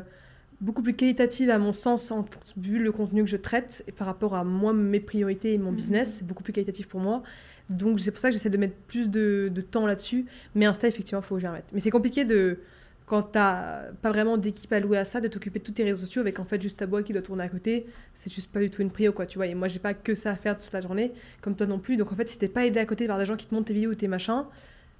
beaucoup 0.61 0.83
plus 0.83 0.95
qualitative 0.95 1.51
à 1.51 1.59
mon 1.59 1.73
sens, 1.73 2.11
en, 2.11 2.25
vu 2.57 2.79
le 2.83 2.91
contenu 2.91 3.23
que 3.23 3.31
je 3.31 3.37
traite, 3.37 3.85
et 3.87 3.93
par 3.93 4.07
rapport 4.07 4.35
à 4.35 4.43
moi, 4.43 4.73
mes 4.73 4.99
priorités 4.99 5.55
et 5.55 5.59
mon 5.59 5.71
mhm. 5.71 5.77
business, 5.77 6.15
c'est 6.19 6.27
beaucoup 6.27 6.43
plus 6.43 6.53
qualitatif 6.53 6.89
pour 6.89 7.01
moi. 7.01 7.23
Donc 7.71 8.01
c'est 8.01 8.11
pour 8.11 8.21
ça 8.21 8.29
que 8.29 8.35
j'essaie 8.35 8.51
de 8.51 8.57
mettre 8.57 8.77
plus 8.87 9.11
de, 9.11 9.53
temps 9.71 9.87
là-dessus. 9.87 10.27
Mais 10.55 10.67
Insta, 10.67 10.89
effectivement, 10.89 11.21
il 11.21 11.27
faut 11.27 11.37
que 11.37 11.47
remette. 11.47 11.71
Mais 11.73 11.81
c'est 11.81 11.91
compliqué 11.91 12.25
de, 12.25 12.59
quand 13.07 13.23
tu 13.23 13.39
n'as 13.39 13.91
pas 14.03 14.11
vraiment 14.11 14.37
d'équipe 14.37 14.73
allouée 14.73 14.99
à 14.99 15.05
ça, 15.05 15.21
de 15.21 15.29
t'occuper 15.29 15.59
de 15.59 15.65
tous 15.65 15.73
tes 15.73 15.85
réseaux 15.85 16.05
sociaux 16.05 16.21
avec 16.21 16.39
en 16.39 16.45
fait 16.45 16.61
juste 16.61 16.79
ta 16.79 16.87
boîte 16.87 17.05
qui 17.05 17.13
doit 17.13 17.23
tourner 17.23 17.45
à 17.45 17.49
côté. 17.49 17.87
C'est 18.15 18.33
juste 18.33 18.51
pas 18.53 18.61
du 18.61 18.71
tout 18.71 18.83
une 18.83 18.91
prio, 18.91 19.13
quoi, 19.13 19.27
tu 19.27 19.39
vois. 19.39 19.47
Et 19.47 19.55
moi, 19.55 19.69
j'ai 19.69 19.79
pas 19.81 19.95
que 19.95 20.15
ça 20.15 20.31
à 20.31 20.37
faire 20.37 20.57
toute 20.57 20.73
la 20.73 20.81
journée, 20.81 21.13
comme 21.41 21.57
toi 21.57 21.67
non 21.67 21.79
plus. 21.79 21.97
Donc 21.97 22.13
en 22.13 22.17
fait, 22.17 22.29
si 22.29 22.39
t'es 22.39 22.49
pas 22.49 22.65
aidé 22.65 22.81
à 22.81 22.87
côté 22.87 23.07
par 23.07 23.19
des 23.19 23.27
gens 23.27 23.37
qui 23.37 23.47
te 23.47 23.55
montrent 23.55 23.67
tes 23.67 23.75
vidéos 23.75 23.91
ou 23.91 23.95
tes 23.95 24.09
machins, 24.09 24.45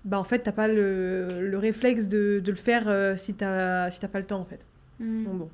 bah 0.05 0.19
en 0.19 0.25
fait, 0.25 0.41
t'as 0.41 0.53
pas 0.53 0.69
le, 0.69 1.27
réflexe 1.55 2.09
de, 2.09 2.43
le 2.47 2.55
faire 2.55 2.85
euh, 2.87 3.17
si 3.17 3.35
t'as 3.35 3.91
si 3.91 4.01
pas 4.01 4.19
le 4.19 4.27
temps, 4.27 4.41
en 4.41 4.45
fait. 4.45 4.61
Hmm. 5.01 5.25
bon. 5.25 5.49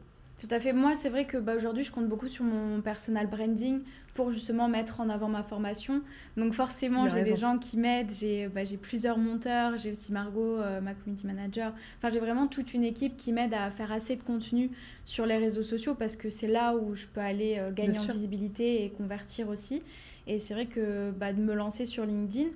Tout 0.46 0.54
à 0.54 0.60
fait. 0.60 0.74
Moi, 0.74 0.94
c'est 0.94 1.08
vrai 1.08 1.24
que 1.24 1.38
bah, 1.38 1.56
aujourd'hui, 1.56 1.84
je 1.84 1.90
compte 1.90 2.06
beaucoup 2.06 2.28
sur 2.28 2.44
mon 2.44 2.82
personal 2.82 3.28
branding 3.28 3.80
pour 4.12 4.30
justement 4.30 4.68
mettre 4.68 5.00
en 5.00 5.08
avant 5.08 5.28
ma 5.28 5.42
formation. 5.42 6.02
Donc 6.36 6.52
forcément, 6.52 7.08
j'ai 7.08 7.22
des 7.22 7.36
gens 7.36 7.56
qui 7.56 7.78
m'aident. 7.78 8.10
J'ai 8.12 8.48
bah, 8.48 8.60
plusieurs 8.82 9.16
monteurs. 9.16 9.78
J'ai 9.78 9.90
aussi 9.90 10.12
Margot, 10.12 10.58
euh, 10.58 10.82
ma 10.82 10.92
community 10.92 11.26
manager. 11.26 11.72
Enfin, 11.96 12.12
j'ai 12.12 12.20
vraiment 12.20 12.46
toute 12.46 12.74
une 12.74 12.84
équipe 12.84 13.16
qui 13.16 13.32
m'aide 13.32 13.54
à 13.54 13.70
faire 13.70 13.90
assez 13.90 14.16
de 14.16 14.22
contenu 14.22 14.70
sur 15.06 15.24
les 15.24 15.38
réseaux 15.38 15.62
sociaux 15.62 15.94
parce 15.94 16.14
que 16.14 16.28
c'est 16.28 16.48
là 16.48 16.76
où 16.76 16.94
je 16.94 17.06
peux 17.06 17.22
aller 17.22 17.56
euh, 17.58 17.72
gagner 17.72 17.98
en 17.98 18.12
visibilité 18.12 18.84
et 18.84 18.90
convertir 18.90 19.48
aussi. 19.48 19.82
Et 20.26 20.38
c'est 20.38 20.52
vrai 20.52 20.66
que 20.66 21.10
bah, 21.10 21.32
de 21.32 21.40
me 21.40 21.54
lancer 21.54 21.86
sur 21.86 22.04
LinkedIn, 22.04 22.50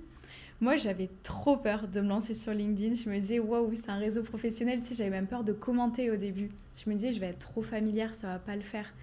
moi, 0.61 0.75
j'avais 0.75 1.09
trop 1.23 1.55
peur 1.55 1.87
de 1.87 2.01
me 2.01 2.09
lancer 2.09 2.33
sur 2.33 2.53
LinkedIn. 2.53 2.95
Je 2.95 3.09
me 3.09 3.17
disais, 3.17 3.39
waouh, 3.39 3.73
c'est 3.75 3.89
un 3.89 3.97
réseau 3.97 4.23
professionnel. 4.23 4.81
Tu 4.81 4.87
sais, 4.87 4.95
j'avais 4.95 5.09
même 5.09 5.27
peur 5.27 5.43
de 5.43 5.53
commenter 5.53 6.11
au 6.11 6.17
début. 6.17 6.51
Je 6.83 6.89
me 6.89 6.95
disais, 6.95 7.13
je 7.13 7.19
vais 7.19 7.27
être 7.27 7.39
trop 7.39 7.61
familière, 7.61 8.13
ça 8.13 8.27
va 8.27 8.39
pas 8.39 8.55
le 8.55 8.61
faire. 8.61 8.93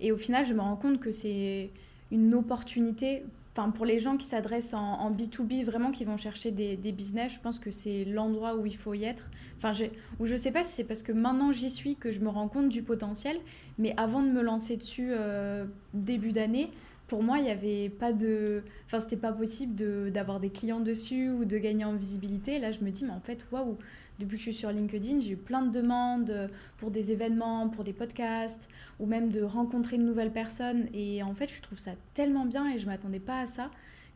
Et 0.00 0.10
au 0.10 0.16
final, 0.16 0.46
je 0.46 0.54
me 0.54 0.60
rends 0.60 0.76
compte 0.76 1.00
que 1.00 1.12
c'est 1.12 1.70
une 2.10 2.34
opportunité. 2.34 3.24
Enfin, 3.54 3.70
pour 3.70 3.84
les 3.84 3.98
gens 3.98 4.16
qui 4.16 4.26
s'adressent 4.26 4.72
en, 4.72 5.10
B2B, 5.10 5.64
vraiment 5.64 5.90
qui 5.90 6.06
vont 6.06 6.16
chercher 6.16 6.50
des, 6.50 6.92
business, 6.92 7.34
je 7.34 7.40
pense 7.40 7.58
que 7.58 7.70
c'est 7.70 8.06
l'endroit 8.06 8.56
où 8.56 8.64
il 8.64 8.74
faut 8.74 8.94
y 8.94 9.04
être. 9.04 9.28
Enfin, 9.58 9.72
où 10.18 10.24
je 10.24 10.34
sais 10.34 10.50
pas 10.50 10.62
si 10.62 10.72
c'est 10.72 10.84
parce 10.84 11.02
que 11.02 11.12
maintenant 11.12 11.52
j'y 11.52 11.68
suis 11.68 11.96
que 11.96 12.10
je 12.10 12.20
me 12.20 12.30
rends 12.30 12.48
compte 12.48 12.70
du 12.70 12.82
potentiel, 12.82 13.36
mais 13.76 13.94
avant 13.98 14.22
de 14.22 14.30
me 14.30 14.40
lancer 14.40 14.78
dessus 14.78 15.10
euh, 15.10 15.66
début 15.92 16.32
d'année, 16.32 16.70
pour 17.12 17.22
moi, 17.22 17.36
il 17.36 17.44
n'y 17.44 17.50
avait 17.50 17.90
pas 17.90 18.14
de. 18.14 18.62
Enfin, 18.86 18.98
c'était 18.98 19.18
pas 19.18 19.32
possible 19.32 19.74
d'avoir 20.10 20.40
des 20.40 20.48
clients 20.48 20.80
dessus 20.80 21.28
ou 21.28 21.44
de 21.44 21.58
gagner 21.58 21.84
en 21.84 21.92
visibilité. 21.92 22.58
Là, 22.58 22.72
je 22.72 22.80
me 22.80 22.90
dis, 22.90 23.04
mais 23.04 23.10
en 23.10 23.20
fait, 23.20 23.44
waouh, 23.52 23.76
depuis 24.18 24.38
que 24.38 24.44
je 24.44 24.44
suis 24.44 24.54
sur 24.54 24.70
LinkedIn, 24.70 25.20
j'ai 25.20 25.32
eu 25.32 25.36
plein 25.36 25.60
de 25.60 25.70
demandes 25.70 26.48
pour 26.78 26.90
des 26.90 27.12
événements, 27.12 27.68
pour 27.68 27.84
des 27.84 27.92
podcasts, 27.92 28.70
ou 28.98 29.04
même 29.04 29.28
de 29.28 29.42
rencontrer 29.42 29.98
de 29.98 30.02
nouvelles 30.04 30.32
personnes. 30.32 30.88
Et 30.94 31.22
en 31.22 31.34
fait, 31.34 31.52
je 31.52 31.60
trouve 31.60 31.78
ça 31.78 31.90
tellement 32.14 32.46
bien 32.46 32.66
et 32.72 32.78
je 32.78 32.86
m'attendais 32.86 33.20
pas 33.20 33.40
à 33.40 33.44
ça 33.44 33.70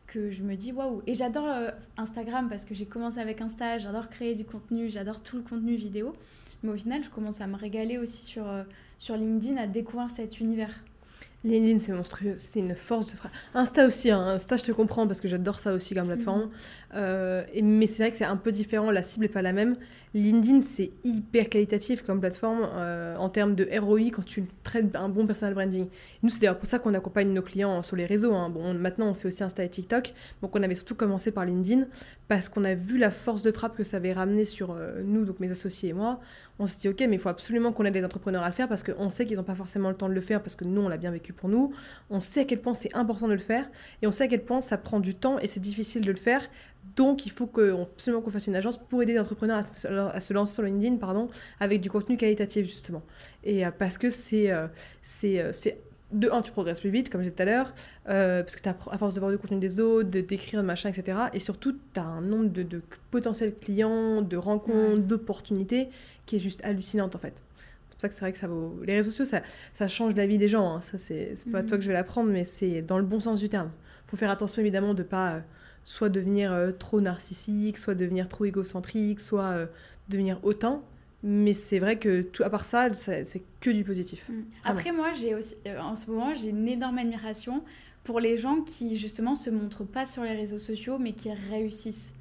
que 0.07 0.31
je 0.31 0.41
me 0.41 0.55
dis 0.55 0.71
waouh. 0.71 1.03
Et 1.05 1.13
j'adore 1.13 1.45
euh, 1.45 1.69
Instagram 1.97 2.49
parce 2.49 2.65
que 2.65 2.73
j'ai 2.73 2.87
commencé 2.87 3.19
avec 3.19 3.41
Insta, 3.41 3.77
j'adore 3.77 4.09
créer 4.09 4.33
du 4.33 4.43
contenu, 4.43 4.89
j'adore 4.89 5.21
tout 5.21 5.37
le 5.37 5.43
contenu 5.43 5.75
vidéo. 5.75 6.13
Mais 6.63 6.71
au 6.71 6.75
final, 6.75 7.03
je 7.03 7.11
commence 7.11 7.41
à 7.41 7.45
me 7.45 7.57
régaler 7.57 7.99
aussi 7.99 8.23
sur, 8.25 8.49
euh, 8.49 8.63
sur 8.97 9.15
LinkedIn, 9.15 9.57
à 9.57 9.67
découvrir 9.67 10.09
cet 10.09 10.39
univers. 10.39 10.83
LinkedIn, 11.43 11.79
c'est 11.79 11.91
monstrueux, 11.91 12.33
c'est 12.37 12.59
une 12.59 12.75
force 12.75 13.11
de 13.11 13.17
frappe. 13.17 13.31
Insta 13.53 13.85
aussi, 13.85 14.11
hein. 14.11 14.19
Insta, 14.19 14.57
je 14.57 14.63
te 14.63 14.71
comprends 14.71 15.07
parce 15.07 15.21
que 15.21 15.27
j'adore 15.27 15.59
ça 15.59 15.73
aussi 15.73 15.93
comme 15.93 16.07
plateforme. 16.07 16.41
Mhm. 16.41 16.49
Euh, 16.95 17.43
mais 17.63 17.87
c'est 17.87 18.03
vrai 18.03 18.11
que 18.11 18.17
c'est 18.17 18.25
un 18.25 18.37
peu 18.37 18.51
différent, 18.51 18.91
la 18.91 19.03
cible 19.03 19.25
n'est 19.25 19.31
pas 19.31 19.41
la 19.41 19.53
même. 19.53 19.75
LinkedIn, 20.17 20.63
c'est 20.63 20.91
hyper 21.03 21.47
qualitatif 21.47 22.01
comme 22.01 22.19
plateforme 22.19 22.67
euh, 22.73 23.15
en 23.17 23.29
termes 23.29 23.53
de 23.53 23.67
ROI 23.79 24.09
quand 24.11 24.25
tu 24.25 24.45
traites 24.63 24.95
un 24.95 25.09
bon 25.09 25.27
personal 25.27 25.53
branding. 25.53 25.87
Nous, 26.23 26.29
c'est 26.29 26.39
d'ailleurs 26.39 26.57
pour 26.57 26.67
ça 26.67 26.79
qu'on 26.79 26.95
accompagne 26.95 27.31
nos 27.31 27.43
clients 27.43 27.83
sur 27.83 27.95
les 27.95 28.05
réseaux. 28.05 28.33
Hein. 28.33 28.49
Bon, 28.49 28.73
maintenant, 28.73 29.09
on 29.09 29.13
fait 29.13 29.27
aussi 29.27 29.43
Insta 29.43 29.63
et 29.63 29.69
TikTok. 29.69 30.13
Donc, 30.41 30.55
on 30.55 30.63
avait 30.63 30.73
surtout 30.73 30.95
commencé 30.95 31.31
par 31.31 31.45
LinkedIn 31.45 31.85
parce 32.27 32.49
qu'on 32.49 32.63
a 32.63 32.73
vu 32.73 32.97
la 32.97 33.11
force 33.11 33.43
de 33.43 33.51
frappe 33.51 33.77
que 33.77 33.83
ça 33.83 33.97
avait 33.97 34.11
ramené 34.11 34.43
sur 34.43 34.71
euh, 34.71 35.03
nous, 35.05 35.23
donc 35.23 35.39
mes 35.39 35.51
associés 35.51 35.89
et 35.89 35.93
moi. 35.93 36.19
On 36.57 36.65
s'est 36.65 36.79
dit, 36.79 36.89
OK, 36.89 36.99
mais 37.01 37.17
il 37.17 37.19
faut 37.19 37.29
absolument 37.29 37.71
qu'on 37.71 37.85
aide 37.85 37.93
les 37.93 38.03
entrepreneurs 38.03 38.41
à 38.41 38.47
le 38.47 38.53
faire 38.53 38.67
parce 38.67 38.81
qu'on 38.81 39.11
sait 39.11 39.25
qu'ils 39.25 39.37
n'ont 39.37 39.43
pas 39.43 39.55
forcément 39.55 39.89
le 39.89 39.95
temps 39.95 40.09
de 40.09 40.13
le 40.13 40.21
faire 40.21 40.41
parce 40.41 40.55
que 40.55 40.65
nous, 40.65 40.81
on 40.81 40.89
l'a 40.89 40.97
bien 40.97 41.11
vécu 41.11 41.31
pour 41.31 41.47
nous. 41.47 41.73
On 42.09 42.19
sait 42.19 42.41
à 42.41 42.45
quel 42.45 42.59
point 42.59 42.73
c'est 42.73 42.95
important 42.95 43.27
de 43.27 43.33
le 43.33 43.39
faire 43.39 43.69
et 44.01 44.07
on 44.07 44.11
sait 44.11 44.23
à 44.23 44.27
quel 44.27 44.43
point 44.43 44.61
ça 44.61 44.79
prend 44.79 44.99
du 44.99 45.13
temps 45.13 45.37
et 45.37 45.45
c'est 45.45 45.59
difficile 45.59 46.03
de 46.03 46.11
le 46.11 46.17
faire 46.17 46.41
donc, 46.95 47.25
il 47.25 47.31
faut 47.31 47.47
que, 47.47 47.81
absolument 47.81 48.21
qu'on 48.21 48.31
fasse 48.31 48.47
une 48.47 48.55
agence 48.55 48.77
pour 48.77 49.01
aider 49.01 49.13
les 49.13 49.19
entrepreneurs 49.19 49.63
à, 49.85 50.21
se 50.21 50.33
lancer 50.33 50.53
sur 50.53 50.63
LinkedIn 50.63 50.97
pardon, 50.97 51.29
avec 51.59 51.81
du 51.81 51.89
contenu 51.89 52.17
qualitatif, 52.17 52.65
justement. 52.65 53.03
Et 53.43 53.65
euh, 53.65 53.71
parce 53.77 53.97
que 53.97 54.09
c'est, 54.09 54.51
euh, 54.51 54.67
euh, 55.23 55.49
c'est, 55.51 55.81
de 56.11 56.29
un, 56.29 56.41
tu 56.41 56.51
progresses 56.51 56.79
plus 56.79 56.89
vite, 56.89 57.09
comme 57.09 57.21
j'ai 57.21 57.29
dit 57.29 57.35
tout 57.35 57.41
à 57.41 57.45
l'heure, 57.45 57.73
parce 58.05 58.55
que 58.55 58.61
tu 58.61 58.69
as, 58.69 58.75
à 58.91 58.97
force 58.97 59.15
de 59.15 59.19
voir 59.19 59.31
du 59.31 59.37
contenu 59.37 59.59
des 59.59 59.79
autres, 59.79 60.09
de 60.09 60.21
d'écrire, 60.21 60.63
machin, 60.63 60.89
etc. 60.89 61.17
Et 61.33 61.39
surtout, 61.39 61.73
tu 61.93 61.99
as 61.99 62.03
un 62.03 62.21
nombre 62.21 62.49
de, 62.49 62.81
potentiels 63.11 63.53
clients, 63.53 64.21
de 64.21 64.37
rencontres, 64.37 65.03
d'opportunités 65.03 65.89
qui 66.25 66.37
est 66.37 66.39
juste 66.39 66.63
hallucinante, 66.63 67.15
en 67.15 67.19
fait. 67.19 67.41
C'est 67.89 67.95
pour 67.95 68.01
ça 68.01 68.09
que 68.09 68.13
c'est 68.13 68.21
vrai 68.21 68.31
que 68.31 68.37
ça 68.37 68.47
vaut. 68.47 68.79
Les 68.85 68.93
réseaux 68.93 69.09
sociaux, 69.09 69.25
ça, 69.25 69.41
ça 69.73 69.87
change 69.87 70.15
la 70.15 70.27
vie 70.27 70.37
des 70.37 70.47
gens. 70.47 70.75
Hein. 70.75 70.81
Ça, 70.81 70.97
c'est, 70.97 71.33
c'est 71.35 71.49
pas 71.49 71.59
à 71.59 71.63
toi 71.63 71.71
mhm. 71.71 71.77
que 71.77 71.81
je 71.81 71.87
vais 71.87 71.93
l'apprendre, 71.93 72.29
mais 72.29 72.43
c'est 72.43 72.81
dans 72.81 72.99
le 72.99 73.05
bon 73.05 73.19
sens 73.19 73.39
du 73.39 73.49
terme. 73.49 73.71
Il 74.05 74.11
faut 74.11 74.17
faire 74.17 74.29
attention, 74.29 74.61
évidemment, 74.61 74.93
de 74.93 75.03
pas 75.03 75.41
soit 75.87 76.09
devenir 76.09 76.51
euh, 76.51 76.73
trop 76.73 76.99
narcissique, 76.99 77.77
soit 77.77 77.95
devenir 77.95 78.27
trop 78.27 78.43
égocentrique, 78.43 79.21
soit 79.21 79.51
euh, 79.51 79.65
devenir 80.09 80.37
hautain. 80.43 80.81
Mais 81.23 81.53
c'est 81.53 81.79
vrai 81.79 81.97
que 81.97 82.21
tout, 82.21 82.43
à 82.43 82.49
part 82.49 82.65
ça, 82.65 82.93
c'est 82.93 83.41
que 83.61 83.69
du 83.69 83.85
positif. 83.85 84.27
Mm. 84.27 84.33
Après, 84.65 84.91
moi, 84.91 85.13
j'ai 85.13 85.33
aussi, 85.33 85.55
euh, 85.65 85.79
en 85.79 85.95
ce 85.95 86.11
moment, 86.11 86.35
j'ai 86.35 86.49
une 86.49 86.67
énorme 86.67 86.97
admiration 86.97 87.63
pour 88.03 88.19
les 88.19 88.35
gens 88.35 88.61
qui, 88.63 88.97
justement, 88.97 89.35
se 89.35 89.49
montrent 89.49 89.85
pas 89.85 90.05
sur 90.05 90.23
les 90.23 90.33
réseaux 90.33 90.59
sociaux, 90.59 90.97
mais 90.99 91.13
qui 91.13 91.31
réussissent. 91.31 92.13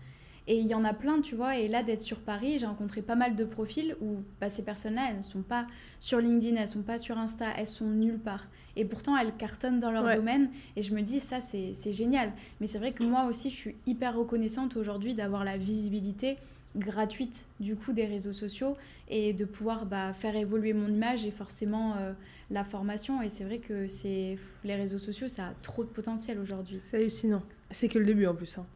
Et 0.46 0.58
il 0.58 0.66
y 0.68 0.74
en 0.74 0.84
a 0.84 0.94
plein, 0.94 1.20
tu 1.20 1.34
vois. 1.34 1.56
Et 1.56 1.66
là, 1.66 1.82
d'être 1.82 2.02
sur 2.02 2.20
Paris, 2.20 2.60
j'ai 2.60 2.66
rencontré 2.66 3.02
pas 3.02 3.16
mal 3.16 3.34
de 3.34 3.44
profils 3.44 3.96
où 4.00 4.18
bah, 4.40 4.48
ces 4.48 4.62
personnes-là, 4.62 5.08
elles 5.10 5.18
ne 5.18 5.24
sont 5.24 5.42
pas 5.42 5.66
sur 5.98 6.20
LinkedIn, 6.20 6.54
elles 6.54 6.62
ne 6.62 6.68
sont 6.68 6.82
pas 6.82 6.98
sur 6.98 7.18
Insta, 7.18 7.46
elles 7.56 7.66
sont 7.66 7.86
nulle 7.86 8.20
part. 8.20 8.44
Et 8.76 8.84
pourtant, 8.84 9.16
elles 9.16 9.34
cartonnent 9.34 9.80
dans 9.80 9.90
leur 9.90 10.14
domaine. 10.14 10.50
Et 10.76 10.82
je 10.82 10.94
me 10.94 11.00
dis, 11.00 11.20
ça, 11.20 11.40
c'est 11.40 11.92
génial. 11.92 12.32
Mais 12.60 12.66
c'est 12.66 12.78
vrai 12.78 12.92
que 12.92 13.02
moi 13.02 13.24
aussi, 13.26 13.50
je 13.50 13.56
suis 13.56 13.74
hyper 13.86 14.16
reconnaissante 14.16 14.76
aujourd'hui 14.76 15.14
d'avoir 15.14 15.44
la 15.44 15.56
visibilité 15.56 16.36
gratuite 16.76 17.46
du 17.58 17.74
coup 17.74 17.92
des 17.92 18.04
réseaux 18.04 18.32
sociaux 18.32 18.76
et 19.08 19.32
de 19.32 19.44
pouvoir 19.44 19.86
bah, 19.86 20.12
faire 20.12 20.36
évoluer 20.36 20.72
mon 20.72 20.88
image 20.88 21.26
et 21.26 21.30
forcément 21.30 21.96
euh, 21.96 22.12
la 22.50 22.64
formation. 22.64 23.22
Et 23.22 23.28
c'est 23.28 23.44
vrai 23.44 23.58
que 23.58 23.88
c'est 23.88 24.38
les 24.64 24.76
réseaux 24.76 24.98
sociaux, 24.98 25.28
ça 25.28 25.48
a 25.48 25.54
trop 25.62 25.84
de 25.84 25.88
potentiel 25.88 26.38
aujourd'hui. 26.38 26.78
C'est 26.78 26.98
hallucinant. 26.98 27.42
C'est 27.70 27.88
que 27.88 27.98
le 27.98 28.04
début 28.04 28.26
en 28.26 28.34
plus. 28.34 28.58
Hein. 28.58 28.66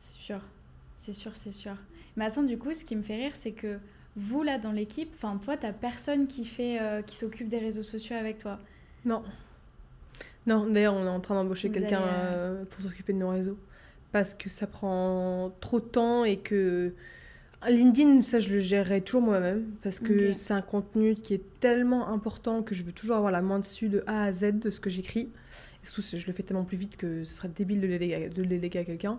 C'est 0.00 0.18
sûr, 0.18 0.40
c'est 0.96 1.12
sûr, 1.12 1.36
c'est 1.36 1.52
sûr. 1.52 1.74
Mais 2.16 2.24
attends, 2.24 2.42
du 2.42 2.58
coup, 2.58 2.72
ce 2.74 2.84
qui 2.84 2.96
me 2.96 3.02
fait 3.02 3.16
rire, 3.16 3.32
c'est 3.34 3.52
que 3.52 3.78
vous, 4.16 4.42
là, 4.42 4.58
dans 4.58 4.72
l'équipe, 4.72 5.10
enfin, 5.14 5.38
toi, 5.38 5.56
t'as 5.56 5.72
personne 5.72 6.26
qui 6.26 6.44
fait, 6.44 6.80
euh, 6.80 7.02
qui 7.02 7.16
s'occupe 7.16 7.48
des 7.48 7.58
réseaux 7.58 7.82
sociaux 7.82 8.16
avec 8.16 8.38
toi 8.38 8.58
Non. 9.04 9.22
Non, 10.46 10.66
d'ailleurs, 10.66 10.94
on 10.94 11.04
est 11.04 11.10
en 11.10 11.20
train 11.20 11.34
d'embaucher 11.34 11.70
quelqu'un 11.70 12.02
euh, 12.02 12.64
pour 12.64 12.82
s'occuper 12.82 13.12
de 13.12 13.18
nos 13.18 13.30
réseaux. 13.30 13.58
Parce 14.10 14.34
que 14.34 14.48
ça 14.48 14.66
prend 14.66 15.52
trop 15.60 15.80
de 15.80 15.86
temps 15.86 16.24
et 16.24 16.38
que. 16.38 16.92
LinkedIn, 17.68 18.20
ça, 18.20 18.38
je 18.38 18.52
le 18.52 18.58
gérerai 18.58 19.00
toujours 19.00 19.22
moi-même. 19.22 19.64
Parce 19.82 20.00
que 20.00 20.32
c'est 20.32 20.54
un 20.54 20.62
contenu 20.62 21.14
qui 21.14 21.34
est 21.34 21.42
tellement 21.60 22.08
important 22.08 22.62
que 22.62 22.74
je 22.74 22.84
veux 22.84 22.92
toujours 22.92 23.16
avoir 23.16 23.32
la 23.32 23.42
main 23.42 23.58
dessus 23.58 23.88
de 23.88 24.02
A 24.06 24.24
à 24.24 24.32
Z 24.32 24.58
de 24.58 24.70
ce 24.70 24.80
que 24.80 24.90
j'écris. 24.90 25.28
Et 25.82 25.86
surtout, 25.86 26.02
je 26.16 26.26
le 26.26 26.32
fais 26.32 26.44
tellement 26.44 26.64
plus 26.64 26.76
vite 26.76 26.96
que 26.96 27.24
ce 27.24 27.34
serait 27.34 27.48
débile 27.48 27.80
de 27.80 27.86
le 27.86 27.98
déléguer, 27.98 28.28
de 28.28 28.42
le 28.42 28.48
déléguer 28.48 28.78
à 28.78 28.84
quelqu'un. 28.84 29.18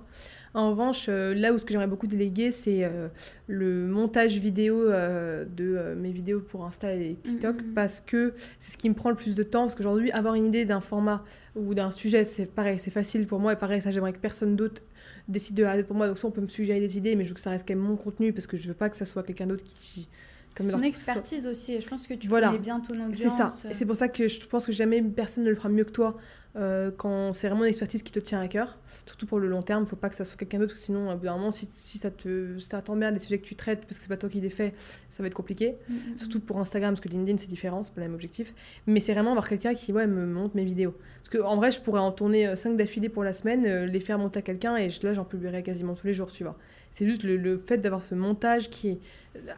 En 0.54 0.70
revanche, 0.70 1.08
euh, 1.10 1.34
là 1.34 1.52
où 1.52 1.58
ce 1.58 1.66
que 1.66 1.72
j'aimerais 1.72 1.88
beaucoup 1.88 2.08
déléguer, 2.08 2.52
c'est 2.52 2.86
euh, 2.86 3.10
le 3.48 3.86
montage 3.86 4.38
vidéo 4.38 4.80
euh, 4.82 5.46
de 5.46 5.94
mes 6.00 6.12
vidéos 6.12 6.40
pour 6.40 6.64
Insta 6.64 6.94
et 6.94 7.18
TikTok, 7.22 7.58
mm, 7.58 7.66
mm, 7.66 7.70
mm. 7.72 7.74
parce 7.74 8.00
que 8.00 8.34
c'est 8.60 8.72
ce 8.72 8.78
qui 8.78 8.88
me 8.88 8.94
prend 8.94 9.10
le 9.10 9.16
plus 9.16 9.36
de 9.36 9.44
temps. 9.44 9.64
Parce 9.64 9.76
qu'aujourd'hui, 9.76 10.12
avoir 10.12 10.36
une 10.36 10.46
idée 10.46 10.64
d'un 10.64 10.80
format 10.80 11.26
ou 11.56 11.74
d'un 11.74 11.92
sujet, 11.92 12.24
c'est 12.24 12.46
pareil, 12.46 12.80
c'est 12.80 12.92
facile 12.92 13.28
pour 13.28 13.40
moi. 13.40 13.54
Et 13.54 13.58
pareil, 13.58 13.82
ça, 13.82 13.92
j'aimerais 13.92 14.14
que 14.14 14.20
personne 14.20 14.56
d'autre 14.56 14.84
décide 15.28 15.56
de 15.56 15.82
pour 15.84 15.96
moi. 15.96 16.08
Donc, 16.08 16.18
ça, 16.18 16.28
on 16.28 16.32
peut 16.32 16.42
me 16.42 16.48
suggérer 16.48 16.80
des 16.80 16.98
idées, 16.98 17.16
mais 17.16 17.24
je 17.24 17.30
veux 17.30 17.36
que 17.36 17.42
ça 17.42 17.50
reste 17.50 17.68
quand 17.68 17.76
même 17.76 17.84
mon 17.84 17.96
contenu, 17.96 18.34
parce 18.34 18.48
que 18.48 18.58
je 18.58 18.68
veux 18.68 18.74
pas 18.74 18.90
que 18.90 18.96
ça 18.98 19.06
soit 19.06 19.24
quelqu'un 19.24 19.48
d'autre 19.48 19.64
qui 19.64 20.08
c'est 20.56 20.70
ton 20.70 20.82
expertise 20.82 21.48
aussi, 21.48 21.74
et 21.74 21.82
je 21.82 21.88
pense 21.88 22.08
que 22.08 22.14
tu 22.14 22.28
voilà. 22.28 22.48
connais 22.48 22.60
bien 22.60 22.80
ton 22.80 22.94
audience. 22.94 23.16
C'est 23.16 23.30
ça, 23.30 23.48
et 23.70 23.74
c'est 23.74 23.86
pour 23.86 23.96
ça 23.96 24.08
que 24.08 24.28
je 24.28 24.46
pense 24.46 24.66
que 24.66 24.72
jamais 24.72 25.02
personne 25.02 25.44
ne 25.44 25.50
le 25.50 25.56
fera 25.56 25.70
mieux 25.70 25.84
que 25.84 25.92
toi 25.92 26.18
euh, 26.56 26.92
quand 26.96 27.34
c'est 27.34 27.48
vraiment 27.48 27.64
une 27.64 27.70
expertise 27.70 28.04
qui 28.04 28.12
te 28.12 28.20
tient 28.20 28.40
à 28.40 28.48
cœur, 28.48 28.78
surtout 29.06 29.26
pour 29.26 29.40
le 29.40 29.48
long 29.48 29.64
terme, 29.64 29.82
il 29.82 29.86
ne 29.86 29.90
faut 29.90 29.96
pas 29.96 30.10
que 30.10 30.16
ça 30.16 30.24
soit 30.24 30.38
quelqu'un 30.38 30.60
d'autre, 30.60 30.78
sinon, 30.78 31.12
au 31.12 31.16
bout 31.18 31.26
d'un 31.26 31.36
moment, 31.36 31.50
si, 31.50 31.68
si 31.74 31.98
ça 31.98 32.12
te 32.12 32.58
ça 32.60 32.82
t'emmerde 32.82 33.16
les 33.16 33.20
sujets 33.20 33.40
que 33.40 33.46
tu 33.46 33.56
traites 33.56 33.82
parce 33.82 33.98
que 33.98 34.04
c'est 34.04 34.10
pas 34.10 34.18
toi 34.18 34.30
qui 34.30 34.40
les 34.40 34.52
fais, 34.52 34.74
ça 35.10 35.24
va 35.24 35.28
être 35.28 35.34
compliqué. 35.34 35.78
Mm, 35.90 35.94
mm, 35.94 35.98
mm. 35.98 36.18
Surtout 36.18 36.40
pour 36.40 36.60
Instagram, 36.60 36.94
parce 36.94 37.02
que 37.02 37.10
LinkedIn 37.10 37.38
c'est 37.38 37.50
différent, 37.50 37.82
c'est 37.82 37.94
pas 37.94 38.02
le 38.02 38.08
même 38.08 38.14
objectif. 38.14 38.54
Mais 38.86 39.00
c'est 39.00 39.14
vraiment 39.14 39.32
avoir 39.32 39.50
quelqu'un 39.50 39.74
qui 39.74 39.92
ouais, 39.94 40.06
me 40.06 40.26
monte 40.26 40.54
mes 40.54 40.64
vidéos. 40.64 40.96
Parce 41.24 41.42
qu'en 41.42 41.56
vrai, 41.56 41.72
je 41.72 41.82
pourrais 41.82 42.02
en 42.02 42.12
tourner 42.12 42.56
5 42.56 42.70
euh, 42.70 42.76
d'affilée 42.76 43.10
pour 43.10 43.24
la 43.24 43.34
semaine, 43.34 43.66
euh, 43.66 43.86
les 43.88 44.00
faire 44.00 44.20
monter 44.20 44.40
à 44.40 44.42
quelqu'un 44.44 44.76
et 44.78 44.90
là 45.02 45.14
j'en 45.14 45.26
publierai 45.26 45.64
quasiment 45.64 45.96
tous 45.96 46.06
les 46.06 46.14
jours, 46.14 46.32
tu 46.32 46.44
vois. 46.44 46.58
C'est 46.94 47.06
juste 47.06 47.24
le, 47.24 47.36
le 47.36 47.58
fait 47.58 47.80
d'avoir 47.80 48.02
ce 48.02 48.16
montage 48.16 48.70
qui 48.70 48.88
est 48.88 49.00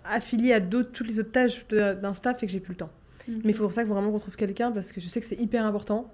affilié 0.03 0.53
à 0.53 0.59
d'autres, 0.59 0.91
toutes 0.91 1.07
les 1.07 1.19
autres 1.19 1.31
tâches 1.31 1.67
d'un 1.67 2.13
staff 2.13 2.41
et 2.41 2.47
que 2.47 2.51
j'ai 2.51 2.59
plus 2.59 2.71
le 2.71 2.77
temps. 2.77 2.91
Mais 3.27 3.51
il 3.51 3.53
faut 3.53 3.63
pour 3.63 3.73
ça 3.73 3.83
que 3.83 3.89
vraiment 3.89 4.11
qu'on 4.11 4.19
trouve 4.19 4.35
quelqu'un 4.35 4.71
parce 4.71 4.91
que 4.91 4.99
je 5.01 5.07
sais 5.07 5.19
que 5.19 5.25
c'est 5.25 5.39
hyper 5.39 5.65
important 5.65 6.11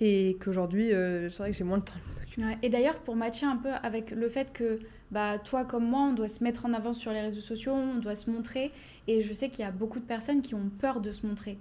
et 0.00 0.36
qu'aujourd'hui, 0.42 0.92
euh, 0.92 1.30
c'est 1.30 1.38
vrai 1.38 1.50
que 1.50 1.56
j'ai 1.56 1.64
moins 1.64 1.78
de 1.78 1.84
temps. 1.84 2.50
et 2.62 2.68
d'ailleurs, 2.68 2.98
pour 2.98 3.16
matcher 3.16 3.46
un 3.46 3.56
peu 3.56 3.70
avec 3.70 4.10
le 4.10 4.28
fait 4.28 4.52
que 4.52 4.80
bah, 5.10 5.38
toi 5.38 5.64
comme 5.64 5.88
moi, 5.88 6.00
on 6.00 6.12
doit 6.12 6.28
se 6.28 6.42
mettre 6.44 6.66
en 6.66 6.74
avant 6.74 6.94
sur 6.94 7.12
les 7.12 7.20
réseaux 7.20 7.40
sociaux, 7.40 7.72
on 7.72 7.96
doit 7.96 8.16
se 8.16 8.30
montrer, 8.30 8.72
et 9.06 9.22
je 9.22 9.32
sais 9.32 9.48
qu'il 9.48 9.60
y 9.64 9.68
a 9.68 9.70
beaucoup 9.70 10.00
de 10.00 10.04
personnes 10.04 10.42
qui 10.42 10.54
ont 10.54 10.70
peur 10.78 11.00
de 11.00 11.12
se 11.12 11.26
montrer. 11.26 11.58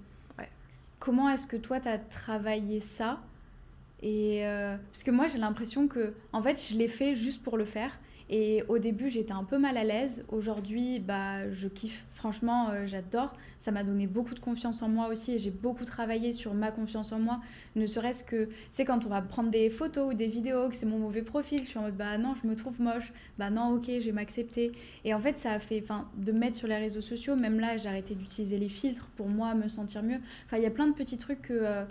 Comment 0.97 1.29
est-ce 1.29 1.45
que 1.45 1.57
toi, 1.57 1.79
tu 1.79 1.87
as 1.87 1.99
travaillé 1.99 2.79
ça? 2.79 3.19
Et 4.01 4.47
euh, 4.47 4.75
Parce 4.91 5.03
que 5.03 5.11
moi, 5.11 5.27
j'ai 5.27 5.37
l'impression 5.37 5.87
que, 5.87 6.13
en 6.33 6.41
fait, 6.41 6.59
je 6.69 6.75
l'ai 6.75 6.87
fait 6.87 7.13
juste 7.13 7.43
pour 7.43 7.57
le 7.57 7.65
faire. 7.65 7.99
Et 8.29 8.63
au 8.69 8.79
début, 8.79 9.09
j'étais 9.09 9.33
un 9.33 9.43
peu 9.43 9.59
mal 9.59 9.77
à 9.77 9.83
l'aise. 9.83 10.25
Aujourd'hui, 10.29 10.99
bah, 10.99 11.49
je 11.51 11.67
kiffe. 11.67 12.05
Franchement, 12.09 12.69
euh, 12.69 12.87
j'adore. 12.87 13.33
Ça 13.59 13.71
m'a 13.71 13.83
donné 13.83 14.07
beaucoup 14.07 14.33
de 14.33 14.39
confiance 14.39 14.81
en 14.81 14.89
moi 14.89 15.09
aussi 15.09 15.33
et 15.33 15.37
j'ai 15.37 15.51
beaucoup 15.51 15.85
travaillé 15.85 16.31
sur 16.31 16.53
ma 16.55 16.71
confiance 16.71 17.11
en 17.11 17.19
moi. 17.19 17.39
Ne 17.75 17.85
serait-ce 17.85 18.23
que, 18.23 18.45
tu 18.45 18.51
sais, 18.71 18.85
quand 18.85 19.05
on 19.05 19.09
va 19.09 19.21
prendre 19.21 19.51
des 19.51 19.69
photos 19.69 20.13
ou 20.13 20.15
des 20.15 20.27
vidéos, 20.27 20.69
que 20.69 20.75
c'est 20.75 20.87
mon 20.87 20.97
mauvais 20.97 21.21
profil, 21.21 21.59
je 21.59 21.69
suis 21.69 21.77
en 21.77 21.83
mode, 21.83 21.97
bah 21.97 22.17
non, 22.17 22.33
je 22.41 22.47
me 22.47 22.55
trouve 22.55 22.81
moche. 22.81 23.13
Bah 23.37 23.51
non, 23.51 23.75
ok, 23.75 23.85
je 23.85 24.05
vais 24.05 24.11
m'accepter. 24.11 24.71
Et 25.03 25.13
en 25.13 25.19
fait, 25.19 25.37
ça 25.37 25.51
a 25.51 25.59
fait, 25.59 25.79
enfin, 25.83 26.09
de 26.17 26.31
mettre 26.31 26.57
sur 26.57 26.67
les 26.67 26.77
réseaux 26.77 27.01
sociaux, 27.01 27.35
même 27.35 27.59
là, 27.59 27.77
j'ai 27.77 27.89
arrêté 27.89 28.15
d'utiliser 28.15 28.57
les 28.57 28.69
filtres 28.69 29.07
pour 29.15 29.27
moi 29.27 29.53
me 29.53 29.67
sentir 29.67 30.01
mieux. 30.01 30.19
Enfin, 30.45 30.57
il 30.57 30.63
y 30.63 30.67
a 30.67 30.71
plein 30.71 30.87
de 30.87 30.93
petits 30.93 31.17
trucs 31.17 31.43
que. 31.43 31.53
Euh, 31.53 31.85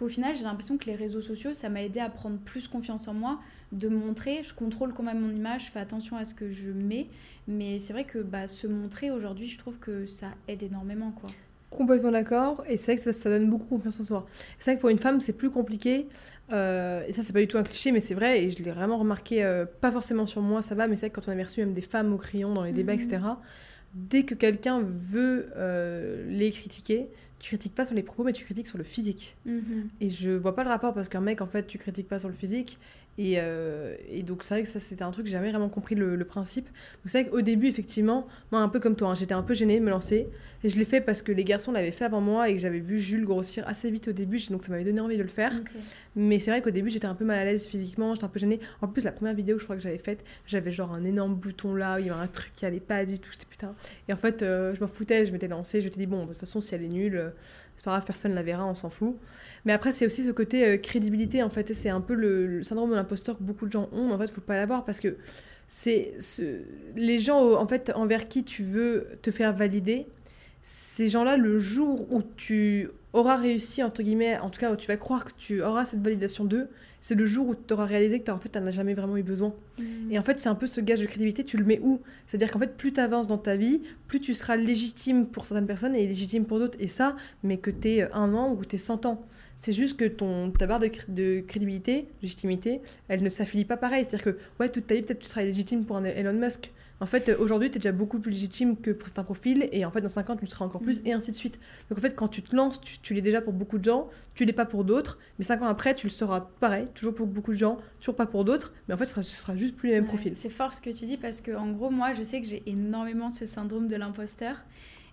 qu'au 0.00 0.08
final, 0.08 0.34
j'ai 0.34 0.44
l'impression 0.44 0.78
que 0.78 0.86
les 0.86 0.94
réseaux 0.94 1.20
sociaux, 1.20 1.52
ça 1.52 1.68
m'a 1.68 1.82
aidé 1.82 2.00
à 2.00 2.08
prendre 2.08 2.38
plus 2.38 2.68
confiance 2.68 3.06
en 3.06 3.12
moi, 3.12 3.38
de 3.72 3.88
montrer. 3.88 4.42
Je 4.42 4.54
contrôle 4.54 4.92
quand 4.92 5.02
même 5.02 5.20
mon 5.20 5.32
image, 5.32 5.66
je 5.66 5.70
fais 5.70 5.80
attention 5.80 6.16
à 6.16 6.24
ce 6.24 6.34
que 6.34 6.50
je 6.50 6.70
mets. 6.70 7.06
Mais 7.48 7.78
c'est 7.78 7.92
vrai 7.92 8.04
que 8.04 8.18
bah, 8.18 8.46
se 8.46 8.66
montrer 8.66 9.10
aujourd'hui, 9.10 9.48
je 9.48 9.58
trouve 9.58 9.78
que 9.78 10.06
ça 10.06 10.28
aide 10.48 10.62
énormément. 10.62 11.12
quoi. 11.12 11.30
Complètement 11.70 12.10
d'accord. 12.10 12.64
Et 12.68 12.76
c'est 12.76 12.94
vrai 12.94 13.02
que 13.02 13.12
ça, 13.12 13.30
donne 13.30 13.48
beaucoup 13.48 13.66
confiance 13.66 14.00
en 14.00 14.04
soi. 14.04 14.26
C'est 14.58 14.72
vrai 14.72 14.76
que 14.76 14.80
pour 14.80 14.90
une 14.90 14.98
femme, 14.98 15.20
c'est 15.20 15.32
plus 15.32 15.50
compliqué. 15.50 16.06
Euh, 16.52 17.04
et 17.06 17.12
ça, 17.12 17.22
c'est 17.22 17.32
pas 17.32 17.40
du 17.40 17.46
tout 17.46 17.58
un 17.58 17.62
cliché, 17.62 17.92
mais 17.92 18.00
c'est 18.00 18.14
vrai. 18.14 18.42
Et 18.42 18.50
je 18.50 18.60
l'ai 18.62 18.72
vraiment 18.72 18.98
remarqué, 18.98 19.44
euh, 19.44 19.64
pas 19.80 19.92
forcément 19.92 20.26
sur 20.26 20.42
moi, 20.42 20.62
ça 20.62 20.74
va, 20.74 20.88
mais 20.88 20.96
c'est 20.96 21.06
vrai 21.06 21.10
que 21.10 21.20
quand 21.20 21.28
on 21.28 21.32
avait 21.32 21.44
reçu 21.44 21.60
même 21.60 21.72
des 21.72 21.80
femmes 21.80 22.12
au 22.12 22.16
crayon 22.16 22.52
dans 22.52 22.64
les 22.64 22.72
débats, 22.72 22.94
mhm. 22.94 23.00
etc., 23.00 23.22
dès 23.94 24.24
que 24.24 24.34
quelqu'un 24.34 24.80
veut 24.82 25.48
euh, 25.56 26.28
les 26.28 26.50
critiquer, 26.50 27.08
tu 27.38 27.50
critiques 27.50 27.74
pas 27.74 27.84
sur 27.84 27.94
les 27.94 28.02
propos, 28.02 28.24
mais 28.24 28.32
tu 28.32 28.44
critiques 28.44 28.66
sur 28.66 28.78
le 28.78 28.84
physique. 28.84 29.36
Mhm. 29.46 29.88
Et 30.00 30.08
je 30.08 30.32
vois 30.32 30.56
pas 30.56 30.64
le 30.64 30.70
rapport 30.70 30.92
parce 30.92 31.08
qu'un 31.08 31.20
mec, 31.20 31.40
en 31.40 31.46
fait, 31.46 31.68
tu 31.68 31.78
critiques 31.78 32.08
pas 32.08 32.18
sur 32.18 32.28
le 32.28 32.34
physique. 32.34 32.78
Et, 33.22 33.34
euh, 33.36 33.96
et 34.08 34.22
donc, 34.22 34.42
c'est 34.42 34.54
vrai 34.54 34.62
que 34.62 34.68
ça, 34.70 34.80
c'était 34.80 35.02
un 35.02 35.10
truc 35.10 35.26
que 35.26 35.30
j'avais 35.30 35.50
vraiment 35.50 35.68
compris 35.68 35.94
le, 35.94 36.24
principe. 36.24 36.64
Donc, 36.64 37.04
c'est 37.04 37.20
vrai 37.20 37.30
qu'au 37.30 37.42
début, 37.42 37.66
effectivement, 37.66 38.26
moi, 38.50 38.62
un 38.62 38.68
peu 38.70 38.80
comme 38.80 38.96
toi, 38.96 39.10
hein, 39.10 39.14
j'étais 39.14 39.34
un 39.34 39.42
peu 39.42 39.52
gênée 39.52 39.78
de 39.78 39.84
me 39.84 39.90
lancer. 39.90 40.26
Et 40.64 40.70
je 40.70 40.78
l'ai 40.78 40.86
fait 40.86 41.02
parce 41.02 41.20
que 41.20 41.30
les 41.30 41.44
garçons 41.44 41.70
l'avaient 41.70 41.90
fait 41.90 42.06
avant 42.06 42.22
moi 42.22 42.48
et 42.48 42.54
que 42.54 42.60
j'avais 42.60 42.78
vu 42.78 42.98
Jules 42.98 43.26
grossir 43.26 43.62
assez 43.66 43.90
vite 43.90 44.08
au 44.08 44.12
début, 44.12 44.38
donc 44.50 44.62
ça 44.62 44.70
m'avait 44.70 44.84
donné 44.84 45.00
envie 45.00 45.18
de 45.18 45.22
le 45.22 45.28
faire. 45.28 45.52
Mais 46.16 46.38
c'est 46.38 46.50
vrai 46.50 46.62
qu'au 46.62 46.70
début, 46.70 46.88
j'étais 46.88 47.06
un 47.06 47.14
peu 47.14 47.26
mal 47.26 47.38
à 47.38 47.44
l'aise 47.44 47.66
physiquement, 47.66 48.14
j'étais 48.14 48.24
un 48.24 48.28
peu 48.28 48.40
gênée. 48.40 48.58
En 48.80 48.88
plus, 48.88 49.04
la 49.04 49.12
première 49.12 49.34
vidéo 49.34 49.56
que 49.56 49.60
je 49.60 49.66
crois 49.66 49.76
que 49.76 49.82
j'avais 49.82 49.98
faite, 49.98 50.24
j'avais 50.46 50.70
genre 50.70 50.94
un 50.94 51.04
énorme 51.04 51.34
bouton 51.34 51.74
là, 51.74 51.98
il 52.00 52.06
y 52.06 52.10
avait 52.10 52.20
un 52.20 52.26
truc 52.26 52.52
qui 52.56 52.64
allait 52.64 52.80
pas 52.80 53.04
du 53.04 53.18
tout, 53.18 53.30
j'étais 53.32 53.46
putain. 53.50 53.74
Et 54.08 54.14
en 54.14 54.16
fait, 54.16 54.42
euh, 54.42 54.74
je 54.74 54.80
m'en 54.80 54.86
foutais, 54.86 55.26
je 55.26 55.32
m'étais 55.32 55.48
lancée, 55.48 55.80
je 55.80 55.86
m'étais 55.86 56.00
dit, 56.00 56.06
bon, 56.06 56.22
de 56.22 56.28
toute 56.28 56.38
façon, 56.38 56.62
si 56.62 56.74
elle 56.74 56.84
est 56.84 56.88
nulle, 56.88 57.16
euh, 57.16 57.30
c'est 57.80 57.84
pas 57.86 57.92
grave, 57.92 58.04
personne 58.04 58.34
la 58.34 58.42
verra, 58.42 58.66
on 58.66 58.74
s'en 58.74 58.90
fout. 58.90 59.16
Mais 59.64 59.72
après, 59.72 59.90
c'est 59.90 60.04
aussi 60.04 60.22
ce 60.22 60.30
côté 60.32 60.66
euh, 60.66 60.76
crédibilité, 60.76 61.42
en 61.42 61.48
fait, 61.48 61.72
c'est 61.72 61.88
un 61.88 62.02
peu 62.02 62.12
le, 62.12 62.62
syndrome 62.62 62.90
de 62.90 62.94
l'imposteur 62.94 63.38
que 63.38 63.42
beaucoup 63.42 63.64
de 63.64 63.72
gens 63.72 63.88
ont, 63.92 64.08
mais 64.08 64.12
en 64.12 64.18
fait, 64.18 64.28
faut 64.30 64.42
pas 64.42 64.58
l'avoir 64.58 64.84
parce 64.84 65.00
que 65.00 65.16
c'est 65.66 66.12
ce... 66.20 66.58
les 66.94 67.18
gens 67.18 67.54
en 67.54 67.66
fait 67.66 67.90
envers 67.94 68.28
qui 68.28 68.44
tu 68.44 68.64
veux 68.64 69.06
te 69.22 69.30
faire 69.30 69.54
valider 69.54 70.06
ces 70.62 71.08
gens-là, 71.08 71.38
le 71.38 71.58
jour 71.58 72.06
où 72.12 72.22
tu 72.36 72.90
auras 73.14 73.38
réussi, 73.38 73.82
entre 73.82 74.02
guillemets, 74.02 74.38
en 74.38 74.50
tout 74.50 74.60
cas 74.60 74.70
où 74.70 74.76
tu 74.76 74.86
vas 74.86 74.98
croire 74.98 75.24
que 75.24 75.32
tu 75.38 75.62
auras 75.62 75.86
cette 75.86 76.02
validation 76.02 76.44
d'eux, 76.44 76.68
c'est 77.00 77.14
le 77.14 77.24
jour 77.24 77.48
où 77.48 77.54
tu 77.54 77.72
auras 77.72 77.86
réalisé 77.86 78.20
que 78.20 78.30
en 78.30 78.38
fait, 78.38 78.50
tu 78.50 78.58
n'en 78.58 78.66
as 78.66 78.70
jamais 78.70 78.94
vraiment 78.94 79.16
eu 79.16 79.22
besoin. 79.22 79.54
Mmh. 79.78 80.12
Et 80.12 80.18
en 80.18 80.22
fait, 80.22 80.38
c'est 80.38 80.48
un 80.48 80.54
peu 80.54 80.66
ce 80.66 80.80
gage 80.80 81.00
de 81.00 81.06
crédibilité, 81.06 81.44
tu 81.44 81.56
le 81.56 81.64
mets 81.64 81.80
où? 81.80 82.00
C'est-à-dire 82.26 82.50
qu'en 82.50 82.58
fait, 82.58 82.76
plus 82.76 82.92
tu 82.92 83.00
avances 83.00 83.26
dans 83.26 83.38
ta 83.38 83.56
vie, 83.56 83.80
plus 84.06 84.20
tu 84.20 84.34
seras 84.34 84.56
légitime 84.56 85.26
pour 85.26 85.46
certaines 85.46 85.66
personnes 85.66 85.94
et 85.94 86.06
légitime 86.06 86.44
pour 86.44 86.58
d'autres. 86.58 86.78
Et 86.80 86.88
ça, 86.88 87.16
mais 87.42 87.56
que 87.56 87.70
tu 87.70 87.88
es 87.88 88.12
un 88.12 88.34
an 88.34 88.52
ou 88.52 88.56
que 88.56 88.66
tu 88.66 88.76
es 88.76 88.78
100 88.78 89.06
ans. 89.06 89.24
C'est 89.56 89.72
juste 89.72 89.98
que 89.98 90.06
ton, 90.06 90.50
ta 90.50 90.66
barre 90.66 90.80
de, 90.80 90.90
de 91.08 91.40
crédibilité, 91.40 92.08
légitimité, 92.22 92.80
elle 93.08 93.22
ne 93.22 93.28
s'affilie 93.28 93.66
pas 93.66 93.76
pareil. 93.76 94.06
C'est-à-dire 94.08 94.34
que, 94.34 94.38
ouais, 94.58 94.68
toute 94.68 94.86
ta 94.86 94.94
vie, 94.94 95.02
peut-être 95.02 95.18
tu 95.18 95.28
seras 95.28 95.42
légitime 95.42 95.84
pour 95.84 95.96
un 95.96 96.04
Elon 96.04 96.32
Musk. 96.32 96.72
En 97.02 97.06
fait, 97.06 97.34
aujourd'hui, 97.38 97.70
tu 97.70 97.76
es 97.76 97.78
déjà 97.78 97.92
beaucoup 97.92 98.18
plus 98.18 98.30
légitime 98.30 98.76
que 98.76 98.90
pour 98.90 99.08
certains 99.08 99.24
profils, 99.24 99.68
et 99.72 99.86
en 99.86 99.90
fait, 99.90 100.02
dans 100.02 100.10
5 100.10 100.30
ans, 100.30 100.36
tu 100.36 100.44
le 100.44 100.50
seras 100.50 100.66
encore 100.66 100.82
plus, 100.82 101.02
mm. 101.02 101.06
et 101.06 101.12
ainsi 101.14 101.32
de 101.32 101.36
suite. 101.36 101.58
Donc, 101.88 101.98
en 101.98 102.02
fait, 102.02 102.14
quand 102.14 102.28
tu 102.28 102.42
te 102.42 102.54
lances, 102.54 102.78
tu, 102.80 103.14
l'es 103.14 103.22
déjà 103.22 103.40
pour 103.40 103.54
beaucoup 103.54 103.78
de 103.78 103.84
gens, 103.84 104.08
tu 104.34 104.44
l'es 104.44 104.52
pas 104.52 104.66
pour 104.66 104.84
d'autres, 104.84 105.18
mais 105.38 105.44
5 105.44 105.62
ans 105.62 105.66
après, 105.66 105.94
tu 105.94 106.06
le 106.06 106.10
seras 106.10 106.48
pareil, 106.60 106.86
toujours 106.94 107.14
pour 107.14 107.26
beaucoup 107.26 107.52
de 107.52 107.56
gens, 107.56 107.78
toujours 108.00 108.16
pas 108.16 108.26
pour 108.26 108.44
d'autres, 108.44 108.74
mais 108.86 108.94
en 108.94 108.96
fait, 108.98 109.06
ce 109.06 109.12
sera, 109.12 109.22
ce 109.22 109.36
sera 109.36 109.56
juste 109.56 109.76
plus 109.76 109.88
les 109.88 109.94
mêmes 109.94 110.06
profils. 110.06 110.34
C'est 110.36 110.50
fort 110.50 110.74
ce 110.74 110.82
que 110.82 110.90
tu 110.90 111.06
dis, 111.06 111.16
parce 111.16 111.40
que, 111.40 111.52
en 111.52 111.70
gros, 111.70 111.88
moi, 111.88 112.12
je 112.12 112.22
sais 112.22 112.42
que 112.42 112.46
j'ai 112.46 112.62
énormément 112.66 113.30
ce 113.30 113.46
syndrome 113.46 113.88
de 113.88 113.96
l'imposteur, 113.96 114.56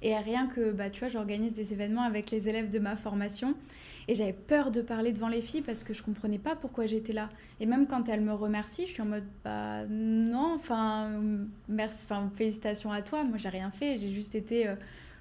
et 0.02 0.16
rien 0.18 0.48
que, 0.48 0.72
bah, 0.72 0.90
tu 0.90 1.00
vois, 1.00 1.10
j'organise 1.10 1.54
des 1.54 1.72
événements 1.72 2.04
avec 2.04 2.32
les 2.32 2.50
élèves 2.50 2.70
de 2.70 2.80
ma 2.80 2.98
formation, 2.98 3.56
et 4.08 4.16
j'avais 4.16 4.34
peur 4.34 4.72
de 4.72 4.82
parler 4.82 5.12
devant 5.12 5.28
les 5.28 5.41
filles 5.41 5.62
parce 5.62 5.84
que 5.84 5.93
je 5.93 6.01
comprenais 6.01 6.38
pas 6.38 6.55
pourquoi 6.55 6.86
j'étais 6.86 7.14
là. 7.14 7.30
Et 7.60 7.66
même 7.66 7.88
quand 7.88 8.08
elles 8.08 8.22
me 8.22 8.34
remercient, 8.34 8.88
je 8.88 8.93
suis 8.93 9.01
en 9.01 9.08
mode 9.08 9.26
bah 9.43 9.86
non, 9.89 10.53
enfin 10.55 11.12
merci, 11.68 12.05
enfin 12.05 12.32
félicitations 12.36 12.91
à 12.91 13.01
toi. 13.01 13.24
Moi 13.24 13.38
j'ai 13.38 13.49
rien 13.49 13.72
fait, 13.72 13.97
j'ai 13.97 14.14
juste 14.14 14.36
été 14.36 14.68
euh, 14.68 14.76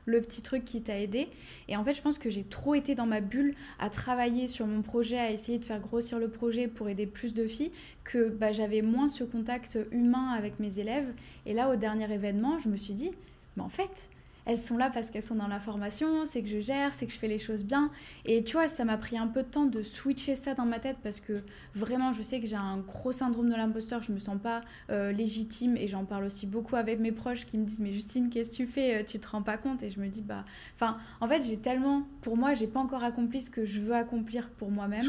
le 0.07 0.20
petit 0.20 0.41
truc 0.41 0.64
qui 0.64 0.82
t'a 0.82 0.99
aidé. 0.99 1.28
Et 1.68 1.76
en 1.76 1.84
fait, 1.84 1.95
je 1.95 2.01
pense 2.01 2.18
que 2.18 2.30
j'ai 2.30 2.45
trop 2.45 2.74
été 2.74 2.95
dans 2.95 3.07
ma 3.07 3.20
bulle 3.20 3.55
à 3.78 3.91
travailler 3.91 4.49
sur 4.49 4.66
mon 4.66 4.80
projet, 4.80 5.18
à 5.18 5.30
essayer 5.30 5.59
de 5.59 5.64
faire 5.64 5.80
grossir 5.80 6.18
le 6.18 6.28
projet 6.28 6.68
pour 6.68 6.89
aider 6.89 7.07
plus 7.07 7.34
de 7.34 7.47
filles, 7.47 7.72
que 8.05 8.28
bah, 8.28 8.53
j'avais 8.53 8.82
moins 8.82 9.09
ce 9.09 9.24
contact 9.24 9.78
humain 9.91 10.30
avec 10.30 10.61
mes 10.61 10.78
élèves. 10.78 11.12
Et 11.45 11.53
là, 11.53 11.68
au 11.70 11.76
dernier 11.76 12.11
événement, 12.12 12.59
je 12.61 12.68
me 12.68 12.76
suis 12.76 12.95
dit, 12.95 13.11
mais 13.57 13.62
en 13.62 13.68
fait, 13.68 14.09
elles 14.47 14.61
sont 14.61 14.78
là 14.78 14.90
parce 14.90 15.11
qu'elles 15.11 15.22
sont 15.22 15.34
dans 15.34 15.49
la 15.49 15.59
formation, 15.59 16.24
c'est 16.24 16.40
que 16.40 16.49
je 16.49 16.61
gère, 16.61 16.94
c'est 16.94 17.07
que 17.07 17.12
je 17.12 17.18
fais 17.18 17.26
les 17.26 17.40
choses 17.40 17.64
bien. 17.64 17.90
Et 18.24 18.44
tu 18.44 18.53
vois, 18.53 18.68
ça 18.68 18.84
m'a 18.84 18.97
pris 18.97 19.18
un 19.18 19.26
peu 19.26 19.42
de 19.42 19.49
temps 19.49 19.66
de 19.66 19.82
switcher 19.82 20.36
ça 20.36 20.55
dans 20.55 20.64
ma 20.64 20.78
tête 20.78 20.99
parce 21.03 21.18
que 21.18 21.42
vraiment, 21.74 22.12
je 22.12 22.22
sais 22.22 22.40
que 22.40 22.47
j'ai 22.47 22.57
un 22.57 22.78
gros 22.78 23.11
syndrome 23.11 23.51
de 23.51 23.57
l'imposteur, 23.57 24.05
je 24.05 24.12
me 24.12 24.20
sens 24.20 24.38
pas 24.40 24.62
euh, 24.90 25.11
légitime 25.11 25.76
et 25.76 25.88
j'en 25.88 26.05
parle 26.05 26.24
aussi 26.24 26.47
beaucoup 26.47 26.76
avec 26.76 27.01
mes 27.01 27.11
proches 27.11 27.44
qui 27.44 27.59
me 27.59 27.64
disent 27.64 27.80
Mais 27.80 27.92
Justine, 27.92 28.30
qu'est-ce 28.30 28.51
que 28.51 28.57
tu 28.57 28.66
fais 28.68 29.01
euh, 29.01 29.05
Tu 29.05 29.18
te 29.18 29.28
rends 29.28 29.42
pas 29.42 29.59
compte? 29.59 29.82
Et 29.82 29.90
je 29.90 29.99
me 29.99 30.07
dis 30.07 30.22
Bah, 30.22 30.44
enfin, 30.76 30.97
en 31.20 31.26
fait, 31.26 31.42
j'ai 31.42 31.59
tellement, 31.59 32.05
pour 32.20 32.36
moi, 32.36 32.55
j'ai 32.55 32.68
pas 32.68 32.78
encore 32.78 33.03
accompli 33.03 33.40
ce 33.40 33.51
que 33.51 33.64
je 33.64 33.80
veux 33.80 33.94
accomplir 33.94 34.51
pour 34.51 34.70
moi-même. 34.70 35.03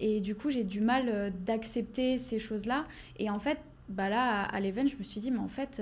Et 0.00 0.20
du 0.20 0.34
coup, 0.34 0.50
j'ai 0.50 0.64
du 0.64 0.80
mal 0.80 1.08
euh, 1.08 1.30
d'accepter 1.46 2.18
ces 2.18 2.40
choses-là. 2.40 2.84
Et 3.20 3.30
en 3.30 3.38
fait, 3.38 3.58
bah 3.88 4.08
là, 4.08 4.42
à, 4.42 4.58
l'event, 4.58 4.88
je 4.88 4.96
me 4.96 5.04
suis 5.04 5.20
dit 5.20 5.30
Mais 5.30 5.38
en 5.38 5.48
fait, 5.48 5.80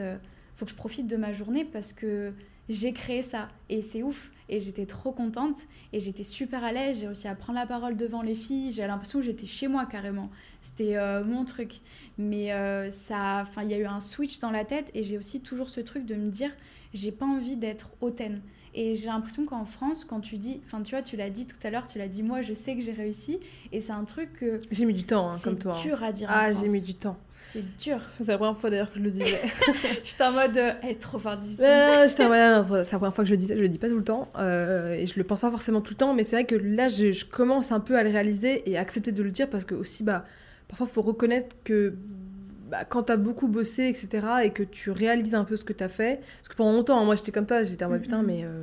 faut 0.55 0.66
que 0.66 0.70
je 0.70 0.76
profite 0.76 1.07
de 1.07 1.16
ma 1.16 1.32
journée 1.32 1.64
parce 1.64 1.94
que 1.94 2.34
j'ai 2.71 2.93
créé 2.93 3.21
ça. 3.21 3.49
Et 3.68 3.83
c'est 3.83 4.03
ouf. 4.03 4.31
Et 4.49 4.61
j'étais 4.61 4.87
trop 4.87 5.11
contente. 5.11 5.59
Et 5.93 5.99
j'étais 5.99 6.23
super 6.23 6.62
à 6.62 6.73
l'aise. 6.73 7.01
J'ai 7.01 7.07
réussi 7.07 7.27
à 7.27 7.35
prendre 7.35 7.59
la 7.59 7.66
parole 7.66 7.97
devant 7.97 8.23
les 8.23 8.37
filles. 8.37 8.71
J'ai 8.73 8.87
l'impression 8.87 9.18
que 9.18 9.25
j'étais 9.25 9.47
chez 9.47 9.66
moi 9.66 9.87
carrément. 9.87 10.31
C'était 10.62 10.97
euh, 10.97 11.25
mon 11.25 11.45
truc. 11.45 11.81
Mais 12.16 12.53
euh, 12.53 12.93
ça, 12.93 13.41
enfin, 13.43 13.64
il 13.64 13.71
y 13.71 13.75
a 13.75 13.79
eu 13.79 13.87
un 13.87 14.01
switch 14.01 14.39
dans 14.39 14.53
la 14.53 14.64
tête. 14.64 14.91
Et 14.95 15.03
j'ai 15.03 15.18
aussi 15.18 15.41
toujours 15.41 15.68
ce 15.68 15.81
truc 15.81 16.07
de 16.07 16.14
me 16.14 16.31
dire, 16.31 16.53
j'ai 16.95 17.11
pas 17.11 17.27
envie 17.27 17.57
d'être 17.57 17.91
hautaine. 18.01 18.41
Et 18.73 18.95
j'ai 18.95 19.09
l'impression 19.09 19.47
qu'en 19.47 19.64
France, 19.64 20.05
quand 20.05 20.21
tu 20.21 20.39
dis, 20.39 20.61
enfin 20.64 20.81
tu 20.83 20.95
vois, 20.95 21.03
tu 21.03 21.16
l'as 21.16 21.31
dit 21.31 21.49
tout 21.49 21.57
à 21.64 21.71
l'heure, 21.71 21.89
tu 21.89 21.99
l'as 21.99 22.07
dit 22.07 22.23
moi, 22.23 22.41
je 22.41 22.55
sais 22.55 22.77
que 22.77 22.83
j'ai 22.83 22.93
réussi. 22.93 23.41
Et 23.73 23.81
c'est 23.81 23.91
un 23.91 24.05
truc 24.05 24.33
que. 24.35 24.61
J'ai 24.71 24.85
mis 24.85 24.95
du 24.95 25.03
temps, 25.03 25.33
hein, 25.33 25.39
comme 25.43 25.59
toi. 25.59 25.77
C'est 25.77 25.89
dur 25.89 26.05
à 26.05 26.12
dire. 26.12 26.29
Ah, 26.31 26.53
j'ai 26.53 26.68
mis 26.68 26.83
du 26.83 26.95
temps. 26.95 27.16
C'est 27.41 27.76
dur. 27.76 28.01
C'est 28.20 28.28
la 28.28 28.38
première 28.38 28.57
fois 28.57 28.70
d'ailleurs 28.70 28.93
que 28.93 28.99
je 28.99 29.05
le 29.05 29.11
disais. 29.11 29.41
j'étais 30.05 30.24
en 30.24 30.32
mode, 30.32 30.57
euh, 30.57 30.72
être 30.82 31.01
trop 31.01 31.18
fort 31.18 31.36
d'ici. 31.36 31.57
j'étais 31.57 32.24
en 32.24 32.28
mode, 32.28 32.84
c'est 32.84 32.93
la 32.93 32.99
première 32.99 33.14
fois 33.14 33.24
que 33.24 33.28
je 33.28 33.34
le 33.34 33.38
disais, 33.38 33.57
je 33.57 33.62
le 33.62 33.68
dis 33.68 33.78
pas 33.78 33.88
tout 33.88 33.97
le 33.97 34.05
temps. 34.05 34.28
Euh, 34.38 34.93
et 34.93 35.07
je 35.07 35.14
le 35.16 35.24
pense 35.24 35.41
pas 35.41 35.51
forcément 35.51 35.80
tout 35.80 35.95
le 35.95 35.99
temps, 35.99 36.14
mais 36.14 36.22
c'est 36.22 36.36
vrai 36.36 36.45
que 36.45 36.55
là, 36.55 36.88
je, 36.88 37.12
je, 37.12 37.24
commence 37.24 37.72
un 37.72 37.80
peu 37.80 37.97
à 37.97 38.03
le 38.03 38.11
réaliser 38.11 38.70
et 38.70 38.76
à 38.76 38.80
accepter 38.80 39.11
de 39.11 39.22
le 39.22 39.30
dire 39.30 39.49
parce 39.49 39.64
que 39.64 39.74
aussi, 39.74 40.05
bah, 40.05 40.24
parfois, 40.68 40.86
il 40.88 40.93
faut 40.93 41.03
reconnaître 41.03 41.57
que 41.64 41.95
bah, 42.70 42.84
quand 42.84 43.05
tu 43.05 43.12
as 43.12 43.16
beaucoup 43.16 43.49
bossé, 43.49 43.88
etc., 43.88 44.26
et 44.45 44.51
que 44.51 44.62
tu 44.62 44.93
réalises 44.93 45.34
un 45.34 45.45
peu 45.45 45.57
ce 45.57 45.64
que 45.64 45.72
tu 45.72 45.82
as 45.82 45.88
fait. 45.88 46.20
Parce 46.36 46.49
que 46.49 46.55
pendant 46.55 46.72
longtemps, 46.72 47.01
hein, 47.01 47.05
moi 47.05 47.16
j'étais 47.16 47.32
comme 47.32 47.47
toi, 47.47 47.64
j'étais 47.64 47.84
en 47.84 47.88
mode 47.88 48.03
putain, 48.03 48.22
mais 48.22 48.45
euh, 48.45 48.62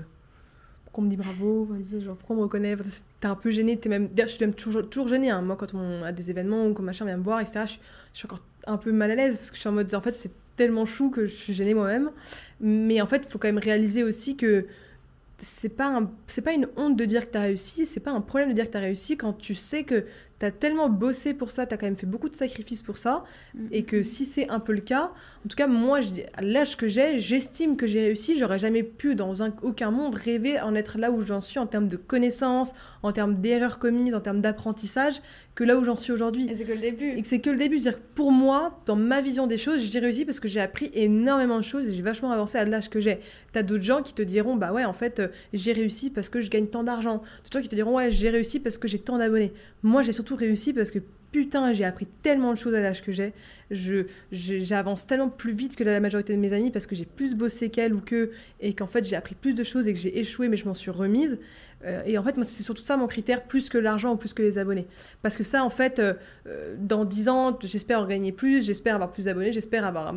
pourquoi 0.86 1.02
on 1.02 1.06
me 1.06 1.10
dit 1.10 1.18
bravo 1.18 1.68
genre, 2.00 2.16
Pourquoi 2.16 2.36
on 2.36 2.40
me 2.40 2.44
reconnaît 2.44 2.76
T'es 3.20 3.28
un 3.28 3.36
peu 3.36 3.50
gêné, 3.50 3.78
es 3.84 3.90
même... 3.90 4.10
je 4.18 4.26
suis 4.28 4.46
même 4.46 4.54
toujours, 4.54 4.90
toujours 4.90 5.10
gênée. 5.10 5.30
Hein. 5.30 5.42
Moi, 5.42 5.58
quand 5.58 5.74
on 5.74 6.04
a 6.04 6.14
des 6.14 6.30
événements 6.30 6.68
ou 6.68 6.74
quand 6.74 6.84
machin 6.84 7.04
vient 7.04 7.18
me 7.18 7.24
voir, 7.24 7.42
etc., 7.42 7.62
je, 7.66 7.74
je, 8.14 8.20
suis 8.20 8.28
encore 8.28 8.44
un 8.68 8.78
peu 8.78 8.92
mal 8.92 9.12
à 9.12 9.16
l'aise 9.16 9.38
parce 9.38 9.50
que 9.50 9.56
je 9.56 9.62
suis 9.62 9.70
en 9.70 9.74
mode 9.74 9.94
en 9.94 10.02
fait, 10.02 10.16
c'est 10.16 10.32
tellement 10.56 10.86
chou 10.86 11.10
que 11.10 11.26
je 11.26 11.34
suis 11.34 11.54
gênée 11.54 11.74
moi-même. 11.74 12.12
Mais 12.60 13.02
en 13.02 13.06
fait, 13.08 13.24
il 13.26 13.30
faut 13.30 13.40
quand 13.40 13.48
même 13.48 13.58
réaliser 13.58 14.04
aussi 14.04 14.36
que 14.36 14.68
c'est 15.38 15.70
pas 15.70 16.02
c'est 16.26 16.42
pas 16.42 16.54
une 16.54 16.68
honte 16.78 16.96
de 16.98 17.06
dire 17.06 17.28
que 17.28 17.32
tu 17.32 17.38
as 17.38 17.42
réussi, 17.42 17.86
c'est 17.86 18.00
pas 18.00 18.12
un 18.12 18.22
problème 18.22 18.50
de 18.50 18.54
dire 18.56 18.66
que 18.66 18.72
tu 18.72 18.78
as 18.78 18.82
réussi 18.82 19.18
quand 19.18 19.34
tu 19.34 19.54
sais 19.54 19.84
que 19.84 20.06
t'as 20.40 20.52
tellement 20.52 20.90
bossé 20.90 21.34
pour 21.34 21.52
ça, 21.52 21.66
t'as 21.66 21.78
quand 21.78 21.86
même 21.86 21.96
fait 21.96 22.08
beaucoup 22.08 22.30
de 22.30 22.36
sacrifices 22.36 22.82
pour 22.82 22.98
ça, 22.98 23.24
mm, 23.54 23.68
et 23.72 23.84
que 23.84 23.98
mm, 23.98 24.04
si 24.04 24.26
c'est 24.26 24.50
un 24.50 24.60
peu 24.60 24.74
le 24.74 24.82
cas, 24.82 25.12
en 25.48 25.50
tout 25.50 25.56
cas, 25.56 25.68
moi, 25.68 26.02
je, 26.02 26.10
à 26.34 26.42
l'âge 26.42 26.76
que 26.76 26.90
j'ai, 26.90 27.20
j'estime 27.20 27.78
que 27.78 27.88
j'ai 27.88 28.02
réussi. 28.02 28.38
J'aurais 28.38 28.60
jamais 28.60 28.84
pu, 28.84 29.16
dans 29.16 29.34
aucun 29.62 29.92
monde, 29.92 30.14
rêver 30.14 30.60
en 30.60 30.76
être 30.76 30.98
là 30.98 31.10
où 31.10 31.22
j'en 31.22 31.40
suis 31.40 31.58
en 31.58 31.66
termes 31.66 31.88
de 31.88 31.96
connaissances, 31.96 32.74
en 33.02 33.14
termes 33.14 33.36
d'erreurs 33.36 33.80
commises, 33.80 34.14
en 34.14 34.20
termes 34.20 34.42
d'apprentissage, 34.42 35.22
que 35.56 35.64
là 35.64 35.78
où 35.78 35.86
j'en 35.86 35.96
suis 35.96 36.12
aujourd'hui. 36.12 36.50
Et 36.50 36.56
c'est 36.56 36.66
que 36.66 36.74
le 36.74 36.82
début. 36.82 37.12
Et 37.12 37.22
que 37.22 37.28
c'est 37.30 37.40
que 37.40 37.50
le 37.50 37.56
début. 37.56 37.80
C'est-à-dire 37.80 38.02
que 38.02 38.06
pour 38.14 38.34
moi, 38.34 38.82
dans 38.88 38.98
ma 38.98 39.22
vision 39.22 39.48
des 39.48 39.56
choses, 39.56 39.80
j'ai 39.80 40.00
réussi 40.00 40.26
parce 40.26 40.42
que 40.42 40.50
j'ai 40.50 40.60
appris 40.60 40.92
énormément 40.94 41.56
de 41.56 41.64
choses 41.64 41.88
et 41.88 41.94
j'ai 41.94 42.04
vachement 42.04 42.34
avancé 42.34 42.58
à 42.58 42.66
l'âge 42.66 42.90
que 42.90 43.00
j'ai. 43.00 43.20
T'as 43.54 43.64
d'autres 43.64 43.86
gens 43.86 44.02
qui 44.02 44.14
te 44.14 44.24
diront, 44.24 44.58
bah 44.58 44.74
ouais, 44.74 44.84
en 44.84 44.92
fait, 44.92 45.22
euh, 45.22 45.30
j'ai 45.54 45.72
réussi 45.72 46.10
parce 46.10 46.28
que 46.28 46.42
je 46.42 46.50
gagne 46.50 46.68
tant 46.68 46.84
d'argent. 46.84 47.24
D'autres 47.46 47.54
gens 47.54 47.62
qui 47.62 47.70
te 47.70 47.76
diront, 47.76 47.96
ouais, 47.96 48.12
j'ai 48.12 48.30
réussi 48.30 48.60
parce 48.60 48.78
que 48.78 48.90
j'ai 48.90 49.00
tant 49.00 49.18
d'abonnés. 49.18 49.54
Moi, 49.82 50.02
j'ai 50.02 50.12
surtout 50.12 50.36
réussi 50.36 50.74
parce 50.74 50.92
que 50.92 51.00
putain, 51.38 51.72
j'ai 51.72 51.86
appris 51.86 52.08
tellement 52.24 52.52
de 52.52 52.58
choses 52.58 52.74
à 52.74 52.82
l'âge 52.82 53.04
que 53.04 53.12
j'ai. 53.12 53.32
Je, 53.70 54.06
j'avance 54.32 55.06
tellement 55.06 55.30
plus 55.30 55.54
vite 55.54 55.76
que 55.76 55.84
la 55.84 56.00
majorité 56.00 56.34
de 56.34 56.40
mes 56.40 56.52
amis 56.52 56.72
parce 56.72 56.88
que 56.88 56.96
j'ai 56.96 57.06
plus 57.06 57.36
bossé 57.36 57.70
qu'elle 57.70 57.94
ou 57.94 58.02
que, 58.02 58.32
et 58.60 58.74
qu'en 58.74 58.88
fait, 58.88 59.04
j'ai 59.04 59.16
appris 59.16 59.36
plus 59.36 59.54
de 59.54 59.64
choses 59.64 59.88
et 59.88 59.94
que 59.94 60.00
j'ai 60.00 60.18
échoué, 60.18 60.48
mais 60.48 60.58
je 60.58 60.66
m'en 60.66 60.74
suis 60.74 60.90
remise. 60.90 61.38
Euh, 61.86 62.02
et 62.08 62.18
en 62.18 62.24
fait, 62.24 62.38
moi, 62.38 62.44
c'est 62.44 62.64
surtout 62.64 62.82
ça 62.82 62.98
mon 62.98 63.06
critère, 63.06 63.44
plus 63.44 63.70
que 63.70 63.78
l'argent 63.78 64.14
ou 64.14 64.18
plus 64.18 64.34
que 64.34 64.42
les 64.42 64.58
abonnés. 64.58 64.88
Parce 65.22 65.38
que 65.38 65.44
ça, 65.44 65.64
en 65.64 65.70
fait, 65.70 66.00
euh, 66.00 66.16
euh, 66.48 66.76
dans 66.80 67.06
10 67.06 67.30
ans, 67.30 67.60
j'espère 67.62 68.02
en 68.02 68.08
gagner 68.08 68.32
plus, 68.32 68.66
j'espère 68.66 68.96
avoir 68.96 69.12
plus 69.12 69.26
d'abonnés, 69.26 69.52
j'espère 69.52 69.86
avoir 69.86 70.12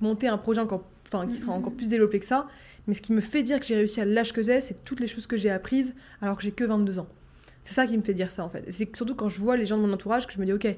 monté 0.00 0.28
un 0.28 0.38
projet 0.38 0.62
encore, 0.62 0.88
enfin, 1.06 1.26
qui 1.26 1.36
sera 1.36 1.52
encore 1.52 1.74
plus 1.74 1.88
développé 1.88 2.20
que 2.20 2.26
ça. 2.26 2.46
Mais 2.86 2.94
ce 2.94 3.02
qui 3.02 3.12
me 3.12 3.20
fait 3.20 3.42
dire 3.42 3.60
que 3.60 3.66
j'ai 3.66 3.76
réussi 3.76 4.00
à 4.00 4.06
l'âge 4.06 4.32
que 4.32 4.42
j'ai, 4.42 4.62
c'est 4.62 4.82
toutes 4.82 5.00
les 5.00 5.08
choses 5.08 5.26
que 5.26 5.36
j'ai 5.36 5.50
apprises 5.50 5.94
alors 6.22 6.38
que 6.38 6.42
j'ai 6.42 6.52
que 6.52 6.64
22 6.64 7.00
ans. 7.00 7.08
C'est 7.66 7.74
ça 7.74 7.86
qui 7.86 7.98
me 7.98 8.02
fait 8.02 8.14
dire 8.14 8.30
ça, 8.30 8.44
en 8.44 8.48
fait. 8.48 8.64
C'est 8.68 8.94
surtout 8.96 9.16
quand 9.16 9.28
je 9.28 9.40
vois 9.40 9.56
les 9.56 9.66
gens 9.66 9.76
de 9.76 9.82
mon 9.82 9.92
entourage 9.92 10.26
que 10.26 10.32
je 10.32 10.38
me 10.38 10.46
dis, 10.46 10.52
ok, 10.52 10.68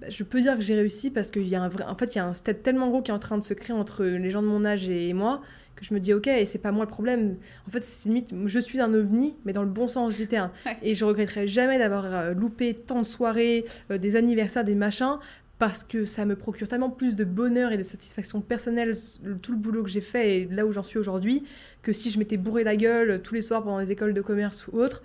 bah, 0.00 0.08
je 0.10 0.22
peux 0.22 0.42
dire 0.42 0.54
que 0.54 0.60
j'ai 0.60 0.74
réussi 0.74 1.10
parce 1.10 1.30
qu'il 1.30 1.48
y 1.48 1.56
a 1.56 1.62
un 1.62 1.68
vrai... 1.68 1.84
En 1.84 1.96
fait, 1.96 2.14
il 2.14 2.18
y 2.18 2.20
a 2.20 2.26
un 2.26 2.34
step 2.34 2.62
tellement 2.62 2.88
gros 2.88 3.00
qui 3.00 3.10
est 3.10 3.14
en 3.14 3.18
train 3.18 3.38
de 3.38 3.42
se 3.42 3.54
créer 3.54 3.74
entre 3.74 4.04
les 4.04 4.30
gens 4.30 4.42
de 4.42 4.46
mon 4.46 4.64
age 4.64 4.88
et 4.88 5.12
moi 5.14 5.42
que 5.76 5.84
je 5.84 5.94
me 5.94 6.00
dis 6.00 6.14
ok 6.14 6.26
et 6.26 6.46
c'est 6.46 6.58
pas 6.58 6.72
moi 6.72 6.84
le 6.84 6.90
problème. 6.90 7.36
En 7.68 7.70
fait 7.70 7.84
c'est 7.84 8.08
limite 8.08 8.34
je 8.46 8.58
suis 8.58 8.80
un 8.80 8.92
ovni 8.94 9.36
mais 9.44 9.52
dans 9.52 9.62
le 9.62 9.68
bon 9.68 9.88
sens 9.88 10.16
du 10.16 10.26
terme. 10.26 10.50
Et 10.82 10.94
je 10.94 11.04
regretterai 11.04 11.46
jamais 11.46 11.78
d'avoir 11.78 12.06
euh, 12.06 12.34
loupé 12.34 12.74
tant 12.74 13.00
de 13.00 13.06
soirées 13.06 13.66
euh, 13.90 13.98
des 13.98 14.16
anniversaires 14.16 14.64
des 14.64 14.74
machins 14.74 15.18
parce 15.58 15.84
que 15.84 16.04
ça 16.04 16.24
me 16.24 16.36
procure 16.36 16.68
tellement 16.68 16.90
plus 16.90 17.16
de 17.16 17.24
bonheur 17.24 17.72
et 17.72 17.78
de 17.78 17.82
satisfaction 17.82 18.40
personnelle 18.40 18.92
tout 19.40 19.52
le 19.52 19.58
boulot 19.58 19.82
que 19.82 19.88
j'ai 19.88 20.02
fait 20.02 20.36
et 20.36 20.44
là 20.46 20.66
où 20.66 20.72
j'en 20.72 20.82
suis 20.82 20.98
aujourd'hui 20.98 21.44
que 21.82 21.92
si 21.92 22.10
je 22.10 22.18
m'étais 22.18 22.36
bourré 22.36 22.64
la 22.64 22.76
gueule 22.76 23.22
tous 23.22 23.34
les 23.34 23.42
soirs 23.42 23.62
pendant 23.62 23.78
les 23.78 23.92
écoles 23.92 24.12
de 24.12 24.20
commerce 24.20 24.66
ou 24.68 24.78
autres 24.78 25.02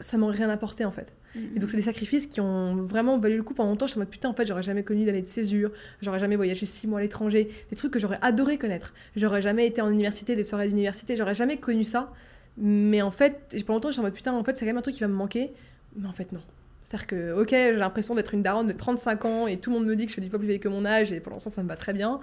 ça 0.00 0.18
m'aurait 0.18 0.36
rien 0.36 0.50
apporté 0.50 0.84
en 0.84 0.90
fait 0.90 1.12
et 1.54 1.58
donc, 1.58 1.70
c'est 1.70 1.76
des 1.76 1.82
sacrifices 1.82 2.26
qui 2.26 2.40
ont 2.40 2.76
vraiment 2.76 3.18
valu 3.18 3.36
le 3.36 3.42
coup 3.42 3.54
pendant 3.54 3.70
longtemps. 3.70 3.86
Je 3.86 3.92
suis 3.92 3.98
en 3.98 4.02
mode 4.02 4.10
putain, 4.10 4.28
en 4.28 4.34
fait, 4.34 4.46
j'aurais 4.46 4.62
jamais 4.62 4.82
connu 4.82 5.04
d'année 5.04 5.22
de 5.22 5.26
césure, 5.26 5.70
j'aurais 6.00 6.18
jamais 6.18 6.36
voyagé 6.36 6.66
six 6.66 6.86
mois 6.86 7.00
à 7.00 7.02
l'étranger, 7.02 7.50
des 7.70 7.76
trucs 7.76 7.92
que 7.92 7.98
j'aurais 7.98 8.18
adoré 8.22 8.58
connaître. 8.58 8.94
J'aurais 9.16 9.42
jamais 9.42 9.66
été 9.66 9.80
en 9.80 9.90
université, 9.90 10.36
des 10.36 10.44
soirées 10.44 10.68
d'université, 10.68 11.16
j'aurais 11.16 11.34
jamais 11.34 11.58
connu 11.58 11.84
ça. 11.84 12.12
Mais 12.56 13.02
en 13.02 13.10
fait, 13.10 13.54
pendant 13.66 13.76
longtemps, 13.76 13.88
je 13.88 13.92
suis 13.92 14.00
en 14.00 14.04
mode 14.04 14.14
putain, 14.14 14.32
en 14.32 14.42
fait, 14.42 14.56
c'est 14.56 14.64
quand 14.64 14.70
même 14.70 14.78
un 14.78 14.82
truc 14.82 14.94
qui 14.94 15.00
va 15.00 15.08
me 15.08 15.14
manquer. 15.14 15.52
Mais 15.96 16.08
en 16.08 16.12
fait, 16.12 16.32
non. 16.32 16.40
C'est-à-dire 16.82 17.06
que, 17.06 17.32
ok, 17.40 17.50
j'ai 17.50 17.76
l'impression 17.76 18.14
d'être 18.14 18.32
une 18.32 18.42
daronne 18.42 18.66
de 18.66 18.72
35 18.72 19.24
ans 19.26 19.46
et 19.46 19.58
tout 19.58 19.70
le 19.70 19.78
monde 19.78 19.86
me 19.86 19.94
dit 19.94 20.06
que 20.06 20.10
je 20.10 20.16
fais 20.16 20.22
10 20.22 20.30
fois 20.30 20.38
plus 20.38 20.48
vieille 20.48 20.60
que 20.60 20.68
mon 20.68 20.86
âge 20.86 21.12
et 21.12 21.20
pour 21.20 21.32
l'instant, 21.32 21.50
ça 21.50 21.62
me 21.62 21.68
va 21.68 21.76
très 21.76 21.92
bien. 21.92 22.20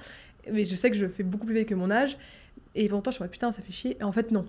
Mais 0.52 0.66
je 0.66 0.76
sais 0.76 0.90
que 0.90 0.98
je 0.98 1.08
fais 1.08 1.24
beaucoup 1.24 1.46
plus 1.46 1.54
vieille 1.54 1.66
que 1.68 1.76
mon 1.76 1.92
âge. 1.92 2.18
Et 2.74 2.86
pendant 2.86 2.98
longtemps, 2.98 3.12
je 3.12 3.16
suis 3.16 3.22
en 3.22 3.26
mode 3.26 3.32
putain, 3.32 3.52
ça 3.52 3.62
fait 3.62 3.72
chier. 3.72 3.98
Et 4.00 4.04
en 4.04 4.12
fait, 4.12 4.32
non. 4.32 4.46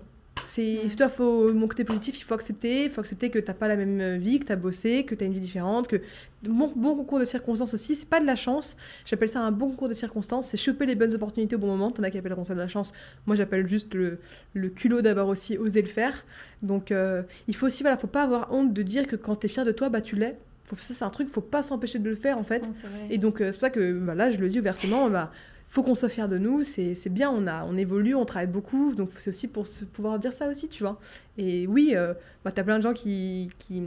C'est, 0.47 0.79
toi, 0.95 1.09
faut, 1.09 1.51
mon 1.51 1.67
côté 1.67 1.83
positif, 1.83 2.17
il 2.19 2.23
faut 2.23 2.33
accepter, 2.33 2.85
il 2.85 2.89
faut 2.89 3.01
accepter 3.01 3.29
que 3.29 3.37
t'as 3.37 3.53
pas 3.53 3.67
la 3.67 3.75
même 3.75 3.99
euh, 3.99 4.17
vie, 4.17 4.39
que 4.39 4.45
tu 4.45 4.51
as 4.53 4.55
bossé, 4.55 5.03
que 5.03 5.13
tu 5.13 5.23
as 5.23 5.27
une 5.27 5.33
vie 5.33 5.41
différente, 5.41 5.89
que 5.89 5.97
bon, 6.43 6.71
bon 6.73 6.95
concours 6.95 7.19
de 7.19 7.25
circonstances 7.25 7.73
aussi, 7.73 7.95
c'est 7.95 8.07
pas 8.07 8.21
de 8.21 8.25
la 8.25 8.37
chance. 8.37 8.77
J'appelle 9.05 9.27
ça 9.27 9.41
un 9.41 9.51
bon 9.51 9.71
concours 9.71 9.89
de 9.89 9.93
circonstances, 9.93 10.47
c'est 10.47 10.57
choper 10.57 10.85
les 10.85 10.95
bonnes 10.95 11.13
opportunités 11.13 11.57
au 11.57 11.59
bon 11.59 11.67
moment. 11.67 11.91
T'en 11.91 12.01
as 12.03 12.11
qui 12.11 12.17
appelleront 12.17 12.45
ça 12.45 12.53
de 12.53 12.59
la 12.59 12.69
chance. 12.69 12.93
Moi, 13.25 13.35
j'appelle 13.35 13.67
juste 13.67 13.93
le, 13.93 14.19
le 14.53 14.69
culot 14.69 15.01
d'avoir 15.01 15.27
aussi 15.27 15.57
osé 15.57 15.81
le 15.81 15.89
faire. 15.89 16.25
Donc, 16.61 16.91
euh, 16.91 17.23
il 17.49 17.55
faut 17.55 17.65
aussi, 17.65 17.83
voilà, 17.83 17.97
faut 17.97 18.07
pas 18.07 18.23
avoir 18.23 18.53
honte 18.53 18.73
de 18.73 18.81
dire 18.83 19.05
que 19.05 19.17
quand 19.17 19.35
tu 19.35 19.47
es 19.47 19.49
fier 19.49 19.65
de 19.65 19.73
toi, 19.73 19.89
bah 19.89 19.99
tu 19.99 20.15
l'es. 20.15 20.37
Ça, 20.77 20.93
c'est 20.93 21.05
un 21.05 21.09
truc, 21.09 21.29
faut 21.29 21.41
pas 21.41 21.61
s'empêcher 21.61 21.99
de 21.99 22.09
le 22.09 22.15
faire 22.15 22.37
en 22.37 22.43
fait. 22.43 22.63
et 23.09 23.17
donc, 23.17 23.41
euh, 23.41 23.51
c'est 23.51 23.57
pour 23.57 23.61
ça 23.61 23.69
que 23.69 23.99
bah, 23.99 24.15
là, 24.15 24.31
je 24.31 24.37
le 24.37 24.47
dis 24.47 24.59
ouvertement, 24.59 25.09
bah, 25.09 25.31
faut 25.67 25.83
qu'on 25.83 25.95
soit 25.95 26.09
fier 26.09 26.29
de 26.29 26.37
nous, 26.37 26.63
c'est 26.63 27.09
bien, 27.09 27.29
on, 27.29 27.45
a, 27.45 27.65
on 27.65 27.75
évolue, 27.75 28.15
on 28.15 28.25
travaille 28.25 28.47
beaucoup, 28.47 28.95
donc 28.95 29.09
c'est 29.19 29.29
aussi 29.29 29.47
pour 29.47 29.67
se, 29.67 29.83
pouvoir 29.83 30.17
dire 30.17 30.31
ça 30.31 30.47
aussi, 30.47 30.69
tu 30.69 30.83
vois. 30.83 30.99
Et 31.37 31.67
oui, 31.67 31.91
euh, 31.93 32.13
bah, 32.45 32.51
tu 32.53 32.61
as 32.61 32.63
plein 32.63 32.77
de 32.77 32.83
gens 32.83 32.93
qui, 32.93 33.49
qui, 33.57 33.83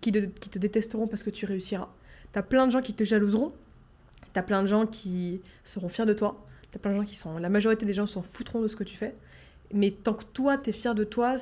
qui, 0.00 0.12
te, 0.12 0.58
détesteront 0.58 1.08
parce 1.08 1.24
que 1.24 1.30
tu 1.30 1.44
réussiras. 1.44 1.88
Tu 2.32 2.38
as 2.38 2.42
plein 2.42 2.66
de 2.66 2.72
gens 2.72 2.80
qui 2.80 2.94
te 2.94 3.02
jalouseront, 3.02 3.52
tu 4.32 4.38
as 4.38 4.42
plein 4.44 4.62
de 4.62 4.68
gens 4.68 4.86
qui 4.86 5.40
seront 5.64 5.88
fiers 5.88 6.06
de 6.06 6.14
toi, 6.14 6.46
tu 6.70 6.76
as 6.76 6.78
plein 6.78 6.92
de 6.92 6.98
gens 6.98 7.04
qui 7.04 7.16
sont... 7.16 7.38
La 7.38 7.48
majorité 7.48 7.84
des 7.84 7.94
gens 7.94 8.06
s'en 8.06 8.22
foutront 8.22 8.60
de 8.60 8.68
ce 8.68 8.76
que 8.76 8.84
tu 8.84 8.96
fais, 8.96 9.14
mais 9.72 9.90
tant 9.90 10.14
que 10.14 10.24
toi, 10.24 10.56
tu 10.56 10.70
es 10.70 10.72
fier 10.72 10.94
de 10.94 11.02
toi, 11.02 11.36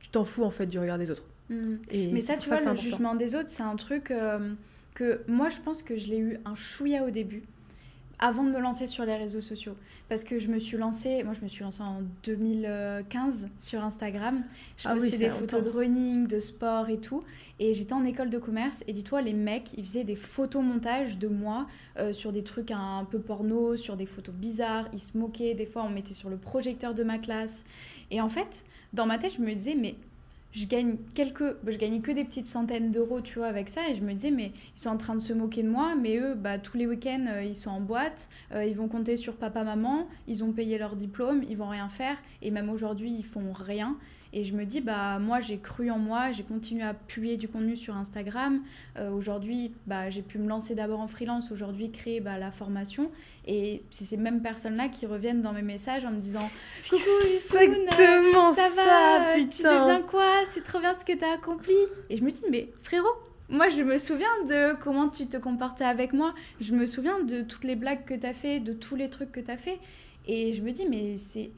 tu 0.00 0.08
t'en 0.10 0.24
fous 0.24 0.42
en 0.42 0.50
fait 0.50 0.66
du 0.66 0.80
regard 0.80 0.98
des 0.98 1.12
autres. 1.12 1.24
Mmh. 1.50 1.76
Et 1.90 2.12
mais 2.12 2.20
ça, 2.20 2.36
tu 2.36 2.48
vois, 2.48 2.58
le 2.58 2.74
jugement 2.74 3.14
des 3.14 3.36
autres, 3.36 3.48
c'est 3.50 3.62
un 3.62 3.76
truc 3.76 4.10
euh, 4.10 4.54
que 4.94 5.20
moi, 5.28 5.50
je 5.50 5.60
pense 5.60 5.84
que 5.84 5.96
je 5.96 6.08
l'ai 6.08 6.18
eu 6.18 6.40
un 6.44 6.56
chouïa 6.56 7.04
au 7.04 7.10
début 7.10 7.44
avant 8.20 8.44
de 8.44 8.50
me 8.50 8.60
lancer 8.60 8.86
sur 8.86 9.04
les 9.04 9.14
réseaux 9.14 9.40
sociaux. 9.40 9.74
Parce 10.08 10.24
que 10.24 10.38
je 10.38 10.48
me 10.48 10.58
suis 10.58 10.76
lancée, 10.76 11.24
moi 11.24 11.32
je 11.32 11.40
me 11.40 11.48
suis 11.48 11.64
lancée 11.64 11.82
en 11.82 12.02
2015 12.22 13.48
sur 13.58 13.82
Instagram. 13.82 14.44
Je 14.76 14.88
ah 14.88 14.94
postais 14.94 15.16
des 15.16 15.30
photos 15.30 15.62
de 15.62 15.70
running, 15.70 16.26
de 16.26 16.38
sport 16.38 16.90
et 16.90 16.98
tout. 16.98 17.24
Et 17.58 17.72
j'étais 17.72 17.94
en 17.94 18.04
école 18.04 18.28
de 18.28 18.38
commerce. 18.38 18.84
Et 18.86 18.92
dis-toi, 18.92 19.22
les 19.22 19.32
mecs, 19.32 19.72
ils 19.76 19.84
faisaient 19.84 20.04
des 20.04 20.16
photomontages 20.16 21.18
de 21.18 21.28
moi 21.28 21.66
euh, 21.98 22.12
sur 22.12 22.32
des 22.32 22.44
trucs 22.44 22.70
un 22.70 23.06
peu 23.10 23.20
porno, 23.20 23.76
sur 23.76 23.96
des 23.96 24.06
photos 24.06 24.34
bizarres. 24.34 24.88
Ils 24.92 25.00
se 25.00 25.16
moquaient. 25.16 25.54
Des 25.54 25.66
fois, 25.66 25.82
on 25.82 25.90
mettait 25.90 26.14
sur 26.14 26.28
le 26.28 26.36
projecteur 26.36 26.92
de 26.94 27.02
ma 27.02 27.18
classe. 27.18 27.64
Et 28.10 28.20
en 28.20 28.28
fait, 28.28 28.64
dans 28.92 29.06
ma 29.06 29.16
tête, 29.16 29.34
je 29.36 29.40
me 29.40 29.54
disais, 29.54 29.74
mais 29.74 29.94
je 30.52 30.66
gagne 30.66 30.96
quelques 31.14 31.56
je 31.66 31.76
gagnais 31.76 32.00
que 32.00 32.10
des 32.10 32.24
petites 32.24 32.46
centaines 32.46 32.90
d'euros 32.90 33.20
tu 33.20 33.38
vois 33.38 33.46
avec 33.46 33.68
ça 33.68 33.88
et 33.88 33.94
je 33.94 34.02
me 34.02 34.12
disais 34.12 34.30
mais 34.30 34.52
ils 34.76 34.80
sont 34.80 34.90
en 34.90 34.96
train 34.96 35.14
de 35.14 35.20
se 35.20 35.32
moquer 35.32 35.62
de 35.62 35.68
moi 35.68 35.94
mais 35.94 36.18
eux 36.18 36.34
bah 36.34 36.58
tous 36.58 36.76
les 36.76 36.86
week-ends 36.86 37.26
euh, 37.28 37.44
ils 37.44 37.54
sont 37.54 37.70
en 37.70 37.80
boîte 37.80 38.28
euh, 38.52 38.64
ils 38.64 38.74
vont 38.74 38.88
compter 38.88 39.16
sur 39.16 39.36
papa 39.36 39.62
maman 39.62 40.08
ils 40.26 40.42
ont 40.42 40.52
payé 40.52 40.78
leur 40.78 40.96
diplôme 40.96 41.44
ils 41.48 41.56
vont 41.56 41.68
rien 41.68 41.88
faire 41.88 42.16
et 42.42 42.50
même 42.50 42.68
aujourd'hui 42.68 43.12
ils 43.12 43.24
font 43.24 43.52
rien 43.52 43.96
et 44.32 44.44
je 44.44 44.54
me 44.54 44.64
dis, 44.64 44.80
bah, 44.80 45.18
moi, 45.18 45.40
j'ai 45.40 45.58
cru 45.58 45.90
en 45.90 45.98
moi, 45.98 46.30
j'ai 46.30 46.44
continué 46.44 46.82
à 46.82 46.94
publier 46.94 47.36
du 47.36 47.48
contenu 47.48 47.76
sur 47.76 47.96
Instagram. 47.96 48.62
Euh, 48.96 49.10
aujourd'hui, 49.10 49.72
bah, 49.86 50.08
j'ai 50.08 50.22
pu 50.22 50.38
me 50.38 50.48
lancer 50.48 50.76
d'abord 50.76 51.00
en 51.00 51.08
freelance, 51.08 51.50
aujourd'hui, 51.50 51.90
créer 51.90 52.20
bah, 52.20 52.38
la 52.38 52.52
formation. 52.52 53.10
Et 53.46 53.82
c'est 53.90 54.04
ces 54.04 54.16
mêmes 54.16 54.40
personnes-là 54.40 54.88
qui 54.88 55.06
reviennent 55.06 55.42
dans 55.42 55.52
mes 55.52 55.62
messages 55.62 56.04
en 56.04 56.12
me 56.12 56.20
disant 56.20 56.48
Coucou, 56.88 57.00
exactement 57.60 58.52
ça, 58.52 58.68
va, 58.76 59.34
tu 59.34 59.62
deviens 59.62 60.02
quoi? 60.02 60.28
C'est 60.46 60.62
trop 60.62 60.78
bien 60.78 60.92
ce 60.92 61.04
que 61.04 61.16
tu 61.16 61.24
as 61.24 61.32
accompli. 61.32 61.74
Et 62.08 62.16
je 62.16 62.22
me 62.22 62.30
dis, 62.30 62.44
mais 62.50 62.68
frérot, 62.82 63.08
moi, 63.48 63.68
je 63.68 63.82
me 63.82 63.98
souviens 63.98 64.44
de 64.48 64.76
comment 64.80 65.08
tu 65.08 65.26
te 65.26 65.36
comportais 65.38 65.84
avec 65.84 66.12
moi. 66.12 66.34
Je 66.60 66.72
me 66.72 66.86
souviens 66.86 67.20
de 67.24 67.42
toutes 67.42 67.64
les 67.64 67.74
blagues 67.74 68.04
que 68.04 68.14
tu 68.14 68.26
as 68.26 68.34
fait, 68.34 68.60
de 68.60 68.74
tous 68.74 68.94
les 68.94 69.10
trucs 69.10 69.32
que 69.32 69.40
tu 69.40 69.50
as 69.50 69.56
fait. 69.56 69.80
Et 70.28 70.52
je 70.52 70.62
me 70.62 70.70
dis, 70.70 70.86
mais 70.88 71.16
c'est 71.16 71.50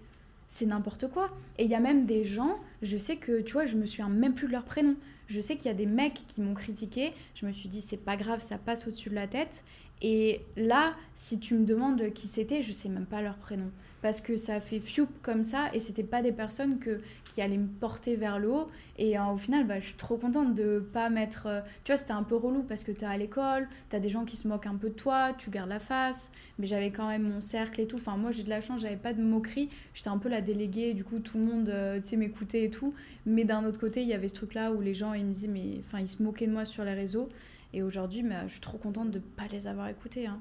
c'est 0.53 0.67
n'importe 0.67 1.09
quoi. 1.09 1.31
Et 1.57 1.65
il 1.65 1.71
y 1.71 1.75
a 1.75 1.81
même 1.81 2.05
des 2.05 2.25
gens, 2.25 2.59
je 2.83 2.99
sais 2.99 3.17
que, 3.17 3.41
tu 3.41 3.55
vois, 3.55 3.65
je 3.65 3.79
me 3.79 3.87
souviens 3.87 4.11
même 4.11 4.35
plus 4.35 4.49
de 4.49 4.53
leur 4.53 4.67
prénom. 4.67 4.97
Je 5.27 5.41
sais 5.41 5.57
qu'il 5.57 5.69
y 5.69 5.71
a 5.71 5.75
des 5.75 5.87
mecs 5.87 6.27
qui 6.29 6.43
m'ont 6.43 6.53
critiqué. 6.53 7.15
Je 7.35 7.47
me 7.47 7.53
suis 7.53 7.71
dit, 7.71 7.81
c'est 7.81 7.97
pas 7.97 8.19
grave, 8.19 8.41
ça 8.41 8.59
passe 8.59 8.87
au-dessus 8.87 9.09
de 9.09 9.15
la 9.15 9.27
tête. 9.27 9.65
Et 10.03 10.43
là, 10.57 10.93
si 11.15 11.41
tu 11.41 11.55
me 11.55 11.65
demandes 11.65 12.13
qui 12.13 12.27
c'était, 12.27 12.63
je 12.63 12.71
sais 12.73 12.91
même 12.91 13.07
pas 13.07 13.23
leur 13.23 13.37
prénom 13.37 13.71
parce 14.03 14.21
que 14.21 14.37
ça 14.37 14.61
fait 14.61 14.81
fiou 14.81 15.07
comme 15.23 15.45
ça 15.45 15.71
et 15.73 15.79
c'était 15.79 16.03
pas 16.03 16.23
des 16.23 16.33
personnes 16.33 16.81
que, 16.81 17.01
qui 17.31 17.41
allaient 17.41 17.57
me 17.57 17.69
porter 17.69 18.17
vers 18.17 18.39
le 18.39 18.51
haut. 18.51 18.69
Et 18.99 19.19
euh, 19.19 19.25
au 19.33 19.39
final 19.39 19.67
bah, 19.67 19.81
je 19.81 19.87
suis 19.87 19.95
trop 19.95 20.19
contente 20.19 20.55
de 20.55 20.85
pas 20.93 21.09
mettre 21.09 21.47
euh, 21.47 21.61
tu 21.85 21.93
vois 21.93 21.97
c'était 21.97 22.13
un 22.13 22.25
peu 22.25 22.37
relou 22.37 22.63
parce 22.63 22.85
que 22.85 22.93
tu 22.93 23.03
es 23.03 23.07
à 23.07 23.17
l'école 23.17 23.67
tu 23.89 23.97
as 23.97 24.01
des 24.01 24.11
gens 24.11 24.27
qui 24.27 24.37
se 24.37 24.47
moquent 24.47 24.67
un 24.67 24.75
peu 24.75 24.91
de 24.91 24.95
toi 24.95 25.33
tu 25.39 25.49
gardes 25.49 25.71
la 25.71 25.79
face 25.79 26.31
mais 26.59 26.67
j'avais 26.67 26.91
quand 26.91 27.09
même 27.09 27.23
mon 27.23 27.41
cercle 27.41 27.81
et 27.81 27.87
tout. 27.87 27.97
Enfin 27.97 28.17
moi 28.17 28.33
j'ai 28.33 28.43
de 28.43 28.51
la 28.51 28.61
chance 28.61 28.83
j'avais 28.83 28.97
pas 28.97 29.15
de 29.15 29.23
moquerie. 29.23 29.71
J'étais 29.95 30.09
un 30.09 30.19
peu 30.19 30.29
la 30.29 30.43
déléguée 30.43 30.93
du 30.93 31.05
coup 31.05 31.21
tout 31.21 31.39
le 31.39 31.45
monde 31.45 31.69
euh, 31.69 32.01
tu 32.01 32.09
sais 32.09 32.17
m'écoutait 32.17 32.65
et 32.65 32.71
tout. 32.71 32.93
Mais 33.25 33.45
d'un 33.45 33.65
autre 33.65 33.79
côté 33.79 34.03
il 34.03 34.09
y 34.09 34.15
avait 34.15 34.29
ce 34.29 34.35
truc 34.35 34.55
là 34.55 34.73
où 34.73 34.81
les 34.81 34.95
gens 34.95 35.15
ils 35.15 35.25
me 35.25 35.31
disaient 35.31 35.49
mais 35.49 35.81
enfin 35.81 36.01
ils 36.01 36.09
se 36.09 36.23
moquaient 36.23 36.49
de 36.49 36.53
moi 36.53 36.65
sur 36.65 36.85
les 36.85 36.95
réseaux 36.95 37.29
et 37.75 37.83
aujourd'hui 37.83 38.23
bah, 38.23 38.47
je 38.47 38.53
suis 38.53 38.61
trop 38.61 38.79
contente 38.79 39.11
de 39.11 39.19
pas 39.19 39.45
les 39.51 39.67
avoir 39.67 39.89
écoutés 39.89 40.27
hein. 40.27 40.41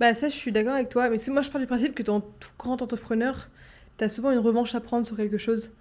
Bah 0.00 0.14
ça, 0.14 0.28
je 0.28 0.34
suis 0.34 0.52
d'accord 0.52 0.74
avec 0.74 0.88
toi. 0.88 1.08
Mais 1.08 1.16
moi, 1.28 1.42
je 1.42 1.50
pars 1.50 1.60
du 1.60 1.66
principe 1.66 1.94
que 1.94 2.02
dans 2.02 2.20
tout 2.20 2.50
grand 2.58 2.82
entrepreneur, 2.82 3.48
tu 3.98 4.04
as 4.04 4.08
souvent 4.08 4.30
une 4.30 4.38
revanche 4.38 4.74
à 4.74 4.80
prendre 4.80 5.06
sur 5.06 5.16
quelque 5.16 5.38
chose. 5.38 5.72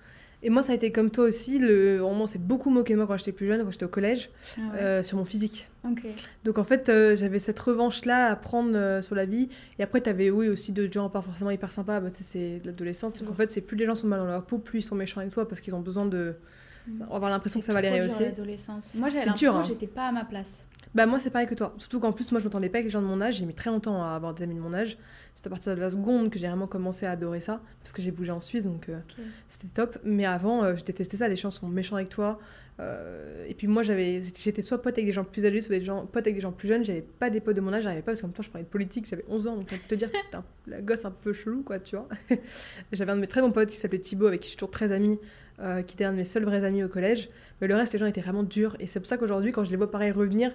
Et 0.44 0.50
moi, 0.50 0.64
ça 0.64 0.72
a 0.72 0.76
été 0.76 0.92
comme 0.92 1.12
toi 1.12 1.26
aussi. 1.26 1.60
Le... 1.60 2.04
On 2.04 2.26
s'est 2.26 2.40
beaucoup 2.40 2.72
moqué 2.72 2.94
de 2.94 2.98
moi 2.98 3.06
quand 3.06 3.18
j'étais 3.18 3.32
plus 3.32 3.48
jeune, 3.48 3.64
quand 3.64 3.70
j'étais 3.70 3.86
au 3.86 3.90
collège, 3.90 4.32
ah 4.58 4.76
euh, 4.76 5.04
sur 5.04 5.18
mon 5.18 5.26
physique. 5.26 5.70
Donc 6.44 6.58
en 6.58 6.64
fait, 6.64 6.90
euh, 6.90 7.16
j'avais 7.16 7.38
cette 7.38 7.60
revanche-là 7.60 8.28
à 8.28 8.36
prendre 8.36 8.76
euh, 8.76 9.02
sur 9.02 9.14
la 9.14 9.26
vie. 9.26 9.50
Et 9.78 9.84
après, 9.84 10.02
tu 10.02 10.10
avais, 10.10 10.32
oui, 10.32 10.48
aussi 10.48 10.72
de 10.72 10.92
gens 10.92 11.10
pas 11.10 11.22
forcément 11.22 11.52
hyper 11.52 11.72
sympas. 11.72 12.00
Bah, 12.00 12.10
c'est 12.12 12.62
l'adolescence. 12.66 13.14
Donc 13.14 13.30
en 13.30 13.34
fait, 13.34 13.52
c'est 13.52 13.62
plus 13.62 13.78
les 13.78 13.86
gens 13.86 13.96
sont 13.96 14.08
mal 14.08 14.20
dans 14.20 14.26
leur 14.26 14.44
peau, 14.44 14.58
plus 14.58 14.80
ils 14.80 14.84
sont 14.84 14.96
méchants 14.96 15.22
avec 15.22 15.32
toi 15.32 15.48
parce 15.48 15.62
qu'ils 15.62 15.76
ont 15.76 15.82
besoin 15.82 16.06
de. 16.06 16.36
Mm. 16.88 17.04
avoir 17.12 17.30
l'impression 17.30 17.60
que 17.60 17.66
ça 17.66 17.74
va 17.74 17.82
les 17.82 17.90
rehausser. 17.90 18.34
Moi, 18.96 19.10
j'avais 19.10 19.26
l'impression 19.26 19.56
hein. 19.56 19.62
que 19.62 19.68
j'étais 19.68 19.86
pas 19.86 20.08
à 20.08 20.12
ma 20.12 20.26
place. 20.26 20.68
Bah 20.94 21.06
moi 21.06 21.20
c'est 21.20 21.30
pareil 21.30 21.48
que 21.48 21.56
toi. 21.56 21.74
Surtout 21.78 22.00
qu'en 22.00 22.12
plus 22.12 22.32
moi 22.32 22.40
je 22.40 22.46
m'entendais 22.46 22.68
pas 22.68 22.80
avec 22.80 22.86
les 22.86 22.92
gens 22.92 23.02
de 23.02 23.08
mon 23.08 23.22
âge. 23.22 23.36
J'ai 23.36 23.46
mis 23.46 23.54
très 23.54 23.70
longtemps 23.70 24.04
à 24.04 24.10
avoir 24.10 24.34
des 24.34 24.44
amis 24.44 24.56
de 24.56 24.60
mon 24.60 24.74
âge. 24.74 24.98
C'est 25.34 25.48
à 25.48 25.50
partir 25.50 25.74
de 25.74 25.80
la 25.80 25.90
seconde 25.90 26.30
que 26.30 26.38
j'ai 26.38 26.48
vraiment 26.48 26.68
commencé 26.68 27.06
à 27.06 27.12
adorer 27.12 27.40
ça. 27.40 27.62
Parce 27.80 27.94
que 27.94 28.02
j'ai 28.02 28.12
bougé 28.12 28.32
en 28.32 28.42
Suisse 28.42 28.66
donc 28.66 28.90
euh, 28.90 29.00
c'était 29.48 29.74
top. 29.74 29.98
Mais 30.04 30.26
avant 30.26 30.64
euh, 30.64 30.76
je 30.76 30.84
détestais 30.84 31.18
ça. 31.18 31.30
Les 31.30 31.38
gens 31.38 31.50
sont 31.50 31.70
méchants 31.70 31.96
avec 31.96 32.10
toi. 32.10 32.40
Euh, 32.80 33.46
et 33.48 33.54
puis 33.54 33.68
moi 33.68 33.84
j'avais, 33.84 34.22
j'étais 34.22 34.62
soit 34.62 34.82
pote 34.82 34.94
avec 34.94 35.06
des 35.06 35.12
gens 35.14 35.24
plus 35.24 35.46
âgés, 35.46 35.62
soit 35.62 35.78
des 35.78 35.86
gens, 35.86 36.06
pote 36.06 36.26
avec 36.26 36.36
des 36.36 36.42
gens 36.42 36.52
plus 36.52 36.68
jeunes. 36.68 36.84
J'avais 36.84 37.02
pas 37.02 37.30
des 37.30 37.40
potes 37.40 37.56
de 37.56 37.62
mon 37.62 37.72
âge. 37.72 37.84
J'arrivais 37.84 38.02
pas 38.02 38.12
parce 38.12 38.22
qu'en 38.22 38.28
même 38.28 38.34
temps 38.34 38.44
je 38.44 38.50
parlais 38.50 38.66
de 38.66 38.70
politique. 38.70 39.08
J'avais 39.08 39.26
11 39.30 39.48
ans 39.48 39.56
donc 39.56 39.68
on 39.72 39.76
peut 39.76 39.82
te 39.88 39.96
dire 39.96 40.10
la 40.68 40.82
gosse 40.82 41.06
un 41.06 41.12
peu 41.12 41.32
chelou 41.32 41.64
quoi 41.64 41.80
tu 41.80 41.96
vois. 41.96 42.10
j'avais 42.92 43.14
un 43.14 43.16
de 43.16 43.22
mes 43.22 43.28
très 43.28 43.40
bons 43.40 43.52
potes 43.52 43.70
qui 43.70 43.78
s'appelait 43.78 44.00
Thibaut 44.00 44.28
avec 44.28 44.42
qui 44.42 44.48
je 44.48 44.52
suis 44.52 44.58
toujours 44.58 44.72
très 44.72 44.92
amie. 44.92 45.20
qui 45.88 45.94
était 45.94 46.04
un 46.04 46.12
de 46.12 46.18
mes 46.18 46.26
seuls 46.26 46.44
vrais 46.44 46.66
amis 46.66 46.84
au 46.84 46.90
collège. 46.90 47.30
Mais 47.62 47.68
le 47.68 47.76
reste, 47.76 47.94
les 47.94 48.00
gens 48.00 48.08
étaient 48.08 48.22
vraiment 48.22 48.44
durs. 48.44 48.76
Et 48.80 48.88
c'est 48.88 49.00
pour 49.00 49.08
ça 49.08 49.18
qu'aujourd'hui, 49.18 49.52
quand 49.52 49.64
je 49.64 49.70
les 49.70 49.78
vois 49.78 49.90
pareil 49.92 50.12
revenir, 50.12 50.52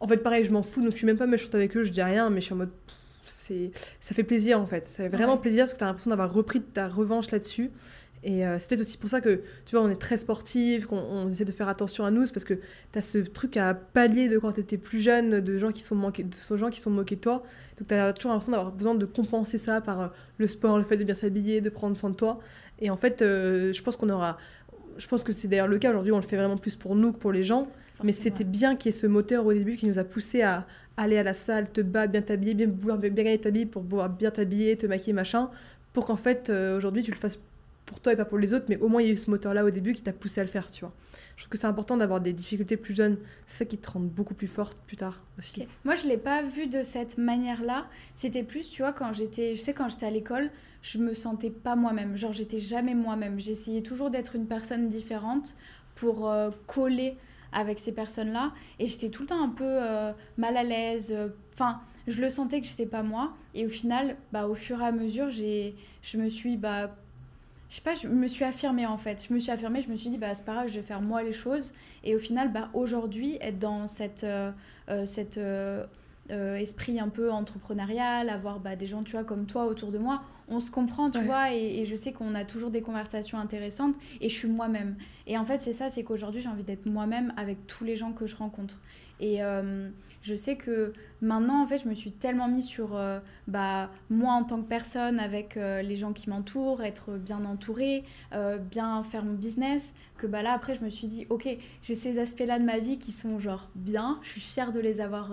en 0.00 0.08
fait, 0.08 0.18
pareil, 0.18 0.44
je 0.44 0.52
m'en 0.52 0.62
fous, 0.62 0.80
donc 0.80 0.92
je 0.92 0.96
suis 0.96 1.06
même 1.06 1.18
pas 1.18 1.26
méchante 1.26 1.54
avec 1.54 1.76
eux, 1.76 1.82
je 1.82 1.92
dis 1.92 2.02
rien, 2.02 2.30
mais 2.30 2.40
je 2.40 2.46
suis 2.46 2.54
en 2.54 2.58
mode. 2.58 2.70
C'est... 3.26 3.70
Ça 4.00 4.14
fait 4.14 4.24
plaisir 4.24 4.60
en 4.60 4.66
fait. 4.66 4.88
Ça 4.88 5.04
fait 5.04 5.08
vraiment 5.08 5.36
plaisir 5.36 5.64
parce 5.64 5.72
que 5.72 5.78
tu 5.78 5.84
as 5.84 5.86
l'impression 5.86 6.10
d'avoir 6.10 6.32
repris 6.32 6.60
ta 6.60 6.88
revanche 6.88 7.30
là-dessus. 7.30 7.70
Et 8.24 8.44
euh, 8.44 8.58
c'est 8.58 8.68
peut-être 8.68 8.80
aussi 8.80 8.98
pour 8.98 9.08
ça 9.08 9.20
que, 9.20 9.42
tu 9.64 9.76
vois, 9.76 9.82
on 9.82 9.90
est 9.90 10.00
très 10.00 10.16
sportif, 10.16 10.86
qu'on 10.86 11.28
essaie 11.28 11.44
de 11.44 11.52
faire 11.52 11.68
attention 11.68 12.04
à 12.04 12.10
nous, 12.10 12.26
parce 12.26 12.44
que 12.44 12.54
tu 12.54 12.98
as 12.98 13.00
ce 13.00 13.18
truc 13.18 13.56
à 13.56 13.74
pallier 13.74 14.28
de 14.28 14.38
quand 14.38 14.52
tu 14.52 14.60
étais 14.60 14.76
plus 14.76 15.00
jeune, 15.00 15.40
de 15.40 15.58
gens 15.58 15.70
qui 15.70 15.82
sont, 15.82 15.94
manqués, 15.94 16.24
de 16.24 16.56
gens 16.56 16.70
qui 16.70 16.80
sont 16.80 16.90
moqués 16.90 17.16
de 17.16 17.20
toi. 17.20 17.44
Donc 17.78 17.88
tu 17.88 17.94
as 17.94 18.12
toujours 18.12 18.32
l'impression 18.32 18.52
d'avoir 18.52 18.72
besoin 18.72 18.94
de 18.94 19.06
compenser 19.06 19.58
ça 19.58 19.80
par 19.80 20.00
euh, 20.00 20.08
le 20.38 20.48
sport, 20.48 20.78
le 20.78 20.84
fait 20.84 20.96
de 20.96 21.04
bien 21.04 21.14
s'habiller, 21.14 21.60
de 21.60 21.70
prendre 21.70 21.96
soin 21.96 22.10
de 22.10 22.16
toi. 22.16 22.40
Et 22.80 22.90
en 22.90 22.96
fait, 22.96 23.22
euh, 23.22 23.72
je 23.72 23.82
pense 23.82 23.96
qu'on 23.96 24.10
aura. 24.10 24.38
Je 24.96 25.06
pense 25.06 25.22
que 25.22 25.32
c'est 25.32 25.46
d'ailleurs 25.46 25.68
le 25.68 25.78
cas 25.78 25.90
aujourd'hui, 25.90 26.10
on 26.10 26.16
le 26.16 26.22
fait 26.22 26.36
vraiment 26.36 26.56
plus 26.56 26.74
pour 26.74 26.96
nous 26.96 27.12
que 27.12 27.18
pour 27.18 27.30
les 27.30 27.44
gens. 27.44 27.68
Mais 28.04 28.12
c'était 28.12 28.44
bien 28.44 28.76
qu'il 28.76 28.92
y 28.92 28.94
ait 28.94 28.98
ce 28.98 29.06
moteur 29.06 29.44
au 29.46 29.52
début 29.52 29.76
qui 29.76 29.86
nous 29.86 29.98
a 29.98 30.04
poussé 30.04 30.42
à 30.42 30.66
aller 30.96 31.18
à 31.18 31.22
la 31.22 31.34
salle, 31.34 31.70
te 31.70 31.80
battre, 31.80 32.12
bien 32.12 32.22
t'habiller, 32.22 32.54
bien 32.54 32.66
vouloir 32.66 32.98
bien 32.98 33.10
gagner 33.10 33.38
ta 33.38 33.50
vie 33.50 33.66
pour 33.66 33.82
pouvoir 33.82 34.08
bien 34.08 34.30
t'habiller, 34.30 34.76
te 34.76 34.86
maquiller, 34.86 35.12
machin, 35.12 35.50
pour 35.92 36.06
qu'en 36.06 36.16
fait, 36.16 36.50
euh, 36.50 36.76
aujourd'hui, 36.76 37.02
tu 37.02 37.10
le 37.10 37.16
fasses 37.16 37.38
pour 37.86 38.00
toi 38.00 38.12
et 38.12 38.16
pas 38.16 38.24
pour 38.24 38.38
les 38.38 38.52
autres, 38.52 38.66
mais 38.68 38.76
au 38.76 38.88
moins 38.88 39.00
il 39.00 39.06
y 39.06 39.10
a 39.10 39.14
eu 39.14 39.16
ce 39.16 39.30
moteur-là 39.30 39.64
au 39.64 39.70
début 39.70 39.94
qui 39.94 40.02
t'a 40.02 40.12
poussé 40.12 40.40
à 40.40 40.44
le 40.44 40.50
faire, 40.50 40.70
tu 40.70 40.80
vois. 40.80 40.92
Je 41.36 41.44
trouve 41.44 41.50
que 41.50 41.58
c'est 41.58 41.66
important 41.66 41.96
d'avoir 41.96 42.20
des 42.20 42.32
difficultés 42.32 42.76
plus 42.76 42.94
jeunes, 42.94 43.16
c'est 43.46 43.58
ça 43.58 43.64
qui 43.64 43.78
te 43.78 43.90
rend 43.90 44.00
beaucoup 44.00 44.34
plus 44.34 44.46
forte 44.46 44.76
plus 44.86 44.96
tard 44.96 45.22
aussi. 45.38 45.66
Moi, 45.84 45.94
je 45.94 46.06
l'ai 46.06 46.18
pas 46.18 46.42
vu 46.42 46.66
de 46.66 46.82
cette 46.82 47.16
manière-là. 47.16 47.86
C'était 48.14 48.42
plus, 48.42 48.70
tu 48.70 48.82
vois, 48.82 48.92
quand 48.92 49.12
j'étais, 49.14 49.56
je 49.56 49.60
sais, 49.60 49.72
quand 49.72 49.88
j'étais 49.88 50.06
à 50.06 50.10
l'école, 50.10 50.50
je 50.82 50.98
me 50.98 51.14
sentais 51.14 51.50
pas 51.50 51.76
moi-même. 51.76 52.16
Genre, 52.16 52.32
j'étais 52.32 52.60
jamais 52.60 52.94
moi-même. 52.94 53.38
J'essayais 53.38 53.82
toujours 53.82 54.10
d'être 54.10 54.36
une 54.36 54.46
personne 54.46 54.88
différente 54.88 55.56
pour 55.94 56.30
euh, 56.30 56.50
coller 56.66 57.16
avec 57.52 57.78
ces 57.78 57.92
personnes-là. 57.92 58.52
Et 58.78 58.86
j'étais 58.86 59.08
tout 59.08 59.22
le 59.22 59.28
temps 59.28 59.42
un 59.42 59.48
peu 59.48 59.64
euh, 59.64 60.12
mal 60.36 60.56
à 60.56 60.62
l'aise. 60.62 61.16
Enfin, 61.54 61.80
je 62.06 62.20
le 62.20 62.30
sentais 62.30 62.60
que 62.60 62.66
j'étais 62.66 62.86
pas 62.86 63.02
moi. 63.02 63.32
Et 63.54 63.66
au 63.66 63.68
final, 63.68 64.16
bah, 64.32 64.46
au 64.46 64.54
fur 64.54 64.80
et 64.80 64.86
à 64.86 64.92
mesure, 64.92 65.30
je 65.30 66.18
me 66.18 66.28
suis, 66.28 66.56
bah, 66.56 66.90
je 67.68 67.76
sais 67.76 67.82
pas, 67.82 67.94
je 67.94 68.08
me 68.08 68.28
suis 68.28 68.44
affirmée 68.44 68.86
en 68.86 68.96
fait. 68.96 69.24
Je 69.28 69.34
me 69.34 69.38
suis 69.38 69.50
affirmée, 69.50 69.82
je 69.82 69.88
me 69.88 69.96
suis 69.96 70.10
dit, 70.10 70.18
bah, 70.18 70.34
c'est 70.34 70.44
pas 70.44 70.54
grave, 70.54 70.68
je 70.68 70.74
vais 70.74 70.82
faire 70.82 71.02
moi 71.02 71.22
les 71.22 71.32
choses. 71.32 71.72
Et 72.02 72.14
au 72.14 72.18
final, 72.18 72.50
bah, 72.50 72.70
aujourd'hui, 72.72 73.36
être 73.40 73.58
dans 73.58 73.86
cette, 73.86 74.24
euh, 74.24 74.52
euh, 74.88 75.84
cette 76.28 76.60
esprit 76.60 77.00
un 77.00 77.08
peu 77.08 77.30
entrepreneurial, 77.30 78.28
avoir 78.28 78.60
bah, 78.60 78.76
des 78.76 78.86
gens, 78.86 79.02
tu 79.02 79.12
vois, 79.12 79.24
comme 79.24 79.46
toi 79.46 79.66
autour 79.66 79.90
de 79.90 79.98
moi, 79.98 80.22
on 80.48 80.60
se 80.60 80.70
comprend, 80.70 81.10
tu 81.10 81.20
vois, 81.20 81.52
et, 81.52 81.84
je 81.86 81.96
sais 81.96 82.12
qu'on 82.12 82.34
a 82.34 82.44
toujours 82.44 82.70
des 82.70 82.82
conversations 82.82 83.38
intéressantes 83.38 83.94
et 84.20 84.28
je 84.28 84.34
suis 84.34 84.48
moi-même. 84.48 84.96
Et 85.26 85.36
en 85.36 85.44
fait, 85.44 85.60
c'est 85.60 85.72
ça, 85.72 85.90
c'est 85.90 86.04
qu'aujourd'hui, 86.04 86.40
j'ai 86.40 86.48
envie 86.48 86.64
d'être 86.64 86.86
moi-même 86.86 87.32
avec 87.36 87.66
tous 87.66 87.84
les 87.84 87.96
gens 87.96 88.12
que 88.12 88.26
je 88.26 88.36
rencontre. 88.36 88.80
Et 89.20 89.42
euh, 89.42 89.90
je 90.28 90.36
sais 90.36 90.56
que 90.56 90.92
maintenant, 91.22 91.62
en 91.62 91.66
fait, 91.66 91.78
je 91.78 91.88
me 91.88 91.94
suis 91.94 92.12
tellement 92.12 92.48
mis 92.48 92.62
sur 92.62 92.94
euh, 92.94 93.18
bah, 93.46 93.90
moi 94.10 94.34
en 94.34 94.44
tant 94.44 94.60
que 94.60 94.68
personne, 94.68 95.18
avec 95.18 95.56
euh, 95.56 95.80
les 95.80 95.96
gens 95.96 96.12
qui 96.12 96.28
m'entourent, 96.28 96.82
être 96.82 97.12
bien 97.16 97.44
entourée, 97.44 98.04
bien 98.70 99.02
faire 99.02 99.24
mon 99.24 99.32
business, 99.32 99.94
que 100.18 100.26
bah, 100.26 100.42
là, 100.42 100.52
après, 100.52 100.74
je 100.74 100.84
me 100.84 100.90
suis 100.90 101.06
dit, 101.06 101.26
ok, 101.30 101.48
j'ai 101.82 101.94
ces 101.94 102.18
aspects-là 102.18 102.58
de 102.58 102.64
ma 102.64 102.78
vie 102.78 102.98
qui 102.98 103.10
sont 103.10 103.38
genre 103.38 103.70
bien, 103.74 104.18
je 104.22 104.30
suis 104.30 104.40
fière 104.40 104.70
de 104.70 104.80
les 104.80 105.00
avoir 105.00 105.30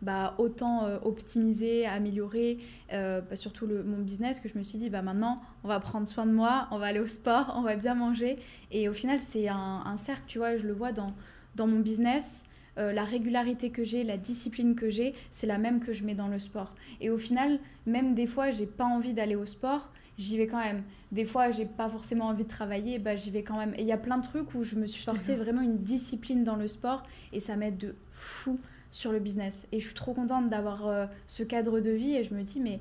bah, 0.00 0.34
autant 0.38 0.86
optimisés, 1.04 1.86
améliorés, 1.86 2.58
bah, 2.90 3.36
surtout 3.36 3.66
le, 3.66 3.84
mon 3.84 3.98
business, 3.98 4.40
que 4.40 4.48
je 4.48 4.58
me 4.58 4.64
suis 4.64 4.78
dit, 4.78 4.90
bah, 4.90 5.02
maintenant, 5.02 5.40
on 5.62 5.68
va 5.68 5.78
prendre 5.78 6.08
soin 6.08 6.26
de 6.26 6.32
moi, 6.32 6.66
on 6.72 6.78
va 6.78 6.86
aller 6.86 7.00
au 7.00 7.06
sport, 7.06 7.54
on 7.56 7.62
va 7.62 7.76
bien 7.76 7.94
manger. 7.94 8.38
Et 8.70 8.88
au 8.88 8.92
final, 8.92 9.20
c'est 9.20 9.48
un, 9.48 9.82
un 9.84 9.96
cercle, 9.96 10.24
tu 10.26 10.38
vois, 10.38 10.56
je 10.56 10.66
le 10.66 10.72
vois 10.72 10.92
dans, 10.92 11.14
dans 11.54 11.68
mon 11.68 11.78
business 11.78 12.44
euh, 12.78 12.92
la 12.92 13.04
régularité 13.04 13.70
que 13.70 13.84
j'ai, 13.84 14.04
la 14.04 14.16
discipline 14.16 14.74
que 14.74 14.88
j'ai, 14.88 15.14
c'est 15.30 15.46
la 15.46 15.58
même 15.58 15.80
que 15.80 15.92
je 15.92 16.04
mets 16.04 16.14
dans 16.14 16.28
le 16.28 16.38
sport. 16.38 16.74
Et 17.00 17.10
au 17.10 17.18
final, 17.18 17.58
même 17.86 18.14
des 18.14 18.26
fois, 18.26 18.50
j'ai 18.50 18.66
pas 18.66 18.84
envie 18.84 19.12
d'aller 19.12 19.36
au 19.36 19.46
sport, 19.46 19.90
j'y 20.18 20.38
vais 20.38 20.46
quand 20.46 20.62
même. 20.62 20.82
Des 21.10 21.24
fois, 21.24 21.50
j'ai 21.50 21.66
pas 21.66 21.90
forcément 21.90 22.26
envie 22.26 22.44
de 22.44 22.48
travailler, 22.48 22.98
bah, 22.98 23.16
j'y 23.16 23.30
vais 23.30 23.42
quand 23.42 23.58
même. 23.58 23.74
Et 23.76 23.82
il 23.82 23.86
y 23.86 23.92
a 23.92 23.98
plein 23.98 24.18
de 24.18 24.22
trucs 24.24 24.54
où 24.54 24.64
je 24.64 24.76
me 24.76 24.86
suis 24.86 25.02
forcée 25.02 25.34
vraiment 25.34 25.60
une 25.60 25.78
discipline 25.78 26.44
dans 26.44 26.56
le 26.56 26.66
sport 26.66 27.02
et 27.32 27.40
ça 27.40 27.56
m'aide 27.56 27.76
de 27.76 27.94
fou 28.10 28.58
sur 28.90 29.12
le 29.12 29.18
business. 29.18 29.66
Et 29.72 29.80
je 29.80 29.86
suis 29.86 29.94
trop 29.94 30.14
contente 30.14 30.48
d'avoir 30.48 30.86
euh, 30.86 31.06
ce 31.26 31.42
cadre 31.42 31.80
de 31.80 31.90
vie 31.90 32.14
et 32.14 32.24
je 32.24 32.34
me 32.34 32.42
dis, 32.42 32.60
mais 32.60 32.80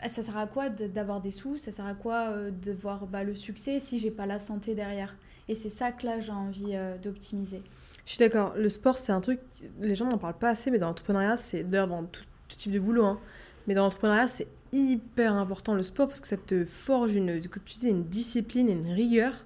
ah, 0.00 0.08
ça 0.08 0.22
sert 0.22 0.36
à 0.38 0.46
quoi 0.46 0.70
d'avoir 0.70 1.20
des 1.20 1.30
sous? 1.30 1.58
Ça 1.58 1.70
sert 1.70 1.86
à 1.86 1.94
quoi 1.94 2.30
euh, 2.30 2.50
de 2.50 2.72
voir 2.72 3.06
bah, 3.06 3.24
le 3.24 3.34
succès 3.34 3.80
si 3.80 3.98
j'ai 3.98 4.10
pas 4.10 4.26
la 4.26 4.38
santé 4.38 4.74
derrière? 4.74 5.16
Et 5.48 5.54
c'est 5.54 5.70
ça 5.70 5.92
que 5.92 6.06
là, 6.06 6.20
j'ai 6.20 6.32
envie 6.32 6.74
d'optimiser. 7.00 7.62
Je 8.06 8.12
suis 8.12 8.18
d'accord. 8.20 8.54
Le 8.56 8.68
sport, 8.68 8.96
c'est 8.96 9.12
un 9.12 9.20
truc, 9.20 9.40
les 9.80 9.96
gens 9.96 10.06
n'en 10.06 10.16
parlent 10.16 10.38
pas 10.38 10.50
assez, 10.50 10.70
mais 10.70 10.78
dans 10.78 10.86
l'entrepreneuriat, 10.86 11.36
c'est 11.36 11.64
d'ailleurs 11.64 11.88
dans 11.88 12.04
tout, 12.04 12.22
type 12.48 12.72
de 12.72 12.78
boulot, 12.78 13.04
hein, 13.04 13.20
mais 13.66 13.74
dans 13.74 13.82
l'entrepreneuriat, 13.82 14.28
c'est 14.28 14.46
hyper 14.72 15.34
important 15.34 15.74
le 15.74 15.82
sport 15.82 16.06
parce 16.06 16.20
que 16.20 16.28
ça 16.28 16.36
te 16.36 16.64
forge 16.64 17.16
une, 17.16 17.40
comme 17.48 17.64
tu 17.64 17.78
dis, 17.78 17.88
une 17.88 18.04
discipline 18.04 18.68
une 18.68 18.92
rigueur. 18.92 19.44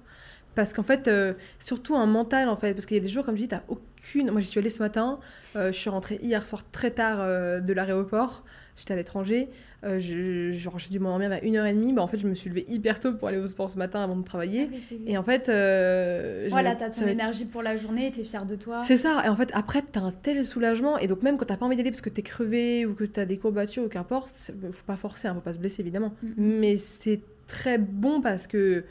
Parce 0.53 0.73
qu'en 0.73 0.83
fait, 0.83 1.07
euh, 1.07 1.33
surtout 1.59 1.95
un 1.95 2.05
mental, 2.05 2.49
en 2.49 2.55
fait, 2.55 2.73
parce 2.73 2.85
qu'il 2.85 2.97
y 2.97 2.99
a 2.99 3.03
des 3.03 3.09
jours, 3.09 3.25
comme 3.25 3.35
tu 3.35 3.41
dis, 3.41 3.47
tu 3.47 3.55
aucune. 3.69 4.31
Moi, 4.31 4.41
j'y 4.41 4.47
suis 4.47 4.59
allée 4.59 4.69
ce 4.69 4.83
matin, 4.83 5.19
euh, 5.55 5.71
je 5.71 5.77
suis 5.77 5.89
rentrée 5.89 6.19
hier 6.21 6.45
soir 6.45 6.63
très 6.71 6.91
tard 6.91 7.19
euh, 7.21 7.61
de 7.61 7.73
l'aéroport, 7.73 8.43
j'étais 8.75 8.93
à 8.93 8.97
l'étranger. 8.97 9.49
Euh, 9.83 9.99
je, 9.99 10.51
j'ai 10.51 10.89
dû 10.89 10.99
m'endormir 10.99 11.31
à 11.31 11.37
1h30. 11.37 11.95
Bah, 11.95 12.03
en 12.03 12.07
fait, 12.07 12.17
je 12.17 12.27
me 12.27 12.35
suis 12.35 12.49
levée 12.49 12.65
hyper 12.67 12.99
tôt 12.99 13.13
pour 13.13 13.27
aller 13.27 13.37
au 13.37 13.47
sport 13.47 13.69
ce 13.69 13.77
matin 13.77 14.03
avant 14.03 14.15
de 14.15 14.23
travailler. 14.23 14.69
Ah 14.71 14.95
et 15.07 15.17
en 15.17 15.23
fait. 15.23 15.49
Euh, 15.49 16.47
voilà, 16.49 16.75
t'as 16.75 16.89
ton 16.89 17.07
énergie 17.07 17.45
pour 17.45 17.63
la 17.63 17.75
journée, 17.75 18.11
t'es 18.11 18.23
fière 18.23 18.45
de 18.45 18.55
toi. 18.55 18.83
C'est 18.83 18.97
ça. 18.97 19.23
Et 19.25 19.29
en 19.29 19.35
fait, 19.35 19.49
après, 19.53 19.81
t'as 19.81 20.01
un 20.01 20.11
tel 20.11 20.45
soulagement. 20.45 20.97
Et 20.99 21.07
donc, 21.07 21.23
même 21.23 21.37
quand 21.37 21.45
t'as 21.45 21.57
pas 21.57 21.65
envie 21.65 21.77
d'aller 21.77 21.89
parce 21.89 22.01
que 22.01 22.09
t'es 22.09 22.21
crevé 22.21 22.85
ou 22.85 22.93
que 22.93 23.05
t'as 23.05 23.25
des 23.25 23.37
courbatures 23.37 23.83
ou 23.83 23.87
qu'importe, 23.87 24.51
faut 24.71 24.85
pas 24.85 24.97
forcer, 24.97 25.27
hein, 25.27 25.33
faut 25.33 25.41
pas 25.41 25.53
se 25.53 25.59
blesser 25.59 25.81
évidemment. 25.81 26.13
Mais 26.37 26.77
c'est 26.77 27.21
très 27.47 27.77
bon 27.79 28.21
parce 28.21 28.45
que 28.45 28.83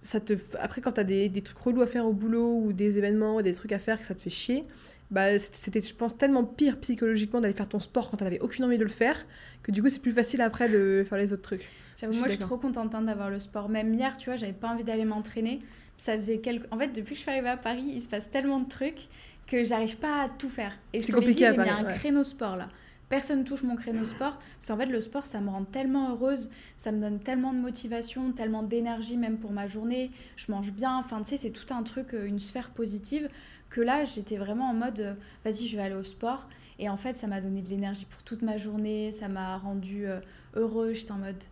ça 0.00 0.20
te. 0.20 0.34
Après, 0.60 0.80
quand 0.80 0.92
t'as 0.92 1.04
des, 1.04 1.28
des 1.28 1.42
trucs 1.42 1.58
relous 1.58 1.82
à 1.82 1.86
faire 1.86 2.06
au 2.06 2.12
boulot 2.12 2.60
ou 2.64 2.72
des 2.72 2.98
événements 2.98 3.36
ou 3.36 3.42
des 3.42 3.54
trucs 3.54 3.72
à 3.72 3.80
faire 3.80 4.00
que 4.00 4.06
ça 4.06 4.14
te 4.14 4.22
fait 4.22 4.30
chier 4.30 4.64
bah, 5.10 5.38
c'était, 5.38 5.80
je 5.80 5.94
pense, 5.94 6.16
tellement 6.16 6.44
pire 6.44 6.78
psychologiquement 6.80 7.40
d'aller 7.40 7.54
faire 7.54 7.68
ton 7.68 7.80
sport 7.80 8.10
quand 8.10 8.16
tu 8.16 8.24
n'avais 8.24 8.40
aucune 8.40 8.64
envie 8.64 8.78
de 8.78 8.84
le 8.84 8.90
faire, 8.90 9.26
que 9.62 9.70
du 9.72 9.82
coup, 9.82 9.88
c'est 9.88 10.02
plus 10.02 10.12
facile 10.12 10.40
après 10.40 10.68
de 10.68 11.04
faire 11.08 11.18
les 11.18 11.32
autres 11.32 11.42
trucs. 11.42 11.68
J'avoue, 11.96 12.14
moi, 12.14 12.26
je 12.26 12.32
suis 12.32 12.40
trop 12.40 12.58
contente 12.58 12.94
hein, 12.94 13.02
d'avoir 13.02 13.30
le 13.30 13.38
sport. 13.38 13.68
Même 13.68 13.94
hier, 13.94 14.16
tu 14.16 14.28
vois, 14.30 14.36
j'avais 14.36 14.52
pas 14.52 14.68
envie 14.68 14.84
d'aller 14.84 15.04
m'entraîner. 15.04 15.60
Ça 15.96 16.14
faisait 16.14 16.38
quelques... 16.38 16.70
En 16.72 16.78
fait, 16.78 16.88
depuis 16.88 17.10
que 17.10 17.16
je 17.16 17.20
suis 17.20 17.30
arrivée 17.30 17.48
à 17.48 17.56
Paris, 17.56 17.84
il 17.86 18.02
se 18.02 18.08
passe 18.08 18.30
tellement 18.30 18.60
de 18.60 18.68
trucs 18.68 19.08
que 19.46 19.64
j'arrive 19.64 19.96
pas 19.96 20.24
à 20.24 20.28
tout 20.28 20.48
faire. 20.48 20.76
Et 20.92 21.00
je 21.00 21.10
te 21.10 21.16
l'ai 21.18 21.32
dit, 21.32 21.38
j'ai 21.38 21.56
mis 21.56 21.68
un 21.68 21.84
créneau 21.84 22.24
sport 22.24 22.56
là. 22.56 22.68
Personne 23.08 23.44
touche 23.44 23.62
mon 23.62 23.76
créneau 23.76 24.04
sport. 24.04 24.36
Parce 24.58 24.66
qu'en 24.66 24.76
fait, 24.76 24.86
le 24.86 25.00
sport, 25.00 25.26
ça 25.26 25.40
me 25.40 25.48
rend 25.48 25.64
tellement 25.64 26.10
heureuse, 26.10 26.50
ça 26.76 26.90
me 26.90 27.00
donne 27.00 27.20
tellement 27.20 27.52
de 27.52 27.58
motivation, 27.58 28.32
tellement 28.32 28.64
d'énergie 28.64 29.16
même 29.16 29.38
pour 29.38 29.52
ma 29.52 29.68
journée. 29.68 30.10
Je 30.34 30.50
mange 30.50 30.72
bien. 30.72 30.96
Enfin, 30.98 31.22
tu 31.22 31.30
sais, 31.30 31.36
c'est 31.36 31.50
tout 31.50 31.72
un 31.72 31.84
truc, 31.84 32.14
euh, 32.14 32.26
une 32.26 32.40
sphère 32.40 32.70
positive. 32.70 33.28
Que 33.68 33.80
là, 33.80 34.04
j'étais 34.04 34.36
vraiment 34.36 34.70
en 34.70 34.74
mode, 34.74 35.00
euh, 35.00 35.14
vas-y, 35.44 35.66
je 35.66 35.76
vais 35.76 35.82
aller 35.82 35.94
au 35.94 36.02
sport. 36.02 36.48
Et 36.78 36.88
en 36.88 36.96
fait, 36.96 37.16
ça 37.16 37.26
m'a 37.26 37.40
donné 37.40 37.62
de 37.62 37.68
l'énergie 37.68 38.04
pour 38.04 38.22
toute 38.22 38.42
ma 38.42 38.56
journée. 38.58 39.12
Ça 39.12 39.28
m'a 39.28 39.58
rendu 39.58 40.06
euh, 40.06 40.20
heureux. 40.54 40.92
J'étais 40.92 41.12
en 41.12 41.18
mode, 41.18 41.42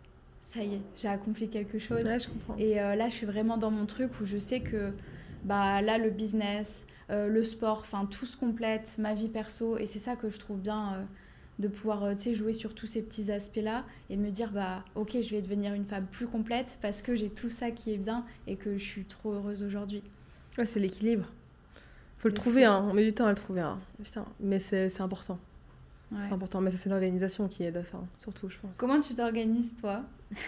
ça 0.41 0.63
y 0.63 0.75
est, 0.75 0.81
j'ai 0.97 1.09
accompli 1.09 1.49
quelque 1.49 1.79
chose. 1.79 2.07
Et 2.59 2.75
là, 2.75 3.09
je 3.09 3.15
suis 3.15 3.27
vraiment 3.27 3.57
dans 3.57 3.71
mon 3.71 3.87
truc 3.87 4.11
où 4.21 4.25
je 4.25 4.39
sais 4.39 4.61
que 4.61 4.93
bah, 5.45 5.81
là, 5.81 5.99
le 5.99 6.11
business, 6.11 6.87
le 7.09 7.43
sport, 7.43 7.79
enfin, 7.81 8.07
tout 8.07 8.27
se 8.27 8.37
complète, 8.37 8.97
ma 8.99 9.15
vie 9.15 9.29
perso. 9.29 9.79
Et 9.79 9.87
c'est 9.87 9.99
ça 9.99 10.17
que 10.17 10.29
je 10.29 10.39
trouve 10.39 10.59
bien 10.59 11.07
de 11.59 11.69
pouvoir 11.69 12.05
euh, 12.05 12.15
jouer 12.33 12.53
sur 12.53 12.75
tous 12.75 12.87
ces 12.87 13.03
petits 13.03 13.31
aspects-là 13.31 13.85
et 14.11 14.17
me 14.17 14.31
dire 14.31 14.51
bah 14.53 14.85
ok 14.95 15.17
je 15.23 15.31
vais 15.31 15.43
devenir 15.43 15.75
une 15.75 15.85
femme 15.85 16.07
plus 16.11 16.27
complète 16.27 16.79
parce 16.83 17.03
que 17.03 17.15
j'ai 17.15 17.29
tout 17.29 17.51
ça 17.51 17.71
qui 17.71 17.93
est 17.93 17.97
bien 17.97 18.25
et 18.47 18.57
que 18.57 18.77
je 18.77 18.85
suis 18.85 19.05
trop 19.05 19.33
heureuse 19.33 19.63
aujourd'hui. 19.63 20.03
Ouais, 20.59 20.65
c'est 20.65 20.81
l'équilibre. 20.81 21.27
Faut 22.25 22.29
le 22.29 22.35
trouver, 22.35 22.65
hein. 22.65 22.83
on 22.89 22.95
met 22.95 23.05
du 23.05 23.13
temps 23.13 23.27
à 23.27 23.29
le 23.29 23.37
trouver. 23.37 23.61
Hein. 23.61 23.79
Mais 24.41 24.59
c'est 24.59 25.01
important. 25.03 25.39
C'est 26.19 26.33
important, 26.33 26.63
mais 26.63 26.71
c'est 26.71 26.89
l'organisation 26.89 27.49
qui 27.49 27.65
aide 27.65 27.77
à 27.77 27.85
ça, 27.85 27.99
surtout, 28.17 28.49
je 28.49 28.57
pense. 28.59 28.79
Comment 28.79 28.99
tu 29.01 29.15
t'organises, 29.15 29.77
toi? 29.77 30.03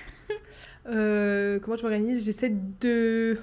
Euh, 0.88 1.58
Comment 1.60 1.76
je 1.76 1.82
m'organise? 1.82 2.24
J'essaie 2.24 2.54
de 2.80 3.36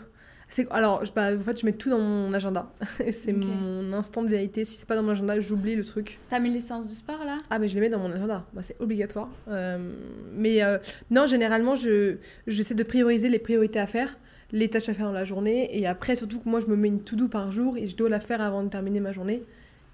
alors, 0.70 1.04
je, 1.06 1.12
bah, 1.12 1.32
en 1.36 1.40
fait, 1.42 1.60
je 1.60 1.66
mets 1.66 1.74
tout 1.74 1.90
dans 1.90 2.00
mon 2.00 2.34
agenda. 2.34 2.72
c'est 3.12 3.34
mon 3.34 3.94
instant 3.94 4.24
de 4.24 4.30
vérité. 4.30 4.66
Si 4.66 4.78
c'est 4.78 4.86
pas 4.88 4.96
dans 4.96 5.04
mon 5.04 5.12
agenda, 5.12 5.40
j'oublie 5.40 5.76
le 5.76 5.84
truc. 5.84 6.20
T'as 6.30 6.40
mis 6.40 6.50
les 6.50 6.60
séances 6.60 6.88
de 6.88 6.94
sport 6.94 7.24
là? 7.24 7.38
Ah, 7.50 7.60
mais 7.60 7.68
je 7.68 7.76
les 7.76 7.82
mets 7.82 7.90
dans 7.90 8.00
mon 8.00 8.12
agenda. 8.12 8.46
Bah, 8.54 8.62
c'est 8.62 8.80
obligatoire. 8.80 9.30
Euh, 9.50 9.94
mais 10.34 10.64
euh, 10.64 10.78
non, 11.12 11.28
généralement, 11.28 11.76
je, 11.76 12.18
j'essaie 12.48 12.76
de 12.76 12.84
prioriser 12.84 13.30
les 13.30 13.40
priorités 13.40 13.80
à 13.80 13.88
faire, 13.88 14.18
les 14.54 14.70
tâches 14.70 14.88
à 14.88 14.94
faire 14.94 15.08
dans 15.08 15.12
la 15.12 15.26
journée. 15.26 15.78
Et 15.78 15.86
après, 15.86 16.16
surtout 16.16 16.40
que 16.40 16.48
moi, 16.48 16.62
je 16.62 16.68
me 16.68 16.78
mets 16.78 16.88
une 16.88 17.02
to-do 17.02 17.28
par 17.28 17.52
jour 17.52 17.76
et 17.78 17.86
je 17.86 17.98
dois 17.98 18.08
la 18.08 18.22
faire 18.22 18.42
avant 18.42 18.64
de 18.64 18.70
terminer 18.70 19.02
ma 19.02 19.12
journée. 19.12 19.44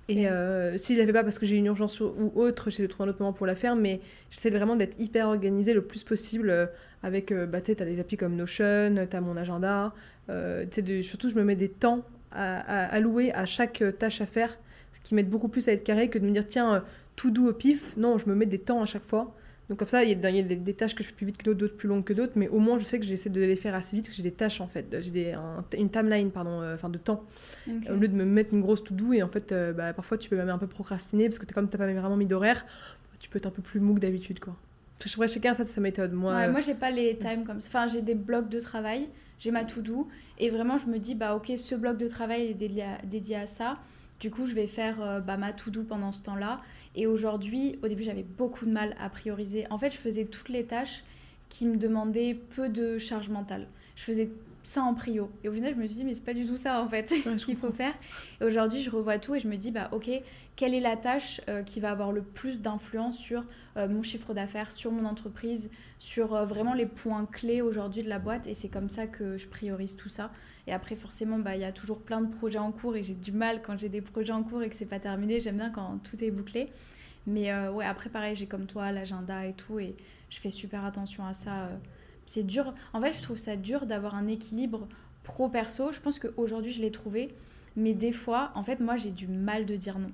Et 0.07 0.28
euh, 0.28 0.78
si 0.78 0.95
je 0.95 0.99
la 0.99 1.05
fais 1.05 1.14
pas 1.14 1.24
parce 1.24 1.39
que 1.39 1.45
j'ai 1.45 1.55
une 1.55 1.68
urgence 1.68 1.99
ou 1.99 2.32
autre, 2.36 2.70
j'essaie 2.70 2.84
de 2.84 2.88
trouver 2.88 3.07
un 3.07 3.12
autre 3.12 3.22
moment 3.22 3.34
pour 3.34 3.47
la 3.47 3.55
faire. 3.55 3.76
Mais 3.76 4.01
j'essaie 4.30 4.51
vraiment 4.51 4.76
d'être 4.76 4.99
hyper 4.99 5.28
organisée 5.28 5.74
le 5.74 5.82
plus 5.82 6.03
possible 6.03 6.70
avec, 7.01 7.34
bah, 7.34 7.62
tu 7.62 7.72
as 7.72 7.76
des 7.76 7.99
applis 7.99 8.18
comme 8.18 8.36
Notion, 8.36 9.07
tu 9.10 9.16
as 9.16 9.22
mon 9.22 9.38
agenda. 9.38 9.93
Euh, 10.30 10.66
de, 10.66 11.01
surtout, 11.01 11.30
je 11.30 11.36
me 11.36 11.43
mets 11.43 11.55
des 11.55 11.70
temps 11.70 12.03
à, 12.32 12.86
allouer 12.86 13.34
à 13.34 13.45
chaque 13.45 13.82
euh, 13.82 13.91
tâche 13.91 14.22
à 14.22 14.26
faire, 14.26 14.57
ce 14.93 14.99
qui 15.01 15.16
m'aide 15.16 15.30
beaucoup 15.30 15.47
plus 15.47 15.68
à 15.68 15.72
être 15.72 15.84
carré 15.84 16.10
que 16.10 16.20
de 16.20 16.26
me 16.26 16.32
dire 16.32 16.45
tiens, 16.45 16.74
euh, 16.76 16.80
tout 17.16 17.32
doux 17.32 17.47
au 17.47 17.53
pif. 17.53 17.97
Non, 17.97 18.18
je 18.18 18.30
me 18.30 18.36
mets 18.36 18.45
des 18.45 18.60
temps 18.60 18.82
à 18.82 18.86
chaque 18.86 19.05
fois. 19.05 19.36
Donc 19.70 19.80
comme 19.80 19.88
ça, 19.88 20.03
il 20.03 20.09
y 20.09 20.13
a, 20.13 20.41
des, 20.41 20.74
tâches 20.74 20.95
que 20.95 21.03
je 21.03 21.09
fais 21.09 21.15
plus 21.15 21.28
vite 21.28 21.38
que 21.38 21.43
d'autres, 21.43 21.59
d'autres 21.59 21.76
plus 21.78 21.88
longues 21.88 22.03
que 22.03 22.13
d'autres, 22.13 22.34
mais 22.36 22.47
au 22.47 22.59
moins 22.59 22.78
je 22.80 22.86
sais 22.86 22.99
que 22.99 23.05
j'essaie 23.05 23.30
de 23.30 23.39
les 23.39 23.55
faire 23.55 23.76
assez 23.76 23.95
vite, 23.95 24.05
parce 24.05 24.17
que 24.17 24.24
j'ai 24.24 24.30
des 24.30 24.36
tâches 24.36 24.61
en 24.61 24.67
fait, 24.67 24.97
j'ai 24.99 25.36
une 25.78 25.89
timeline 25.89 26.32
pardon, 26.32 26.63
enfin 26.74 26.89
de 26.89 26.97
temps, 26.97 27.24
au 27.67 27.93
lieu 27.93 28.07
de 28.07 28.15
me 28.15 28.26
mettre 28.26 28.53
une 28.53 28.61
grosse 28.61 28.84
tout 28.84 28.95
doux 28.95 29.13
et 29.13 29.22
en 29.22 29.30
fait 29.30 29.53
bah, 29.76 29.93
parfois 29.93 30.17
tu 30.17 30.28
peux 30.28 30.36
même 30.36 30.49
un 30.49 30.57
peu 30.57 30.65
procrastiner 30.65 31.30
parce 31.30 31.38
que 31.38 31.45
es, 31.45 31.53
comme 31.53 31.70
t'as 31.70 31.78
pas 31.78 31.86
vraiment 31.86 32.17
mis 32.17 32.26
d'horaire, 32.26 32.65
tu 33.20 33.30
peux 33.30 33.38
être 33.38 33.45
un 33.45 33.51
peu 33.51 33.61
plus 33.61 33.80
mou 33.80 33.93
que 33.93 33.99
d'habitude 33.99 34.39
quoi. 34.39 34.55
chacun 35.28 35.53
ça 35.53 35.65
sa 35.65 35.82
méthode. 35.82 36.13
Moi, 36.13 36.34
ouais, 36.34 36.49
moi 36.49 36.61
j'ai 36.61 36.74
pas 36.74 36.89
les 36.89 37.17
times 37.17 37.43
comme 37.43 37.61
ça, 37.61 37.67
enfin 37.67 37.88
j'ai 37.88 38.01
des 38.01 38.15
blocs 38.15 38.49
de 38.49 38.59
travail 38.59 39.07
j'ai 39.39 39.51
ma 39.51 39.65
to-do. 39.65 40.07
Et 40.38 40.49
vraiment, 40.49 40.78
je 40.78 40.88
me 40.88 40.99
dis, 40.99 41.15
bah 41.15 41.36
ok, 41.36 41.51
ce 41.57 41.76
bloc 41.76 41.97
de 41.97 42.07
travail 42.07 42.47
est 42.47 43.05
dédié 43.05 43.36
à, 43.36 43.47
ça. 43.47 43.78
Du 44.20 44.32
coup, 44.32 44.45
je 44.45 44.53
vais 44.53 44.67
faire 44.67 45.01
euh, 45.01 45.20
bah, 45.20 45.38
ma 45.38 45.53
to-do 45.53 45.84
pendant 45.84 46.11
ce 46.11 46.22
temps-là. 46.24 46.61
Et 46.95 47.07
aujourd'hui, 47.07 47.80
au 47.84 47.88
début, 47.88 48.03
j'avais 48.03 48.24
beaucoup 48.24 48.65
de 48.65 48.72
mal 48.72 48.95
à 48.99 49.09
prioriser. 49.09 49.65
En 49.70 49.78
fait, 49.78 49.91
je 49.91 49.97
faisais 49.97 50.26
toutes 50.26 50.49
les 50.49 50.65
tâches 50.65 51.03
qui 51.49 51.65
me 51.65 51.78
demandaient 51.78 52.36
peu 52.36 52.70
de 52.70 52.97
charge 52.97 53.30
mentale. 53.30 53.67
Je 53.95 54.03
faisais 54.03 54.30
ça 54.63 54.84
en 54.84 54.93
prio. 54.93 55.30
Et 55.43 55.49
au 55.49 55.51
final, 55.51 55.74
je 55.74 55.80
me 55.80 55.86
suis 55.86 55.97
dit, 55.97 56.05
mais 56.05 56.13
c'est 56.13 56.26
pas 56.26 56.34
du 56.34 56.45
tout 56.45 56.57
ça 56.57 56.82
en 56.82 56.88
fait 56.88 57.05
qu'il 57.38 57.57
faut 57.57 57.72
faire. 57.72 57.93
Et 58.39 58.45
aujourd'hui, 58.45 58.82
je 58.82 58.89
revois 58.89 59.17
tout 59.17 59.36
et 59.36 59.39
je 59.39 59.47
me 59.47 59.55
dis, 59.55 59.72
bah 59.72 59.89
ok, 59.91 60.09
quelle 60.55 60.74
est 60.74 60.80
la 60.80 60.95
tâche 60.95 61.41
euh, 61.49 61.63
qui 61.63 61.80
va 61.80 61.91
avoir 61.91 62.11
le 62.11 62.22
plus 62.22 62.61
d'influence 62.61 63.17
sur 63.17 63.43
euh, 63.78 63.88
mon 63.88 64.03
chiffre 64.03 64.34
d'affaires, 64.34 64.72
sur 64.72 64.91
mon 64.91 65.05
entreprise, 65.05 65.72
sur 65.97 66.36
euh, 66.36 66.45
vraiment 66.45 66.74
les 66.74 66.86
points 66.86 67.26
clés 67.26 67.61
aujourd'hui 67.61 68.03
de 68.03 68.09
la 68.09 68.20
boîte? 68.20 68.47
Et 68.47 68.53
c'est 68.53 68.70
comme 68.70 68.89
ça 68.89 69.07
que 69.07 69.38
je 69.38 69.47
priorise 69.47 69.95
tout 69.95 70.09
ça. 70.09 70.32
Et 70.70 70.74
après, 70.74 70.95
forcément, 70.95 71.39
bah, 71.39 71.55
il 71.55 71.61
y 71.61 71.65
a 71.65 71.72
toujours 71.72 71.99
plein 71.99 72.22
de 72.22 72.34
projets 72.34 72.59
en 72.59 72.72
cours 72.72 72.95
et 72.95 73.03
j'ai 73.03 73.15
du 73.15 73.32
mal 73.32 73.61
quand 73.61 73.78
j'ai 73.78 73.89
des 73.89 74.01
projets 74.01 74.32
en 74.32 74.43
cours 74.43 74.63
et 74.63 74.70
que 74.70 74.76
c'est 74.76 74.86
pas 74.86 74.99
terminé. 74.99 75.41
J'aime 75.41 75.57
bien 75.57 75.72
quand 75.72 75.99
tout 76.03 76.24
est 76.24 76.32
bouclé. 76.32 76.72
Mais 77.28 77.51
ouais, 77.70 77.86
après, 77.86 78.09
pareil, 78.09 78.36
j'ai 78.36 78.45
comme 78.45 78.65
toi 78.65 78.91
l'agenda 78.91 79.45
et 79.45 79.53
tout 79.53 79.80
et 79.80 79.95
je 80.30 80.39
fais 80.39 80.49
super 80.49 80.86
attention 80.86 81.26
à 81.26 81.34
ça 81.34 81.70
c'est 82.30 82.43
dur. 82.43 82.76
En 82.93 83.01
fait, 83.01 83.13
je 83.13 83.24
trouve 83.24 83.38
ça 83.38 83.55
dur 83.55 83.88
d'avoir 83.88 84.13
un 84.13 84.28
équilibre 84.28 84.88
pro-perso. 85.24 85.91
Je 85.91 85.99
pense 85.99 86.20
qu'aujourd'hui, 86.20 86.72
je 86.72 86.80
l'ai 86.80 86.91
trouvé. 86.91 87.34
Mais 87.76 87.93
des 87.93 88.11
fois, 88.11 88.51
en 88.53 88.61
fait, 88.61 88.80
moi, 88.80 88.97
j'ai 88.97 89.09
du 89.09 89.28
mal 89.28 89.65
de 89.65 89.76
dire 89.76 89.97
non. 89.97 90.11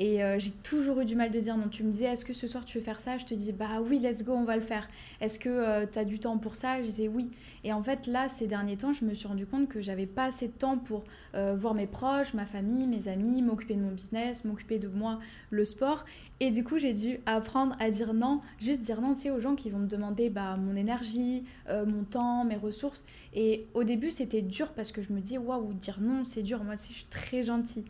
Et 0.00 0.22
euh, 0.22 0.38
j'ai 0.38 0.52
toujours 0.52 1.00
eu 1.00 1.04
du 1.04 1.16
mal 1.16 1.32
de 1.32 1.40
dire 1.40 1.56
non. 1.56 1.68
Tu 1.68 1.82
me 1.82 1.90
disais, 1.90 2.04
est-ce 2.04 2.24
que 2.24 2.32
ce 2.32 2.46
soir 2.46 2.64
tu 2.64 2.78
veux 2.78 2.84
faire 2.84 3.00
ça? 3.00 3.18
Je 3.18 3.26
te 3.26 3.34
dis, 3.34 3.52
bah 3.52 3.80
oui, 3.84 3.98
let's 3.98 4.24
go, 4.24 4.32
on 4.32 4.44
va 4.44 4.54
le 4.54 4.62
faire. 4.62 4.88
Est-ce 5.20 5.40
que 5.40 5.48
euh, 5.48 5.86
tu 5.90 5.98
as 5.98 6.04
du 6.04 6.20
temps 6.20 6.38
pour 6.38 6.54
ça? 6.54 6.80
Je 6.80 6.86
disais 6.86 7.08
oui. 7.08 7.30
Et 7.64 7.72
en 7.72 7.82
fait, 7.82 8.06
là, 8.06 8.28
ces 8.28 8.46
derniers 8.46 8.76
temps, 8.76 8.92
je 8.92 9.04
me 9.04 9.12
suis 9.12 9.26
rendu 9.26 9.44
compte 9.44 9.68
que 9.68 9.82
j'avais 9.82 10.06
pas 10.06 10.26
assez 10.26 10.46
de 10.46 10.52
temps 10.52 10.78
pour 10.78 11.02
euh, 11.34 11.56
voir 11.56 11.74
mes 11.74 11.88
proches, 11.88 12.32
ma 12.32 12.46
famille, 12.46 12.86
mes 12.86 13.08
amis, 13.08 13.42
m'occuper 13.42 13.74
de 13.74 13.80
mon 13.80 13.90
business, 13.90 14.44
m'occuper 14.44 14.78
de 14.78 14.86
moi, 14.86 15.18
le 15.50 15.64
sport. 15.64 16.04
Et 16.40 16.50
du 16.50 16.62
coup, 16.62 16.78
j'ai 16.78 16.94
dû 16.94 17.18
apprendre 17.26 17.74
à 17.80 17.90
dire 17.90 18.14
non, 18.14 18.40
juste 18.60 18.82
dire 18.82 19.00
non, 19.00 19.14
tu 19.14 19.22
sais, 19.22 19.30
aux 19.30 19.40
gens 19.40 19.56
qui 19.56 19.70
vont 19.70 19.78
me 19.78 19.88
demander 19.88 20.30
bah, 20.30 20.56
mon 20.56 20.76
énergie, 20.76 21.44
mon 21.68 22.04
temps, 22.04 22.44
mes 22.44 22.56
ressources. 22.56 23.04
Et 23.34 23.66
au 23.74 23.82
début, 23.82 24.12
c'était 24.12 24.42
dur 24.42 24.68
parce 24.72 24.92
que 24.92 25.02
je 25.02 25.12
me 25.12 25.20
dis, 25.20 25.36
waouh, 25.36 25.72
dire 25.72 25.98
non, 26.00 26.22
c'est 26.22 26.42
dur. 26.42 26.62
Moi 26.62 26.74
aussi, 26.74 26.92
je 26.92 26.98
suis 26.98 27.08
très 27.10 27.42
gentille. 27.42 27.84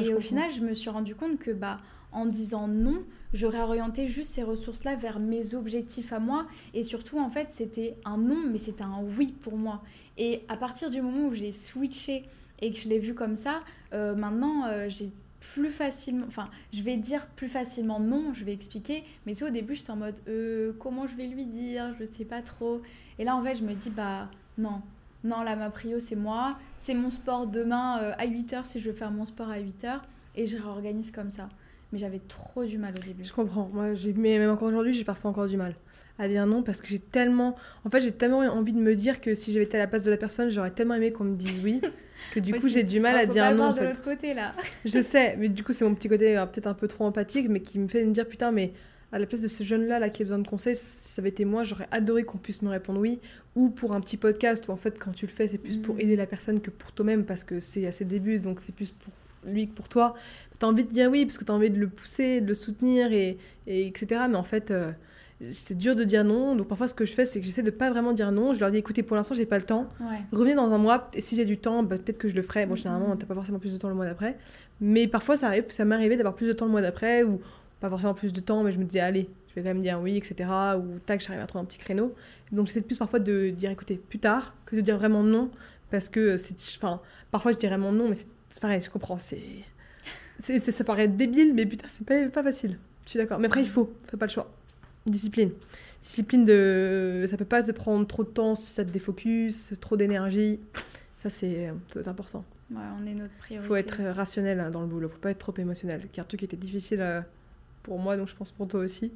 et 0.00 0.12
au 0.12 0.20
final, 0.20 0.50
je 0.52 0.60
me 0.60 0.74
suis 0.74 0.90
rendu 0.90 1.14
compte 1.14 1.38
que 1.38 1.50
bah, 1.50 1.78
en 2.14 2.26
disant 2.26 2.68
non, 2.68 3.02
j'aurais 3.32 3.60
orienté 3.60 4.06
juste 4.06 4.32
ces 4.32 4.44
ressources-là 4.44 4.94
vers 4.94 5.18
mes 5.18 5.54
objectifs 5.54 6.12
à 6.12 6.20
moi. 6.20 6.46
Et 6.72 6.82
surtout, 6.82 7.18
en 7.18 7.28
fait, 7.28 7.48
c'était 7.50 7.96
un 8.04 8.16
non, 8.16 8.44
mais 8.50 8.58
c'était 8.58 8.84
un 8.84 9.02
oui 9.18 9.34
pour 9.42 9.58
moi. 9.58 9.82
Et 10.16 10.42
à 10.48 10.56
partir 10.56 10.88
du 10.88 11.02
moment 11.02 11.28
où 11.28 11.34
j'ai 11.34 11.52
switché 11.52 12.24
et 12.62 12.70
que 12.70 12.78
je 12.78 12.88
l'ai 12.88 13.00
vu 13.00 13.14
comme 13.14 13.34
ça, 13.34 13.62
euh, 13.92 14.14
maintenant, 14.14 14.64
euh, 14.66 14.88
j'ai 14.88 15.12
plus 15.52 15.70
facilement, 15.70 16.26
enfin, 16.26 16.48
je 16.72 16.82
vais 16.82 16.96
dire 16.96 17.26
plus 17.36 17.48
facilement 17.48 18.00
non, 18.00 18.32
je 18.34 18.44
vais 18.44 18.52
expliquer, 18.52 19.04
mais 19.26 19.34
c'est 19.34 19.44
au 19.44 19.50
début, 19.50 19.74
j'étais 19.74 19.90
en 19.90 19.96
mode 19.96 20.16
euh, 20.28 20.72
comment 20.78 21.06
je 21.06 21.14
vais 21.16 21.26
lui 21.26 21.44
dire, 21.44 21.94
je 21.98 22.04
sais 22.04 22.24
pas 22.24 22.42
trop. 22.42 22.82
Et 23.18 23.24
là, 23.24 23.36
en 23.36 23.42
fait, 23.42 23.54
je 23.54 23.62
me 23.62 23.74
dis, 23.74 23.90
bah 23.90 24.28
non, 24.58 24.82
non, 25.22 25.42
là, 25.42 25.56
ma 25.56 25.70
prio, 25.70 26.00
c'est 26.00 26.16
moi, 26.16 26.58
c'est 26.78 26.94
mon 26.94 27.10
sport 27.10 27.46
demain 27.46 28.12
à 28.18 28.26
8h 28.26 28.64
si 28.64 28.80
je 28.80 28.90
veux 28.90 28.96
faire 28.96 29.10
mon 29.10 29.24
sport 29.24 29.50
à 29.50 29.58
8h, 29.58 30.00
et 30.36 30.46
je 30.46 30.56
réorganise 30.56 31.10
comme 31.10 31.30
ça 31.30 31.48
mais 31.94 32.00
j'avais 32.00 32.18
trop 32.18 32.64
du 32.64 32.76
mal 32.76 32.92
au 32.98 33.06
début. 33.06 33.22
Je 33.22 33.32
comprends. 33.32 33.70
Moi, 33.72 33.92
mais 34.16 34.36
même 34.36 34.50
encore 34.50 34.66
aujourd'hui, 34.66 34.92
j'ai 34.92 35.04
parfois 35.04 35.30
encore 35.30 35.46
du 35.46 35.56
mal 35.56 35.76
à 36.18 36.26
dire 36.26 36.44
non 36.44 36.64
parce 36.64 36.80
que 36.80 36.88
j'ai 36.88 36.98
tellement. 36.98 37.54
En 37.84 37.90
fait, 37.90 38.00
j'ai 38.00 38.10
tellement 38.10 38.40
envie 38.40 38.72
de 38.72 38.80
me 38.80 38.96
dire 38.96 39.20
que 39.20 39.32
si 39.34 39.52
j'avais 39.52 39.64
été 39.64 39.76
à 39.76 39.80
la 39.80 39.86
place 39.86 40.02
de 40.02 40.10
la 40.10 40.16
personne, 40.16 40.50
j'aurais 40.50 40.72
tellement 40.72 40.94
aimé 40.94 41.12
qu'on 41.12 41.22
me 41.22 41.36
dise 41.36 41.60
oui 41.62 41.80
que 42.32 42.40
du 42.40 42.52
coup, 42.52 42.66
j'ai 42.66 42.82
du 42.82 42.98
mal 42.98 43.16
à 43.16 43.26
dire 43.26 43.54
non. 43.54 43.72
de 43.72 43.84
l'autre 43.84 44.02
côté 44.02 44.34
là. 44.34 44.54
je 44.84 45.00
sais, 45.00 45.36
mais 45.38 45.48
du 45.48 45.62
coup, 45.62 45.72
c'est 45.72 45.84
mon 45.84 45.94
petit 45.94 46.08
côté 46.08 46.36
euh, 46.36 46.46
peut-être 46.46 46.66
un 46.66 46.74
peu 46.74 46.88
trop 46.88 47.04
empathique, 47.04 47.48
mais 47.48 47.60
qui 47.60 47.78
me 47.78 47.86
fait 47.86 48.04
me 48.04 48.12
dire 48.12 48.26
putain, 48.26 48.50
mais 48.50 48.72
à 49.12 49.20
la 49.20 49.26
place 49.26 49.42
de 49.42 49.48
ce 49.48 49.62
jeune-là 49.62 50.00
là, 50.00 50.08
qui 50.08 50.22
a 50.22 50.24
besoin 50.24 50.40
de 50.40 50.48
conseils, 50.48 50.74
si 50.74 51.12
ça 51.12 51.22
avait 51.22 51.28
été 51.28 51.44
moi, 51.44 51.62
j'aurais 51.62 51.86
adoré 51.92 52.24
qu'on 52.24 52.38
puisse 52.38 52.60
me 52.62 52.70
répondre 52.70 52.98
oui. 52.98 53.20
Ou 53.54 53.68
pour 53.68 53.92
un 53.92 54.00
petit 54.00 54.16
podcast 54.16 54.66
où 54.66 54.72
en 54.72 54.76
fait, 54.76 54.98
quand 54.98 55.12
tu 55.12 55.26
le 55.26 55.30
fais, 55.30 55.46
c'est 55.46 55.58
plus 55.58 55.76
pour 55.76 55.94
mm. 55.94 56.00
aider 56.00 56.16
la 56.16 56.26
personne 56.26 56.60
que 56.60 56.70
pour 56.70 56.90
toi-même 56.90 57.24
parce 57.24 57.44
que 57.44 57.60
c'est 57.60 57.86
à 57.86 57.92
ses 57.92 58.04
débuts, 58.04 58.40
donc 58.40 58.58
c'est 58.58 58.74
plus 58.74 58.90
pour 58.90 59.12
lui 59.46 59.68
que 59.68 59.74
pour 59.74 59.88
toi. 59.88 60.14
Tu 60.58 60.64
as 60.64 60.68
envie 60.68 60.84
de 60.84 60.92
dire 60.92 61.10
oui 61.10 61.24
parce 61.24 61.38
que 61.38 61.44
tu 61.44 61.50
as 61.50 61.54
envie 61.54 61.70
de 61.70 61.78
le 61.78 61.88
pousser, 61.88 62.40
de 62.40 62.46
le 62.46 62.54
soutenir, 62.54 63.12
et, 63.12 63.38
et 63.66 63.86
etc. 63.86 64.22
Mais 64.28 64.36
en 64.36 64.42
fait, 64.42 64.70
euh, 64.70 64.92
c'est 65.52 65.76
dur 65.76 65.96
de 65.96 66.04
dire 66.04 66.24
non. 66.24 66.54
Donc 66.54 66.68
parfois, 66.68 66.88
ce 66.88 66.94
que 66.94 67.04
je 67.04 67.12
fais, 67.12 67.24
c'est 67.24 67.40
que 67.40 67.46
j'essaie 67.46 67.62
de 67.62 67.70
pas 67.70 67.90
vraiment 67.90 68.12
dire 68.12 68.32
non. 68.32 68.52
Je 68.52 68.60
leur 68.60 68.70
dis 68.70 68.78
écoutez, 68.78 69.02
pour 69.02 69.16
l'instant, 69.16 69.34
j'ai 69.34 69.46
pas 69.46 69.58
le 69.58 69.64
temps. 69.64 69.88
Revenez 70.32 70.54
dans 70.54 70.72
un 70.72 70.78
mois, 70.78 71.10
et 71.14 71.20
si 71.20 71.36
j'ai 71.36 71.44
du 71.44 71.58
temps, 71.58 71.82
bah, 71.82 71.96
peut-être 71.96 72.18
que 72.18 72.28
je 72.28 72.34
le 72.36 72.42
ferai. 72.42 72.66
Bon, 72.66 72.74
généralement, 72.74 73.14
t'as 73.16 73.26
pas 73.26 73.34
forcément 73.34 73.58
plus 73.58 73.72
de 73.72 73.78
temps 73.78 73.88
le 73.88 73.94
mois 73.94 74.06
d'après. 74.06 74.36
Mais 74.80 75.06
parfois, 75.06 75.36
ça 75.36 75.48
arrive, 75.48 75.64
ça 75.68 75.84
m'est 75.84 75.94
arrivé 75.94 76.16
d'avoir 76.16 76.34
plus 76.34 76.46
de 76.46 76.52
temps 76.52 76.66
le 76.66 76.72
mois 76.72 76.82
d'après, 76.82 77.22
ou 77.22 77.40
pas 77.80 77.90
forcément 77.90 78.14
plus 78.14 78.32
de 78.32 78.40
temps, 78.40 78.62
mais 78.62 78.72
je 78.72 78.78
me 78.78 78.84
disais 78.84 79.00
allez, 79.00 79.28
je 79.48 79.54
vais 79.54 79.62
quand 79.62 79.74
même 79.74 79.82
dire 79.82 80.00
oui, 80.00 80.16
etc. 80.16 80.48
Ou 80.78 80.98
tac, 81.04 81.20
j'arrive 81.20 81.42
à 81.42 81.46
trouver 81.46 81.62
un 81.62 81.66
petit 81.66 81.78
créneau. 81.78 82.14
Donc 82.50 82.66
j'essaie 82.66 82.80
plus 82.80 82.96
parfois 82.96 83.18
de 83.18 83.50
dire 83.50 83.70
écoutez, 83.70 83.96
plus 83.96 84.18
tard, 84.18 84.54
que 84.66 84.76
de 84.76 84.80
dire 84.80 84.96
vraiment 84.96 85.22
non. 85.22 85.50
Parce 85.90 86.08
que 86.08 86.36
c'est. 86.36 86.56
Enfin, 86.76 87.00
parfois, 87.30 87.52
je 87.52 87.58
dirais 87.58 87.76
vraiment 87.76 87.92
non, 87.92 88.08
mais 88.08 88.14
c'est 88.14 88.26
pareil, 88.60 88.80
je 88.80 88.90
comprends. 88.90 89.18
C'est 89.18 89.40
ça 90.70 90.84
paraît 90.84 91.08
débile, 91.08 91.54
mais 91.54 91.66
putain, 91.66 91.86
c'est 91.88 92.04
pas, 92.06 92.28
pas 92.28 92.42
facile. 92.42 92.78
Je 93.04 93.10
suis 93.10 93.18
d'accord. 93.18 93.38
Mais 93.38 93.46
après, 93.46 93.62
il 93.62 93.68
faut, 93.68 93.92
faut 94.10 94.16
pas 94.16 94.26
le 94.26 94.30
choix. 94.30 94.50
Discipline. 95.06 95.50
Discipline 96.02 96.44
de. 96.44 97.24
Ça 97.28 97.36
peut 97.36 97.44
pas 97.44 97.62
te 97.62 97.72
prendre 97.72 98.06
trop 98.06 98.24
de 98.24 98.28
temps 98.28 98.54
si 98.54 98.66
ça 98.66 98.84
te 98.84 98.90
défocus, 98.90 99.74
trop 99.80 99.96
d'énergie. 99.96 100.60
Ça, 101.22 101.30
c'est 101.30 101.72
important. 102.06 102.44
Ouais, 102.70 102.82
on 103.00 103.06
est 103.06 103.14
notre 103.14 103.34
priorité. 103.34 103.66
faut 103.66 103.76
être 103.76 104.02
rationnel 104.02 104.58
hein, 104.60 104.70
dans 104.70 104.80
le 104.80 104.86
boulot, 104.86 105.08
faut 105.08 105.18
pas 105.18 105.30
être 105.30 105.38
trop 105.38 105.54
émotionnel. 105.56 106.02
Car 106.12 106.24
un 106.24 106.28
truc 106.28 106.40
qui 106.40 106.44
était 106.44 106.56
difficile 106.56 107.00
euh, 107.00 107.20
pour 107.82 107.98
moi, 107.98 108.16
donc 108.16 108.28
je 108.28 108.34
pense 108.34 108.50
pour 108.50 108.66
toi 108.66 108.80
aussi. 108.80 109.12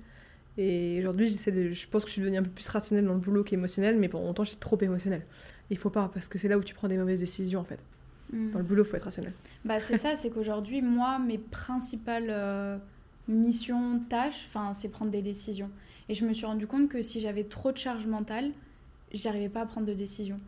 Et 0.59 0.99
aujourd'hui, 0.99 1.29
j'essaie 1.29 1.53
de. 1.53 1.71
Je 1.71 1.89
pense 1.89 2.05
que 2.05 2.09
je 2.09 2.15
suis 2.15 2.23
devenue 2.23 2.39
un 2.39 2.43
peu 2.43 2.51
plus 2.51 2.69
rationnelle 2.69 3.07
dans 3.07 3.15
le 3.15 3.21
boulot 3.21 3.45
qu'émotionnelle, 3.45 3.99
mais 3.99 4.09
pour 4.09 4.21
longtemps, 4.21 4.45
j'étais 4.45 4.59
trop 4.59 4.79
émotionnelle. 4.81 5.25
Il 5.71 5.79
faut 5.79 5.91
pas, 5.91 6.11
parce 6.13 6.29
que 6.29 6.39
c'est 6.39 6.49
là 6.49 6.59
où 6.59 6.65
tu 6.65 6.75
prends 6.75 6.89
des 6.89 6.99
mauvaises 6.99 7.21
décisions, 7.21 7.61
en 7.61 7.65
fait. 7.65 7.81
Hmm. 8.33 8.51
Dans 8.51 8.59
le 8.59 8.65
boulot, 8.65 8.85
il 8.85 8.89
faut 8.89 8.97
être 8.97 9.05
rationnel. 9.05 9.33
Bah, 9.65 9.81
c'est 9.81 9.97
ça, 9.97 10.15
c'est 10.15 10.31
qu'aujourd'hui, 10.31 10.83
moi, 10.83 11.19
mes 11.19 11.39
principales 11.39 12.29
euh, 12.29 12.79
missions, 13.27 14.01
tâches, 14.09 14.49
c'est 14.75 14.91
prendre 14.91 15.11
des 15.11 15.23
décisions. 15.23 15.71
Et 16.09 16.15
je 16.15 16.25
me 16.25 16.33
suis 16.33 16.47
rendu 16.47 16.67
compte 16.67 16.89
que 16.89 17.03
si 17.03 17.21
j'avais 17.21 17.45
trop 17.45 17.73
de 17.73 17.77
charge 17.77 18.07
mentale, 18.07 18.51
j'arrivais 19.13 19.49
pas 19.49 19.63
à 19.63 19.67
prendre 19.67 19.87
de 19.87 19.95
décisions. 19.95 20.41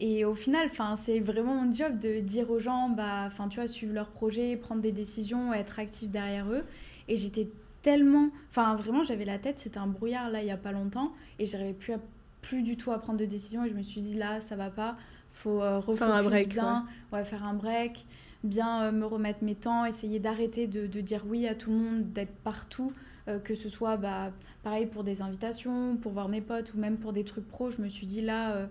Et 0.00 0.24
au 0.24 0.34
final, 0.34 0.70
c'est 0.96 1.18
vraiment 1.18 1.54
mon 1.54 1.74
job 1.74 1.98
de 1.98 2.20
dire 2.20 2.50
aux 2.50 2.60
gens, 2.60 2.88
bah, 2.88 3.28
tu 3.50 3.56
vois, 3.56 3.66
suivre 3.66 3.94
leur 3.94 4.08
projet, 4.08 4.56
prendre 4.56 4.80
des 4.80 4.92
décisions, 4.92 5.52
être 5.52 5.80
actif 5.80 6.10
derrière 6.10 6.48
eux. 6.50 6.62
Et 7.08 7.16
j'étais 7.16 7.48
tellement, 7.82 8.30
enfin 8.50 8.76
vraiment, 8.76 9.02
j'avais 9.02 9.24
la 9.24 9.38
tête, 9.38 9.58
c'était 9.58 9.78
un 9.78 9.86
brouillard 9.86 10.30
là 10.30 10.42
il 10.42 10.46
y 10.46 10.50
a 10.50 10.56
pas 10.56 10.72
longtemps, 10.72 11.12
et 11.38 11.46
j'arrivais 11.46 11.72
plus 11.72 11.94
plus 12.42 12.62
du 12.62 12.76
tout 12.76 12.92
à 12.92 12.98
prendre 12.98 13.18
de 13.18 13.24
décisions. 13.24 13.64
Et 13.64 13.68
je 13.68 13.74
me 13.74 13.82
suis 13.82 14.00
dit 14.00 14.14
là, 14.14 14.40
ça 14.40 14.56
va 14.56 14.70
pas, 14.70 14.96
faut 15.38 15.62
euh, 15.62 15.78
refaire 15.78 16.12
un 16.12 16.22
break, 16.22 16.48
bien, 16.48 16.86
ouais. 17.12 17.24
faire 17.24 17.44
un 17.44 17.54
break, 17.54 18.06
bien 18.44 18.92
me 18.92 19.04
remettre 19.04 19.44
mes 19.44 19.54
temps, 19.54 19.84
essayer 19.84 20.20
d'arrêter 20.20 20.66
de, 20.66 20.86
de, 20.86 21.00
dire 21.00 21.24
oui 21.26 21.46
à 21.46 21.54
tout 21.54 21.70
le 21.70 21.76
monde, 21.76 22.12
d'être 22.12 22.34
partout. 22.44 22.92
Euh, 23.28 23.38
que 23.38 23.54
ce 23.54 23.68
soit 23.68 23.98
bah, 23.98 24.32
pareil 24.62 24.86
pour 24.86 25.04
des 25.04 25.20
invitations, 25.20 25.96
pour 25.96 26.12
voir 26.12 26.28
mes 26.28 26.40
potes 26.40 26.72
ou 26.72 26.78
même 26.78 26.96
pour 26.96 27.12
des 27.12 27.24
trucs 27.24 27.46
pro, 27.46 27.70
je 27.70 27.82
me 27.82 27.88
suis 27.88 28.06
dit 28.06 28.22
là, 28.22 28.54
euh, 28.54 28.66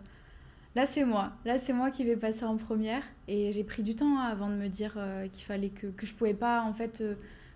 là 0.76 0.88
c'est 0.88 1.06
moi, 1.06 1.34
là 1.46 1.60
c'est 1.60 1.74
moi 1.74 1.92
qui 1.92 2.04
vais 2.04 2.16
passer 2.16 2.44
en 2.44 2.58
première. 2.58 3.04
Et 3.28 3.52
j'ai 3.52 3.64
pris 3.64 3.84
du 3.84 3.96
temps 3.96 4.18
hein, 4.18 4.24
avant 4.24 4.50
de 4.50 4.56
me 4.56 4.68
dire 4.68 4.96
euh, 4.98 5.28
qu'il 5.28 5.44
fallait 5.44 5.70
que, 5.70 5.88
que 5.88 6.08
je 6.08 6.14
pouvais 6.16 6.34
pas 6.34 6.64
en 6.64 6.74
fait 6.74 7.04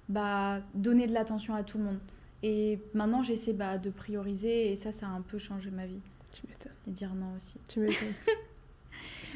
bah, 0.10 0.60
donner 0.76 1.08
de 1.08 1.14
l'attention 1.14 1.56
à 1.56 1.64
tout 1.64 1.80
le 1.80 1.86
monde. 1.86 2.00
Et 2.44 2.80
maintenant 2.94 3.24
j'essaie 3.24 3.54
bah, 3.54 3.80
de 3.80 3.90
prioriser 3.90 4.72
et 4.72 4.76
ça, 4.76 4.92
ça 4.92 5.08
a 5.08 5.10
un 5.10 5.22
peu 5.22 5.40
changé 5.40 5.72
ma 5.72 5.88
vie. 5.88 6.02
Tu 6.32 6.44
m'étonnes. 6.48 6.72
Et 6.88 6.92
dire 6.92 7.16
non 7.16 7.36
aussi. 7.36 7.58
Tu 7.68 7.80
m'étonnes. 7.80 8.14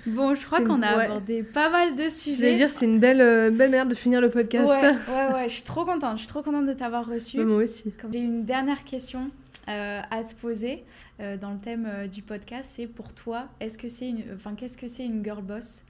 Bon, 0.07 0.36
je 0.36 0.45
crois 0.45 0.61
qu'on 0.61 0.82
a 0.82 0.88
abordé 0.88 1.41
pas 1.41 1.69
mal 1.69 1.95
de 1.95 2.10
sujets. 2.10 2.52
Je 2.52 2.56
dire, 2.57 2.69
c'est 2.69 2.86
une 2.86 2.99
belle, 2.99 3.22
euh, 3.22 3.49
belle 3.49 3.72
manière 3.72 3.88
de 3.88 3.95
finir 3.95 4.22
le 4.22 4.30
podcast. 4.30 4.68
Ouais, 4.68 4.82
ouais, 5.14 5.34
ouais, 5.34 5.49
je 5.49 5.53
suis 5.56 5.64
trop 5.64 5.86
contente. 5.86 6.14
Je 6.14 6.19
suis 6.19 6.27
trop 6.27 6.44
contente 6.44 6.68
de 6.68 6.73
t'avoir 6.73 7.07
reçu. 7.07 7.44
moi 7.44 7.64
aussi. 7.64 7.94
J'ai 8.14 8.19
une 8.19 8.45
dernière 8.45 8.84
question 8.84 9.32
euh, 9.68 10.02
à 10.10 10.23
te 10.23 10.36
poser 10.36 10.84
euh, 11.19 11.38
dans 11.38 11.52
le 11.52 11.60
thème 11.60 12.07
du 12.11 12.22
podcast. 12.22 12.72
C'est 12.76 12.88
pour 12.88 13.14
toi, 13.14 13.48
est-ce 13.60 13.77
que 13.77 13.90
c'est 13.90 14.10
une, 14.10 14.23
enfin, 14.36 14.53
qu'est-ce 14.56 14.77
que 14.77 14.88
c'est 14.88 15.06
une 15.06 15.23
girl 15.23 15.41
boss 15.41 15.84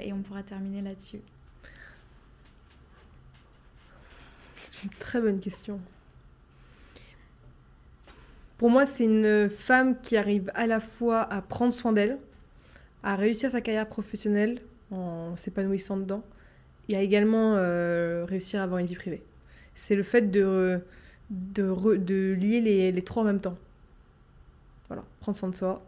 Et 0.00 0.12
on 0.12 0.22
pourra 0.22 0.42
terminer 0.42 0.80
là-dessus. 0.80 1.20
C'est 4.54 4.84
une 4.84 4.90
très 4.90 5.20
bonne 5.20 5.40
question. 5.40 5.78
Pour 8.56 8.70
moi, 8.70 8.86
c'est 8.86 9.04
une 9.04 9.50
femme 9.50 10.00
qui 10.00 10.16
arrive 10.16 10.50
à 10.54 10.68
la 10.68 10.78
fois 10.78 11.20
à 11.20 11.42
prendre 11.42 11.72
soin 11.72 11.92
d'elle, 11.92 12.18
à 13.02 13.16
réussir 13.16 13.50
sa 13.50 13.60
carrière 13.60 13.88
professionnelle 13.88 14.60
en 14.90 15.36
s'épanouissant 15.36 15.96
dedans 15.96 16.22
et 16.88 16.96
à 16.96 17.02
également 17.02 17.54
euh, 17.56 18.24
réussir 18.28 18.60
à 18.60 18.64
avoir 18.64 18.78
une 18.78 18.86
vie 18.86 18.94
privée. 18.94 19.22
C'est 19.74 19.94
le 19.94 20.02
fait 20.02 20.30
de, 20.30 20.80
de, 21.30 22.34
lier 22.34 22.60
les, 22.60 22.92
les, 22.92 23.02
trois 23.02 23.22
en 23.22 23.26
même 23.26 23.40
temps. 23.40 23.56
Voilà, 24.88 25.04
prendre 25.20 25.38
soin 25.38 25.48
de 25.48 25.56
soi, 25.56 25.82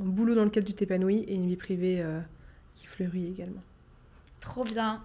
un 0.00 0.04
boulot 0.04 0.34
dans 0.34 0.44
lequel 0.44 0.64
tu 0.64 0.72
t'épanouis 0.72 1.18
et 1.28 1.34
une 1.34 1.46
vie 1.46 1.56
privée 1.56 2.00
euh, 2.00 2.20
qui 2.74 2.86
fleurit 2.86 3.28
également. 3.28 3.62
Trop 4.40 4.64
bien. 4.64 5.02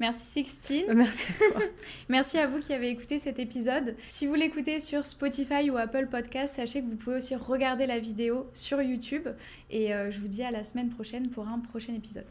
Merci 0.00 0.26
Sixtine. 0.26 0.92
Merci 0.94 1.28
à 1.28 1.52
toi. 1.52 1.62
Merci 2.08 2.38
à 2.38 2.46
vous 2.46 2.58
qui 2.58 2.72
avez 2.72 2.90
écouté 2.90 3.18
cet 3.18 3.38
épisode. 3.38 3.96
Si 4.08 4.26
vous 4.26 4.34
l'écoutez 4.34 4.80
sur 4.80 5.06
Spotify 5.06 5.70
ou 5.70 5.76
Apple 5.76 6.08
Podcast, 6.10 6.56
sachez 6.56 6.82
que 6.82 6.86
vous 6.86 6.96
pouvez 6.96 7.16
aussi 7.16 7.36
regarder 7.36 7.86
la 7.86 7.98
vidéo 7.98 8.48
sur 8.52 8.82
YouTube. 8.82 9.28
Et 9.70 9.94
euh, 9.94 10.10
je 10.10 10.20
vous 10.20 10.28
dis 10.28 10.42
à 10.42 10.50
la 10.50 10.64
semaine 10.64 10.90
prochaine 10.90 11.30
pour 11.30 11.46
un 11.48 11.60
prochain 11.60 11.94
épisode. 11.94 12.26